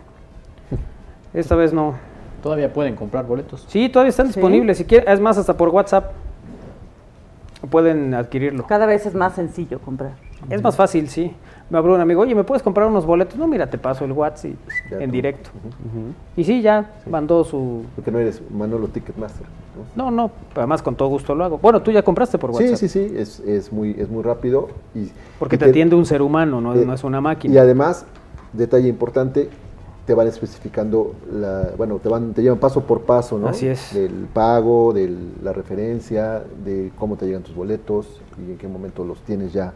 Esta 1.33 1.55
vez 1.55 1.71
no. 1.71 1.93
Todavía 2.43 2.73
pueden 2.73 2.95
comprar 2.95 3.25
boletos. 3.25 3.65
Sí, 3.67 3.87
todavía 3.87 4.09
están 4.09 4.27
disponibles. 4.27 4.77
Si 4.77 4.85
quieren, 4.85 5.09
es 5.09 5.19
más, 5.19 5.37
hasta 5.37 5.55
por 5.55 5.69
WhatsApp 5.69 6.11
pueden 7.67 8.13
adquirirlo. 8.13 8.65
Cada 8.67 8.85
vez 8.85 9.05
es 9.05 9.15
más 9.15 9.33
sencillo 9.33 9.79
comprar. 9.79 10.11
Es 10.49 10.61
más 10.63 10.75
fácil, 10.75 11.09
sí. 11.09 11.33
Me 11.69 11.77
habló 11.77 11.93
un 11.93 12.01
amigo, 12.01 12.21
oye, 12.21 12.33
¿me 12.33 12.43
puedes 12.43 12.63
comprar 12.63 12.87
unos 12.87 13.05
boletos? 13.05 13.37
No, 13.37 13.47
mira, 13.47 13.69
te 13.69 13.77
paso 13.77 14.05
el 14.05 14.11
WhatsApp 14.11 14.53
en 14.91 15.09
tú. 15.09 15.11
directo. 15.11 15.49
Y 16.35 16.43
sí, 16.43 16.61
ya 16.61 16.89
mandó 17.09 17.43
su... 17.43 17.83
Porque 17.95 18.09
no 18.09 18.19
eres 18.19 18.41
Manolo 18.49 18.87
Ticketmaster. 18.87 19.45
¿no? 19.95 20.05
No, 20.05 20.11
no, 20.11 20.31
además 20.55 20.81
con 20.81 20.95
todo 20.95 21.09
gusto 21.09 21.35
lo 21.35 21.43
hago. 21.43 21.57
Bueno, 21.59 21.81
tú 21.81 21.91
ya 21.91 22.01
compraste 22.01 22.37
por 22.37 22.51
WhatsApp. 22.51 22.75
Sí, 22.75 22.87
sí, 22.87 23.09
sí, 23.09 23.15
es, 23.15 23.39
es, 23.41 23.71
muy, 23.71 23.95
es 23.99 24.09
muy 24.09 24.23
rápido. 24.23 24.69
Y, 24.95 25.11
Porque 25.37 25.57
y 25.57 25.59
te 25.59 25.65
atiende 25.65 25.95
un 25.95 26.05
ser 26.05 26.21
humano, 26.21 26.59
no, 26.59 26.73
eh, 26.73 26.85
no 26.85 26.93
es 26.93 27.03
una 27.03 27.21
máquina. 27.21 27.53
Y 27.53 27.57
además, 27.57 28.05
detalle 28.53 28.87
importante, 28.87 29.49
te 30.09 30.15
van 30.15 30.27
especificando, 30.27 31.13
la, 31.31 31.69
bueno, 31.77 31.99
te, 31.99 32.09
van, 32.09 32.33
te 32.33 32.41
llevan 32.41 32.57
paso 32.57 32.81
por 32.81 33.01
paso, 33.01 33.37
¿no? 33.37 33.47
Así 33.47 33.67
es. 33.67 33.93
Del 33.93 34.25
pago, 34.33 34.91
de 34.91 35.15
la 35.43 35.53
referencia, 35.53 36.41
de 36.65 36.91
cómo 36.97 37.15
te 37.15 37.27
llegan 37.27 37.43
tus 37.43 37.53
boletos 37.53 38.19
y 38.39 38.53
en 38.53 38.57
qué 38.57 38.67
momento 38.67 39.05
los 39.05 39.21
tienes 39.21 39.53
ya 39.53 39.71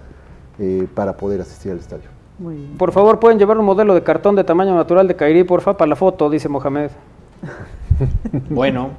eh, 0.57 0.87
para 0.95 1.15
poder 1.15 1.39
asistir 1.41 1.71
al 1.71 1.77
estadio. 1.77 2.05
Muy 2.39 2.55
bien. 2.55 2.77
Por 2.79 2.91
favor, 2.91 3.19
pueden 3.19 3.37
llevar 3.37 3.59
un 3.59 3.65
modelo 3.65 3.93
de 3.93 4.01
cartón 4.01 4.35
de 4.35 4.43
tamaño 4.43 4.73
natural 4.73 5.07
de 5.07 5.15
Kairi, 5.15 5.43
porfa, 5.43 5.77
para 5.77 5.89
la 5.89 5.95
foto, 5.95 6.31
dice 6.31 6.49
Mohamed. 6.49 6.89
Bueno, 8.49 8.89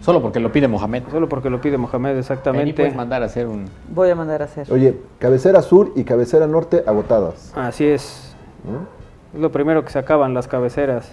solo 0.00 0.22
porque 0.22 0.40
lo 0.40 0.50
pide 0.50 0.66
Mohamed. 0.66 1.02
Solo 1.10 1.28
porque 1.28 1.50
lo 1.50 1.60
pide 1.60 1.76
Mohamed, 1.76 2.16
exactamente. 2.16 2.72
puedes 2.72 2.96
mandar 2.96 3.22
a 3.22 3.26
hacer 3.26 3.46
un... 3.46 3.66
Voy 3.94 4.08
a 4.08 4.14
mandar 4.14 4.40
a 4.40 4.46
hacer. 4.46 4.72
Oye, 4.72 4.98
cabecera 5.18 5.60
sur 5.60 5.92
y 5.94 6.04
cabecera 6.04 6.46
norte 6.46 6.82
agotadas. 6.86 7.52
Así 7.54 7.84
es. 7.84 8.34
Es 9.34 9.40
lo 9.40 9.52
primero 9.52 9.84
que 9.84 9.90
se 9.90 9.98
acaban 9.98 10.34
las 10.34 10.48
cabeceras. 10.48 11.10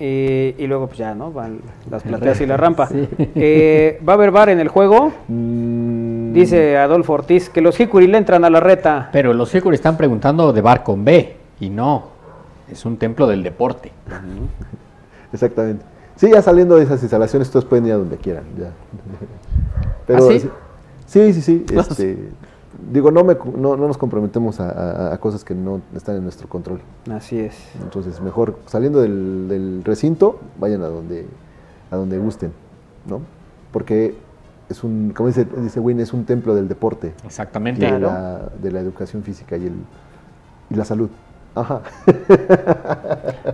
Y 0.00 0.66
luego, 0.66 0.88
pues 0.88 0.98
ya, 0.98 1.14
¿no? 1.14 1.30
Van 1.32 1.60
las 1.90 2.02
plateas 2.02 2.40
y 2.40 2.46
la 2.46 2.56
rampa. 2.56 2.88
Eh, 3.36 4.00
¿Va 4.06 4.14
a 4.14 4.16
haber 4.16 4.32
bar 4.32 4.48
en 4.48 4.60
el 4.60 4.68
juego? 4.68 5.12
Mm, 5.28 6.32
Dice 6.32 6.76
Adolfo 6.76 7.12
Ortiz 7.12 7.48
que 7.48 7.60
los 7.60 7.78
Hikuri 7.78 8.08
le 8.08 8.18
entran 8.18 8.44
a 8.44 8.50
la 8.50 8.60
reta. 8.60 9.08
Pero 9.12 9.32
los 9.32 9.54
Hikuri 9.54 9.76
están 9.76 9.96
preguntando 9.96 10.52
de 10.52 10.60
bar 10.60 10.82
con 10.82 11.04
B. 11.04 11.36
Y 11.60 11.70
no, 11.70 12.08
es 12.70 12.84
un 12.84 12.96
templo 12.96 13.26
del 13.28 13.42
deporte. 13.42 13.92
Exactamente. 15.32 15.84
Sí, 16.16 16.30
ya 16.30 16.42
saliendo 16.42 16.76
de 16.76 16.84
esas 16.84 17.00
instalaciones, 17.02 17.50
todos 17.50 17.64
pueden 17.64 17.86
ir 17.86 17.92
a 17.92 17.96
donde 17.96 18.16
quieran. 18.16 18.44
Ya. 18.58 18.72
¿Ah, 20.14 20.20
sí? 20.20 20.50
sí, 21.06 21.32
sí, 21.32 21.40
sí. 21.40 21.66
este, 21.72 22.18
digo, 22.90 23.10
no, 23.10 23.24
me, 23.24 23.34
no, 23.56 23.76
no 23.76 23.86
nos 23.88 23.96
comprometemos 23.98 24.60
a, 24.60 24.70
a- 25.10 25.14
a 25.14 25.18
cosas 25.18 25.44
que 25.44 25.54
no 25.54 25.80
están 25.94 26.16
en 26.16 26.22
nuestro 26.22 26.48
control. 26.48 26.80
Así 27.12 27.38
es. 27.40 27.56
Entonces, 27.82 28.20
mejor 28.20 28.58
saliendo 28.66 29.00
del, 29.00 29.46
del 29.48 29.82
recinto, 29.84 30.38
vayan 30.58 30.82
a 30.82 30.86
donde, 30.86 31.26
a 31.90 31.96
donde 31.96 32.18
gusten, 32.18 32.52
¿no? 33.06 33.20
Porque 33.72 34.16
es 34.68 34.82
un, 34.84 35.12
como 35.14 35.28
dice, 35.28 35.44
dice 35.58 35.80
Win, 35.80 36.00
es 36.00 36.12
un 36.12 36.24
templo 36.24 36.54
del 36.54 36.68
deporte. 36.68 37.14
Exactamente. 37.24 37.86
y 37.86 37.90
De, 37.90 37.98
la, 38.00 38.42
de 38.62 38.70
la 38.72 38.80
educación 38.80 39.22
física 39.22 39.56
y, 39.56 39.66
el, 39.66 39.74
y 40.70 40.74
la 40.74 40.84
salud. 40.84 41.10
Ajá. 41.56 41.82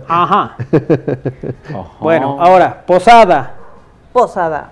Ajá. 0.07 0.55
Bueno, 1.99 2.41
ahora, 2.41 2.83
Posada. 2.85 3.53
Posada. 4.13 4.71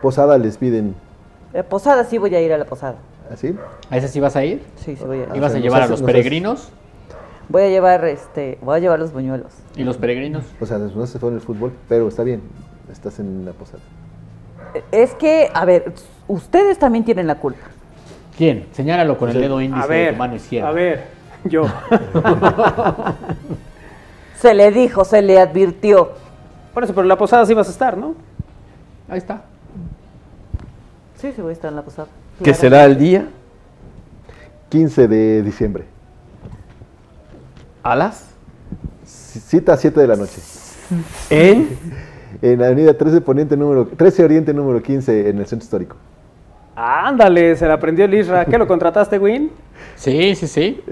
Posada 0.00 0.38
les 0.38 0.56
piden, 0.56 0.94
Eh, 1.52 1.62
posada 1.62 2.04
sí 2.04 2.18
voy 2.18 2.34
a 2.34 2.40
ir 2.40 2.52
a 2.52 2.58
la 2.58 2.64
posada. 2.64 2.96
¿Así? 3.30 3.54
¿A 3.90 3.96
ese 3.96 4.08
sí 4.08 4.20
vas 4.20 4.36
a 4.36 4.44
ir? 4.44 4.62
Sí, 4.76 4.96
sí 4.96 5.04
voy 5.04 5.18
a 5.18 5.22
ir. 5.22 5.28
¿Ibas 5.34 5.54
a 5.54 5.58
llevar 5.58 5.82
a 5.82 5.86
los 5.86 6.02
peregrinos? 6.02 6.70
Voy 7.48 7.62
a 7.62 7.68
llevar 7.68 8.04
este, 8.06 8.58
voy 8.62 8.76
a 8.76 8.78
llevar 8.80 8.98
los 8.98 9.12
buñuelos. 9.12 9.52
¿Y 9.76 9.84
los 9.84 9.96
peregrinos? 9.96 10.44
O 10.60 10.66
sea, 10.66 10.78
no 10.78 11.06
se 11.06 11.18
fue 11.18 11.28
en 11.30 11.34
el 11.36 11.40
fútbol, 11.40 11.72
pero 11.88 12.08
está 12.08 12.22
bien, 12.22 12.40
estás 12.90 13.18
en 13.18 13.44
la 13.44 13.52
posada. 13.52 13.82
Es 14.90 15.14
que, 15.14 15.50
a 15.52 15.64
ver, 15.64 15.92
ustedes 16.26 16.78
también 16.78 17.04
tienen 17.04 17.26
la 17.26 17.36
culpa. 17.36 17.66
¿Quién? 18.36 18.66
Señálalo 18.72 19.16
con 19.18 19.28
el 19.28 19.36
Sí. 19.36 19.40
dedo 19.42 19.60
índice 19.60 19.92
de 19.92 20.12
tu 20.12 20.16
mano 20.16 20.34
izquierda. 20.36 20.68
a 20.68 20.72
ver. 20.72 21.04
Yo. 21.44 21.64
Se 24.40 24.54
le 24.54 24.70
dijo, 24.72 25.04
se 25.04 25.22
le 25.22 25.38
advirtió. 25.40 26.12
Por 26.72 26.84
eso, 26.84 26.92
pero 26.92 27.02
en 27.02 27.08
la 27.08 27.16
posada 27.18 27.46
sí 27.46 27.54
vas 27.54 27.68
a 27.68 27.70
estar, 27.70 27.96
¿no? 27.96 28.14
Ahí 29.08 29.18
está. 29.18 29.42
Sí, 31.16 31.32
sí 31.34 31.40
voy 31.40 31.50
a 31.50 31.52
estar 31.52 31.70
en 31.70 31.76
la 31.76 31.82
posada. 31.82 32.08
¿Qué 32.42 32.54
será 32.54 32.84
el 32.84 32.98
día? 32.98 33.28
15 34.70 35.08
de 35.08 35.42
diciembre. 35.42 35.84
¿A 37.82 37.94
las? 37.94 38.30
Cita 39.04 39.74
a 39.74 39.76
7 39.76 40.00
de 40.00 40.06
la 40.06 40.16
noche. 40.16 40.40
¿En? 41.30 41.68
En 42.42 42.58
la 42.58 42.66
avenida 42.66 42.94
13 42.94 43.20
Poniente 43.20 43.56
número 43.56 43.86
13 43.86 44.24
Oriente 44.24 44.52
número 44.52 44.82
15 44.82 45.28
en 45.28 45.38
el 45.38 45.46
centro 45.46 45.64
histórico. 45.64 45.96
Ándale, 46.74 47.54
se 47.54 47.66
la 47.68 47.74
aprendió 47.74 48.04
el 48.04 48.14
Isra. 48.14 48.44
¿Qué 48.46 48.58
lo 48.58 48.66
contrataste, 48.66 49.18
Win? 49.18 49.50
Sí, 49.94 50.34
sí, 50.34 50.48
sí. 50.48 50.82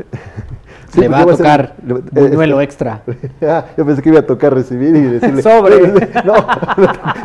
Sí, 0.92 1.00
Le 1.00 1.08
va 1.08 1.20
a 1.20 1.26
tocar 1.26 1.74
le- 1.86 1.94
buñuelo 2.28 2.60
eh, 2.60 2.64
extra. 2.64 3.02
Ah, 3.42 3.64
yo 3.76 3.86
pensé 3.86 4.02
que 4.02 4.10
iba 4.10 4.18
a 4.20 4.26
tocar 4.26 4.52
recibir 4.54 4.94
y 4.94 5.00
decirle. 5.00 5.42
Sobre. 5.42 5.76
No, 6.24 6.34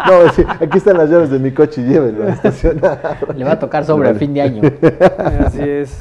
no, 0.08 0.24
decir, 0.24 0.48
aquí 0.62 0.78
están 0.78 0.98
las 0.98 1.10
llaves 1.10 1.30
de 1.30 1.40
mi 1.40 1.52
coche 1.52 1.82
y 1.82 1.86
llévenlo 1.86 2.26
a 2.26 2.30
estacionar. 2.30 3.18
Le 3.36 3.44
va 3.44 3.54
a 3.54 3.60
tocar 3.60 3.84
sobre 3.86 4.10
a 4.10 4.14
fin 4.16 4.34
de 4.34 4.42
año. 4.42 4.62
Así 5.46 5.62
es. 5.62 5.98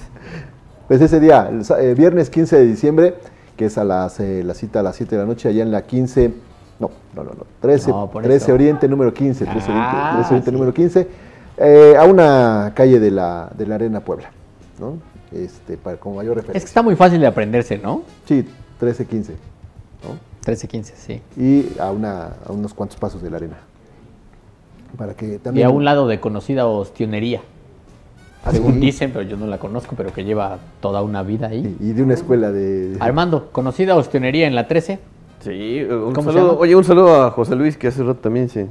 Pues 0.89 1.01
ese 1.01 1.19
día, 1.19 1.49
el 1.51 1.63
eh, 1.85 1.95
viernes 1.95 2.31
15 2.31 2.57
de 2.57 2.65
diciembre, 2.67 3.15
que 3.57 3.65
es 3.65 3.77
a 3.79 3.83
las, 3.85 4.21
eh, 4.21 4.43
la 4.45 4.55
cita 4.55 4.81
a 4.81 4.83
las 4.85 4.95
7 4.97 5.17
de 5.17 5.23
la 5.23 5.27
noche, 5.27 5.49
allá 5.49 5.63
en 5.65 5.73
la 5.73 5.83
15, 5.83 6.33
no, 6.79 6.91
no, 7.17 7.25
no, 7.25 7.31
no 7.31 7.47
13, 7.61 7.91
No, 7.91 8.09
por 8.09 8.23
13 8.23 8.37
eso. 8.45 8.55
Oriente 8.55 8.87
número 8.89 9.13
15, 9.13 9.45
13 9.47 9.67
Ah, 9.71 10.13
Oriente, 10.13 10.17
13 10.19 10.29
Oriente 10.29 10.51
sí. 10.51 10.53
número 10.53 10.73
15, 10.75 11.09
eh, 11.59 11.97
a 11.99 12.05
una 12.05 12.71
calle 12.75 13.01
de 13.01 13.11
la, 13.11 13.51
de 13.57 13.67
la 13.67 13.75
Arena 13.75 14.01
Puebla, 14.01 14.31
¿no? 14.79 14.99
Este, 15.45 15.77
para, 15.77 15.97
como 15.99 16.17
mayor 16.17 16.33
Es 16.39 16.43
que 16.43 16.47
referencia. 16.49 16.67
está 16.67 16.83
muy 16.83 16.97
fácil 16.97 17.21
de 17.21 17.27
aprenderse, 17.27 17.79
¿no? 17.79 18.03
Sí, 18.27 18.45
13, 18.81 19.07
15, 19.07 19.33
¿no? 19.33 20.19
13, 20.43 20.69
15, 20.69 20.95
sí. 20.97 21.21
Y 21.37 21.79
a, 21.81 21.91
una, 21.91 22.35
a 22.47 22.53
unos 22.53 22.73
cuantos 22.75 22.99
pasos 22.99 23.23
de 23.23 23.31
la 23.31 23.37
arena. 23.39 23.57
Para 24.97 25.15
que 25.15 25.35
Y 25.35 25.39
también... 25.39 25.67
a 25.67 25.71
un 25.71 25.85
lado 25.85 26.07
de 26.09 26.21
conocida 26.21 26.67
ostionería. 26.67 27.41
Ah, 28.45 28.53
Según 28.53 28.75
sí. 28.75 28.81
dicen, 28.81 29.11
pero 29.13 29.23
yo 29.23 29.37
no 29.37 29.47
la 29.49 29.59
conozco, 29.59 29.95
pero 29.97 30.13
que 30.13 30.25
lleva 30.25 30.59
toda 30.81 31.03
una 31.03 31.23
vida 31.25 31.49
ahí. 31.49 31.77
Y 31.81 31.93
de 31.93 32.03
una 32.03 32.15
escuela 32.15 32.53
de... 32.53 32.97
Armando, 33.01 33.51
conocida 33.51 33.97
ostionería 33.97 34.47
en 34.47 34.55
la 34.55 34.69
13. 34.69 35.01
Sí, 35.41 35.83
un 35.83 36.13
¿Cómo 36.15 36.31
se 36.31 36.35
saludo. 36.37 36.53
llama? 36.53 36.61
Oye, 36.63 36.77
un 36.77 36.85
saludo 36.85 37.25
a 37.25 37.31
José 37.33 37.57
Luis, 37.57 37.77
que 37.77 37.89
hace 37.89 38.03
rato 38.05 38.21
también 38.21 38.49
se, 38.49 38.63
¿no? 38.65 38.69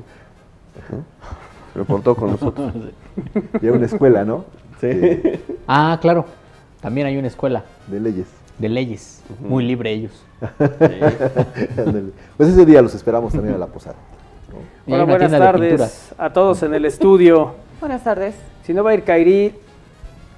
se 1.74 1.80
reportó 1.80 2.16
con 2.16 2.32
nosotros. 2.32 2.74
Y 3.62 3.68
a 3.68 3.72
una 3.74 3.86
escuela, 3.86 4.24
¿no? 4.26 4.44
Sí. 4.82 4.92
Sí, 4.92 5.22
Ah, 5.68 5.98
claro. 6.02 6.26
También 6.86 7.08
hay 7.08 7.18
una 7.18 7.30
escuela 7.30 7.64
de 7.88 8.00
leyes. 8.00 8.28
de 8.60 8.70
leyes. 8.70 9.24
Muy 9.40 9.66
libre 9.66 9.92
ellos. 9.92 10.12
Pues 12.38 12.50
ese 12.50 12.64
día 12.64 12.80
los 12.84 12.94
esperamos 12.94 13.34
también 13.34 13.56
a 13.56 13.58
la 13.58 13.66
posada. 13.66 13.96
Y 14.86 14.94
Hola, 14.94 15.06
buenas 15.06 15.32
tardes 15.32 16.14
a 16.16 16.32
todos 16.32 16.62
en 16.62 16.76
el 16.76 16.86
estudio. 16.86 17.56
Buenas 17.80 18.04
tardes. 18.04 18.36
Si 18.64 18.72
no 18.72 18.84
va 18.84 18.92
a 18.92 18.94
ir 18.94 19.02
Kairi, 19.04 19.54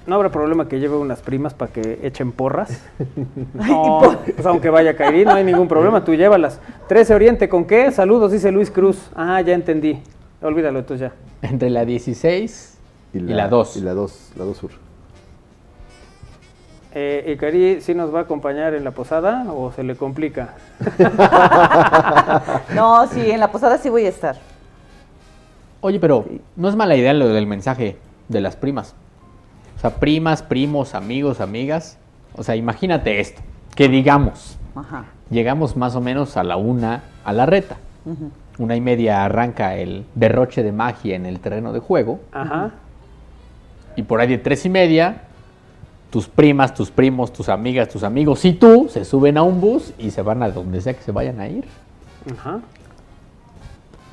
no 0.06 0.14
habrá 0.14 0.30
problema 0.30 0.66
que 0.68 0.80
lleve 0.80 0.96
unas 0.96 1.20
primas 1.20 1.52
para 1.52 1.70
que 1.70 1.98
echen 2.02 2.32
porras. 2.32 2.80
No, 3.52 4.00
pues 4.24 4.46
aunque 4.46 4.70
vaya 4.70 4.96
Kairi, 4.96 5.26
no 5.26 5.32
hay 5.32 5.44
ningún 5.44 5.68
problema, 5.68 6.02
tú 6.02 6.14
llévalas. 6.14 6.60
13 6.88 7.14
Oriente, 7.14 7.48
¿con 7.50 7.66
qué? 7.66 7.90
Saludos, 7.90 8.32
dice 8.32 8.50
Luis 8.50 8.70
Cruz. 8.70 9.10
Ah, 9.14 9.38
ya 9.42 9.52
entendí. 9.52 10.00
Olvídalo 10.40 10.78
entonces 10.78 11.10
ya. 11.10 11.46
Entre 11.46 11.68
la 11.68 11.84
16 11.84 12.78
y 13.12 13.18
la 13.18 13.48
2. 13.48 13.76
Y 13.76 13.80
la 13.82 13.92
2, 13.92 14.32
la 14.38 14.44
2 14.46 14.56
sur. 14.56 14.87
Eh, 16.94 17.32
¿Y 17.34 17.36
Kairi 17.36 17.80
sí 17.82 17.94
nos 17.94 18.14
va 18.14 18.20
a 18.20 18.22
acompañar 18.22 18.74
en 18.74 18.82
la 18.82 18.92
posada 18.92 19.44
o 19.52 19.70
se 19.72 19.82
le 19.82 19.96
complica? 19.96 20.54
No, 22.74 23.06
sí, 23.08 23.30
en 23.30 23.40
la 23.40 23.50
posada 23.50 23.78
sí 23.78 23.88
voy 23.88 24.06
a 24.06 24.08
estar. 24.08 24.36
Oye, 25.80 26.00
pero 26.00 26.24
no 26.56 26.68
es 26.68 26.76
mala 26.76 26.96
idea 26.96 27.12
lo 27.12 27.28
del 27.28 27.46
mensaje 27.46 27.96
de 28.28 28.40
las 28.40 28.56
primas. 28.56 28.94
O 29.76 29.80
sea, 29.80 29.90
primas, 29.90 30.42
primos, 30.42 30.94
amigos, 30.94 31.40
amigas. 31.40 31.98
O 32.34 32.42
sea, 32.42 32.56
imagínate 32.56 33.20
esto. 33.20 33.40
Que 33.76 33.88
digamos, 33.88 34.58
Ajá. 34.74 35.04
llegamos 35.30 35.76
más 35.76 35.94
o 35.94 36.00
menos 36.00 36.36
a 36.36 36.42
la 36.42 36.56
una 36.56 37.02
a 37.24 37.32
la 37.32 37.46
reta. 37.46 37.76
Una 38.58 38.74
y 38.74 38.80
media 38.80 39.24
arranca 39.24 39.76
el 39.76 40.04
derroche 40.14 40.62
de 40.62 40.72
magia 40.72 41.14
en 41.14 41.26
el 41.26 41.38
terreno 41.40 41.72
de 41.72 41.78
juego. 41.80 42.20
Ajá. 42.32 42.72
Y 43.94 44.02
por 44.02 44.20
ahí 44.20 44.28
de 44.28 44.38
tres 44.38 44.64
y 44.64 44.68
media, 44.68 45.22
tus 46.10 46.26
primas, 46.28 46.74
tus 46.74 46.90
primos, 46.90 47.32
tus 47.32 47.48
amigas, 47.48 47.88
tus 47.88 48.02
amigos 48.02 48.44
y 48.44 48.52
tú 48.54 48.88
se 48.90 49.04
suben 49.04 49.36
a 49.36 49.42
un 49.42 49.60
bus 49.60 49.92
y 49.98 50.10
se 50.10 50.22
van 50.22 50.42
a 50.42 50.50
donde 50.50 50.80
sea 50.80 50.94
que 50.94 51.02
se 51.02 51.12
vayan 51.12 51.38
a 51.40 51.48
ir. 51.48 51.64
Ajá. 52.32 52.60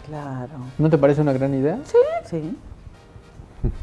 Claro. 0.07 0.51
¿No 0.77 0.89
te 0.89 0.97
parece 0.97 1.21
una 1.21 1.33
gran 1.33 1.53
idea? 1.53 1.79
Sí. 1.85 1.97
Sí. 2.29 2.57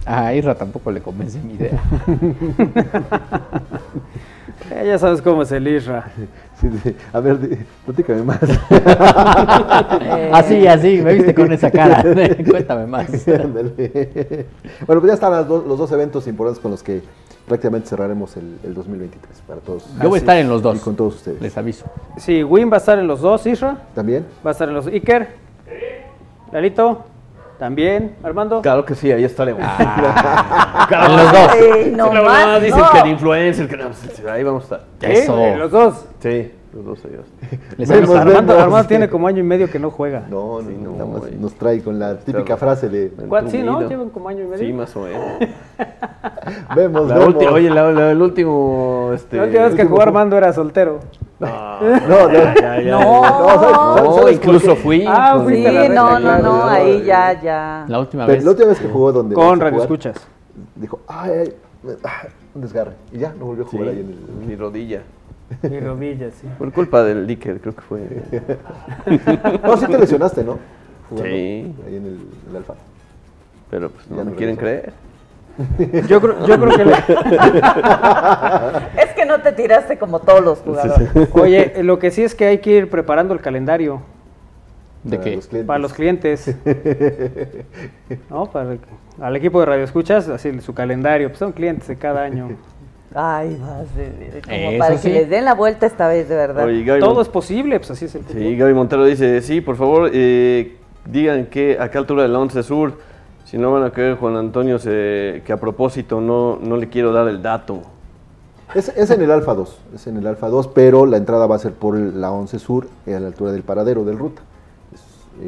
A 0.06 0.32
Irra 0.34 0.55
tampoco 0.55 0.93
le 0.93 1.01
convence 1.01 1.39
mi 1.40 1.55
idea. 1.55 1.82
Eh, 4.70 4.84
ya 4.86 4.98
sabes 4.98 5.20
cómo 5.22 5.43
es 5.43 5.51
el 5.51 5.66
Isra. 5.66 6.12
Sí, 6.60 6.68
sí. 6.82 6.94
A 7.12 7.18
ver, 7.20 7.66
platícame 7.84 8.22
más. 8.22 8.39
Así, 10.32 10.66
así, 10.66 11.01
me 11.02 11.14
viste 11.14 11.34
con 11.34 11.52
esa 11.52 11.70
cara. 11.70 12.02
Cuéntame 12.51 12.86
más. 12.86 13.09
Bueno, 13.26 15.01
pues 15.01 15.05
ya 15.06 15.14
están 15.14 15.48
dos- 15.48 15.66
los 15.66 15.78
dos 15.78 15.90
eventos 15.93 16.26
importantes 16.28 16.62
con 16.62 16.70
los 16.70 16.82
que 16.82 17.02
prácticamente 17.53 17.87
cerraremos 17.87 18.35
el, 18.39 18.59
el 18.65 18.73
2023 18.73 19.43
para 19.47 19.61
todos. 19.61 19.85
Yo 20.03 20.09
voy 20.09 20.16
a 20.16 20.20
estar 20.20 20.39
en 20.39 20.49
los 20.49 20.62
dos. 20.62 20.74
Y 20.74 20.81
con 20.81 20.97
todos 20.97 21.16
ustedes. 21.16 21.39
Les 21.43 21.55
aviso. 21.59 21.85
Sí, 22.16 22.43
Win 22.43 22.70
va 22.70 22.77
a 22.77 22.79
estar 22.79 22.99
en 22.99 23.07
los 23.07 23.20
dos, 23.20 23.45
Isra. 23.47 23.77
¿También? 23.95 24.24
Va 24.45 24.51
a 24.51 24.53
estar 24.53 24.66
en 24.69 24.74
los 24.74 24.87
Iker. 24.87 25.29
Lalito. 26.51 27.05
También. 27.59 28.16
Armando. 28.23 28.62
Claro 28.62 28.87
que 28.87 28.95
sí, 28.95 29.12
ahí 29.12 29.24
estaremos. 29.24 29.62
En 30.91 31.16
los 31.16 31.33
dos. 31.33 31.51
Sí, 31.53 31.91
no 31.95 32.11
Claro, 32.11 32.27
más, 32.27 32.47
no, 32.47 32.61
dicen 32.61 32.81
no. 32.81 32.91
que 32.91 33.03
de 33.03 33.09
influencer, 33.11 33.69
que 33.69 33.77
no, 33.77 33.85
pues, 33.89 34.27
ahí 34.27 34.43
vamos 34.43 34.62
a 34.62 34.77
estar. 34.77 35.11
Eso. 35.11 35.39
¿Eh? 35.39 35.57
Los 35.57 35.70
dos. 35.70 36.07
Sí, 36.20 36.53
los 36.74 36.85
dos 36.85 37.05
ellos. 37.05 37.27
Les 37.77 37.89
Vemos, 37.89 38.11
aviso. 38.11 38.28
Armando. 38.31 38.59
Armando 38.59 38.89
tiene 38.89 39.09
como 39.11 39.27
año 39.27 39.40
y 39.40 39.43
medio 39.43 39.70
que 39.70 39.78
no 39.78 39.90
juega. 39.90 40.27
No, 40.31 40.61
no, 40.62 40.69
Sí, 40.69 40.77
no, 40.82 40.93
nada 40.93 41.07
más 41.07 41.32
nos 41.32 41.55
trae 41.55 41.82
con 41.82 41.99
la 41.99 42.19
típica 42.19 42.57
frase 42.57 42.89
de 42.89 43.11
¿Cuál? 43.28 43.51
Sí, 43.51 43.62
¿no? 43.62 43.86
Llevan 43.89 44.11
como 44.11 44.28
año 44.28 44.44
y 44.44 44.47
medio. 44.49 44.59
Sí, 44.66 44.73
más 44.73 44.94
o 44.97 45.03
menos. 45.05 45.20
vemos, 46.77 47.09
La 47.09 47.19
vemos. 47.19 47.44
oye, 47.53 47.70
la- 47.70 47.93
la- 47.93 48.11
el 48.12 48.23
último. 48.23 49.11
Este, 49.15 49.36
La 49.36 49.44
última 49.44 49.65
vez 49.65 49.74
que 49.74 49.85
jugó 49.85 49.99
ju- 49.99 50.03
Armando 50.03 50.36
era 50.36 50.53
soltero. 50.53 51.01
No, 51.39 51.49
No, 51.81 52.28
no. 52.28 52.32
ya, 52.32 52.55
ya. 52.81 52.90
No. 52.90 53.01
No, 53.01 53.23
¿sabes- 53.23 53.61
sabes- 53.61 53.73
No, 53.73 54.12
sabes 54.15 54.23
por 54.23 54.32
incluso 54.32 54.74
qué? 54.74 54.81
fui. 54.81 55.05
Ah, 55.07 55.35
la 55.36 55.49
Sí, 55.51 55.89
no, 55.90 56.19
no, 56.20 56.39
no, 56.39 56.65
ahí 56.65 57.03
ya, 57.05 57.40
ya. 57.40 57.85
La 57.89 57.99
última 58.01 58.27
Pero 58.27 58.36
vez. 58.36 58.44
la 58.44 58.51
última 58.51 58.69
vez 58.69 58.78
que 58.78 58.89
jugó 58.89 59.12
donde 59.12 59.35
Con 59.35 59.59
radio 59.61 59.73
jugar, 59.73 59.82
escuchas. 59.86 60.16
dijo, 60.77 61.01
ay, 61.09 61.31
ay, 61.40 61.55
ah, 62.05 62.28
un 62.55 62.61
desgarre. 62.62 62.93
Y 63.12 63.19
ya, 63.19 63.35
no 63.39 63.47
volvió 63.47 63.65
a 63.65 63.69
Sí, 63.69 63.77
jugar 63.77 63.93
ahí 63.93 64.01
en 64.01 64.07
el... 64.43 64.47
mi 64.47 64.55
rodilla. 64.57 65.03
Mi 65.62 65.81
rodilla, 65.81 66.31
sí. 66.31 66.47
Por 66.59 66.73
culpa 66.73 67.03
del 67.03 67.27
líquido, 67.27 67.59
creo 67.59 67.74
que 67.74 67.81
fue. 67.83 68.01
No, 69.62 69.77
sí 69.77 69.87
te 69.87 69.99
lesionaste, 69.99 70.45
¿no? 70.45 70.59
Jugando 71.09 71.29
Sí. 71.31 71.74
Ahí 71.87 71.97
en 71.97 72.07
el, 72.07 72.19
el 72.51 72.57
Alfa. 72.57 72.74
Pero 73.70 73.91
pues 73.91 74.11
no 74.11 74.24
me 74.24 74.33
quieren 74.35 74.57
creer. 74.57 74.93
Yo 76.09 76.19
creo, 76.20 76.47
yo 76.47 76.59
creo 76.59 76.77
que 76.79 76.85
le- 76.87 76.95
Es 79.03 79.12
que 79.15 79.27
no 79.27 79.41
te 79.43 79.53
tiraste 79.53 79.99
como 79.99 80.20
todos 80.20 80.43
los 80.43 80.61
jugadores. 80.61 81.11
Oye, 81.33 81.83
lo 81.83 81.99
que 81.99 82.11
sí 82.11 82.23
es 82.24 82.35
que 82.35 82.47
hay 82.47 82.59
que 82.59 82.70
ir 82.70 82.89
preparando 82.89 83.35
el 83.35 83.41
calendario 83.41 84.01
¿De 85.05 85.19
Para 85.19 85.24
qué? 85.31 85.37
los 85.37 85.47
clientes. 85.49 85.66
para 85.66 85.79
los 85.79 85.93
clientes. 85.93 86.57
¿No? 88.31 88.47
Para 88.47 88.73
el- 88.73 88.81
al 89.20 89.37
equipo 89.37 89.61
de 89.61 89.66
Radio 89.66 89.85
Escuchas, 89.85 90.27
así 90.31 90.59
su 90.62 90.73
calendario. 90.73 91.29
Pues 91.29 91.39
son 91.39 91.53
clientes 91.53 91.87
de 91.87 91.97
cada 91.97 92.23
año. 92.23 92.49
Ay, 93.14 93.59
de, 93.97 94.10
de- 94.30 94.43
como 94.43 94.55
Eso 94.70 94.78
para 94.78 94.98
sí. 94.98 95.09
que 95.09 95.14
les 95.14 95.28
den 95.30 95.44
la 95.44 95.55
vuelta 95.55 95.86
esta 95.86 96.09
vez, 96.09 96.28
de 96.28 96.34
verdad. 96.36 96.64
Oye, 96.64 96.82
Gaby, 96.84 97.01
Todo 97.01 97.14
Mon- 97.14 97.22
es 97.22 97.28
posible, 97.28 97.78
pues 97.78 97.90
así 97.90 98.06
es 98.06 98.14
el 98.14 98.22
sí, 98.26 98.32
fútbol. 98.32 98.56
Gaby 98.56 98.74
Montero 98.74 99.05
dice: 99.05 99.40
Sí, 99.43 99.60
por 99.60 99.76
favor, 99.76 100.10
eh, 100.12 100.76
digan 101.05 101.47
que 101.47 101.76
a 101.78 101.90
qué 101.90 101.98
altura 101.98 102.22
del 102.22 102.34
11 102.34 102.62
Sur, 102.62 102.94
si 103.44 103.59
no 103.59 103.72
van 103.72 103.82
a 103.84 103.90
creer, 103.90 104.16
Juan 104.16 104.36
Antonio, 104.36 104.78
se- 104.78 105.43
que 105.44 105.52
a 105.52 105.56
propósito 105.59 106.20
no, 106.20 106.59
no 106.60 106.76
le 106.76 106.89
quiero 106.89 107.12
dar 107.12 107.28
el 107.28 107.43
dato. 107.43 107.80
Es, 108.74 108.89
es 108.89 109.10
en 109.10 109.20
el 109.20 109.30
Alfa 109.30 109.52
2, 109.55 109.78
es 109.94 110.06
en 110.06 110.16
el 110.16 110.26
Alfa 110.26 110.48
2, 110.48 110.68
pero 110.68 111.05
la 111.05 111.18
entrada 111.18 111.47
va 111.47 111.56
a 111.56 111.59
ser 111.59 111.72
por 111.72 111.94
la 111.94 112.30
11 112.32 112.59
Sur, 112.59 112.86
eh, 113.06 113.14
a 113.14 113.20
la 113.20 113.26
altura 113.26 113.52
del 113.52 113.62
paradero 113.62 114.02
del 114.05 114.18
ruta. 114.18 114.40
Es- 114.94 115.43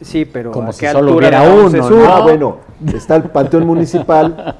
es- 0.00 0.08
Sí, 0.08 0.24
pero 0.24 0.50
Como 0.50 0.70
¿a 0.70 0.72
si 0.72 0.80
qué 0.80 0.90
solo 0.90 1.10
altura 1.10 1.28
hubiera 1.28 1.44
la 1.44 1.54
once 1.64 1.78
uno, 1.78 1.88
sur? 1.88 1.98
¿no? 1.98 2.12
Ah, 2.12 2.20
bueno, 2.22 2.56
está 2.92 3.14
el 3.16 3.22
Panteón 3.24 3.64
Municipal. 3.66 4.56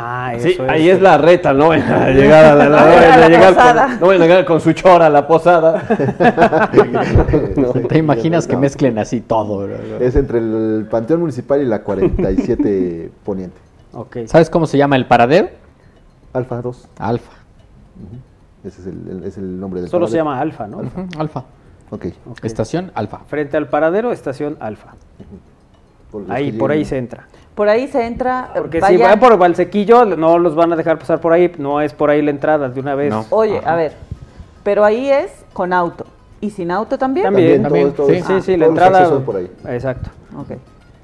Ah, 0.00 0.32
eso 0.34 0.46
Sí, 0.48 0.52
es. 0.54 0.60
ahí 0.60 0.88
es 0.88 1.00
la 1.02 1.18
reta, 1.18 1.52
no 1.52 1.72
a 1.72 1.76
llegar 2.10 2.44
a 2.44 2.54
la, 2.54 2.68
la- 2.68 2.80
No 2.80 2.86
a 2.86 3.16
la 3.16 3.28
llegar 3.28 3.54
posada. 3.54 3.86
con, 3.88 4.00
no 4.00 4.06
vayan 4.06 4.22
a 4.22 4.26
llegar 4.26 4.44
con 4.44 4.60
su 4.60 4.72
chora 4.72 5.06
a 5.06 5.10
la 5.10 5.26
posada. 5.26 5.82
No, 7.56 7.72
¿Te 7.72 7.98
imaginas 7.98 8.46
que 8.46 8.56
mezclen 8.56 8.98
así 8.98 9.20
todo? 9.20 9.66
bro? 9.66 9.76
Es 10.00 10.14
entre 10.16 10.38
el 10.38 10.86
Panteón 10.90 11.20
Municipal 11.20 11.60
y 11.60 11.64
la 11.64 11.82
47 11.82 13.10
Poniente. 13.24 13.56
Ok. 13.92 14.18
¿Sabes 14.26 14.48
cómo 14.50 14.66
se 14.66 14.78
llama 14.78 14.96
el 14.96 15.06
paradero? 15.06 15.48
Alfa 16.32 16.60
2. 16.62 16.88
Alfa. 16.98 17.32
Ese 18.64 18.80
es 18.80 18.86
el, 18.86 19.08
el- 19.10 19.24
es 19.24 19.38
el 19.38 19.58
nombre 19.58 19.80
del 19.80 19.90
Solo 19.90 20.06
se 20.06 20.16
llama 20.16 20.38
Alfa, 20.40 20.66
¿no? 20.66 20.82
Alfa. 21.18 21.44
Ok. 21.90 22.06
Estación 22.42 22.92
Alfa. 22.94 23.18
Frente 23.26 23.56
al 23.56 23.68
paradero, 23.68 24.12
estación 24.12 24.56
Alfa. 24.60 24.94
Por 26.10 26.24
Ahí, 26.30 26.52
que 26.52 26.58
por 26.58 26.70
ahí 26.70 26.84
se 26.84 26.96
entra. 26.98 27.26
Por 27.54 27.68
ahí 27.68 27.88
se 27.88 28.06
entra. 28.06 28.50
Porque 28.54 28.80
vaya- 28.80 28.96
si 28.96 29.02
van 29.02 29.20
por 29.20 29.36
Valsequillo, 29.36 30.04
no 30.04 30.38
los 30.38 30.54
van 30.54 30.72
a 30.72 30.76
dejar 30.76 30.98
pasar 30.98 31.20
por 31.20 31.32
ahí. 31.32 31.52
No 31.58 31.80
es 31.80 31.92
por 31.92 32.08
ahí 32.10 32.22
la 32.22 32.30
entrada 32.30 32.68
de 32.68 32.80
una 32.80 32.94
vez. 32.94 33.12
Oye, 33.30 33.60
a 33.64 33.74
ver, 33.74 33.92
pero 34.62 34.84
ahí 34.84 35.10
es 35.10 35.30
con 35.52 35.72
auto. 35.72 36.06
¿Y 36.40 36.50
sin 36.50 36.70
auto 36.70 36.96
también? 36.98 37.24
También, 37.24 37.62
También, 37.62 37.92
todo- 37.92 38.06
todo- 38.06 38.14
sí, 38.14 38.22
sí, 38.22 38.40
sí, 38.42 38.56
la 38.56 38.66
entrada. 38.66 39.18
por 39.24 39.36
ahí. 39.36 39.50
Exacto. 39.68 40.10
Ok. 40.38 40.52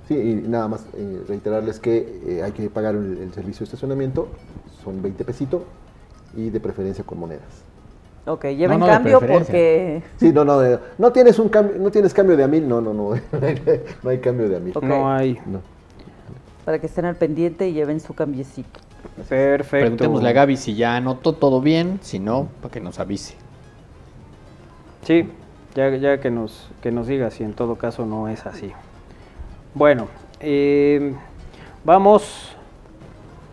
Sí, 0.06 0.14
y 0.14 0.48
nada 0.48 0.68
más 0.68 0.86
eh, 0.94 1.22
reiterarles 1.26 1.80
que 1.80 2.20
eh, 2.26 2.42
hay 2.44 2.52
que 2.52 2.68
pagar 2.70 2.94
el, 2.94 3.18
el 3.18 3.32
servicio 3.32 3.60
de 3.60 3.64
estacionamiento, 3.64 4.28
son 4.84 5.02
20 5.02 5.24
pesitos 5.24 5.62
y 6.36 6.50
de 6.50 6.60
preferencia 6.60 7.02
con 7.04 7.18
monedas. 7.18 7.63
Ok, 8.26 8.44
lleven 8.46 8.80
No, 8.80 8.86
cambio 8.86 9.20
porque... 9.20 10.02
Sí, 10.16 10.32
no, 10.32 10.44
no, 10.44 10.60
no 10.96 11.12
tienes 11.12 11.38
un 11.38 11.48
cambio, 11.50 11.76
no 11.78 11.90
tienes 11.90 12.14
cambio 12.14 12.36
de 12.36 12.44
a 12.44 12.48
mil, 12.48 12.66
no, 12.66 12.80
no, 12.80 12.94
no, 12.94 13.10
no 14.02 14.10
hay 14.10 14.18
cambio 14.18 14.48
de 14.48 14.56
a 14.56 14.60
mil. 14.60 14.72
Ok. 14.76 14.82
No 14.82 15.10
hay. 15.10 15.38
No. 15.44 15.60
Para 16.64 16.78
que 16.78 16.86
estén 16.86 17.04
al 17.04 17.16
pendiente 17.16 17.68
y 17.68 17.74
lleven 17.74 18.00
su 18.00 18.14
cambiecito. 18.14 18.80
Perfecto. 19.28 19.84
Preguntémosle 19.84 20.28
a 20.30 20.32
Gaby 20.32 20.56
si 20.56 20.74
ya 20.74 20.96
anotó 20.96 21.34
todo 21.34 21.60
bien, 21.60 21.98
si 22.02 22.18
no, 22.18 22.48
para 22.62 22.72
que 22.72 22.80
nos 22.80 22.98
avise. 22.98 23.34
Sí, 25.02 25.28
ya, 25.74 25.90
ya 25.90 26.18
que, 26.20 26.30
nos, 26.30 26.70
que 26.82 26.90
nos 26.90 27.06
diga 27.06 27.30
si 27.30 27.44
en 27.44 27.52
todo 27.52 27.76
caso 27.76 28.06
no 28.06 28.28
es 28.28 28.46
así. 28.46 28.72
Bueno, 29.74 30.08
eh, 30.40 31.14
vamos 31.84 32.53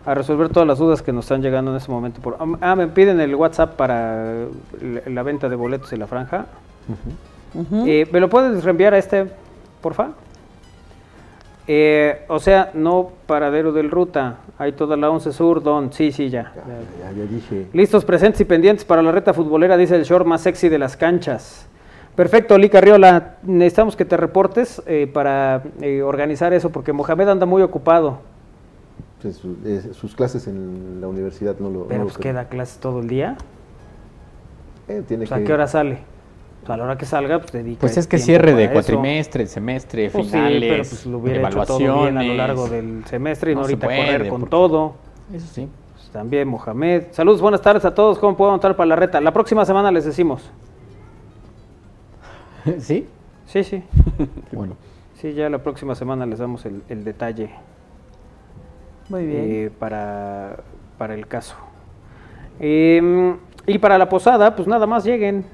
a 0.04 0.14
resolver 0.14 0.48
todas 0.48 0.66
las 0.66 0.78
dudas 0.78 1.02
que 1.02 1.12
nos 1.12 1.24
están 1.26 1.42
llegando 1.42 1.70
en 1.70 1.76
este 1.76 1.90
momento. 1.90 2.20
Por, 2.20 2.36
ah, 2.60 2.76
me 2.76 2.88
piden 2.88 3.20
el 3.20 3.34
WhatsApp 3.34 3.76
para 3.76 4.46
la, 4.80 5.00
la 5.06 5.22
venta 5.22 5.48
de 5.48 5.56
boletos 5.56 5.92
y 5.92 5.96
la 5.96 6.06
franja. 6.06 6.46
Eh, 7.86 8.06
¿Me 8.10 8.20
lo 8.20 8.28
puedes 8.28 8.64
reenviar 8.64 8.94
a 8.94 8.98
este, 8.98 9.26
porfa? 9.80 10.10
Eh, 11.68 12.24
o 12.28 12.40
sea, 12.40 12.70
no 12.74 13.12
paradero 13.26 13.72
del 13.72 13.90
ruta. 13.90 14.38
Hay 14.58 14.72
toda 14.72 14.96
la 14.96 15.10
11 15.10 15.32
Sur, 15.32 15.62
Don. 15.62 15.92
Sí, 15.92 16.10
sí, 16.10 16.28
ya. 16.28 16.52
Ya, 17.00 17.12
ya 17.12 17.24
dije. 17.24 17.68
Listos, 17.72 18.04
presentes 18.04 18.40
y 18.40 18.44
pendientes 18.44 18.84
para 18.84 19.02
la 19.02 19.12
reta 19.12 19.32
futbolera, 19.32 19.76
dice 19.76 19.94
el 19.96 20.04
short 20.04 20.26
más 20.26 20.40
sexy 20.40 20.68
de 20.68 20.78
las 20.78 20.96
canchas. 20.96 21.68
Perfecto, 22.16 22.58
Lee 22.58 22.68
Carriola. 22.68 23.36
Necesitamos 23.42 23.96
que 23.96 24.04
te 24.04 24.16
reportes 24.16 24.82
eh, 24.86 25.08
para 25.12 25.62
eh, 25.80 26.02
organizar 26.02 26.52
eso, 26.52 26.70
porque 26.70 26.92
Mohamed 26.92 27.28
anda 27.28 27.46
muy 27.46 27.62
ocupado. 27.62 28.18
Pues, 29.22 29.36
su- 29.36 29.56
eh, 29.64 29.90
sus 29.92 30.14
clases 30.16 30.46
en 30.48 31.00
la 31.00 31.06
universidad 31.08 31.56
no 31.58 31.70
lo. 31.70 31.84
Pero 31.86 31.98
no 32.00 32.04
lo 32.04 32.10
pues 32.10 32.18
queda 32.18 32.48
clases 32.48 32.78
todo 32.78 33.00
el 33.00 33.08
día. 33.08 33.36
Eh, 34.88 35.02
tiene 35.06 35.22
Pues, 35.26 35.32
¿A 35.32 35.38
que- 35.38 35.44
qué 35.44 35.52
hora 35.52 35.66
sale? 35.68 35.98
A 36.66 36.76
la 36.76 36.84
hora 36.84 36.96
que 36.98 37.06
salga, 37.06 37.40
pues 37.40 37.50
dedica 37.52 37.80
Pues 37.80 37.96
es 37.96 38.06
que 38.06 38.18
cierre 38.18 38.54
de 38.54 38.64
eso. 38.64 38.72
cuatrimestre, 38.72 39.46
semestre, 39.46 40.10
Pues 40.10 40.26
sí, 40.26 40.30
finales, 40.32 40.60
pero 40.70 40.76
pues 40.84 41.06
lo 41.06 41.18
hubiera 41.18 41.48
hecho 41.48 41.64
todo 41.64 41.80
evaluaciones. 41.80 42.12
bien 42.12 42.18
a 42.18 42.22
lo 42.22 42.34
largo 42.34 42.68
del 42.68 43.04
semestre 43.06 43.50
y 43.52 43.54
no, 43.54 43.60
No 43.62 43.64
ahorita 43.66 43.86
puede, 43.86 43.98
correr 44.06 44.28
con 44.28 44.40
porque- 44.42 44.50
todo. 44.50 44.94
Eso 45.32 45.46
sí. 45.52 45.68
Pues, 45.94 46.08
también 46.10 46.46
Mohamed. 46.48 47.04
Saludos, 47.10 47.40
buenas 47.40 47.62
tardes 47.62 47.84
a 47.84 47.94
todos. 47.94 48.18
¿Cómo 48.18 48.36
puedo 48.36 48.54
entrar 48.54 48.76
para 48.76 48.86
la 48.86 48.96
reta? 48.96 49.20
La 49.20 49.32
próxima 49.32 49.64
semana 49.64 49.90
les 49.90 50.04
decimos. 50.04 50.50
¿Sí? 52.78 53.06
Sí, 53.46 53.64
sí. 53.64 53.82
Bueno. 54.52 54.76
Sí, 55.20 55.34
ya 55.34 55.48
la 55.48 55.58
próxima 55.62 55.94
semana 55.94 56.26
les 56.26 56.38
damos 56.40 56.64
el, 56.66 56.82
el 56.88 57.04
detalle. 57.04 57.50
Muy 59.12 59.26
bien. 59.26 59.44
eh, 59.44 59.70
para, 59.78 60.56
para 60.98 61.14
el 61.14 61.26
caso. 61.26 61.54
Em, 62.58 63.36
y 63.66 63.78
para 63.78 63.98
la 63.98 64.08
posada, 64.08 64.56
pues 64.56 64.66
nada 64.66 64.86
más 64.86 65.04
lleguen. 65.04 65.44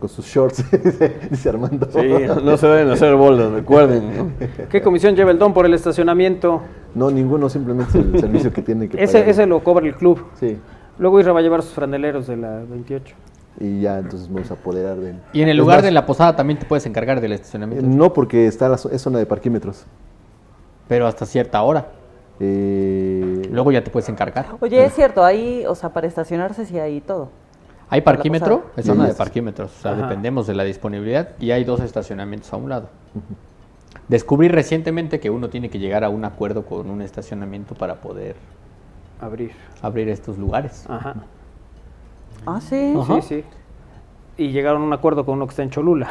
Con 0.00 0.08
sus 0.08 0.26
shorts, 0.26 0.64
dice, 1.30 1.48
Armando. 1.48 1.88
Sí, 1.90 2.00
no, 2.44 2.56
se 2.56 2.66
deben 2.66 2.90
hacer 2.90 3.14
bolas, 3.14 3.50
recuerden. 3.52 4.16
¿no? 4.16 4.30
¿Qué 4.70 4.82
comisión 4.82 5.14
lleva 5.14 5.30
el 5.30 5.38
don 5.38 5.54
por 5.54 5.64
el 5.66 5.74
estacionamiento? 5.74 6.62
No, 6.94 7.10
ninguno, 7.10 7.48
simplemente 7.48 7.98
es 7.98 8.04
el 8.04 8.20
servicio 8.20 8.52
que 8.52 8.62
tiene 8.62 8.88
que 8.88 9.02
Ese, 9.02 9.18
pagar. 9.18 9.28
ese 9.30 9.46
lo 9.46 9.62
cobra 9.62 9.86
el 9.86 9.94
club. 9.94 10.24
Sí. 10.40 10.58
Luego 10.98 11.20
Isra 11.20 11.32
va 11.32 11.40
a 11.40 11.42
llevar 11.42 11.62
sus 11.62 11.72
franeleros 11.72 12.26
de 12.26 12.36
la 12.38 12.60
28. 12.68 13.14
Y 13.60 13.80
ya, 13.80 13.98
entonces 13.98 14.30
vamos 14.30 14.50
a 14.50 14.54
apoderar 14.54 14.96
de 14.96 15.10
él. 15.10 15.16
Y 15.32 15.40
en 15.42 15.48
el 15.48 15.56
Es 15.56 15.60
lugar 15.60 15.78
más, 15.78 15.84
de 15.84 15.90
la 15.90 16.04
posada 16.04 16.36
también 16.36 16.58
te 16.58 16.66
puedes 16.66 16.84
encargar 16.86 17.20
del 17.20 17.32
estacionamiento. 17.32 17.86
No, 17.86 18.12
porque 18.12 18.46
está 18.46 18.68
la, 18.68 18.76
es 18.76 19.00
zona 19.00 19.18
de 19.18 19.26
parquímetros. 19.26 19.84
Pero 20.88 21.06
hasta 21.06 21.24
cierta 21.26 21.62
hora. 21.62 21.86
Eh, 22.40 23.48
Luego 23.50 23.72
ya 23.72 23.82
te 23.82 23.90
puedes 23.90 24.08
encargar. 24.08 24.46
Oye, 24.60 24.84
es 24.84 24.94
cierto, 24.94 25.24
ahí, 25.24 25.64
o 25.66 25.74
sea, 25.74 25.90
para 25.90 26.06
estacionarse 26.06 26.66
sí 26.66 26.78
hay 26.78 27.00
todo. 27.00 27.30
Hay 27.88 28.00
parquímetro, 28.00 28.66
es 28.76 28.84
zona 28.84 29.02
Sí, 29.02 29.06
de 29.06 29.12
es. 29.12 29.16
parquímetros, 29.18 29.72
o 29.78 29.82
sea, 29.82 29.92
Ajá. 29.92 30.02
dependemos 30.02 30.46
de 30.46 30.54
la 30.54 30.64
disponibilidad 30.64 31.30
y 31.38 31.52
hay 31.52 31.64
dos 31.64 31.80
estacionamientos 31.80 32.52
a 32.52 32.56
un 32.56 32.68
lado. 32.68 32.88
Descubrí 34.08 34.48
recientemente 34.48 35.20
que 35.20 35.30
uno 35.30 35.48
tiene 35.48 35.70
que 35.70 35.78
llegar 35.78 36.04
a 36.04 36.08
un 36.08 36.24
acuerdo 36.24 36.64
con 36.64 36.90
un 36.90 37.00
estacionamiento 37.00 37.74
para 37.74 37.96
poder 37.96 38.36
Abrir. 39.20 39.52
abrir 39.82 40.08
estos 40.08 40.36
lugares. 40.36 40.84
Ajá. 40.88 41.14
Ah, 42.44 42.60
sí. 42.60 42.94
Ajá. 43.00 43.20
Sí, 43.22 43.22
sí. 43.22 43.44
Y 44.38 44.48
llegaron 44.50 44.82
a 44.82 44.84
un 44.84 44.92
acuerdo 44.92 45.24
con 45.24 45.36
uno 45.36 45.46
que 45.46 45.52
está 45.52 45.62
en 45.62 45.70
Cholula. 45.70 46.08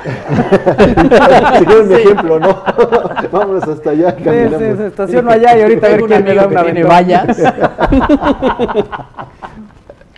Si 1.60 1.66
quieren 1.66 1.88
mi 1.88 1.94
ejemplo, 1.94 2.40
¿no? 2.40 2.64
Vámonos 3.32 3.68
hasta 3.68 3.92
allá, 3.92 4.16
Sí, 4.18 4.24
caminamos. 4.24 4.60
sí, 4.60 4.78
se 4.78 4.88
estaciono 4.88 5.30
allá 5.30 5.58
y 5.58 5.62
ahorita 5.62 5.86
a 5.86 5.90
ver 5.92 6.02
un 6.02 6.08
quién 6.10 6.24
me 6.24 6.34
da 6.34 6.48
una 6.48 6.64
tiene 6.64 6.84
vallas. 6.84 7.38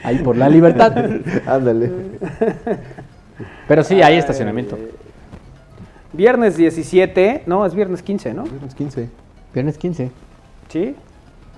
Ahí 0.03 0.19
por 0.19 0.38
la 0.38 0.47
libertad. 0.47 0.95
Ándale. 1.47 1.91
Pero 3.67 3.84
sí, 3.84 4.01
hay 4.01 4.15
estacionamiento. 4.17 4.77
Viernes 6.13 6.55
17, 6.55 7.43
no, 7.45 7.65
es 7.65 7.75
viernes 7.75 8.01
15, 8.01 8.34
¿no? 8.34 8.43
Viernes 8.43 8.73
15. 8.73 9.09
Viernes 9.53 9.77
15. 9.77 10.11
¿Sí? 10.69 10.95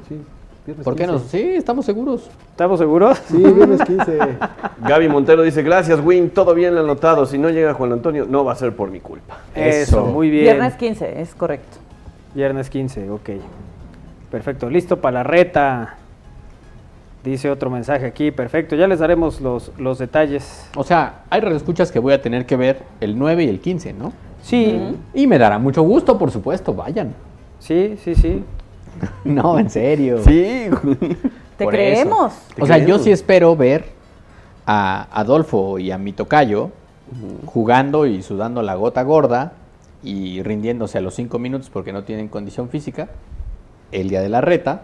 Sí, 0.08 0.22
viernes 0.70 0.84
¿Por 0.86 0.96
qué 0.96 1.06
15. 1.06 1.14
no? 1.14 1.20
Sí, 1.30 1.42
estamos 1.56 1.86
seguros. 1.86 2.30
¿Estamos 2.52 2.80
seguros? 2.80 3.18
Sí, 3.28 3.38
viernes 3.38 3.82
15. 3.84 4.20
Gaby 4.88 5.10
Montero 5.10 5.44
dice, 5.44 5.64
gracias 5.64 6.00
Win, 6.04 6.30
todo 6.30 6.54
bien 6.54 6.78
anotado. 6.78 7.26
Si 7.26 7.38
no 7.38 7.50
llega 7.50 7.74
Juan 7.74 7.94
Antonio, 7.94 8.26
no 8.30 8.44
va 8.46 8.54
a 8.54 8.56
ser 8.56 8.76
por 8.76 8.92
mi 8.92 9.00
culpa. 9.00 9.40
Eso, 9.56 10.06
muy 10.06 10.30
bien. 10.30 10.44
Viernes 10.44 10.76
15, 10.76 11.22
es 11.22 11.34
correcto. 11.36 11.78
Viernes 12.34 12.70
15, 12.70 13.10
ok. 13.10 13.30
Perfecto, 14.32 14.70
listo 14.70 14.98
para 14.98 15.20
la 15.20 15.24
reta. 15.24 15.96
Dice 17.24 17.50
otro 17.50 17.70
mensaje 17.70 18.06
aquí, 18.06 18.32
perfecto. 18.32 18.76
Ya 18.76 18.88
les 18.88 19.00
daremos 19.00 19.42
los, 19.42 19.72
los 19.78 19.98
detalles. 19.98 20.70
O 20.76 20.84
sea, 20.84 21.24
hay 21.30 21.42
redescuchas 21.42 21.92
que 21.92 22.00
voy 22.00 22.14
a 22.14 22.22
tener 22.22 22.46
que 22.46 22.56
ver 22.56 22.84
el 23.02 23.18
9 23.18 23.44
y 23.44 23.50
el 23.50 23.60
15, 23.60 23.94
¿no? 23.94 24.14
Sí, 24.42 24.80
Y 25.14 25.28
me 25.28 25.38
dará 25.38 25.60
mucho 25.60 25.82
gusto, 25.82 26.18
por 26.18 26.32
supuesto, 26.32 26.74
vayan. 26.74 27.14
sí, 27.60 27.98
sí, 28.04 28.16
sí. 28.16 28.44
No, 29.24 29.60
en 29.60 29.70
serio. 29.70 30.20
Sí, 30.24 30.68
Te 31.58 31.66
Por 31.66 31.74
creemos. 31.74 32.34
Te 32.56 32.62
O 32.64 32.66
sea, 32.66 32.78
yo 32.78 33.00
sí 33.00 33.12
espero 33.12 33.56
ver 33.56 33.86
a 34.66 35.08
Adolfo 35.12 35.80
y 35.80 35.92
a 35.92 35.98
mi 35.98 36.14
tocayo 36.14 36.70
jugando 37.46 38.06
y 38.06 38.22
sudando 38.22 38.62
la 38.62 38.76
gota 38.76 39.02
gorda 39.04 39.54
y 40.04 40.42
rindiéndose 40.44 40.98
a 41.00 41.02
los 41.02 41.16
cinco 41.16 41.40
minutos 41.40 41.70
porque 41.70 41.92
no 41.92 42.04
tienen 42.04 42.28
condición 42.28 42.70
física 42.70 43.10
el 43.92 44.10
día 44.10 44.22
de 44.22 44.30
la 44.30 44.40
reta, 44.42 44.84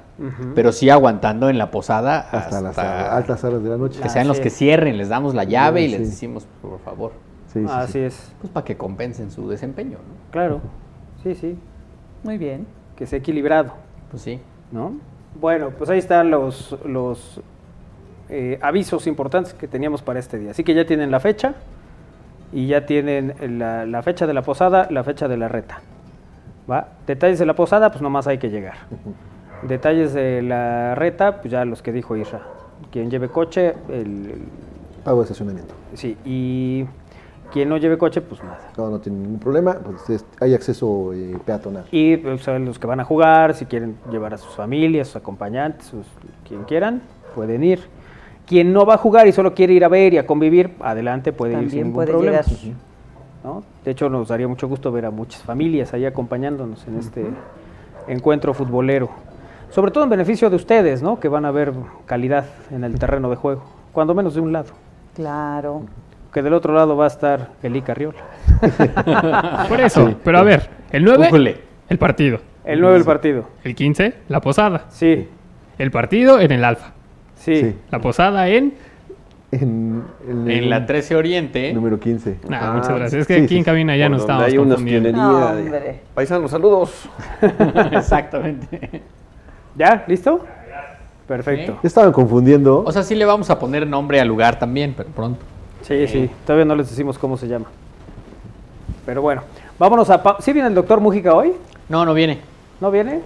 pero 0.56 0.72
sí 0.72 0.90
aguantando 0.90 1.48
en 1.50 1.60
la 1.60 1.70
posada 1.70 2.20
hasta, 2.22 2.38
Hasta 2.40 2.62
las 2.62 2.78
altas 2.80 3.44
horas 3.44 3.64
de 3.64 3.70
la 3.70 3.78
noche. 3.78 4.02
que 4.02 4.10
sean 4.10 4.28
los 4.28 4.40
que 4.40 4.50
cierren, 4.50 4.98
les 4.98 5.10
damos 5.10 5.36
la 5.36 5.44
llave 5.44 5.84
y 5.84 5.92
Sí. 5.92 5.98
les 6.00 6.10
decimos, 6.10 6.48
por 6.62 6.80
favor, 6.80 7.12
Sí, 7.54 7.60
sí, 7.62 7.68
Así 7.72 7.92
sí. 7.94 8.00
es, 8.00 8.32
pues 8.42 8.52
para 8.52 8.66
que 8.66 8.76
compensen 8.76 9.30
su 9.32 9.48
desempeño, 9.48 10.00
¿no? 10.00 10.32
claro. 10.32 10.60
Sí, 11.24 11.36
sí. 11.36 11.56
Muy 12.24 12.38
bien. 12.40 12.66
Que 12.98 13.06
sea 13.06 13.20
equilibrado, 13.20 13.74
Pues 14.16 14.22
sí. 14.24 14.40
¿no? 14.72 14.94
Bueno, 15.42 15.72
pues 15.78 15.90
ahí 15.90 16.00
están 16.00 16.32
los, 16.32 16.78
los 16.86 17.42
eh, 18.30 18.58
avisos 18.62 19.08
importantes 19.08 19.54
que 19.54 19.68
teníamos 19.68 20.02
para 20.02 20.20
este 20.20 20.40
día. 20.40 20.52
Así 20.52 20.64
que 20.64 20.74
ya 20.74 20.86
tienen 20.86 21.12
la 21.12 21.20
fecha 21.20 21.56
y 22.54 22.68
ya 22.68 22.86
tienen 22.86 23.34
la, 23.60 23.86
la 23.86 24.02
fecha 24.04 24.26
de 24.26 24.34
la 24.34 24.42
posada, 24.42 24.88
la 24.90 25.04
fecha 25.04 25.28
de 25.28 25.36
la 25.36 25.50
reta. 25.50 25.82
¿Va? 26.72 26.88
Detalles 27.06 27.40
de 27.40 27.46
la 27.46 27.56
posada, 27.56 27.90
pues 27.92 28.02
nomás 28.02 28.26
hay 28.28 28.38
que 28.38 28.50
llegar. 28.50 28.76
Detalles 29.64 30.14
de 30.14 30.42
la 30.42 30.96
reta, 30.96 31.42
pues 31.42 31.52
ya 31.52 31.66
los 31.66 31.82
que 31.82 31.92
dijo 31.92 32.16
Isra. 32.16 32.42
Quien 32.92 33.12
lleve 33.12 33.28
coche, 33.28 33.74
el, 33.90 33.96
el- 34.32 34.42
Pago 35.04 35.18
de 35.18 35.24
estacionamiento. 35.24 35.74
sí, 35.94 36.18
y 36.24 36.86
quien 37.52 37.70
no 37.70 37.78
lleve 37.78 37.98
coche, 37.98 38.22
pues 38.22 38.44
nada. 38.44 38.60
No, 38.78 38.90
no 38.90 39.00
tiene 39.00 39.20
ningún 39.20 39.40
problema. 39.40 39.74
Pues 39.76 40.10
es- 40.10 40.26
hay 40.40 40.54
acceso 40.54 41.14
eh, 41.14 41.38
peatonal. 41.46 41.86
Y 41.92 42.18
pues, 42.18 42.46
los 42.48 42.80
que 42.80 42.88
van 42.88 43.00
a 43.00 43.04
jugar, 43.06 43.54
si 43.54 43.66
quieren 43.66 43.96
llevar 44.12 44.34
a 44.34 44.38
sus 44.38 44.54
familias, 44.56 45.08
sus 45.08 45.18
acompañantes, 45.18 45.86
sus- 45.88 46.08
quien 46.48 46.64
quieran, 46.64 47.02
pueden 47.34 47.64
ir. 47.64 47.80
Quien 48.46 48.74
no 48.74 48.86
va 48.86 48.96
a 48.96 48.98
jugar 48.98 49.28
y 49.28 49.32
solo 49.32 49.54
quiere 49.56 49.74
ir 49.74 49.84
a 49.84 49.88
ver 49.88 50.14
y 50.14 50.18
a 50.20 50.28
convivir, 50.28 50.76
adelante 50.80 51.34
puede 51.34 51.54
ir 51.62 51.70
sin 51.72 51.80
ningún 51.80 51.94
puede 51.96 52.12
problema. 52.12 52.42
llegar. 52.42 52.76
¿no? 53.44 53.64
De 53.84 53.92
hecho, 53.92 54.10
nos 54.10 54.28
daría 54.28 54.48
mucho 54.48 54.68
gusto 54.68 54.92
ver 54.92 55.06
a 55.06 55.12
muchas 55.12 55.42
familias 55.44 55.94
ahí 55.94 56.06
acompañándonos 56.06 56.88
en 56.88 56.98
este 56.98 57.26
encuentro 58.08 58.54
futbolero. 58.54 59.10
Sobre 59.70 59.92
todo 59.92 60.04
en 60.04 60.10
beneficio 60.10 60.50
de 60.50 60.56
ustedes, 60.56 61.02
¿no? 61.02 61.20
Que 61.20 61.28
van 61.28 61.46
a 61.46 61.52
ver 61.52 61.74
calidad 62.06 62.46
en 62.72 62.84
el 62.84 62.98
terreno 63.00 63.30
de 63.30 63.36
juego. 63.36 63.64
cuando 63.92 64.14
menos 64.14 64.36
de 64.36 64.42
un 64.42 64.52
lado. 64.52 64.72
Claro. 65.16 65.84
Que 66.36 66.42
del 66.42 66.54
otro 66.54 66.74
lado 66.74 66.98
va 66.98 67.06
a 67.06 67.08
estar 67.08 67.52
Eli 67.64 67.82
Carriola. 67.82 68.20
Por 69.70 69.80
eso, 69.80 70.10
Sí. 70.10 70.18
pero 70.22 70.40
a 70.40 70.44
ver, 70.44 70.70
el 70.92 71.06
9, 71.06 71.28
Újule. 71.30 71.58
el 71.88 71.98
partido. 71.98 72.40
El 72.66 72.82
9 72.82 72.98
el 72.98 73.06
partido. 73.06 73.46
El 73.64 73.74
15, 73.74 74.14
la 74.28 74.42
posada. 74.42 74.84
Sí. 74.90 75.30
El 75.78 75.92
partido 75.92 76.42
en 76.42 76.52
el 76.52 76.66
Alfa. 76.66 76.92
Sí. 77.36 77.78
La 77.90 78.00
posada 78.02 78.50
en... 78.50 78.74
En, 79.54 80.04
En 80.28 80.70
la 80.70 80.86
13 80.86 81.16
Oriente. 81.16 81.72
Número 81.72 81.98
15. 82.02 82.40
Ah, 82.52 82.74
muchas 82.76 82.90
gracias. 82.98 83.22
Es 83.22 83.28
que 83.28 83.36
aquí 83.44 83.56
en 83.58 83.64
cabina 83.64 83.96
ya 83.96 84.10
nos 84.10 84.20
estábamos 84.20 84.48
hay 84.52 84.58
una 84.58 84.76
confundiendo. 84.76 85.12
No, 85.14 85.56
de-. 85.56 86.02
Paisanos, 86.14 86.52
saludos. 86.52 87.08
Exactamente. 87.94 89.04
¿Ya? 89.78 90.04
¿Listo? 90.06 90.44
Perfecto. 91.30 91.80
Ya 91.82 91.88
estaban 91.88 92.12
confundiendo. 92.12 92.84
O 92.86 92.92
sea, 92.92 93.04
sí 93.04 93.16
le 93.16 93.24
vamos 93.24 93.50
a 93.50 93.58
poner 93.58 93.88
nombre 93.88 94.20
al 94.20 94.28
lugar 94.28 94.60
también, 94.60 94.94
pero 94.98 95.08
pronto. 95.12 95.46
Sí, 95.88 96.08
sí. 96.08 96.30
Todavía 96.46 96.66
no 96.66 96.76
les 96.76 96.90
decimos 96.90 97.18
cómo 97.20 97.38
se 97.38 97.48
llama. 97.48 97.66
Pero 99.06 99.22
bueno, 99.22 99.44
vámonos 99.78 100.10
a... 100.10 100.22
pa- 100.24 100.38
¿Sí 100.40 100.52
viene 100.52 100.68
el 100.70 100.74
doctor 100.76 101.00
Mújica 101.00 101.34
hoy? 101.36 101.54
No, 101.90 102.06
no 102.06 102.14
viene. 102.14 102.40
¿No 102.82 102.90
viene? 102.90 103.22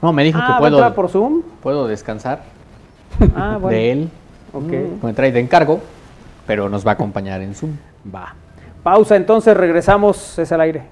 No, 0.00 0.12
me 0.12 0.22
dijo 0.22 0.38
Ah, 0.40 0.44
que 0.46 0.50
¿va 0.52 0.56
a 0.56 0.60
puedo, 0.60 0.94
por 0.94 1.08
Zoom? 1.08 1.42
puedo 1.62 1.86
descansar 1.88 2.42
Ah, 3.36 3.58
bueno. 3.60 3.76
de 3.76 3.92
él. 3.92 4.08
Ok. 4.52 5.02
Me 5.02 5.12
trae 5.12 5.32
de 5.32 5.40
encargo, 5.40 5.80
pero 6.46 6.68
nos 6.68 6.86
va 6.86 6.92
a 6.92 6.94
acompañar 6.94 7.40
en 7.40 7.54
Zoom. 7.54 7.72
Va. 8.14 8.34
Pausa, 8.84 9.16
entonces 9.16 9.56
regresamos. 9.56 10.38
Es 10.38 10.52
al 10.52 10.60
aire. 10.60 10.82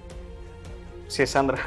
Sí, 1.08 1.22
es 1.22 1.30
Sandra. 1.30 1.58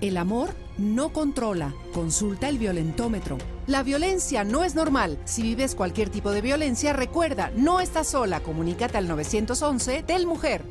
El 0.00 0.16
amor 0.16 0.50
no 0.76 1.12
controla. 1.12 1.74
Consulta 1.92 2.48
el 2.48 2.58
violentómetro. 2.58 3.36
La 3.66 3.82
violencia 3.82 4.44
no 4.44 4.62
es 4.62 4.76
normal. 4.76 5.18
Si 5.24 5.42
vives 5.42 5.74
cualquier 5.74 6.08
tipo 6.08 6.30
de 6.30 6.40
violencia, 6.40 6.92
recuerda, 6.92 7.50
no 7.56 7.80
estás 7.80 8.06
sola. 8.06 8.40
Comunícate 8.40 8.96
al 8.96 9.08
911 9.08 10.04
del 10.04 10.26
Mujer. 10.26 10.62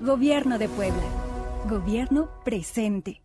Gobierno 0.00 0.58
de 0.58 0.68
Puebla. 0.68 1.02
Gobierno 1.68 2.30
presente. 2.44 3.20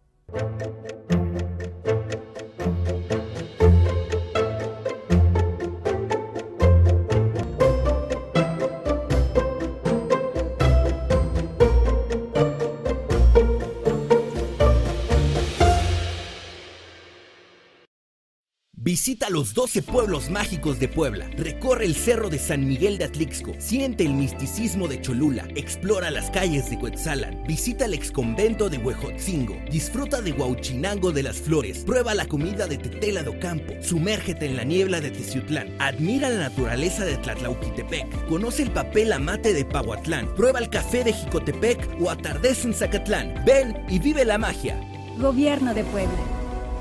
Visita 18.94 19.32
los 19.32 19.56
12 19.56 19.82
pueblos 19.82 20.30
mágicos 20.30 20.80
de 20.80 20.88
Puebla. 20.88 21.28
Recorre 21.36 21.86
el 21.86 21.96
cerro 21.96 22.30
de 22.30 22.38
San 22.38 22.68
Miguel 22.68 23.00
de 23.00 23.06
Atlixco. 23.06 23.56
Siente 23.58 24.06
el 24.06 24.14
misticismo 24.14 24.88
de 24.88 25.02
Cholula. 25.02 25.48
Explora 25.56 26.12
las 26.12 26.30
calles 26.30 26.70
de 26.70 26.78
Cuetzalan. 26.78 27.44
Visita 27.48 27.86
el 27.86 27.96
exconvento 27.96 28.70
de 28.70 28.78
Huejotzingo. 28.78 29.58
Disfruta 29.72 30.22
de 30.22 30.34
Huauchinango 30.34 31.12
de 31.12 31.24
las 31.24 31.38
Flores. 31.38 31.80
Prueba 31.80 32.14
la 32.14 32.28
comida 32.28 32.68
de 32.68 32.78
Tetela 32.78 33.24
do 33.24 33.40
Campo. 33.40 33.74
Sumérgete 33.82 34.46
en 34.46 34.58
la 34.58 34.64
niebla 34.64 35.02
de 35.02 35.10
Teciutlán. 35.10 35.76
Admira 35.80 36.30
la 36.30 36.50
naturaleza 36.50 37.04
de 37.04 37.18
Tlatlauquitepec. 37.18 38.28
Conoce 38.28 38.62
el 38.62 38.70
papel 38.70 39.12
amate 39.12 39.56
de 39.56 39.66
Pahuatlán. 39.66 40.36
Prueba 40.36 40.60
el 40.60 40.70
café 40.70 41.04
de 41.04 41.14
Jicotepec 41.14 42.00
o 42.00 42.12
atardece 42.12 42.68
en 42.68 42.76
Zacatlán. 42.76 43.44
Ven 43.44 43.76
y 43.90 43.98
vive 43.98 44.24
la 44.24 44.38
magia. 44.38 44.80
Gobierno 45.18 45.74
de 45.74 45.84
Puebla. 45.84 46.20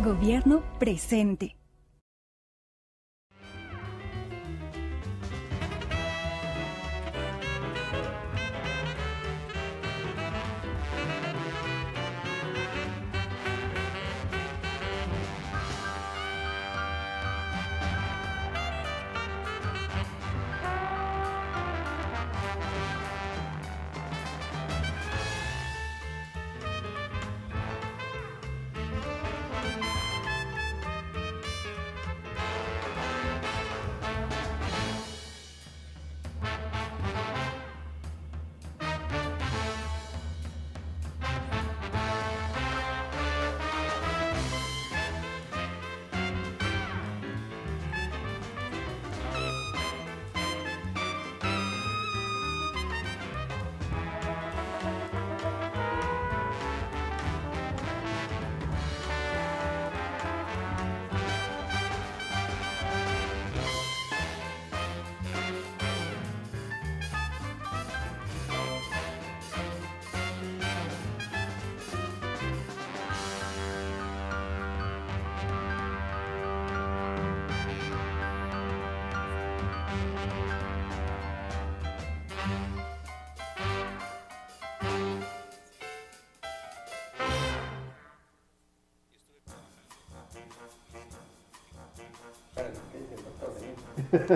Gobierno 0.04 0.62
presente. 0.78 1.56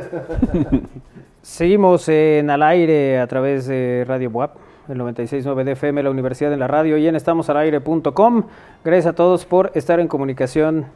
Seguimos 1.42 2.08
en 2.08 2.50
al 2.50 2.62
aire 2.62 3.20
a 3.20 3.26
través 3.26 3.66
de 3.66 4.04
Radio 4.06 4.30
WAP, 4.30 4.56
el 4.88 4.98
96.9 4.98 5.64
de 5.64 5.72
FM, 5.72 6.02
la 6.02 6.10
Universidad 6.10 6.50
de 6.50 6.56
la 6.56 6.66
Radio 6.66 6.96
y 6.96 7.06
en 7.06 7.14
estamosalaire.com. 7.14 8.44
Gracias 8.84 9.06
a 9.06 9.14
todos 9.14 9.46
por 9.46 9.70
estar 9.74 10.00
en 10.00 10.08
comunicación 10.08 10.86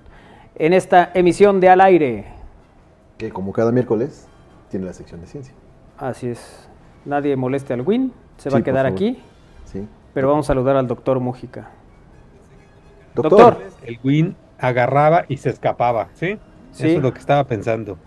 en 0.56 0.72
esta 0.72 1.10
emisión 1.14 1.60
de 1.60 1.68
Al 1.68 1.80
Aire. 1.80 2.24
Que 3.16 3.30
como 3.30 3.52
cada 3.52 3.70
miércoles 3.70 4.26
tiene 4.70 4.86
la 4.86 4.92
sección 4.92 5.20
de 5.20 5.26
ciencia. 5.26 5.54
Así 5.98 6.28
es. 6.28 6.68
Nadie 7.04 7.36
moleste 7.36 7.72
al 7.72 7.82
Win, 7.82 8.12
se 8.36 8.50
va 8.50 8.58
a 8.58 8.62
quedar 8.62 8.86
aquí. 8.86 9.20
Sí. 9.64 9.86
Pero 10.12 10.28
vamos 10.28 10.46
a 10.46 10.48
saludar 10.48 10.76
al 10.76 10.86
doctor 10.86 11.20
Mújica. 11.20 11.70
Doctor. 13.14 13.58
El 13.84 13.98
Win 14.02 14.36
agarraba 14.58 15.24
y 15.28 15.36
se 15.36 15.50
escapaba, 15.50 16.08
¿sí? 16.14 16.38
Sí. 16.72 16.88
Eso 16.88 16.96
es 16.96 17.02
lo 17.02 17.12
que 17.12 17.20
estaba 17.20 17.44
pensando. 17.44 17.98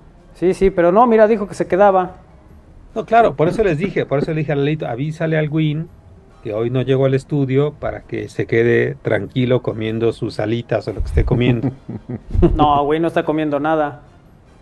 Sí, 0.43 0.53
sí, 0.53 0.69
pero 0.71 0.91
no, 0.91 1.07
mira, 1.07 1.25
dijo 1.25 1.47
que 1.47 1.53
se 1.53 1.67
quedaba. 1.67 2.17
No, 2.93 3.05
claro, 3.05 3.33
por 3.33 3.47
eso 3.47 3.63
les 3.63 3.77
dije, 3.77 4.05
por 4.05 4.19
eso 4.19 4.31
le 4.31 4.39
dije 4.39 4.51
a 4.51 4.57
Lalito, 4.57 4.85
avísale 4.85 5.37
al 5.37 5.47
Win 5.49 5.87
que 6.43 6.53
hoy 6.53 6.69
no 6.69 6.81
llegó 6.81 7.05
al 7.05 7.13
estudio 7.13 7.71
para 7.71 8.01
que 8.01 8.27
se 8.27 8.45
quede 8.45 8.95
tranquilo 8.95 9.61
comiendo 9.61 10.11
sus 10.11 10.41
alitas 10.41 10.85
o 10.89 10.91
lo 10.91 10.99
que 10.99 11.05
esté 11.05 11.23
comiendo. 11.23 11.71
No, 12.55 12.83
güey, 12.83 12.99
no 12.99 13.07
está 13.07 13.23
comiendo 13.23 13.61
nada. 13.61 14.01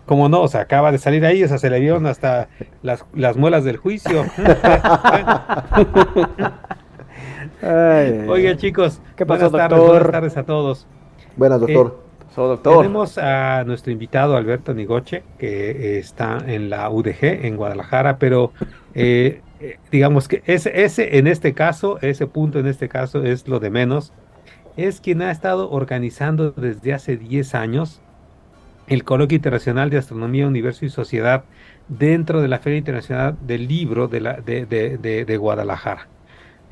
¿Cómo 0.06 0.28
no? 0.28 0.42
O 0.42 0.48
sea, 0.48 0.60
acaba 0.60 0.92
de 0.92 0.98
salir 0.98 1.26
ahí, 1.26 1.42
o 1.42 1.48
sea, 1.48 1.58
se 1.58 1.68
le 1.68 1.80
vieron 1.80 2.06
hasta 2.06 2.46
las, 2.82 3.04
las 3.12 3.36
muelas 3.36 3.64
del 3.64 3.76
juicio. 3.76 4.24
Oigan, 8.28 8.56
chicos, 8.56 9.00
¿Qué 9.16 9.26
pasó, 9.26 9.50
buenas 9.50 9.68
tardes, 9.68 9.78
doctor? 9.80 9.94
buenas 9.94 10.12
tardes 10.12 10.36
a 10.36 10.44
todos. 10.44 10.86
Buenas, 11.36 11.58
doctor. 11.60 12.11
Tenemos 12.62 13.18
a 13.18 13.64
nuestro 13.64 13.92
invitado 13.92 14.36
Alberto 14.36 14.72
Nigoche, 14.72 15.22
que 15.38 15.70
eh, 15.70 15.98
está 15.98 16.38
en 16.46 16.70
la 16.70 16.88
UDG 16.88 17.44
en 17.44 17.56
Guadalajara, 17.56 18.18
pero 18.18 18.52
eh, 18.94 19.42
eh, 19.60 19.78
digamos 19.90 20.28
que 20.28 20.42
ese, 20.46 20.82
ese 20.84 21.18
en 21.18 21.26
este 21.26 21.52
caso, 21.52 21.98
ese 22.00 22.26
punto 22.26 22.58
en 22.58 22.66
este 22.66 22.88
caso 22.88 23.22
es 23.22 23.48
lo 23.48 23.60
de 23.60 23.70
menos. 23.70 24.12
Es 24.76 25.00
quien 25.00 25.20
ha 25.20 25.30
estado 25.30 25.70
organizando 25.70 26.52
desde 26.52 26.94
hace 26.94 27.18
10 27.18 27.54
años 27.54 28.00
el 28.86 29.04
Coloquio 29.04 29.36
Internacional 29.36 29.90
de 29.90 29.98
Astronomía, 29.98 30.46
Universo 30.46 30.86
y 30.86 30.88
Sociedad 30.88 31.44
dentro 31.88 32.40
de 32.40 32.48
la 32.48 32.58
Feria 32.58 32.78
Internacional 32.78 33.36
del 33.42 33.68
Libro 33.68 34.08
de, 34.08 34.20
la, 34.20 34.32
de 34.40 35.36
Guadalajara. 35.38 36.08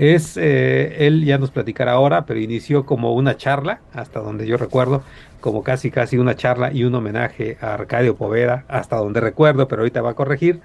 Es, 0.00 0.38
eh, 0.38 1.06
él 1.06 1.26
ya 1.26 1.36
nos 1.36 1.50
platicará 1.50 1.92
ahora, 1.92 2.24
pero 2.24 2.40
inició 2.40 2.86
como 2.86 3.12
una 3.12 3.36
charla, 3.36 3.82
hasta 3.92 4.20
donde 4.20 4.46
yo 4.46 4.56
recuerdo, 4.56 5.02
como 5.42 5.62
casi 5.62 5.90
casi 5.90 6.16
una 6.16 6.36
charla 6.36 6.72
y 6.72 6.84
un 6.84 6.94
homenaje 6.94 7.58
a 7.60 7.74
Arcadio 7.74 8.16
Povera, 8.16 8.64
hasta 8.68 8.96
donde 8.96 9.20
recuerdo, 9.20 9.68
pero 9.68 9.82
ahorita 9.82 10.00
va 10.00 10.12
a 10.12 10.14
corregir, 10.14 10.60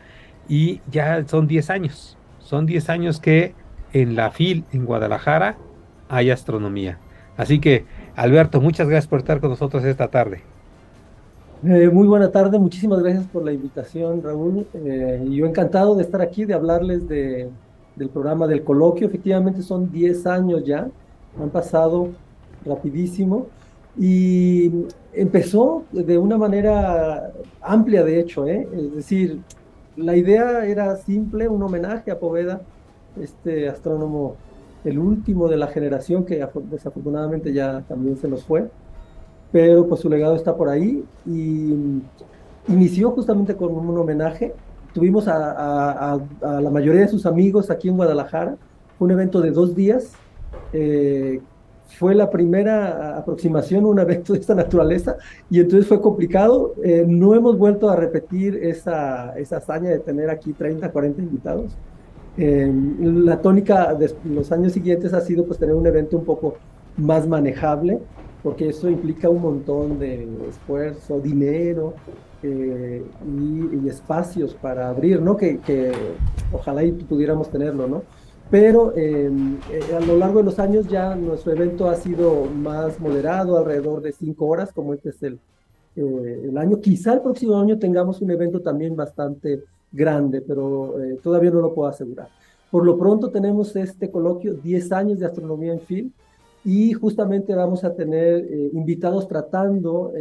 y 0.47 0.79
ya 0.89 1.27
son 1.27 1.47
10 1.47 1.69
años, 1.69 2.17
son 2.39 2.65
10 2.65 2.89
años 2.89 3.19
que 3.19 3.53
en 3.91 4.15
la 4.15 4.31
FIL 4.31 4.63
en 4.71 4.85
Guadalajara 4.85 5.57
hay 6.07 6.29
astronomía. 6.31 6.97
Así 7.35 7.59
que, 7.59 7.83
Alberto, 8.15 8.61
muchas 8.61 8.87
gracias 8.87 9.09
por 9.09 9.19
estar 9.19 9.41
con 9.41 9.49
nosotros 9.49 9.83
esta 9.83 10.07
tarde. 10.07 10.43
Eh, 11.61 11.89
muy 11.91 12.07
buena 12.07 12.31
tarde, 12.31 12.57
muchísimas 12.57 13.03
gracias 13.03 13.25
por 13.25 13.43
la 13.43 13.51
invitación, 13.51 14.23
Raúl. 14.23 14.65
Eh, 14.73 15.25
yo 15.29 15.45
encantado 15.45 15.93
de 15.95 16.03
estar 16.03 16.21
aquí, 16.21 16.45
de 16.45 16.53
hablarles 16.53 17.05
de, 17.09 17.49
del 17.95 18.09
programa 18.09 18.47
del 18.47 18.63
coloquio. 18.63 19.07
Efectivamente 19.07 19.61
son 19.61 19.91
10 19.91 20.25
años 20.27 20.63
ya, 20.65 20.87
han 21.41 21.49
pasado 21.49 22.09
rapidísimo 22.65 23.47
y 23.97 24.71
empezó 25.13 25.83
de 25.91 26.17
una 26.17 26.37
manera 26.37 27.31
amplia, 27.61 28.03
de 28.03 28.19
hecho, 28.19 28.47
¿eh? 28.47 28.67
Es 28.73 28.95
decir, 28.95 29.39
la 29.95 30.15
idea 30.17 30.65
era 30.65 30.95
simple, 30.97 31.47
un 31.47 31.63
homenaje 31.63 32.11
a 32.11 32.19
Poveda, 32.19 32.61
este 33.21 33.69
astrónomo, 33.69 34.35
el 34.83 34.99
último 34.99 35.47
de 35.47 35.57
la 35.57 35.67
generación 35.67 36.25
que 36.25 36.43
afo- 36.43 36.61
desafortunadamente 36.69 37.53
ya 37.53 37.81
también 37.87 38.17
se 38.17 38.27
nos 38.27 38.43
fue 38.43 38.69
pero 39.51 39.87
pues 39.87 40.01
su 40.01 40.09
legado 40.09 40.35
está 40.35 40.55
por 40.55 40.67
ahí 40.69 41.03
y 41.25 41.73
inició 42.67 43.11
justamente 43.11 43.55
con 43.55 43.73
un 43.73 43.97
homenaje. 43.97 44.53
Tuvimos 44.95 45.27
a, 45.27 45.35
a- 45.51 46.13
a- 46.13 46.57
a 46.57 46.61
la 46.61 46.69
mayoría 46.69 47.01
de 47.01 47.09
sus 47.09 47.25
amigos 47.25 47.69
aquí 47.69 47.89
en 47.89 47.97
Guadalajara, 47.97 48.55
un 48.97 49.11
evento 49.11 49.41
de 49.41 49.51
dos 49.51 49.75
días, 49.75 50.13
eh, 50.71 51.41
fue 51.99 52.15
la 52.15 52.29
primera 52.29 53.17
aproximación 53.17 53.83
a 53.83 53.87
un 53.87 53.99
evento 53.99 54.31
de 54.31 54.39
esta 54.39 54.55
naturaleza 54.55 55.17
y 55.49 55.59
entonces 55.59 55.85
fue 55.85 55.99
complicado. 56.01 56.73
Eh, 56.81 57.03
no 57.05 57.35
hemos 57.35 57.57
vuelto 57.57 57.89
a 57.89 57.97
repetir 57.97 58.55
esa, 58.63 59.37
esa 59.37 59.57
hazaña 59.57 59.89
de 59.89 59.99
tener 59.99 60.29
aquí 60.29 60.53
30, 60.53 60.89
40 60.89 61.21
invitados. 61.21 61.75
Eh, 62.37 62.71
la 63.01 63.41
tónica 63.41 63.93
de 63.95 64.13
los 64.23 64.49
años 64.53 64.71
siguientes 64.71 65.13
ha 65.13 65.19
sido 65.21 65.45
pues 65.45 65.59
tener 65.59 65.75
un 65.75 65.85
evento 65.85 66.17
un 66.17 66.23
poco 66.25 66.55
más 66.95 67.27
manejable, 67.27 67.99
porque 68.43 68.69
eso 68.69 68.89
implica 68.89 69.27
un 69.29 69.41
montón 69.41 69.99
de 69.99 70.25
esfuerzo, 70.49 71.19
dinero 71.19 71.93
eh, 72.45 73.03
y, 73.25 73.85
y 73.85 73.89
espacios 73.89 74.53
para 74.53 74.89
abrir, 74.89 75.21
¿no? 75.21 75.35
Que, 75.35 75.59
que 75.59 75.91
ojalá 76.51 76.83
y 76.83 76.91
pudiéramos 76.91 77.49
tenerlo, 77.49 77.87
¿no? 77.87 78.03
Pero 78.49 78.93
eh, 78.95 79.31
eh, 79.71 79.95
a 79.95 79.99
lo 79.99 80.17
largo 80.17 80.39
de 80.39 80.45
los 80.45 80.59
años 80.59 80.87
ya 80.87 81.15
nuestro 81.15 81.51
evento 81.51 81.89
ha 81.89 81.95
sido 81.95 82.45
más 82.45 82.99
moderado, 82.99 83.57
alrededor 83.57 84.01
de 84.01 84.11
cinco 84.11 84.45
horas, 84.45 84.71
como 84.71 84.93
este 84.93 85.09
es 85.09 85.23
el, 85.23 85.39
eh, 85.95 86.41
el 86.45 86.57
año. 86.57 86.79
Quizá 86.79 87.13
el 87.13 87.21
próximo 87.21 87.59
año 87.59 87.79
tengamos 87.79 88.21
un 88.21 88.29
evento 88.29 88.61
también 88.61 88.95
bastante 88.95 89.63
grande, 89.91 90.41
pero 90.41 91.01
eh, 91.01 91.17
todavía 91.23 91.49
no 91.49 91.61
lo 91.61 91.73
puedo 91.73 91.89
asegurar. 91.89 92.29
Por 92.69 92.85
lo 92.85 92.97
pronto 92.97 93.31
tenemos 93.31 93.75
este 93.75 94.11
coloquio, 94.11 94.53
10 94.53 94.91
años 94.91 95.19
de 95.19 95.25
astronomía 95.25 95.73
en 95.73 95.79
film, 95.79 96.11
y 96.63 96.93
justamente 96.93 97.53
vamos 97.53 97.83
a 97.83 97.93
tener 97.93 98.43
invitados 98.73 99.27
tratando 99.27 100.11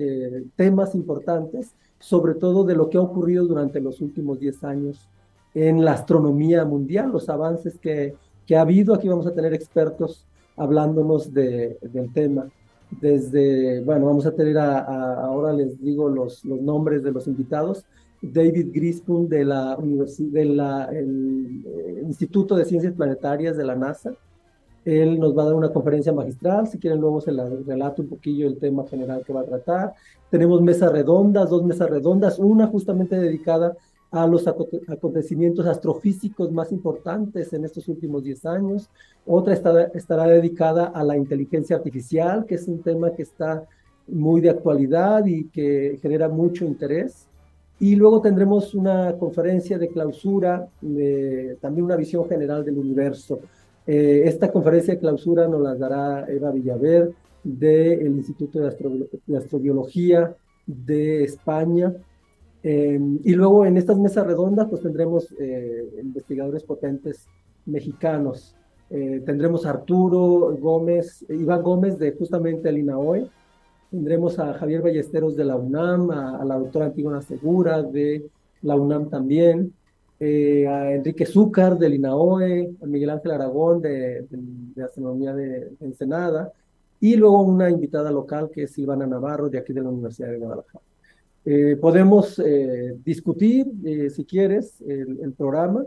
temas 0.56 0.94
importantes, 0.94 1.74
sobre 2.04 2.34
todo 2.34 2.64
de 2.64 2.74
lo 2.74 2.90
que 2.90 2.98
ha 2.98 3.00
ocurrido 3.00 3.46
durante 3.46 3.80
los 3.80 4.02
últimos 4.02 4.38
10 4.38 4.62
años 4.64 5.08
en 5.54 5.82
la 5.82 5.92
astronomía 5.92 6.62
mundial, 6.66 7.10
los 7.10 7.30
avances 7.30 7.78
que, 7.78 8.14
que 8.46 8.56
ha 8.56 8.60
habido. 8.60 8.92
Aquí 8.92 9.08
vamos 9.08 9.26
a 9.26 9.32
tener 9.32 9.54
expertos 9.54 10.26
hablándonos 10.54 11.32
de, 11.32 11.78
del 11.80 12.12
tema. 12.12 12.46
Desde, 12.90 13.80
bueno, 13.80 14.04
vamos 14.04 14.26
a 14.26 14.32
tener 14.32 14.58
ahora 14.58 15.54
les 15.54 15.80
digo 15.80 16.10
los, 16.10 16.44
los 16.44 16.60
nombres 16.60 17.02
de 17.02 17.10
los 17.10 17.26
invitados. 17.26 17.86
David 18.20 18.68
Grispun 18.70 19.26
de 19.26 19.46
la 19.46 19.74
Universidad, 19.78 20.90
de 20.90 21.00
eh, 21.00 22.02
Instituto 22.04 22.54
de 22.54 22.66
Ciencias 22.66 22.92
Planetarias 22.92 23.56
de 23.56 23.64
la 23.64 23.76
NASA. 23.76 24.12
Él 24.84 25.18
nos 25.18 25.36
va 25.36 25.44
a 25.44 25.46
dar 25.46 25.54
una 25.54 25.72
conferencia 25.72 26.12
magistral. 26.12 26.66
Si 26.66 26.78
quieren, 26.78 27.00
luego 27.00 27.22
se 27.22 27.32
la 27.32 27.48
relato 27.48 28.02
un 28.02 28.08
poquillo 28.08 28.46
el 28.46 28.58
tema 28.58 28.86
general 28.86 29.22
que 29.24 29.32
va 29.32 29.40
a 29.40 29.46
tratar. 29.46 29.94
Tenemos 30.30 30.60
mesas 30.62 30.90
redondas, 30.90 31.48
dos 31.50 31.64
mesas 31.64 31.88
redondas, 31.88 32.38
una 32.38 32.66
justamente 32.66 33.16
dedicada 33.16 33.76
a 34.10 34.26
los 34.26 34.46
aconte- 34.46 34.80
acontecimientos 34.88 35.66
astrofísicos 35.66 36.50
más 36.52 36.70
importantes 36.72 37.52
en 37.52 37.64
estos 37.64 37.88
últimos 37.88 38.22
10 38.24 38.44
años. 38.46 38.88
Otra 39.26 39.54
estará, 39.54 39.84
estará 39.94 40.26
dedicada 40.26 40.86
a 40.86 41.02
la 41.04 41.16
inteligencia 41.16 41.76
artificial, 41.76 42.44
que 42.46 42.54
es 42.56 42.68
un 42.68 42.80
tema 42.80 43.12
que 43.12 43.22
está 43.22 43.64
muy 44.06 44.40
de 44.40 44.50
actualidad 44.50 45.24
y 45.26 45.44
que 45.48 45.98
genera 46.00 46.28
mucho 46.28 46.64
interés. 46.64 47.26
Y 47.80 47.96
luego 47.96 48.20
tendremos 48.20 48.74
una 48.74 49.16
conferencia 49.18 49.78
de 49.78 49.88
clausura, 49.88 50.68
de- 50.80 51.56
también 51.60 51.84
una 51.86 51.96
visión 51.96 52.28
general 52.28 52.64
del 52.64 52.78
universo. 52.78 53.40
Eh, 53.86 54.22
esta 54.26 54.50
conferencia 54.50 54.94
de 54.94 55.00
clausura 55.00 55.46
nos 55.48 55.60
la 55.60 55.74
dará 55.74 56.24
Eva 56.30 56.50
Villaver 56.52 57.12
del 57.44 58.06
Instituto 58.16 58.58
de, 58.58 58.68
Astro- 58.68 59.08
de 59.26 59.36
Astrobiología 59.36 60.34
de 60.66 61.24
España. 61.24 61.94
Eh, 62.62 62.98
y 63.22 63.32
luego 63.34 63.66
en 63.66 63.76
estas 63.76 63.98
mesas 63.98 64.26
redondas 64.26 64.66
pues 64.68 64.80
tendremos 64.82 65.32
eh, 65.38 65.86
investigadores 66.02 66.64
potentes 66.64 67.28
mexicanos. 67.66 68.56
Eh, 68.90 69.22
tendremos 69.24 69.66
a 69.66 69.70
Arturo 69.70 70.56
Gómez, 70.60 71.24
Iván 71.28 71.62
Gómez 71.62 71.98
de 71.98 72.12
justamente 72.12 72.68
el 72.68 72.78
INAOE, 72.78 73.28
Tendremos 73.90 74.40
a 74.40 74.54
Javier 74.54 74.82
Ballesteros 74.82 75.36
de 75.36 75.44
la 75.44 75.54
UNAM, 75.54 76.10
a, 76.10 76.38
a 76.38 76.44
la 76.44 76.58
doctora 76.58 76.86
Antígona 76.86 77.22
Segura 77.22 77.80
de 77.80 78.26
la 78.62 78.74
UNAM 78.74 79.08
también, 79.08 79.72
eh, 80.18 80.66
a 80.66 80.92
Enrique 80.92 81.24
Zúcar 81.26 81.78
del 81.78 81.94
INAOE, 81.94 82.74
a 82.82 82.86
Miguel 82.86 83.10
Ángel 83.10 83.30
Aragón 83.30 83.80
de, 83.80 84.22
de, 84.22 84.38
de 84.74 84.82
Astronomía 84.82 85.32
de 85.32 85.70
Ensenada, 85.80 86.50
y 87.04 87.16
luego 87.16 87.42
una 87.42 87.68
invitada 87.68 88.10
local 88.10 88.50
que 88.50 88.62
es 88.62 88.72
Silvana 88.72 89.06
Navarro 89.06 89.50
de 89.50 89.58
aquí 89.58 89.74
de 89.74 89.82
la 89.82 89.90
Universidad 89.90 90.30
de 90.30 90.38
Guadalajara. 90.38 90.82
Eh, 91.44 91.76
podemos 91.78 92.38
eh, 92.38 92.96
discutir, 93.04 93.66
eh, 93.84 94.08
si 94.08 94.24
quieres, 94.24 94.80
el, 94.80 95.18
el, 95.22 95.32
programa, 95.34 95.84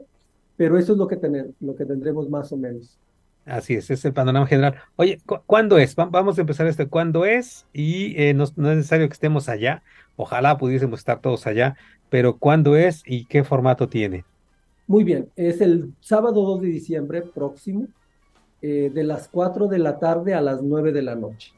pero 0.55 0.77
eso 0.77 0.91
es 0.91 0.99
lo 0.99 1.07
que, 1.07 1.17
tener, 1.17 1.49
lo 1.59 1.75
que 1.75 1.85
tendremos 1.85 2.29
más 2.29 2.51
o 2.51 2.57
menos. 2.57 2.99
Así 3.47 3.73
es, 3.73 3.89
es 3.89 4.05
el 4.05 4.13
panorama 4.13 4.45
general. 4.45 4.75
Oye, 4.95 5.19
¿cu 5.25 5.37
¿cuándo 5.47 5.79
es? 5.79 5.95
Va 5.95 6.05
vamos 6.05 6.37
a 6.37 6.41
empezar 6.41 6.67
esto. 6.67 6.87
¿Cuándo 6.87 7.25
es? 7.25 7.65
Y 7.73 8.13
eh, 8.21 8.35
no, 8.35 8.45
no, 8.55 8.69
es 8.69 8.77
necesario 8.77 9.07
que 9.07 9.13
estemos 9.13 9.49
allá. 9.49 9.81
Ojalá 10.17 10.59
pudiésemos 10.59 10.99
estar 10.99 11.19
todos 11.19 11.47
allá, 11.47 11.77
pero 12.11 12.37
¿cuándo 12.37 12.75
es 12.75 13.01
y 13.07 13.25
qué 13.25 13.43
formato 13.43 13.89
tiene? 13.89 14.23
Muy 14.85 15.03
bien, 15.03 15.29
es 15.35 15.61
el 15.61 15.93
sábado 15.99 16.43
2 16.43 16.61
de 16.61 16.67
diciembre 16.67 17.23
próximo, 17.23 17.87
eh, 18.61 18.91
de 18.93 19.03
las 19.03 19.27
4 19.27 19.67
de 19.67 19.79
la 19.79 19.99
tarde 19.99 20.33
a 20.33 20.41
las 20.41 20.61
9 20.61 20.91
de 20.91 21.01
la 21.01 21.15
noche. 21.15 21.53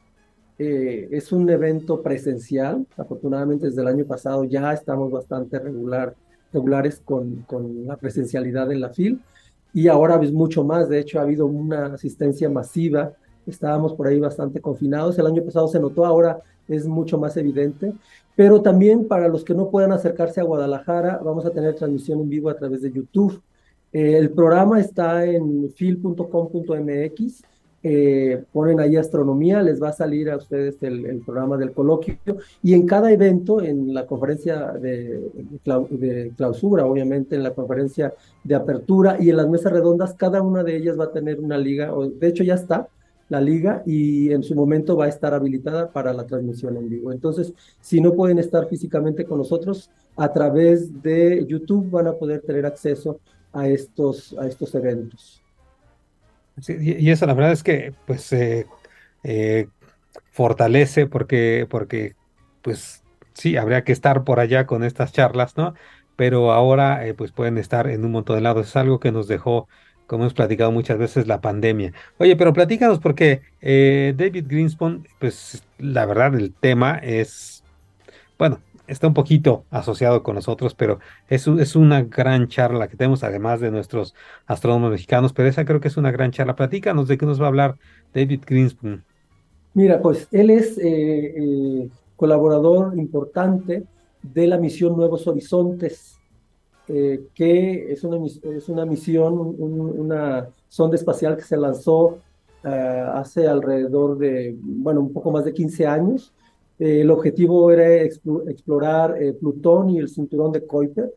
Eh, 0.58 1.08
es 1.10 1.32
un 1.32 1.48
evento 1.48 2.02
presencial, 2.02 2.86
afortunadamente 2.96 3.66
desde 3.66 3.80
el 3.80 3.88
año 3.88 4.04
pasado 4.04 4.44
ya 4.44 4.72
estamos 4.72 5.10
bastante 5.10 5.58
regular, 5.58 6.14
regulares 6.52 7.00
con, 7.02 7.44
con 7.46 7.86
la 7.86 7.96
presencialidad 7.96 8.70
en 8.70 8.80
la 8.82 8.90
FIL 8.90 9.20
y 9.72 9.88
ahora 9.88 10.20
es 10.22 10.32
mucho 10.32 10.64
más, 10.64 10.88
de 10.88 10.98
hecho 10.98 11.18
ha 11.18 11.22
habido 11.22 11.46
una 11.46 11.94
asistencia 11.94 12.50
masiva, 12.50 13.12
estábamos 13.46 13.94
por 13.94 14.06
ahí 14.06 14.20
bastante 14.20 14.60
confinados, 14.60 15.18
el 15.18 15.26
año 15.26 15.42
pasado 15.42 15.68
se 15.68 15.80
notó, 15.80 16.04
ahora 16.04 16.40
es 16.68 16.86
mucho 16.86 17.18
más 17.18 17.36
evidente, 17.36 17.92
pero 18.36 18.62
también 18.62 19.06
para 19.08 19.28
los 19.28 19.44
que 19.44 19.54
no 19.54 19.70
puedan 19.70 19.92
acercarse 19.92 20.40
a 20.40 20.44
Guadalajara, 20.44 21.20
vamos 21.24 21.44
a 21.46 21.50
tener 21.50 21.74
transmisión 21.74 22.20
en 22.20 22.28
vivo 22.28 22.50
a 22.50 22.56
través 22.56 22.82
de 22.82 22.92
YouTube. 22.92 23.40
Eh, 23.92 24.16
el 24.16 24.30
programa 24.30 24.80
está 24.80 25.24
en 25.24 25.70
fil.com.mx. 25.70 27.42
Eh, 27.82 28.44
ponen 28.52 28.78
ahí 28.78 28.96
astronomía, 28.96 29.62
les 29.62 29.82
va 29.82 29.88
a 29.88 29.92
salir 29.92 30.28
a 30.28 30.36
ustedes 30.36 30.82
el, 30.82 31.22
programa 31.24 31.56
del 31.56 31.72
coloquio 31.72 32.18
y 32.62 32.74
en 32.74 32.86
cada 32.86 33.10
evento, 33.10 33.62
en 33.62 33.94
la 33.94 34.06
conferencia 34.06 34.72
de, 34.72 35.30
clausura, 36.36 36.84
obviamente, 36.84 37.36
en 37.36 37.42
la 37.42 37.54
conferencia 37.54 38.12
de 38.44 38.54
apertura 38.54 39.16
y 39.18 39.30
en 39.30 39.38
las 39.38 39.48
mesas 39.48 39.72
redondas, 39.72 40.12
cada 40.12 40.42
una 40.42 40.62
de 40.62 40.76
ellas 40.76 41.00
va 41.00 41.04
a 41.04 41.12
tener 41.12 41.40
una 41.40 41.56
liga, 41.56 41.90
de 42.18 42.28
hecho 42.28 42.44
ya 42.44 42.54
está, 42.54 42.88
la 43.30 43.40
liga 43.40 43.82
y 43.86 44.30
en 44.30 44.42
su 44.42 44.54
momento 44.54 44.96
va 44.96 45.06
a 45.06 45.08
estar 45.08 45.32
habilitada 45.32 45.90
para 45.90 46.12
la 46.12 46.26
transmisión 46.26 46.76
en 46.76 46.88
vivo. 46.88 47.12
Entonces, 47.12 47.54
si 47.80 48.00
no 48.02 48.12
pueden 48.12 48.38
estar 48.38 48.68
físicamente 48.68 49.24
con 49.24 49.38
nosotros, 49.38 49.88
a 50.16 50.30
través 50.30 51.02
de 51.02 51.46
YouTube 51.48 51.88
van 51.90 52.08
a 52.08 52.12
poder 52.12 52.42
tener 52.42 52.66
acceso 52.66 53.20
a 53.52 53.68
estos, 53.68 54.34
a 54.38 54.46
estos 54.46 54.74
eventos. 54.74 55.42
Y 56.68 57.10
eso 57.10 57.26
la 57.26 57.34
verdad 57.34 57.52
es 57.52 57.62
que 57.62 57.94
pues 58.06 58.32
eh, 58.32 58.66
eh, 59.24 59.68
fortalece 60.30 61.06
porque, 61.06 61.66
porque 61.70 62.14
pues 62.62 63.02
sí, 63.32 63.56
habría 63.56 63.84
que 63.84 63.92
estar 63.92 64.24
por 64.24 64.40
allá 64.40 64.66
con 64.66 64.84
estas 64.84 65.12
charlas, 65.12 65.56
¿no? 65.56 65.74
Pero 66.16 66.52
ahora 66.52 67.06
eh, 67.06 67.14
pues 67.14 67.32
pueden 67.32 67.56
estar 67.56 67.86
en 67.88 68.04
un 68.04 68.12
montón 68.12 68.36
de 68.36 68.42
lados. 68.42 68.68
Es 68.68 68.76
algo 68.76 69.00
que 69.00 69.12
nos 69.12 69.26
dejó 69.26 69.68
como 70.10 70.24
hemos 70.24 70.34
platicado 70.34 70.72
muchas 70.72 70.98
veces, 70.98 71.28
la 71.28 71.40
pandemia. 71.40 71.92
Oye, 72.18 72.34
pero 72.34 72.52
platícanos 72.52 72.98
porque 72.98 73.42
eh, 73.60 74.12
David 74.16 74.46
Greenspan, 74.48 75.06
pues 75.20 75.62
la 75.78 76.04
verdad 76.04 76.34
el 76.34 76.52
tema 76.52 76.98
es, 77.00 77.62
bueno, 78.36 78.60
está 78.90 79.06
un 79.06 79.14
poquito 79.14 79.64
asociado 79.70 80.22
con 80.22 80.34
nosotros, 80.34 80.74
pero 80.74 80.98
es, 81.28 81.46
es 81.46 81.76
una 81.76 82.02
gran 82.02 82.48
charla 82.48 82.88
que 82.88 82.96
tenemos, 82.96 83.22
además 83.22 83.60
de 83.60 83.70
nuestros 83.70 84.14
astrónomos 84.46 84.90
mexicanos, 84.90 85.32
pero 85.32 85.48
esa 85.48 85.64
creo 85.64 85.80
que 85.80 85.88
es 85.88 85.96
una 85.96 86.10
gran 86.10 86.32
charla. 86.32 86.56
Platícanos 86.56 87.06
de 87.06 87.16
qué 87.16 87.24
nos 87.24 87.40
va 87.40 87.44
a 87.44 87.48
hablar 87.48 87.76
David 88.12 88.42
Greenspan. 88.46 89.04
Mira, 89.74 90.02
pues 90.02 90.26
él 90.32 90.50
es 90.50 90.76
eh, 90.78 91.34
eh, 91.36 91.88
colaborador 92.16 92.98
importante 92.98 93.84
de 94.22 94.46
la 94.48 94.58
misión 94.58 94.96
Nuevos 94.96 95.26
Horizontes, 95.28 96.18
eh, 96.88 97.28
que 97.32 97.92
es 97.92 98.02
una, 98.02 98.26
es 98.26 98.68
una 98.68 98.84
misión, 98.84 99.38
un, 99.38 99.80
una 100.00 100.48
sonda 100.68 100.96
espacial 100.96 101.36
que 101.36 101.42
se 101.42 101.56
lanzó 101.56 102.18
hace 102.62 103.48
alrededor 103.48 104.18
de, 104.18 104.54
bueno, 104.60 105.00
un 105.00 105.14
poco 105.14 105.30
más 105.30 105.46
de 105.46 105.54
15 105.54 105.86
años. 105.86 106.34
Eh, 106.80 107.02
el 107.02 107.10
objetivo 107.12 107.70
era 107.70 108.02
explorar 108.02 109.22
eh, 109.22 109.32
Plutón 109.34 109.90
y 109.90 109.98
el 109.98 110.08
cinturón 110.08 110.50
de 110.50 110.62
Kuiper. 110.62 111.14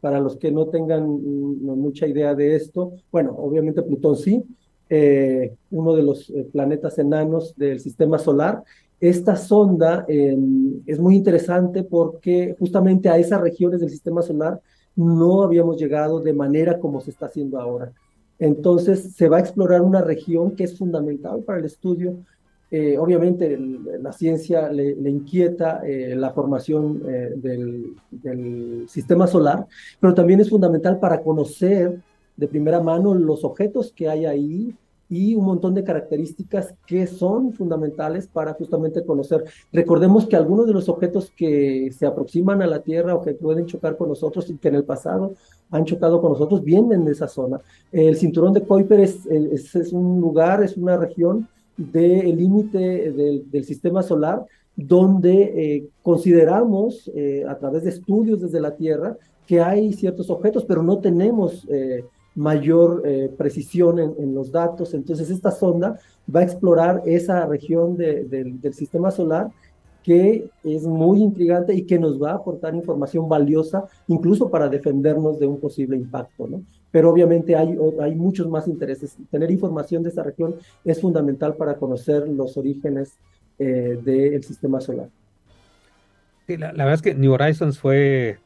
Para 0.00 0.18
los 0.18 0.36
que 0.36 0.50
no 0.50 0.66
tengan 0.66 1.06
mucha 1.06 2.08
idea 2.08 2.34
de 2.34 2.56
esto, 2.56 2.94
bueno, 3.12 3.36
obviamente 3.38 3.82
Plutón 3.82 4.16
sí, 4.16 4.42
uno 5.70 5.94
de 5.94 6.02
los 6.02 6.32
planetas 6.50 6.98
enanos 6.98 7.54
del 7.56 7.78
sistema 7.78 8.18
solar, 8.18 8.64
esta 9.02 9.34
sonda 9.34 10.04
eh, 10.06 10.38
es 10.86 11.00
muy 11.00 11.16
interesante 11.16 11.82
porque 11.82 12.54
justamente 12.56 13.08
a 13.08 13.18
esas 13.18 13.40
regiones 13.40 13.80
del 13.80 13.90
sistema 13.90 14.22
solar 14.22 14.60
no 14.94 15.42
habíamos 15.42 15.76
llegado 15.76 16.20
de 16.20 16.32
manera 16.32 16.78
como 16.78 17.00
se 17.00 17.10
está 17.10 17.26
haciendo 17.26 17.58
ahora. 17.60 17.92
Entonces 18.38 19.12
se 19.16 19.28
va 19.28 19.38
a 19.38 19.40
explorar 19.40 19.82
una 19.82 20.02
región 20.02 20.54
que 20.54 20.62
es 20.62 20.78
fundamental 20.78 21.42
para 21.42 21.58
el 21.58 21.64
estudio. 21.64 22.14
Eh, 22.74 22.96
obviamente 22.96 23.58
la 24.00 24.12
ciencia 24.12 24.72
le, 24.72 25.10
inquieta 25.10 25.82
eh, 25.84 26.14
la 26.16 26.30
formación 26.30 27.02
eh, 27.06 27.34
del, 27.36 28.88
sistema 28.88 29.26
solar, 29.26 29.66
pero 30.00 30.14
también 30.14 30.40
es 30.40 30.48
fundamental 30.48 30.98
para 30.98 31.20
conocer 31.20 32.00
de 32.34 32.48
primera 32.48 32.80
mano 32.80 33.12
los 33.12 33.44
objetos 33.44 33.92
que 33.92 34.08
hay 34.08 34.24
ahí, 34.24 34.74
y 35.10 35.34
un 35.34 35.44
montón 35.44 35.74
de 35.74 35.84
características 35.84 36.74
que 36.86 37.06
son 37.06 37.52
fundamentales 37.52 38.26
para 38.26 38.54
justamente 38.54 39.04
conocer. 39.04 39.44
Recordemos 39.70 40.26
que 40.26 40.36
algunos 40.36 40.66
de 40.66 40.72
los 40.72 40.88
objetos 40.88 41.30
que 41.36 41.90
se 41.92 42.06
aproximan 42.06 42.62
a 42.62 42.66
la 42.66 42.80
Tierra 42.80 43.14
o 43.14 43.20
que 43.20 43.34
pueden 43.34 43.66
chocar 43.66 43.98
con 43.98 44.08
nosotros 44.08 44.48
y 44.48 44.56
que 44.56 44.68
en 44.68 44.76
el 44.76 44.84
pasado 44.84 45.34
han 45.70 45.84
chocado 45.84 46.22
con 46.22 46.32
nosotros 46.32 46.64
vienen 46.64 47.04
de 47.04 47.12
esa 47.12 47.28
zona. 47.28 47.60
El 47.90 48.16
cinturón 48.16 48.54
de 48.54 48.62
Kuiper 48.62 49.00
es 49.00 49.92
un 49.92 50.18
lugar, 50.18 50.62
es 50.62 50.78
una 50.78 50.96
región 50.96 51.46
del 51.76 52.36
límite 52.36 53.12
del, 53.12 53.64
sistema 53.64 54.02
solar 54.02 54.44
donde 54.76 55.42
eh, 55.42 55.88
consideramos 56.02 57.10
eh, 57.14 57.44
a 57.48 57.58
través 57.58 57.84
de 57.84 57.90
estudios 57.90 58.40
desde 58.40 58.60
la 58.60 58.74
Tierra 58.74 59.16
que 59.46 59.60
hay 59.60 59.92
ciertos 59.92 60.30
objetos, 60.30 60.64
pero 60.64 60.82
no 60.82 60.98
tenemos 60.98 61.66
eh, 61.68 62.04
mayor 62.34 63.02
precisión 63.36 63.98
en, 63.98 64.34
los 64.34 64.50
datos. 64.50 64.94
Entonces, 64.94 65.28
esta 65.28 65.50
sonda 65.50 65.98
va 66.34 66.40
a 66.40 66.44
explorar 66.44 67.02
esa 67.04 67.44
región 67.44 67.94
de, 67.96 68.24
de, 68.24 68.44
del 68.44 68.72
sistema 68.72 69.10
solar 69.10 69.50
que 70.02 70.48
es 70.64 70.84
muy 70.84 71.20
intrigante 71.20 71.74
y 71.74 71.84
que 71.84 71.98
nos 71.98 72.20
va 72.20 72.30
a 72.30 72.36
aportar 72.36 72.74
información 72.74 73.28
valiosa, 73.28 73.84
incluso 74.08 74.48
para 74.48 74.68
defendernos 74.68 75.38
de 75.38 75.46
un 75.46 75.60
posible 75.60 75.96
impacto, 75.96 76.48
¿no? 76.48 76.62
Pero 76.92 77.10
obviamente 77.10 77.56
hay, 77.56 77.76
hay 78.00 78.14
muchos 78.14 78.48
más 78.48 78.68
intereses. 78.68 79.16
Tener 79.30 79.50
información 79.50 80.02
de 80.02 80.10
esta 80.10 80.22
región 80.22 80.54
es 80.84 81.00
fundamental 81.00 81.56
para 81.56 81.74
conocer 81.76 82.28
los 82.28 82.56
orígenes 82.56 83.14
eh, 83.58 83.98
del 84.04 84.44
sistema 84.44 84.80
solar. 84.80 85.08
Sí, 86.46 86.56
la, 86.56 86.72
verdad 86.72 86.94
es 86.94 87.02
que 87.02 87.14
New 87.14 87.32
Horizons 87.32 87.78
fue 87.78 88.38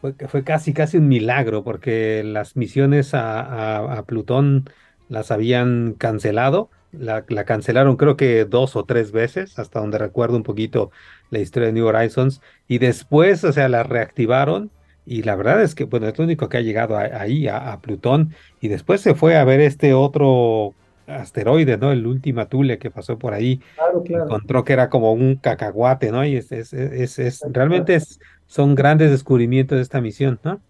fue, 0.00 0.14
fue 0.28 0.44
casi, 0.44 0.72
casi 0.72 0.96
un 0.96 1.08
milagro, 1.08 1.64
porque 1.64 2.22
las 2.24 2.56
misiones 2.56 3.10
a, 3.14 4.02
Plutón 4.06 4.70
las 5.08 5.30
habían 5.30 5.94
cancelado. 5.94 6.70
La, 6.92 7.24
la, 7.28 7.44
cancelaron 7.44 7.96
creo 7.96 8.16
que 8.16 8.44
dos 8.44 8.76
o 8.76 8.84
tres 8.84 9.12
veces, 9.12 9.58
hasta 9.58 9.80
donde 9.80 9.98
recuerdo 9.98 10.36
un 10.36 10.42
poquito 10.42 10.90
la 11.30 11.40
historia 11.40 11.66
de 11.66 11.72
New 11.72 11.86
Horizons, 11.86 12.40
y 12.66 12.78
después, 12.78 13.44
o 13.44 13.52
sea, 13.52 13.68
la 13.68 13.82
reactivaron, 13.82 14.70
y 15.08 15.22
la 15.22 15.36
verdad 15.36 15.62
es 15.62 15.74
que, 15.74 15.84
bueno, 15.84 16.06
es 16.06 16.18
lo 16.18 16.24
único 16.24 16.48
que 16.48 16.58
ha 16.58 16.60
llegado 16.60 16.96
a, 16.96 17.02
ahí, 17.02 17.48
a, 17.48 17.72
a, 17.72 17.80
Plutón, 17.80 18.34
y 18.60 18.68
después 18.68 19.00
se 19.00 19.14
fue 19.14 19.36
a 19.36 19.44
ver 19.44 19.60
este 19.60 19.94
otro 19.94 20.74
asteroide, 21.06 21.78
¿no? 21.78 21.90
El 21.92 22.06
último 22.06 22.46
Thule 22.46 22.78
que 22.78 22.90
pasó 22.90 23.18
por 23.18 23.32
ahí, 23.32 23.60
claro, 23.74 24.02
claro. 24.02 24.24
encontró 24.24 24.64
que 24.64 24.74
era 24.74 24.90
como 24.90 25.12
un 25.12 25.36
cacahuate, 25.36 26.12
¿no? 26.12 26.24
Y 26.24 26.36
es, 26.36 26.52
es, 26.52 26.72
es, 26.72 27.18
es 27.18 27.42
realmente 27.50 27.94
es 27.94 28.20
son 28.46 28.74
grandes 28.74 29.10
descubrimientos 29.10 29.76
de 29.76 29.82
esta 29.82 30.00
misión, 30.00 30.38
¿no? 30.44 30.60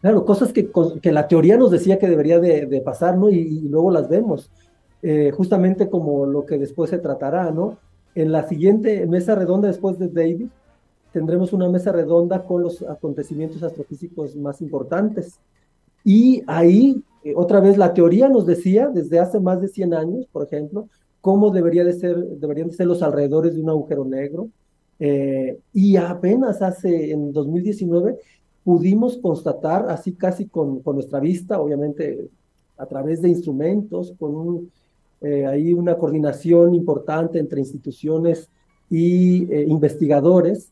Claro, 0.00 0.24
cosas 0.24 0.52
que, 0.52 0.68
que 1.00 1.12
la 1.12 1.28
teoría 1.28 1.56
nos 1.56 1.70
decía 1.70 1.98
que 1.98 2.08
debería 2.08 2.40
de, 2.40 2.66
de 2.66 2.80
pasar, 2.80 3.16
¿no? 3.16 3.30
Y, 3.30 3.38
y, 3.38 3.68
luego 3.68 3.90
las 3.90 4.08
vemos, 4.08 4.50
eh, 5.02 5.30
justamente 5.32 5.88
como 5.88 6.26
lo 6.26 6.44
que 6.44 6.58
después 6.58 6.90
se 6.90 6.98
tratará, 6.98 7.50
¿no? 7.50 7.78
En 8.14 8.32
la 8.32 8.48
siguiente 8.48 9.06
mesa 9.06 9.34
redonda 9.36 9.68
después 9.68 9.98
de 9.98 10.08
David, 10.08 10.48
tendremos 11.12 11.52
una 11.52 11.68
mesa 11.68 11.92
redonda 11.92 12.42
con 12.44 12.62
los 12.62 12.82
acontecimientos 12.82 13.62
astrofísicos 13.62 14.36
más 14.36 14.60
importantes. 14.60 15.38
Y 16.04 16.42
ahí, 16.46 17.02
eh, 17.24 17.34
otra 17.36 17.60
vez, 17.60 17.78
la 17.78 17.94
teoría 17.94 18.28
nos 18.28 18.46
decía, 18.46 18.88
desde 18.88 19.18
hace 19.18 19.38
más 19.40 19.60
de 19.60 19.68
100 19.68 19.94
años, 19.94 20.26
por 20.32 20.44
ejemplo, 20.44 20.88
cómo 21.20 21.50
debería 21.50 21.84
de 21.84 21.92
ser, 21.92 22.16
deberían 22.16 22.68
de 22.68 22.74
ser 22.74 22.86
los 22.86 23.02
alrededores 23.02 23.54
de 23.54 23.62
un 23.62 23.70
agujero 23.70 24.04
negro, 24.04 24.48
eh, 24.98 25.58
y 25.72 25.96
apenas 25.96 26.62
hace, 26.62 27.12
en 27.12 27.32
2019, 27.32 28.18
pudimos 28.64 29.18
constatar, 29.18 29.88
así 29.88 30.12
casi 30.12 30.46
con, 30.46 30.80
con, 30.80 30.94
nuestra 30.94 31.20
vista, 31.20 31.60
obviamente 31.60 32.28
a 32.76 32.86
través 32.86 33.22
de 33.22 33.28
instrumentos, 33.28 34.14
con 34.18 34.34
un, 34.34 34.70
eh, 35.20 35.46
ahí 35.46 35.72
una 35.72 35.96
coordinación 35.96 36.74
importante 36.74 37.38
entre 37.38 37.60
instituciones 37.60 38.50
y 38.90 39.44
eh, 39.52 39.64
investigadores, 39.68 40.71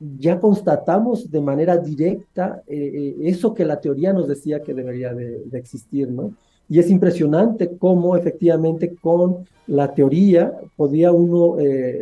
ya 0.00 0.38
constatamos 0.38 1.30
de 1.30 1.40
manera 1.40 1.76
directa 1.76 2.62
eh, 2.66 3.16
eso 3.22 3.54
que 3.54 3.64
la 3.64 3.80
teoría 3.80 4.12
nos 4.12 4.28
decía 4.28 4.62
que 4.62 4.74
debería 4.74 5.12
de, 5.14 5.44
de 5.44 5.58
existir, 5.58 6.08
¿no? 6.10 6.32
Y 6.68 6.78
es 6.78 6.90
impresionante 6.90 7.76
cómo 7.78 8.16
efectivamente 8.16 8.94
con 9.00 9.46
la 9.66 9.94
teoría 9.94 10.52
podía 10.76 11.12
uno 11.12 11.56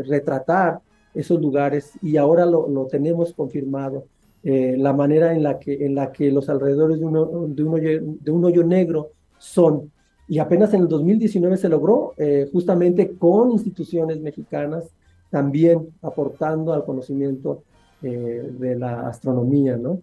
retratar 0.08 0.80
esos 1.16 1.40
lugares 1.40 1.92
y 2.02 2.16
ahora 2.16 2.44
lo, 2.46 2.68
lo 2.68 2.86
tenemos 2.86 3.32
confirmado. 3.32 4.04
eh, 4.48 4.76
la 4.78 4.92
manera 4.92 5.34
en 5.34 5.42
la 5.42 5.58
que, 5.58 5.84
en 5.84 5.96
la 5.96 6.12
que 6.12 6.30
los 6.30 6.48
alrededores 6.48 7.00
de, 7.00 7.04
uno, 7.04 7.48
de, 7.48 7.64
un 7.64 7.74
hoyo, 7.74 8.00
de 8.20 8.30
un 8.30 8.44
hoyo 8.44 8.62
negro 8.62 9.08
son. 9.38 9.90
Y 10.28 10.38
apenas 10.38 10.72
en 10.72 10.82
el 10.82 10.88
2019 10.88 11.56
se 11.56 11.68
logró, 11.68 12.12
eh, 12.16 12.48
justamente 12.52 13.16
con 13.16 13.50
instituciones 13.50 14.20
mexicanas, 14.20 14.84
también 15.30 15.88
aportando 16.00 16.72
al 16.72 16.84
conocimiento 16.84 17.64
eh, 18.02 18.42
de 18.50 18.76
la 18.76 19.08
astronomía, 19.08 19.76
¿no? 19.76 20.00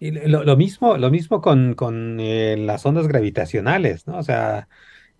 Y 0.00 0.10
lo, 0.10 0.42
lo 0.42 0.56
mismo, 0.56 0.96
lo 0.96 1.10
mismo 1.10 1.40
con, 1.40 1.74
con 1.74 2.18
eh, 2.18 2.56
las 2.58 2.84
ondas 2.84 3.06
gravitacionales, 3.06 4.06
¿no? 4.06 4.18
O 4.18 4.22
sea, 4.22 4.66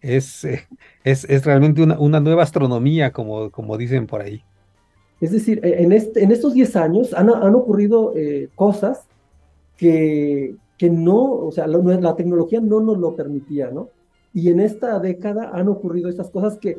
es, 0.01 0.44
es, 1.05 1.24
es 1.24 1.44
realmente 1.44 1.82
una, 1.82 1.98
una 1.98 2.20
nueva 2.20 2.43
astronomía, 2.43 3.12
como, 3.12 3.51
como 3.51 3.78
dicen 3.78 4.06
por 4.06 4.22
ahí. 4.22 4.43
Es 5.20 5.30
decir, 5.30 5.64
e, 5.64 5.82
en, 5.82 5.93
este, 5.93 6.24
en 6.24 6.32
estos 6.32 6.52
10 6.52 6.76
años 6.76 7.14
han, 7.14 7.30
han 7.30 7.55
ocurrido 7.55 8.12
eh, 8.16 8.48
cosas 8.56 9.06
que, 9.76 10.56
que 10.76 10.90
no, 10.90 11.22
o 11.22 11.52
sea, 11.52 11.68
la, 11.68 11.78
la 11.78 12.16
tecnología 12.16 12.60
no 12.60 12.80
nos 12.80 12.98
lo 12.98 13.14
permitía, 13.14 13.70
¿no? 13.70 13.89
Y 14.34 14.48
en 14.51 14.59
esta 14.59 14.98
década 14.98 15.51
han 15.55 15.68
ocurrido 15.68 16.09
estas 16.09 16.30
cosas 16.30 16.59
que 16.59 16.78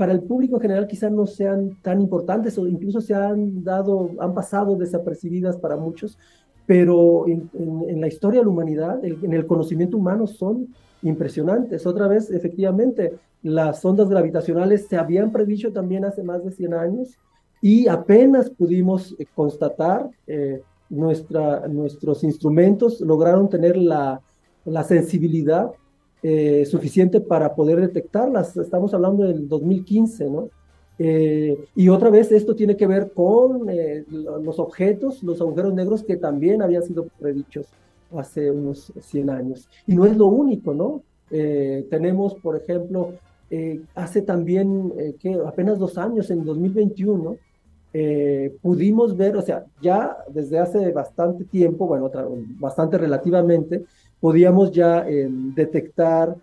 para 0.00 0.12
el 0.12 0.22
público 0.22 0.56
en 0.56 0.62
general 0.62 0.86
quizás 0.86 1.12
no 1.12 1.26
sean 1.26 1.76
tan 1.82 2.00
importantes 2.00 2.56
o 2.56 2.66
incluso 2.66 3.02
se 3.02 3.12
han 3.12 3.62
dado, 3.62 4.12
han 4.18 4.32
pasado 4.32 4.74
desapercibidas 4.74 5.58
para 5.58 5.76
muchos, 5.76 6.16
pero 6.64 7.28
en, 7.28 7.50
en, 7.52 7.84
en 7.86 8.00
la 8.00 8.08
historia 8.08 8.40
de 8.40 8.46
la 8.46 8.50
humanidad, 8.50 9.04
en 9.04 9.34
el 9.34 9.46
conocimiento 9.46 9.98
humano 9.98 10.26
son 10.26 10.68
impresionantes. 11.02 11.86
Otra 11.86 12.08
vez, 12.08 12.30
efectivamente, 12.30 13.12
las 13.42 13.84
ondas 13.84 14.08
gravitacionales 14.08 14.86
se 14.86 14.96
habían 14.96 15.32
predicho 15.32 15.70
también 15.70 16.06
hace 16.06 16.22
más 16.22 16.42
de 16.46 16.52
100 16.52 16.72
años 16.72 17.18
y 17.60 17.86
apenas 17.86 18.48
pudimos 18.48 19.14
eh, 19.18 19.26
constatar, 19.34 20.08
eh, 20.26 20.62
nuestra, 20.88 21.68
nuestros 21.68 22.24
instrumentos 22.24 23.02
lograron 23.02 23.50
tener 23.50 23.76
la, 23.76 24.22
la 24.64 24.82
sensibilidad 24.82 25.70
eh, 26.22 26.64
suficiente 26.66 27.20
para 27.20 27.54
poder 27.54 27.80
detectarlas. 27.80 28.56
Estamos 28.56 28.92
hablando 28.94 29.24
del 29.24 29.48
2015, 29.48 30.30
¿no? 30.30 30.50
Eh, 31.02 31.56
y 31.74 31.88
otra 31.88 32.10
vez 32.10 32.30
esto 32.30 32.54
tiene 32.54 32.76
que 32.76 32.86
ver 32.86 33.12
con 33.14 33.70
eh, 33.70 34.04
los 34.10 34.58
objetos, 34.58 35.22
los 35.22 35.40
agujeros 35.40 35.72
negros 35.72 36.02
que 36.04 36.18
también 36.18 36.60
habían 36.60 36.82
sido 36.82 37.06
predichos 37.18 37.64
hace 38.14 38.50
unos 38.50 38.92
100 39.00 39.30
años. 39.30 39.66
Y 39.86 39.94
no 39.94 40.04
es 40.04 40.14
lo 40.14 40.26
único, 40.26 40.74
¿no? 40.74 41.02
Eh, 41.30 41.86
tenemos, 41.88 42.34
por 42.34 42.54
ejemplo, 42.54 43.14
eh, 43.50 43.80
hace 43.94 44.20
también, 44.20 44.92
que 45.18 45.38
apenas 45.46 45.78
dos 45.78 45.96
años, 45.96 46.30
en 46.30 46.44
2021, 46.44 47.38
pudimos 48.60 49.16
ver, 49.16 49.38
o 49.38 49.42
sea, 49.42 49.64
ya 49.80 50.18
desde 50.28 50.58
hace 50.58 50.92
bastante 50.92 51.44
tiempo, 51.44 51.86
bueno, 51.86 52.10
bastante 52.58 52.98
relativamente, 52.98 53.86
podíamos 54.20 54.70
ya 54.70 55.04
detectar 55.54 56.36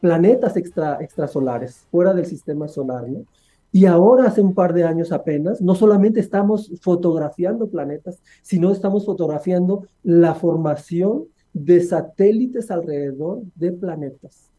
planetas 0.00 0.56
extra, 0.56 0.98
extrasolares 1.00 1.86
fuera 1.90 2.14
del 2.14 2.26
sistema 2.26 2.68
solar, 2.68 3.08
¿no? 3.08 3.24
Y 3.72 3.86
ahora, 3.86 4.26
hace 4.26 4.40
un 4.40 4.54
par 4.54 4.74
de 4.74 4.82
años 4.82 5.12
apenas, 5.12 5.60
no 5.60 5.76
solamente 5.76 6.18
estamos 6.18 6.72
fotografiando 6.80 7.68
planetas, 7.68 8.20
sino 8.42 8.72
estamos 8.72 9.06
fotografiando 9.06 9.86
la 10.02 10.34
formación 10.34 11.26
de 11.52 11.80
satélites 11.80 12.70
alrededor 12.70 13.42
de 13.54 13.72
planetas. 13.72 14.50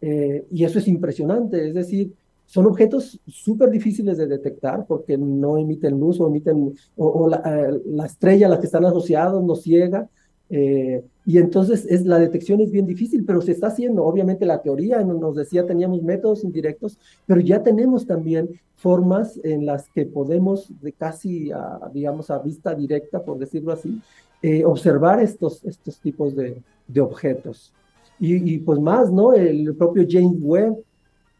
Eh, 0.00 0.44
y 0.50 0.64
eso 0.64 0.78
es 0.78 0.86
impresionante, 0.86 1.66
es 1.66 1.74
decir, 1.74 2.12
son 2.44 2.66
objetos 2.66 3.20
súper 3.26 3.70
difíciles 3.70 4.16
de 4.16 4.26
detectar 4.26 4.86
porque 4.86 5.18
no 5.18 5.58
emiten 5.58 5.98
luz 5.98 6.20
o 6.20 6.28
emiten, 6.28 6.74
o, 6.96 7.06
o 7.06 7.28
la, 7.28 7.42
eh, 7.44 7.80
la, 7.86 8.06
estrella 8.06 8.46
a 8.46 8.50
la 8.50 8.60
que 8.60 8.66
están 8.66 8.84
asociados 8.84 9.42
nos 9.42 9.62
ciega, 9.62 10.08
eh, 10.50 11.04
y 11.28 11.36
entonces 11.36 11.84
es, 11.90 12.06
la 12.06 12.18
detección 12.18 12.62
es 12.62 12.70
bien 12.70 12.86
difícil, 12.86 13.22
pero 13.22 13.42
se 13.42 13.52
está 13.52 13.66
haciendo. 13.66 14.02
Obviamente 14.02 14.46
la 14.46 14.62
teoría 14.62 15.04
nos 15.04 15.36
decía 15.36 15.66
teníamos 15.66 16.02
métodos 16.02 16.42
indirectos, 16.42 16.98
pero 17.26 17.38
ya 17.42 17.62
tenemos 17.62 18.06
también 18.06 18.48
formas 18.76 19.38
en 19.44 19.66
las 19.66 19.90
que 19.90 20.06
podemos 20.06 20.72
de 20.80 20.90
casi, 20.94 21.52
a, 21.52 21.90
digamos, 21.92 22.30
a 22.30 22.38
vista 22.38 22.74
directa, 22.74 23.22
por 23.22 23.36
decirlo 23.36 23.72
así, 23.72 24.00
eh, 24.40 24.64
observar 24.64 25.20
estos, 25.20 25.62
estos 25.66 26.00
tipos 26.00 26.34
de, 26.34 26.62
de 26.86 27.00
objetos. 27.02 27.74
Y, 28.18 28.54
y, 28.54 28.58
pues 28.60 28.80
más, 28.80 29.12
¿no? 29.12 29.34
El 29.34 29.76
propio 29.76 30.06
James 30.08 30.38
Webb, 30.40 30.78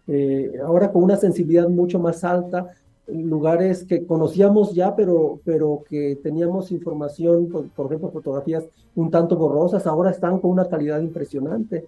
eh, 0.06 0.52
ahora 0.66 0.92
con 0.92 1.02
una 1.02 1.16
sensibilidad 1.16 1.66
mucho 1.66 1.98
más 1.98 2.24
alta, 2.24 2.66
lugares 3.12 3.84
que 3.84 4.06
conocíamos 4.06 4.74
ya, 4.74 4.94
pero, 4.94 5.40
pero 5.44 5.82
que 5.88 6.18
teníamos 6.22 6.70
información, 6.72 7.48
por, 7.48 7.68
por, 7.70 7.86
ejemplo, 7.86 8.10
fotografías 8.10 8.64
un 8.94 9.10
tanto 9.10 9.36
borrosas, 9.36 9.86
ahora 9.86 10.10
están 10.10 10.40
con 10.40 10.50
una 10.50 10.68
calidad 10.68 11.00
impresionante. 11.00 11.86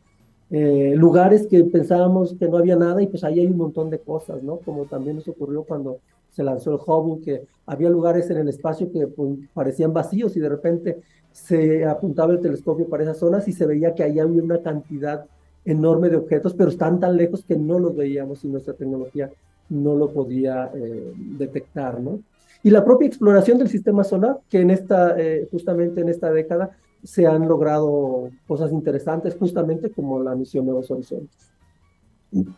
Eh, 0.52 0.94
lugares 0.96 1.46
que 1.46 1.62
pensábamos 1.62 2.34
que 2.34 2.48
no 2.48 2.58
había 2.58 2.74
nada 2.74 3.00
y 3.00 3.06
pues 3.06 3.22
ahí 3.22 3.38
hay 3.38 3.46
un 3.46 3.56
montón 3.56 3.88
de 3.88 4.00
cosas, 4.00 4.42
¿no? 4.42 4.56
Como 4.56 4.84
también 4.84 5.16
nos 5.16 5.28
ocurrió 5.28 5.62
cuando 5.62 5.98
se 6.30 6.42
lanzó 6.42 6.72
el 6.72 6.80
Hubble, 6.84 7.24
que 7.24 7.42
había 7.66 7.88
lugares 7.88 8.28
en 8.30 8.38
el 8.38 8.48
espacio 8.48 8.90
que 8.90 9.06
pues, 9.06 9.38
parecían 9.54 9.92
vacíos 9.92 10.36
y 10.36 10.40
de 10.40 10.48
repente 10.48 11.00
se 11.30 11.84
apuntaba 11.84 12.32
el 12.32 12.40
telescopio 12.40 12.88
para 12.88 13.04
esas 13.04 13.18
zonas 13.18 13.46
y 13.46 13.52
se 13.52 13.66
veía 13.66 13.94
que 13.94 14.02
ahí 14.02 14.18
había 14.18 14.42
una 14.42 14.60
cantidad 14.60 15.26
enorme 15.64 16.08
de 16.08 16.16
objetos, 16.16 16.54
pero 16.54 16.70
están 16.70 16.98
tan 16.98 17.16
lejos 17.16 17.44
que 17.44 17.56
no 17.56 17.78
los 17.78 17.94
veíamos 17.94 18.44
y 18.44 18.48
nuestra 18.48 18.74
tecnología 18.74 19.30
no 19.70 19.94
lo 19.94 20.10
podía 20.10 20.70
eh, 20.74 21.12
detectar, 21.16 22.00
¿no? 22.00 22.20
Y 22.62 22.70
la 22.70 22.84
propia 22.84 23.08
exploración 23.08 23.56
del 23.58 23.68
sistema 23.68 24.04
solar, 24.04 24.38
que 24.50 24.60
en 24.60 24.70
esta, 24.70 25.18
eh, 25.18 25.48
justamente 25.50 26.02
en 26.02 26.10
esta 26.10 26.30
década, 26.30 26.70
se 27.02 27.26
han 27.26 27.48
logrado 27.48 28.30
cosas 28.46 28.72
interesantes, 28.72 29.34
justamente 29.38 29.90
como 29.90 30.22
la 30.22 30.34
misión 30.34 30.66
Nuevos 30.66 30.90
Horizontes. 30.90 31.50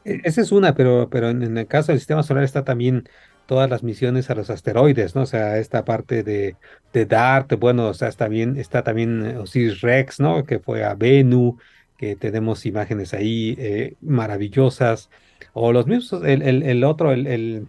E-, 0.04 0.20
esa 0.24 0.40
es 0.40 0.50
una, 0.50 0.74
pero, 0.74 1.08
pero 1.08 1.30
en, 1.30 1.56
el 1.56 1.66
caso 1.68 1.92
del 1.92 2.00
sistema 2.00 2.24
solar 2.24 2.42
está 2.42 2.64
también 2.64 3.08
todas 3.46 3.70
las 3.70 3.82
misiones 3.82 4.30
a 4.30 4.34
los 4.34 4.50
asteroides, 4.50 5.14
¿no? 5.14 5.22
O 5.22 5.26
sea, 5.26 5.58
esta 5.58 5.84
parte 5.84 6.22
de, 6.22 6.56
de 6.92 7.06
DART, 7.06 7.58
bueno, 7.58 7.88
o 7.88 7.94
sea, 7.94 8.08
está, 8.08 8.26
bien, 8.26 8.56
está 8.56 8.82
también 8.82 9.36
Osiris 9.36 9.80
Rex, 9.82 10.18
¿no? 10.18 10.44
Que 10.44 10.58
fue 10.58 10.84
a 10.84 10.94
Bennu, 10.94 11.58
que 11.96 12.16
tenemos 12.16 12.66
imágenes 12.66 13.14
ahí 13.14 13.54
eh, 13.58 13.94
maravillosas 14.00 15.10
o 15.52 15.72
los 15.72 15.86
mismos, 15.86 16.22
el, 16.24 16.42
el, 16.42 16.62
el 16.62 16.84
otro, 16.84 17.12
el, 17.12 17.26
el, 17.26 17.68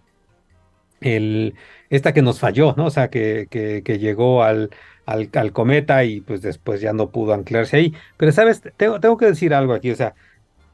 el, 1.00 1.54
esta 1.90 2.12
que 2.12 2.22
nos 2.22 2.40
falló, 2.40 2.74
¿no? 2.76 2.86
O 2.86 2.90
sea, 2.90 3.08
que, 3.10 3.46
que, 3.50 3.82
que 3.82 3.98
llegó 3.98 4.42
al, 4.42 4.70
al, 5.06 5.30
al, 5.34 5.52
cometa 5.52 6.04
y 6.04 6.20
pues 6.20 6.42
después 6.42 6.80
ya 6.80 6.92
no 6.92 7.10
pudo 7.10 7.34
anclarse 7.34 7.76
ahí. 7.76 7.94
Pero, 8.16 8.32
¿sabes? 8.32 8.62
Tengo, 8.76 9.00
tengo 9.00 9.16
que 9.16 9.26
decir 9.26 9.54
algo 9.54 9.74
aquí, 9.74 9.90
o 9.90 9.96
sea, 9.96 10.14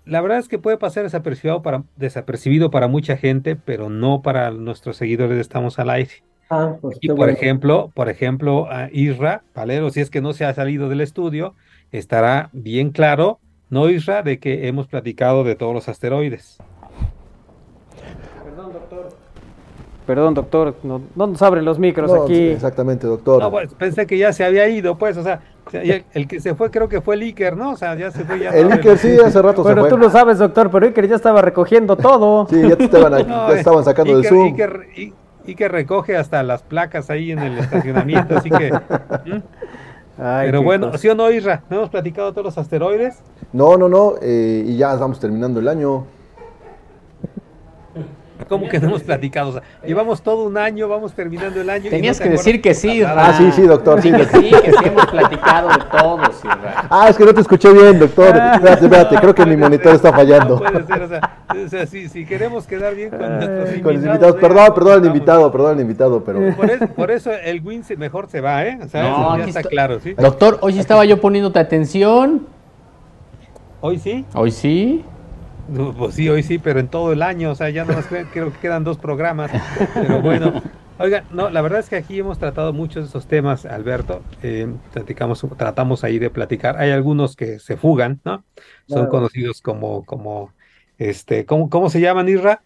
la 0.05 0.21
verdad 0.21 0.39
es 0.39 0.49
que 0.49 0.59
puede 0.59 0.79
pasar 0.79 1.05
desapercibido 1.05 1.63
para, 1.63 1.85
desapercibido 1.97 2.71
para 2.71 2.89
mucha 2.89 3.17
gente, 3.17 3.57
pero 3.57 3.91
no 3.91 4.23
para 4.23 4.51
nuestros 4.51 4.97
seguidores 4.97 5.37
de 5.37 5.43
Estamos 5.43 5.79
al 5.79 5.91
Aire. 5.91 6.25
Ah, 6.49 6.77
pues 6.81 6.99
y 7.01 7.09
por 7.09 7.17
bueno. 7.17 7.33
ejemplo, 7.33 7.93
por 7.95 8.09
ejemplo, 8.09 8.67
a 8.71 8.89
Isra, 8.93 9.45
Valero, 9.55 9.91
si 9.91 10.01
es 10.01 10.11
que 10.11 10.21
no 10.21 10.33
se 10.33 10.45
ha 10.45 10.53
salido 10.55 10.89
del 10.89 11.01
estudio, 11.01 11.55
estará 11.93 12.51
bien 12.53 12.91
claro, 12.91 13.41
¿no, 13.69 13.89
Isra? 13.89 14.23
De 14.23 14.41
que 14.41 14.67
hemos 14.67 14.89
platicado 14.89 15.45
de 15.45 15.55
todos 15.55 15.75
los 15.75 15.89
asteroides. 15.89 16.65
Perdón, 18.71 18.81
doctor. 18.89 19.09
Perdón, 20.07 20.35
doctor, 20.35 20.75
no, 20.83 21.03
no 21.15 21.27
nos 21.29 21.43
abren 21.43 21.65
los 21.65 21.79
micros 21.79 22.11
No, 22.11 22.25
aquí. 22.25 22.49
Exactamente, 22.49 23.07
doctor. 23.07 23.41
No, 23.43 23.51
pues 23.51 23.73
pensé 23.75 24.07
que 24.07 24.19
ya 24.19 24.33
se 24.33 24.45
había 24.45 24.69
ido, 24.69 24.97
pues, 24.99 25.17
o 25.17 25.23
sea, 25.23 25.41
el 25.73 26.27
que 26.27 26.41
se 26.41 26.55
fue 26.55 26.71
creo 26.71 26.89
que 26.89 27.01
fue 27.01 27.15
el 27.15 27.23
Iker, 27.23 27.57
¿no? 27.57 27.71
O 27.73 27.77
sea, 27.77 27.95
ya 27.95 28.11
se 28.11 28.25
fue. 28.25 28.41
Ya 28.41 28.51
El 28.51 28.73
Iker 28.73 28.99
sí, 28.99 29.17
hace 29.25 29.41
rato 29.41 29.63
Bueno, 29.63 29.85
se 29.85 29.89
tú 29.91 29.97
fue. 29.97 30.05
lo 30.07 30.11
sabes, 30.11 30.39
doctor, 30.39 30.71
pero 30.71 30.87
Iker 30.87 31.09
ya 31.09 31.17
estaba 31.17 31.43
recogiendo 31.43 31.97
todo. 31.97 32.47
Sí, 32.51 32.61
ya 32.69 32.77
te 32.77 32.85
estaban, 32.85 33.15
aquí- 33.15 33.25
No, 33.29 33.49
ya 33.53 33.59
estaban 33.59 33.85
sacando 33.85 34.17
Iker, 34.17 34.29
Zoom. 34.29 34.57
Iker, 35.47 35.73
recoge 35.73 36.17
hasta 36.17 36.43
las 36.43 36.63
placas 36.63 37.09
ahí 37.11 37.31
en 37.33 37.39
el 37.41 37.59
estacionamiento, 37.59 38.37
así 38.39 38.51
que... 38.51 38.73
Ay, 40.19 40.49
Pero 40.49 40.63
bueno, 40.63 40.89
cosa. 40.89 40.99
¿sí 40.99 41.09
o 41.09 41.15
no, 41.15 41.31
Isra? 41.31 41.63
¿No 41.71 41.77
hemos 41.79 41.89
platicado 41.91 42.33
todos 42.33 42.45
los 42.45 42.59
asteroides? 42.59 43.23
No, 43.53 43.77
no, 43.79 43.89
no, 43.89 44.15
eh, 44.21 44.65
y 44.67 44.77
ya 44.77 44.93
estamos 44.93 45.19
terminando 45.19 45.61
el 45.61 45.69
año. 45.69 46.05
¿Cómo 48.51 48.69
que 48.69 48.81
no 48.81 48.89
hemos 48.89 49.05
platicado? 49.05 49.51
O 49.51 49.53
sea, 49.53 49.63
llevamos 49.87 50.23
todo 50.23 50.45
un 50.45 50.59
año, 50.59 50.89
vamos 50.89 51.13
terminando 51.13 51.61
el 51.61 51.71
año. 51.71 51.87
y 51.87 51.91
Tenías 51.91 52.19
no 52.19 52.25
que 52.25 52.31
decir 52.31 52.61
que 52.61 52.75
sí. 52.75 53.01
Ra. 53.01 53.29
Ah, 53.29 53.33
sí, 53.33 53.53
sí, 53.53 53.63
doctor, 53.63 54.03
sí, 54.03 54.11
que 54.11 54.25
sí, 54.25 54.51
que 54.51 54.73
sí 54.73 54.85
hemos 54.87 55.07
platicado 55.07 55.69
de 55.69 55.79
todos, 55.97 56.39
Isra. 56.39 56.87
Ah, 56.91 57.07
es 57.09 57.17
que 57.17 57.25
no 57.25 57.33
te 57.33 57.43
escuché 57.43 57.73
bien, 57.73 58.01
doctor. 58.01 58.27
Espérate, 58.37 58.85
espérate, 58.87 59.17
creo 59.19 59.35
que 59.37 59.47
mi 59.47 59.57
monitor 59.57 59.95
está 59.95 60.13
fallando. 60.13 60.57
No 60.57 60.65
puede 60.65 60.85
ser, 60.85 61.03
o 61.03 61.09
sea, 61.09 61.39
o 61.49 61.69
sea, 61.69 61.87
si, 61.87 62.09
si 62.09 62.27
queremos 62.27 62.67
quedar 62.67 62.97
bien 62.97 63.11
con 63.11 63.21
nuestros 63.21 63.51
invitados. 63.51 63.83
Con 63.83 63.95
los 63.95 64.05
invitados, 64.05 64.37
perdón, 64.37 64.75
perdón 64.75 64.93
al 65.01 65.07
invitado, 65.07 65.53
perdón 65.53 65.75
al 65.75 65.81
invitado, 65.81 66.25
pero... 66.25 66.41
Por 66.57 66.71
eso, 66.71 66.89
por 66.89 67.11
eso 67.13 67.31
el 67.31 67.65
win 67.65 67.85
mejor 67.99 68.29
se 68.29 68.41
va, 68.41 68.65
¿eh? 68.67 68.81
O 68.83 68.89
sea, 68.89 69.03
No, 69.05 69.37
ya 69.37 69.43
aquí 69.43 69.51
está 69.51 69.63
claro, 69.63 70.01
¿sí? 70.01 70.15
Doctor, 70.15 70.59
hoy 70.61 70.73
sí 70.73 70.81
estaba 70.81 71.05
yo 71.05 71.21
poniéndote 71.21 71.61
atención. 71.61 72.49
Hoy 73.81 73.99
sí. 74.01 74.25
Hoy 74.35 74.51
sí. 74.51 75.05
Pues 75.97 76.15
sí, 76.15 76.29
hoy 76.29 76.43
sí, 76.43 76.59
pero 76.59 76.81
en 76.81 76.89
todo 76.89 77.13
el 77.13 77.23
año, 77.23 77.51
o 77.51 77.55
sea, 77.55 77.71
ya 77.71 77.85
nomás 77.85 78.09
cre- 78.11 78.29
creo 78.33 78.53
que 78.53 78.59
quedan 78.59 78.83
dos 78.85 78.99
programas. 78.99 79.51
Pero 79.95 80.21
bueno, 80.21 80.53
Oiga, 81.03 81.25
no, 81.31 81.49
la 81.49 81.63
verdad 81.63 81.81
es 81.81 81.89
que 81.89 81.97
aquí 81.97 82.19
hemos 82.19 82.39
tratado 82.39 82.75
muchos 82.75 83.05
de 83.05 83.09
esos 83.09 83.27
temas, 83.27 83.65
Alberto. 83.65 84.23
Eh, 84.43 84.69
platicamos, 84.93 85.47
tratamos 85.57 86.05
ahí 86.05 86.19
de 86.19 86.29
platicar. 86.29 86.77
Hay 86.77 86.91
algunos 86.91 87.37
que 87.37 87.59
se 87.59 87.79
fugan, 87.79 88.21
¿no? 88.23 88.45
Son 88.87 89.09
Claro. 89.09 89.09
conocidos 89.09 89.63
como, 89.63 90.05
como, 90.05 90.53
este, 90.99 91.47
¿cómo, 91.47 91.71
cómo 91.71 91.89
se 91.89 92.03
llaman, 92.03 92.29
Isra? 92.29 92.63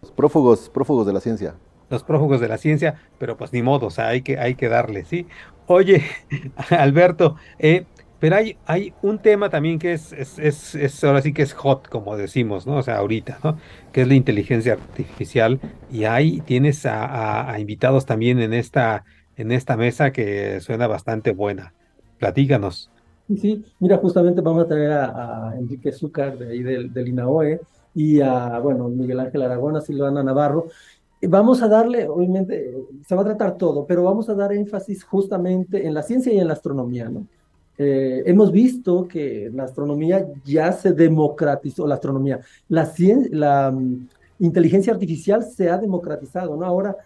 Los 0.00 0.12
prófugos, 0.12 0.70
prófugos 0.70 1.06
de 1.06 1.12
la 1.12 1.20
ciencia. 1.20 1.56
Los 1.90 2.04
prófugos 2.04 2.40
de 2.40 2.48
la 2.48 2.56
ciencia, 2.56 3.02
pero 3.18 3.36
pues 3.36 3.52
ni 3.52 3.62
modo, 3.62 3.88
o 3.88 3.90
sea, 3.90 4.08
hay 4.08 4.22
que, 4.22 4.38
hay 4.38 4.54
que 4.54 4.70
darle, 4.70 5.04
¿sí? 5.04 5.26
Oye, 5.66 6.02
Alberto, 6.70 7.36
eh, 7.58 7.84
pero 8.24 8.36
hay, 8.36 8.56
hay 8.64 8.94
un 9.02 9.18
tema 9.18 9.50
también 9.50 9.78
que 9.78 9.92
es, 9.92 10.14
es, 10.14 10.74
es, 10.74 11.04
ahora 11.04 11.20
sí 11.20 11.34
que 11.34 11.42
es 11.42 11.52
hot, 11.52 11.90
como 11.90 12.16
decimos, 12.16 12.66
¿no? 12.66 12.78
O 12.78 12.82
sea, 12.82 12.96
ahorita, 12.96 13.38
¿no? 13.44 13.58
Que 13.92 14.00
es 14.00 14.08
la 14.08 14.14
inteligencia 14.14 14.72
artificial. 14.72 15.60
Y 15.92 16.04
ahí 16.04 16.40
tienes 16.40 16.86
a, 16.86 17.54
invitados 17.58 18.06
también 18.06 18.40
en 18.40 18.54
esta, 18.54 19.04
en 19.36 19.52
esta 19.52 19.76
mesa 19.76 20.10
que 20.10 20.58
suena 20.62 20.86
bastante 20.86 21.32
buena. 21.32 21.74
Platícanos. 22.18 22.90
Sí. 23.28 23.62
Mira, 23.78 23.98
justamente 23.98 24.40
vamos 24.40 24.64
a 24.64 24.68
tener 24.68 24.90
a, 24.90 25.52
Enrique 25.58 25.92
Zúcar 25.92 26.38
de 26.38 26.50
ahí 26.50 26.62
del, 26.62 26.94
del 26.94 27.08
INAOE 27.08 27.60
y 27.94 28.22
a, 28.22 28.58
bueno, 28.58 28.88
Miguel 28.88 29.20
Ángel 29.20 29.42
Aragón, 29.42 29.76
a 29.76 29.82
Silvana 29.82 30.22
Navarro. 30.22 30.68
Vamos 31.20 31.62
a 31.62 31.68
darle, 31.68 32.08
obviamente, 32.08 32.74
se 33.06 33.14
va 33.14 33.20
a 33.20 33.26
tratar 33.26 33.58
todo, 33.58 33.84
pero 33.84 34.02
vamos 34.02 34.30
a 34.30 34.34
dar 34.34 34.54
énfasis 34.54 35.04
justamente 35.04 35.86
en 35.86 35.92
la 35.92 36.02
ciencia 36.02 36.32
y 36.32 36.38
en 36.38 36.46
la 36.46 36.54
astronomía, 36.54 37.10
¿no? 37.10 37.26
Eh, 37.76 38.22
hemos 38.26 38.52
visto 38.52 39.06
que 39.08 39.50
la 39.52 39.64
astronomía 39.64 40.26
ya 40.44 40.70
se 40.72 40.92
democratizó, 40.92 41.86
la 41.86 41.96
astronomía, 41.96 42.40
la, 42.68 42.86
cien- 42.86 43.28
la 43.30 43.70
mm, 43.72 44.08
inteligencia 44.40 44.92
artificial 44.92 45.42
se 45.42 45.68
ha 45.68 45.76
democratizado, 45.78 46.56
¿no? 46.56 46.64
Ahora 46.64 46.96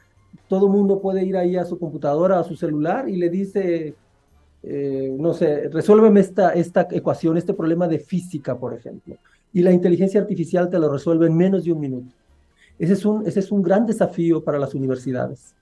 todo 0.47 0.69
mundo 0.69 1.01
puede 1.01 1.25
ir 1.25 1.37
ahí 1.37 1.57
a 1.57 1.65
su 1.65 1.79
computadora, 1.79 2.39
a 2.39 2.45
su 2.45 2.55
celular 2.55 3.09
y 3.09 3.17
le 3.17 3.31
dice, 3.31 3.95
eh, 4.63 5.17
no 5.19 5.33
sé, 5.33 5.69
resuélveme 5.69 6.21
esta, 6.21 6.53
esta 6.53 6.87
ecuación, 6.91 7.37
este 7.39 7.55
problema 7.55 7.89
de 7.89 7.99
física, 7.99 8.57
por 8.59 8.75
ejemplo. 8.75 9.17
Y 9.53 9.63
la 9.63 9.73
inteligencia 9.73 10.21
artificial 10.21 10.69
te 10.69 10.79
lo 10.79 10.91
resuelve 10.93 11.27
en 11.27 11.37
menos 11.37 11.65
de 11.65 11.73
un 11.73 11.81
minuto. 11.81 12.13
Ese 12.79 12.93
es 12.93 13.05
un, 13.07 13.27
ese 13.27 13.41
es 13.41 13.51
un 13.51 13.63
gran 13.63 13.87
desafío 13.87 14.45
para 14.45 14.59
las 14.59 14.75
universidades. 14.75 15.55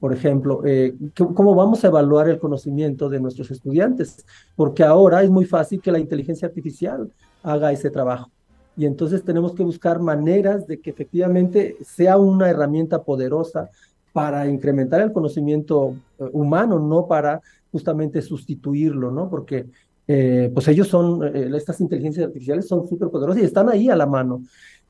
Por 0.00 0.12
ejemplo, 0.14 0.62
eh, 0.64 0.94
¿qué- 1.14 1.26
¿cómo 1.34 1.54
vamos 1.54 1.84
a 1.84 1.88
evaluar 1.88 2.28
el 2.28 2.38
conocimiento 2.38 3.08
de 3.08 3.20
nuestros 3.20 3.50
estudiantes? 3.50 4.24
Porque 4.56 4.82
ahora 4.82 5.22
es 5.22 5.30
muy 5.30 5.44
fácil 5.44 5.80
que 5.80 5.92
la 5.92 5.98
inteligencia 5.98 6.48
artificial 6.48 7.10
haga 7.42 7.70
ese 7.70 7.90
trabajo. 7.90 8.30
Y 8.76 8.86
entonces 8.86 9.22
tenemos 9.22 9.54
que 9.54 9.62
buscar 9.62 10.00
maneras 10.00 10.66
de 10.66 10.80
que 10.80 10.90
efectivamente 10.90 11.76
sea 11.84 12.16
una 12.16 12.48
herramienta 12.48 13.02
poderosa 13.02 13.68
para 14.12 14.48
incrementar 14.48 15.02
el 15.02 15.12
conocimiento 15.12 15.94
eh, 16.18 16.24
humano, 16.32 16.78
no 16.78 17.06
para 17.06 17.40
justamente 17.70 18.22
sustituirlo, 18.22 19.10
¿no? 19.10 19.28
Porque 19.28 19.66
eh, 20.08 20.50
pues 20.52 20.66
ellos 20.66 20.88
son, 20.88 21.22
eh, 21.24 21.50
estas 21.54 21.80
inteligencias 21.80 22.26
artificiales 22.26 22.66
son 22.66 22.88
súper 22.88 23.10
poderosas 23.10 23.42
y 23.42 23.44
están 23.44 23.68
ahí 23.68 23.88
a 23.90 23.96
la 23.96 24.06
mano. 24.06 24.42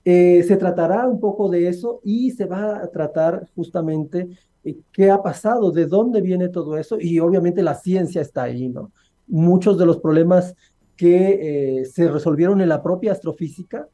Eh, 0.02 0.42
se 0.44 0.56
tratará 0.56 1.06
un 1.06 1.20
poco 1.20 1.50
de 1.50 1.68
eso 1.68 2.00
y 2.04 2.30
se 2.30 2.46
va 2.46 2.78
a 2.78 2.86
tratar 2.86 3.46
justamente 3.54 4.28
qué 4.92 5.10
ha 5.10 5.22
pasado, 5.22 5.70
de 5.70 5.86
dónde 5.86 6.20
viene 6.20 6.48
todo 6.48 6.76
eso 6.76 6.96
y 7.00 7.18
obviamente 7.20 7.62
la 7.62 7.74
ciencia 7.74 8.20
está 8.20 8.44
ahí, 8.44 8.68
¿no? 8.68 8.92
Muchos 9.26 9.78
de 9.78 9.86
los 9.86 9.98
problemas 9.98 10.54
que 10.96 11.80
eh, 11.80 11.84
se 11.86 12.08
resolvieron 12.10 12.60
en 12.60 12.68
la 12.68 12.82
propia 12.82 13.12
astrofísica, 13.12 13.88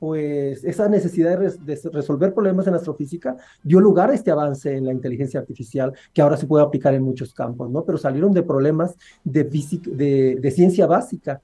pues 0.00 0.62
esa 0.64 0.88
necesidad 0.88 1.30
de, 1.30 1.36
res- 1.36 1.64
de 1.66 1.80
resolver 1.92 2.32
problemas 2.32 2.66
en 2.68 2.74
astrofísica 2.74 3.36
dio 3.64 3.80
lugar 3.80 4.10
a 4.10 4.14
este 4.14 4.30
avance 4.30 4.76
en 4.76 4.86
la 4.86 4.92
inteligencia 4.92 5.40
artificial 5.40 5.92
que 6.12 6.22
ahora 6.22 6.36
se 6.36 6.46
puede 6.46 6.64
aplicar 6.64 6.94
en 6.94 7.02
muchos 7.02 7.34
campos, 7.34 7.68
¿no? 7.70 7.84
Pero 7.84 7.98
salieron 7.98 8.32
de 8.32 8.42
problemas 8.42 8.96
de, 9.24 9.44
de, 9.44 10.38
de 10.40 10.50
ciencia 10.50 10.86
básica 10.86 11.40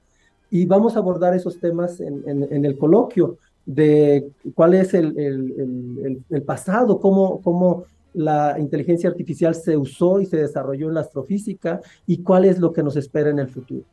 y 0.49 0.65
vamos 0.65 0.95
a 0.95 0.99
abordar 0.99 1.35
esos 1.35 1.59
temas 1.59 1.99
en, 1.99 2.23
el 2.65 2.77
coloquio 2.77 3.37
de 3.65 4.29
cuál 4.53 4.73
es 4.75 4.93
el- 4.93 6.23
el 6.29 6.43
pasado, 6.43 6.99
cómo, 6.99 7.41
cómo 7.41 7.83
la 8.15 8.57
inteligencia 8.59 9.09
artificial 9.09 9.53
se 9.55 9.77
usó 9.77 10.21
y 10.21 10.25
se 10.25 10.37
desarrolló 10.37 10.87
en 10.87 10.95
la 10.95 11.01
astrofísica 11.01 11.81
y 12.07 12.23
cuál 12.23 12.45
es 12.45 12.59
lo 12.59 12.71
que 12.71 12.83
nos 12.83 12.95
espera 12.95 13.29
en 13.29 13.39
el 13.39 13.49
futuro. 13.49 13.83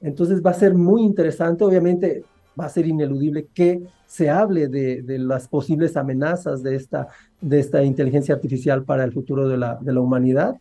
Entonces 0.00 0.40
va 0.44 0.50
a 0.50 0.54
ser 0.54 0.74
muy 0.74 1.02
interesante, 1.02 1.64
obviamente 1.64 2.24
va 2.58 2.66
a 2.66 2.70
ser 2.70 2.86
ineludible 2.86 3.48
que 3.52 3.82
se 4.06 4.30
hable 4.30 4.68
de, 4.68 5.02
de 5.02 5.18
las 5.18 5.48
posibles 5.48 5.96
amenazas 5.96 6.62
de 6.62 6.76
esta, 6.76 7.08
de 7.40 7.58
esta 7.58 7.82
inteligencia 7.82 8.34
artificial 8.34 8.84
para 8.84 9.04
el 9.04 9.12
futuro 9.12 9.48
de 9.48 9.56
la, 9.56 9.78
de 9.80 9.92
la 9.92 10.00
humanidad. 10.00 10.56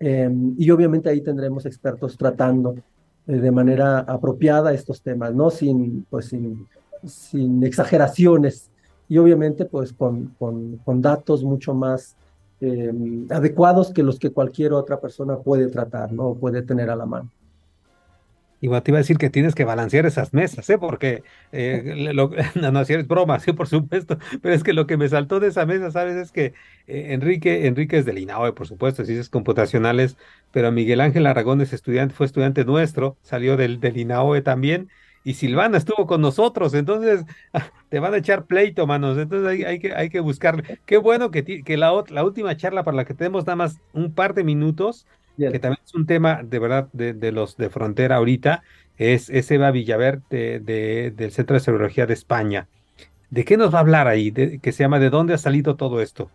Eh, 0.00 0.30
y 0.58 0.70
obviamente 0.70 1.08
ahí 1.08 1.20
tendremos 1.20 1.64
expertos 1.66 2.16
tratando 2.16 2.74
eh, 3.26 3.32
de 3.32 3.50
manera 3.50 4.00
apropiada 4.00 4.72
estos 4.72 5.00
temas, 5.00 5.34
¿no? 5.34 5.50
Sin, 5.50 6.06
pues, 6.10 6.26
sin, 6.26 6.66
sin 7.04 7.62
exageraciones 7.64 8.70
y 9.08 9.18
obviamente 9.18 9.64
pues 9.64 9.92
con, 9.92 10.34
con, 10.38 10.76
con 10.84 11.00
datos 11.00 11.42
mucho 11.42 11.74
más 11.74 12.16
eh, 12.60 12.92
adecuados 13.30 13.92
que 13.92 14.02
los 14.02 14.18
que 14.18 14.32
cualquier 14.32 14.72
otra 14.72 15.00
persona 15.00 15.38
puede 15.42 15.68
tratar, 15.68 16.12
¿no? 16.12 16.36
Puede 16.38 16.62
tener 16.62 16.90
a 16.90 16.96
la 16.96 17.06
mano. 17.06 17.30
Igual 18.60 18.82
te 18.82 18.90
iba 18.90 18.98
a 18.98 19.02
decir 19.02 19.18
que 19.18 19.30
tienes 19.30 19.54
que 19.54 19.64
balancear 19.64 20.04
esas 20.04 20.32
mesas, 20.34 20.68
¿eh? 20.68 20.78
Porque, 20.78 21.22
eh, 21.52 22.10
lo- 22.12 22.30
no, 22.56 22.72
no, 22.72 22.84
si 22.84 22.92
eres 22.92 23.06
broma, 23.06 23.38
sí, 23.38 23.52
por 23.52 23.68
supuesto, 23.68 24.18
pero 24.42 24.52
es 24.54 24.64
que 24.64 24.72
lo 24.72 24.86
que 24.88 24.96
me 24.96 25.08
saltó 25.08 25.38
de 25.38 25.48
esa 25.48 25.64
mesa, 25.64 25.92
¿sabes? 25.92 26.16
Es 26.16 26.32
que 26.32 26.46
eh, 26.88 27.12
Enrique, 27.14 27.66
Enrique 27.68 27.98
es 27.98 28.04
del 28.04 28.18
INAOE, 28.18 28.52
por 28.54 28.66
supuesto, 28.66 29.04
ciencias 29.04 29.28
computacionales, 29.30 30.16
pero 30.50 30.72
Miguel 30.72 31.00
Ángel 31.00 31.26
Aragón 31.26 31.60
es 31.60 31.72
estudiante, 31.72 32.14
fue 32.16 32.26
estudiante 32.26 32.64
nuestro, 32.64 33.16
salió 33.22 33.56
del, 33.56 33.78
del 33.80 33.96
INAOE 33.96 34.42
también, 34.42 34.90
y 35.30 35.34
Silvana 35.34 35.78
estuvo 35.78 36.06
con 36.06 36.20
nosotros, 36.20 36.74
entonces 36.74 37.24
te 37.88 37.98
van 38.00 38.14
a 38.14 38.18
echar 38.18 38.46
pleito, 38.46 38.86
manos, 38.86 39.18
entonces 39.18 39.48
hay, 39.48 39.62
hay 39.64 39.78
que, 39.80 39.94
hay 39.94 40.08
que 40.10 40.20
buscarle. 40.20 40.80
Qué 40.86 40.96
bueno 40.98 41.30
que, 41.30 41.42
ti- 41.42 41.62
que 41.64 41.76
la, 41.76 41.92
última 41.92 42.56
charla 42.56 42.84
para 42.84 42.96
la 42.96 43.04
que 43.04 43.14
tenemos 43.14 43.44
nada 43.46 43.56
más 43.56 43.80
un 43.92 44.14
par 44.14 44.34
de 44.34 44.44
minutos, 44.44 45.06
que 45.48 45.58
también 45.58 45.80
es 45.84 45.94
un 45.94 46.06
tema 46.06 46.42
de 46.44 46.58
verdad 46.58 46.88
de, 46.92 47.14
de 47.14 47.32
los 47.32 47.56
de 47.56 47.70
frontera 47.70 48.16
ahorita, 48.16 48.62
es, 48.96 49.30
es 49.30 49.50
Eva 49.50 49.70
Villaver 49.70 50.22
de, 50.28 50.60
de- 50.60 51.12
del 51.14 51.32
Centro 51.32 51.54
de 51.54 51.60
Serología 51.60 52.06
de 52.06 52.14
España. 52.14 52.68
¿De 53.30 53.44
qué 53.44 53.56
nos 53.56 53.72
va 53.74 53.78
a 53.78 53.82
hablar 53.82 54.08
ahí? 54.08 54.30
De- 54.30 54.60
que 54.60 54.72
se 54.72 54.84
llama 54.84 54.98
¿De 55.00 55.10
dónde 55.10 55.34
ha 55.34 55.38
salido 55.38 55.76
todo 55.76 56.02
esto? 56.02 56.32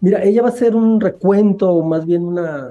Mira, 0.00 0.22
ella 0.24 0.42
va 0.42 0.48
a 0.48 0.50
hacer 0.52 0.74
un 0.74 1.00
recuento, 1.00 1.70
o 1.72 1.84
más 1.84 2.04
bien 2.06 2.24
una, 2.24 2.70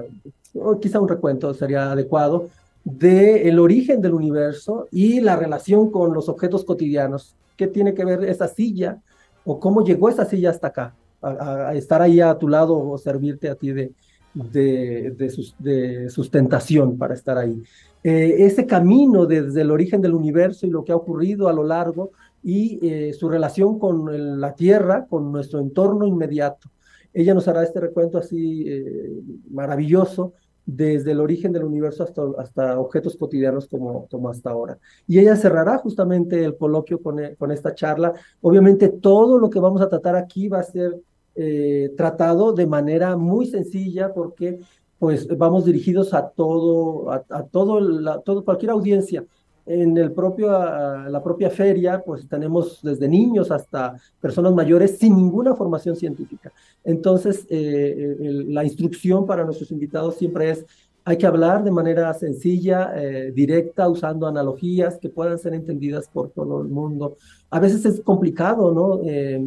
o 0.54 0.78
quizá 0.78 1.00
un 1.00 1.08
recuento 1.08 1.54
sería 1.54 1.92
adecuado, 1.92 2.50
del 2.84 3.58
origen 3.58 4.00
del 4.00 4.14
universo 4.14 4.88
y 4.90 5.20
la 5.20 5.36
relación 5.36 5.90
con 5.90 6.12
los 6.14 6.28
objetos 6.28 6.64
cotidianos. 6.64 7.36
¿Qué 7.56 7.66
tiene 7.66 7.94
que 7.94 8.04
ver 8.04 8.24
esa 8.24 8.48
silla 8.48 9.00
o 9.44 9.60
cómo 9.60 9.84
llegó 9.84 10.08
esa 10.08 10.24
silla 10.24 10.50
hasta 10.50 10.68
acá? 10.68 10.94
A, 11.20 11.74
estar 11.74 12.02
ahí 12.02 12.20
a 12.20 12.36
tu 12.36 12.48
lado 12.48 12.76
o 12.76 12.98
servirte 12.98 13.48
a 13.48 13.54
ti 13.54 13.70
de, 13.72 13.92
de, 14.34 15.14
de 15.16 15.30
sus- 15.30 15.54
de 15.58 16.10
sustentación 16.10 16.98
para 16.98 17.14
estar 17.14 17.38
ahí. 17.38 17.62
Eh, 18.02 18.36
ese 18.38 18.66
camino 18.66 19.26
desde 19.26 19.60
el 19.60 19.70
origen 19.70 20.00
del 20.00 20.14
universo 20.14 20.66
y 20.66 20.70
lo 20.70 20.82
que 20.82 20.90
ha 20.90 20.96
ocurrido 20.96 21.46
a 21.46 21.52
lo 21.52 21.62
largo 21.62 22.10
y 22.42 22.80
eh, 22.82 23.12
su 23.12 23.28
relación 23.28 23.78
con 23.78 24.40
la 24.40 24.56
Tierra, 24.56 25.06
con 25.08 25.30
nuestro 25.30 25.60
entorno 25.60 26.04
inmediato. 26.04 26.68
Ella 27.14 27.34
nos 27.34 27.46
hará 27.46 27.62
este 27.62 27.78
recuento 27.78 28.18
así 28.18 28.64
eh, 28.66 29.12
maravilloso 29.50 30.32
desde 30.64 31.12
el 31.12 31.20
origen 31.20 31.52
del 31.52 31.64
universo 31.64 32.04
hasta, 32.04 32.22
hasta 32.38 32.78
objetos 32.78 33.16
cotidianos 33.16 33.66
como, 33.68 34.06
como 34.08 34.28
hasta 34.28 34.50
ahora. 34.50 34.78
Y 35.06 35.18
ella 35.18 35.36
cerrará 35.36 35.78
justamente 35.78 36.44
el 36.44 36.56
coloquio 36.56 37.00
con, 37.02 37.18
e- 37.18 37.36
con 37.36 37.50
esta 37.50 37.74
charla. 37.74 38.12
Obviamente 38.40 38.88
todo 38.88 39.38
lo 39.38 39.50
que 39.50 39.60
vamos 39.60 39.82
a 39.82 39.88
tratar 39.88 40.16
aquí 40.16 40.48
va 40.48 40.60
a 40.60 40.62
ser 40.62 40.96
eh, 41.34 41.92
tratado 41.96 42.52
de 42.52 42.66
manera 42.66 43.16
muy 43.16 43.46
sencilla 43.46 44.12
porque 44.12 44.58
pues 44.98 45.26
vamos 45.36 45.64
dirigidos 45.64 46.14
a 46.14 46.28
todo, 46.28 47.10
a, 47.10 47.24
a 47.30 47.42
todo, 47.44 47.80
la, 47.80 48.20
todo, 48.20 48.44
cualquier 48.44 48.70
audiencia. 48.70 49.24
En 49.64 49.96
el 49.96 50.12
propio, 50.12 50.48
la 50.50 51.20
propia 51.22 51.48
feria, 51.50 52.02
pues 52.04 52.26
tenemos 52.28 52.80
desde 52.82 53.08
niños 53.08 53.50
hasta 53.52 53.94
personas 54.20 54.52
mayores 54.54 54.98
sin 54.98 55.14
ninguna 55.16 55.54
formación 55.54 55.94
científica. 55.94 56.52
Entonces, 56.82 57.46
eh, 57.48 58.16
el- 58.20 58.52
la 58.52 58.64
instrucción 58.64 59.24
para 59.24 59.44
nuestros 59.44 59.70
invitados 59.70 60.16
siempre 60.16 60.50
es, 60.50 60.66
hay 61.04 61.16
que 61.16 61.26
hablar 61.26 61.62
de 61.64 61.70
manera 61.70 62.12
sencilla, 62.14 62.92
eh, 62.96 63.32
directa, 63.32 63.88
usando 63.88 64.26
analogías 64.26 64.98
que 64.98 65.08
puedan 65.10 65.38
ser 65.38 65.54
entendidas 65.54 66.08
por 66.08 66.30
todo 66.30 66.60
el 66.62 66.68
mundo. 66.68 67.16
A 67.50 67.60
veces 67.60 67.84
es 67.84 68.00
complicado, 68.02 68.72
¿no? 68.72 69.00
Eh, 69.04 69.40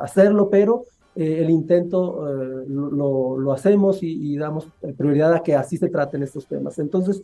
hacerlo, 0.00 0.50
pero 0.50 0.84
eh, 1.14 1.40
el 1.42 1.50
intento 1.50 2.28
eh, 2.62 2.64
lo- 2.68 3.36
lo 3.38 3.52
hacemos 3.52 4.02
y, 4.04 4.34
y 4.34 4.36
damos 4.36 4.68
prioridad 4.96 5.32
a 5.34 5.42
que 5.42 5.54
así 5.56 5.76
se 5.76 5.88
traten 5.88 6.22
estos 6.22 6.46
temas. 6.46 6.78
Entonces, 6.78 7.22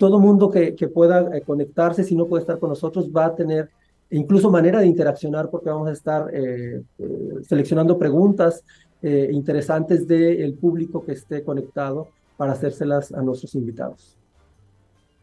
todo 0.00 0.18
mundo 0.18 0.50
que, 0.50 0.74
que 0.74 0.88
pueda 0.88 1.36
eh, 1.36 1.42
conectarse, 1.42 2.02
si 2.02 2.16
no 2.16 2.26
puede 2.26 2.40
estar 2.40 2.58
con 2.58 2.70
nosotros, 2.70 3.08
va 3.14 3.26
a 3.26 3.34
tener 3.36 3.70
incluso 4.10 4.50
manera 4.50 4.80
de 4.80 4.86
interaccionar 4.86 5.48
porque 5.50 5.70
vamos 5.70 5.88
a 5.88 5.92
estar 5.92 6.28
eh, 6.34 6.82
eh, 6.98 7.28
seleccionando 7.42 7.98
preguntas 7.98 8.62
eh, 9.02 9.30
interesantes 9.32 10.06
del 10.06 10.52
público 10.54 11.02
que 11.04 11.12
esté 11.12 11.42
conectado 11.42 12.08
para 12.36 12.52
hacérselas 12.52 13.12
a 13.12 13.22
nuestros 13.22 13.54
invitados. 13.54 14.16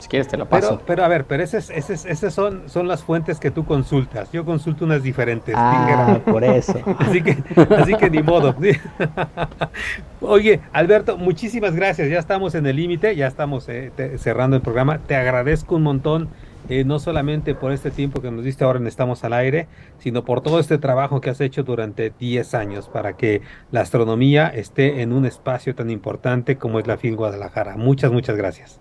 Si 0.00 0.08
quieres 0.08 0.26
te 0.28 0.36
lo 0.36 0.46
paso. 0.46 0.70
Pero, 0.70 0.82
pero 0.86 1.04
a 1.04 1.08
ver, 1.08 1.24
pero 1.26 1.42
esas, 1.42 1.70
esas, 1.70 2.04
esas 2.06 2.34
son, 2.34 2.62
son 2.68 2.88
las 2.88 3.04
fuentes 3.04 3.38
que 3.38 3.50
tú 3.50 3.64
consultas. 3.64 4.32
Yo 4.32 4.44
consulto 4.44 4.84
unas 4.84 5.02
diferentes. 5.02 5.54
Ah, 5.56 5.86
Tinger. 6.16 6.22
por 6.24 6.42
eso. 6.42 6.74
Así 6.98 7.22
que, 7.22 7.36
así 7.76 7.94
que 7.94 8.10
ni 8.10 8.22
modo. 8.22 8.54
Oye, 10.20 10.60
Alberto, 10.72 11.16
muchísimas 11.16 11.74
gracias. 11.74 12.08
Ya 12.08 12.18
estamos 12.18 12.54
en 12.54 12.66
el 12.66 12.76
límite, 12.76 13.14
ya 13.16 13.26
estamos 13.26 13.68
eh, 13.68 13.90
te- 13.94 14.18
cerrando 14.18 14.56
el 14.56 14.62
programa. 14.62 14.98
Te 14.98 15.16
agradezco 15.16 15.76
un 15.76 15.82
montón, 15.82 16.28
eh, 16.68 16.84
no 16.84 16.98
solamente 16.98 17.54
por 17.54 17.72
este 17.72 17.90
tiempo 17.90 18.20
que 18.20 18.30
nos 18.30 18.44
diste 18.44 18.64
ahora 18.64 18.78
en 18.78 18.86
Estamos 18.86 19.24
al 19.24 19.32
Aire, 19.32 19.66
sino 19.98 20.24
por 20.24 20.40
todo 20.42 20.60
este 20.60 20.78
trabajo 20.78 21.20
que 21.20 21.30
has 21.30 21.40
hecho 21.40 21.62
durante 21.62 22.12
10 22.18 22.54
años 22.54 22.88
para 22.88 23.14
que 23.14 23.42
la 23.70 23.80
astronomía 23.80 24.48
esté 24.48 25.02
en 25.02 25.12
un 25.12 25.24
espacio 25.26 25.74
tan 25.74 25.90
importante 25.90 26.56
como 26.56 26.78
es 26.78 26.86
la 26.86 26.96
FIL 26.96 27.16
Guadalajara. 27.16 27.76
Muchas, 27.76 28.12
muchas 28.12 28.36
gracias. 28.36 28.80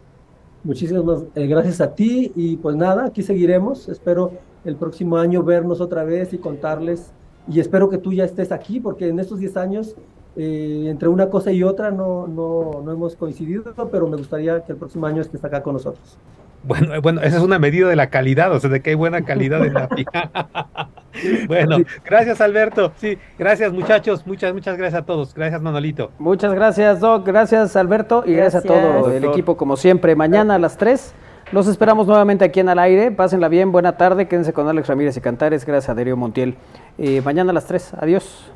Muchísimas 0.64 1.24
eh, 1.36 1.48
gracias 1.48 1.80
a 1.80 1.96
ti 1.96 2.34
y 2.36 2.58
pues 2.58 2.76
nada, 2.76 3.06
aquí 3.06 3.24
seguiremos. 3.24 3.88
Espero 3.88 4.32
el 4.66 4.76
próximo 4.76 5.18
año 5.18 5.42
vernos 5.42 5.80
otra 5.80 6.04
vez 6.04 6.34
y 6.34 6.38
contarles. 6.38 7.14
Y 7.48 7.60
espero 7.60 7.90
que 7.90 7.98
tú 7.98 8.12
ya 8.12 8.26
estés 8.26 8.52
aquí 8.52 8.80
porque 8.80 9.08
en 9.08 9.20
estos 9.20 9.40
10 9.40 9.58
años, 9.58 9.96
eh, 10.36 10.86
entre 10.88 11.08
una 11.08 11.30
cosa 11.30 11.52
y 11.52 11.64
otra, 11.64 11.92
no, 11.92 12.28
no, 12.28 12.82
no 12.84 12.92
hemos 12.92 13.16
coincidido, 13.16 13.74
pero 13.90 14.08
me 14.08 14.18
gustaría 14.18 14.62
que 14.64 14.74
el 14.74 14.78
próximo 14.78 15.06
año 15.06 15.22
estés 15.22 15.44
acá 15.44 15.64
con 15.64 15.74
nosotros. 15.74 16.18
Bueno, 16.64 16.94
eh, 16.94 17.00
bueno, 17.00 17.22
esa 17.22 17.38
es 17.38 17.44
una 17.44 17.60
medida 17.60 17.88
de 17.88 17.96
la 17.96 18.10
calidad, 18.10 18.52
o 18.52 18.60
sea, 18.60 18.70
de 18.70 18.82
que 18.82 18.92
hay 18.92 18.96
buena 18.96 19.24
calidad 19.24 19.66
en 19.66 19.74
la 19.74 19.88
FIL. 19.96 20.06
Bueno, 21.48 21.78
gracias 22.06 22.42
Alberto. 22.42 22.92
Sí, 22.98 23.18
gracias 23.38 23.74
muchachos. 23.74 24.26
Muchas, 24.28 24.54
muchas 24.54 24.78
gracias 24.78 25.02
a 25.02 25.06
todos. 25.06 25.34
Gracias 25.34 25.62
Manolito. 25.62 26.12
Muchas 26.20 26.54
gracias, 26.54 27.00
Doc. 27.00 27.26
Gracias, 27.26 27.76
Alberto. 27.76 28.24
Y 28.26 28.34
gracias, 28.34 28.64
a 28.64 28.68
todo 28.68 29.12
el 29.12 29.24
equipo, 29.24 29.58
como 29.58 29.78
siempre. 29.78 30.16
Mañana 30.16 30.56
a 30.56 30.60
las 30.60 30.78
3 30.78 31.14
los 31.52 31.68
esperamos 31.68 32.06
nuevamente 32.06 32.46
aquí 32.46 32.60
en 32.60 32.70
Al 32.70 32.78
Aire. 32.78 33.12
Pásenla 33.12 33.48
bien, 33.48 33.72
buena 33.72 33.98
tarde. 33.98 34.28
Quédense 34.28 34.54
con 34.54 34.68
Alex 34.68 34.88
Ramírez 34.88 35.18
y 35.18 35.22
Cantares. 35.22 35.66
Gracias 35.66 35.90
a 35.90 35.96
Darío 35.96 36.16
Montiel. 36.16 36.56
Eh, 37.00 37.22
mañana 37.22 37.50
a 37.50 37.54
las 37.54 37.66
3. 37.66 37.96
Adiós. 38.00 38.52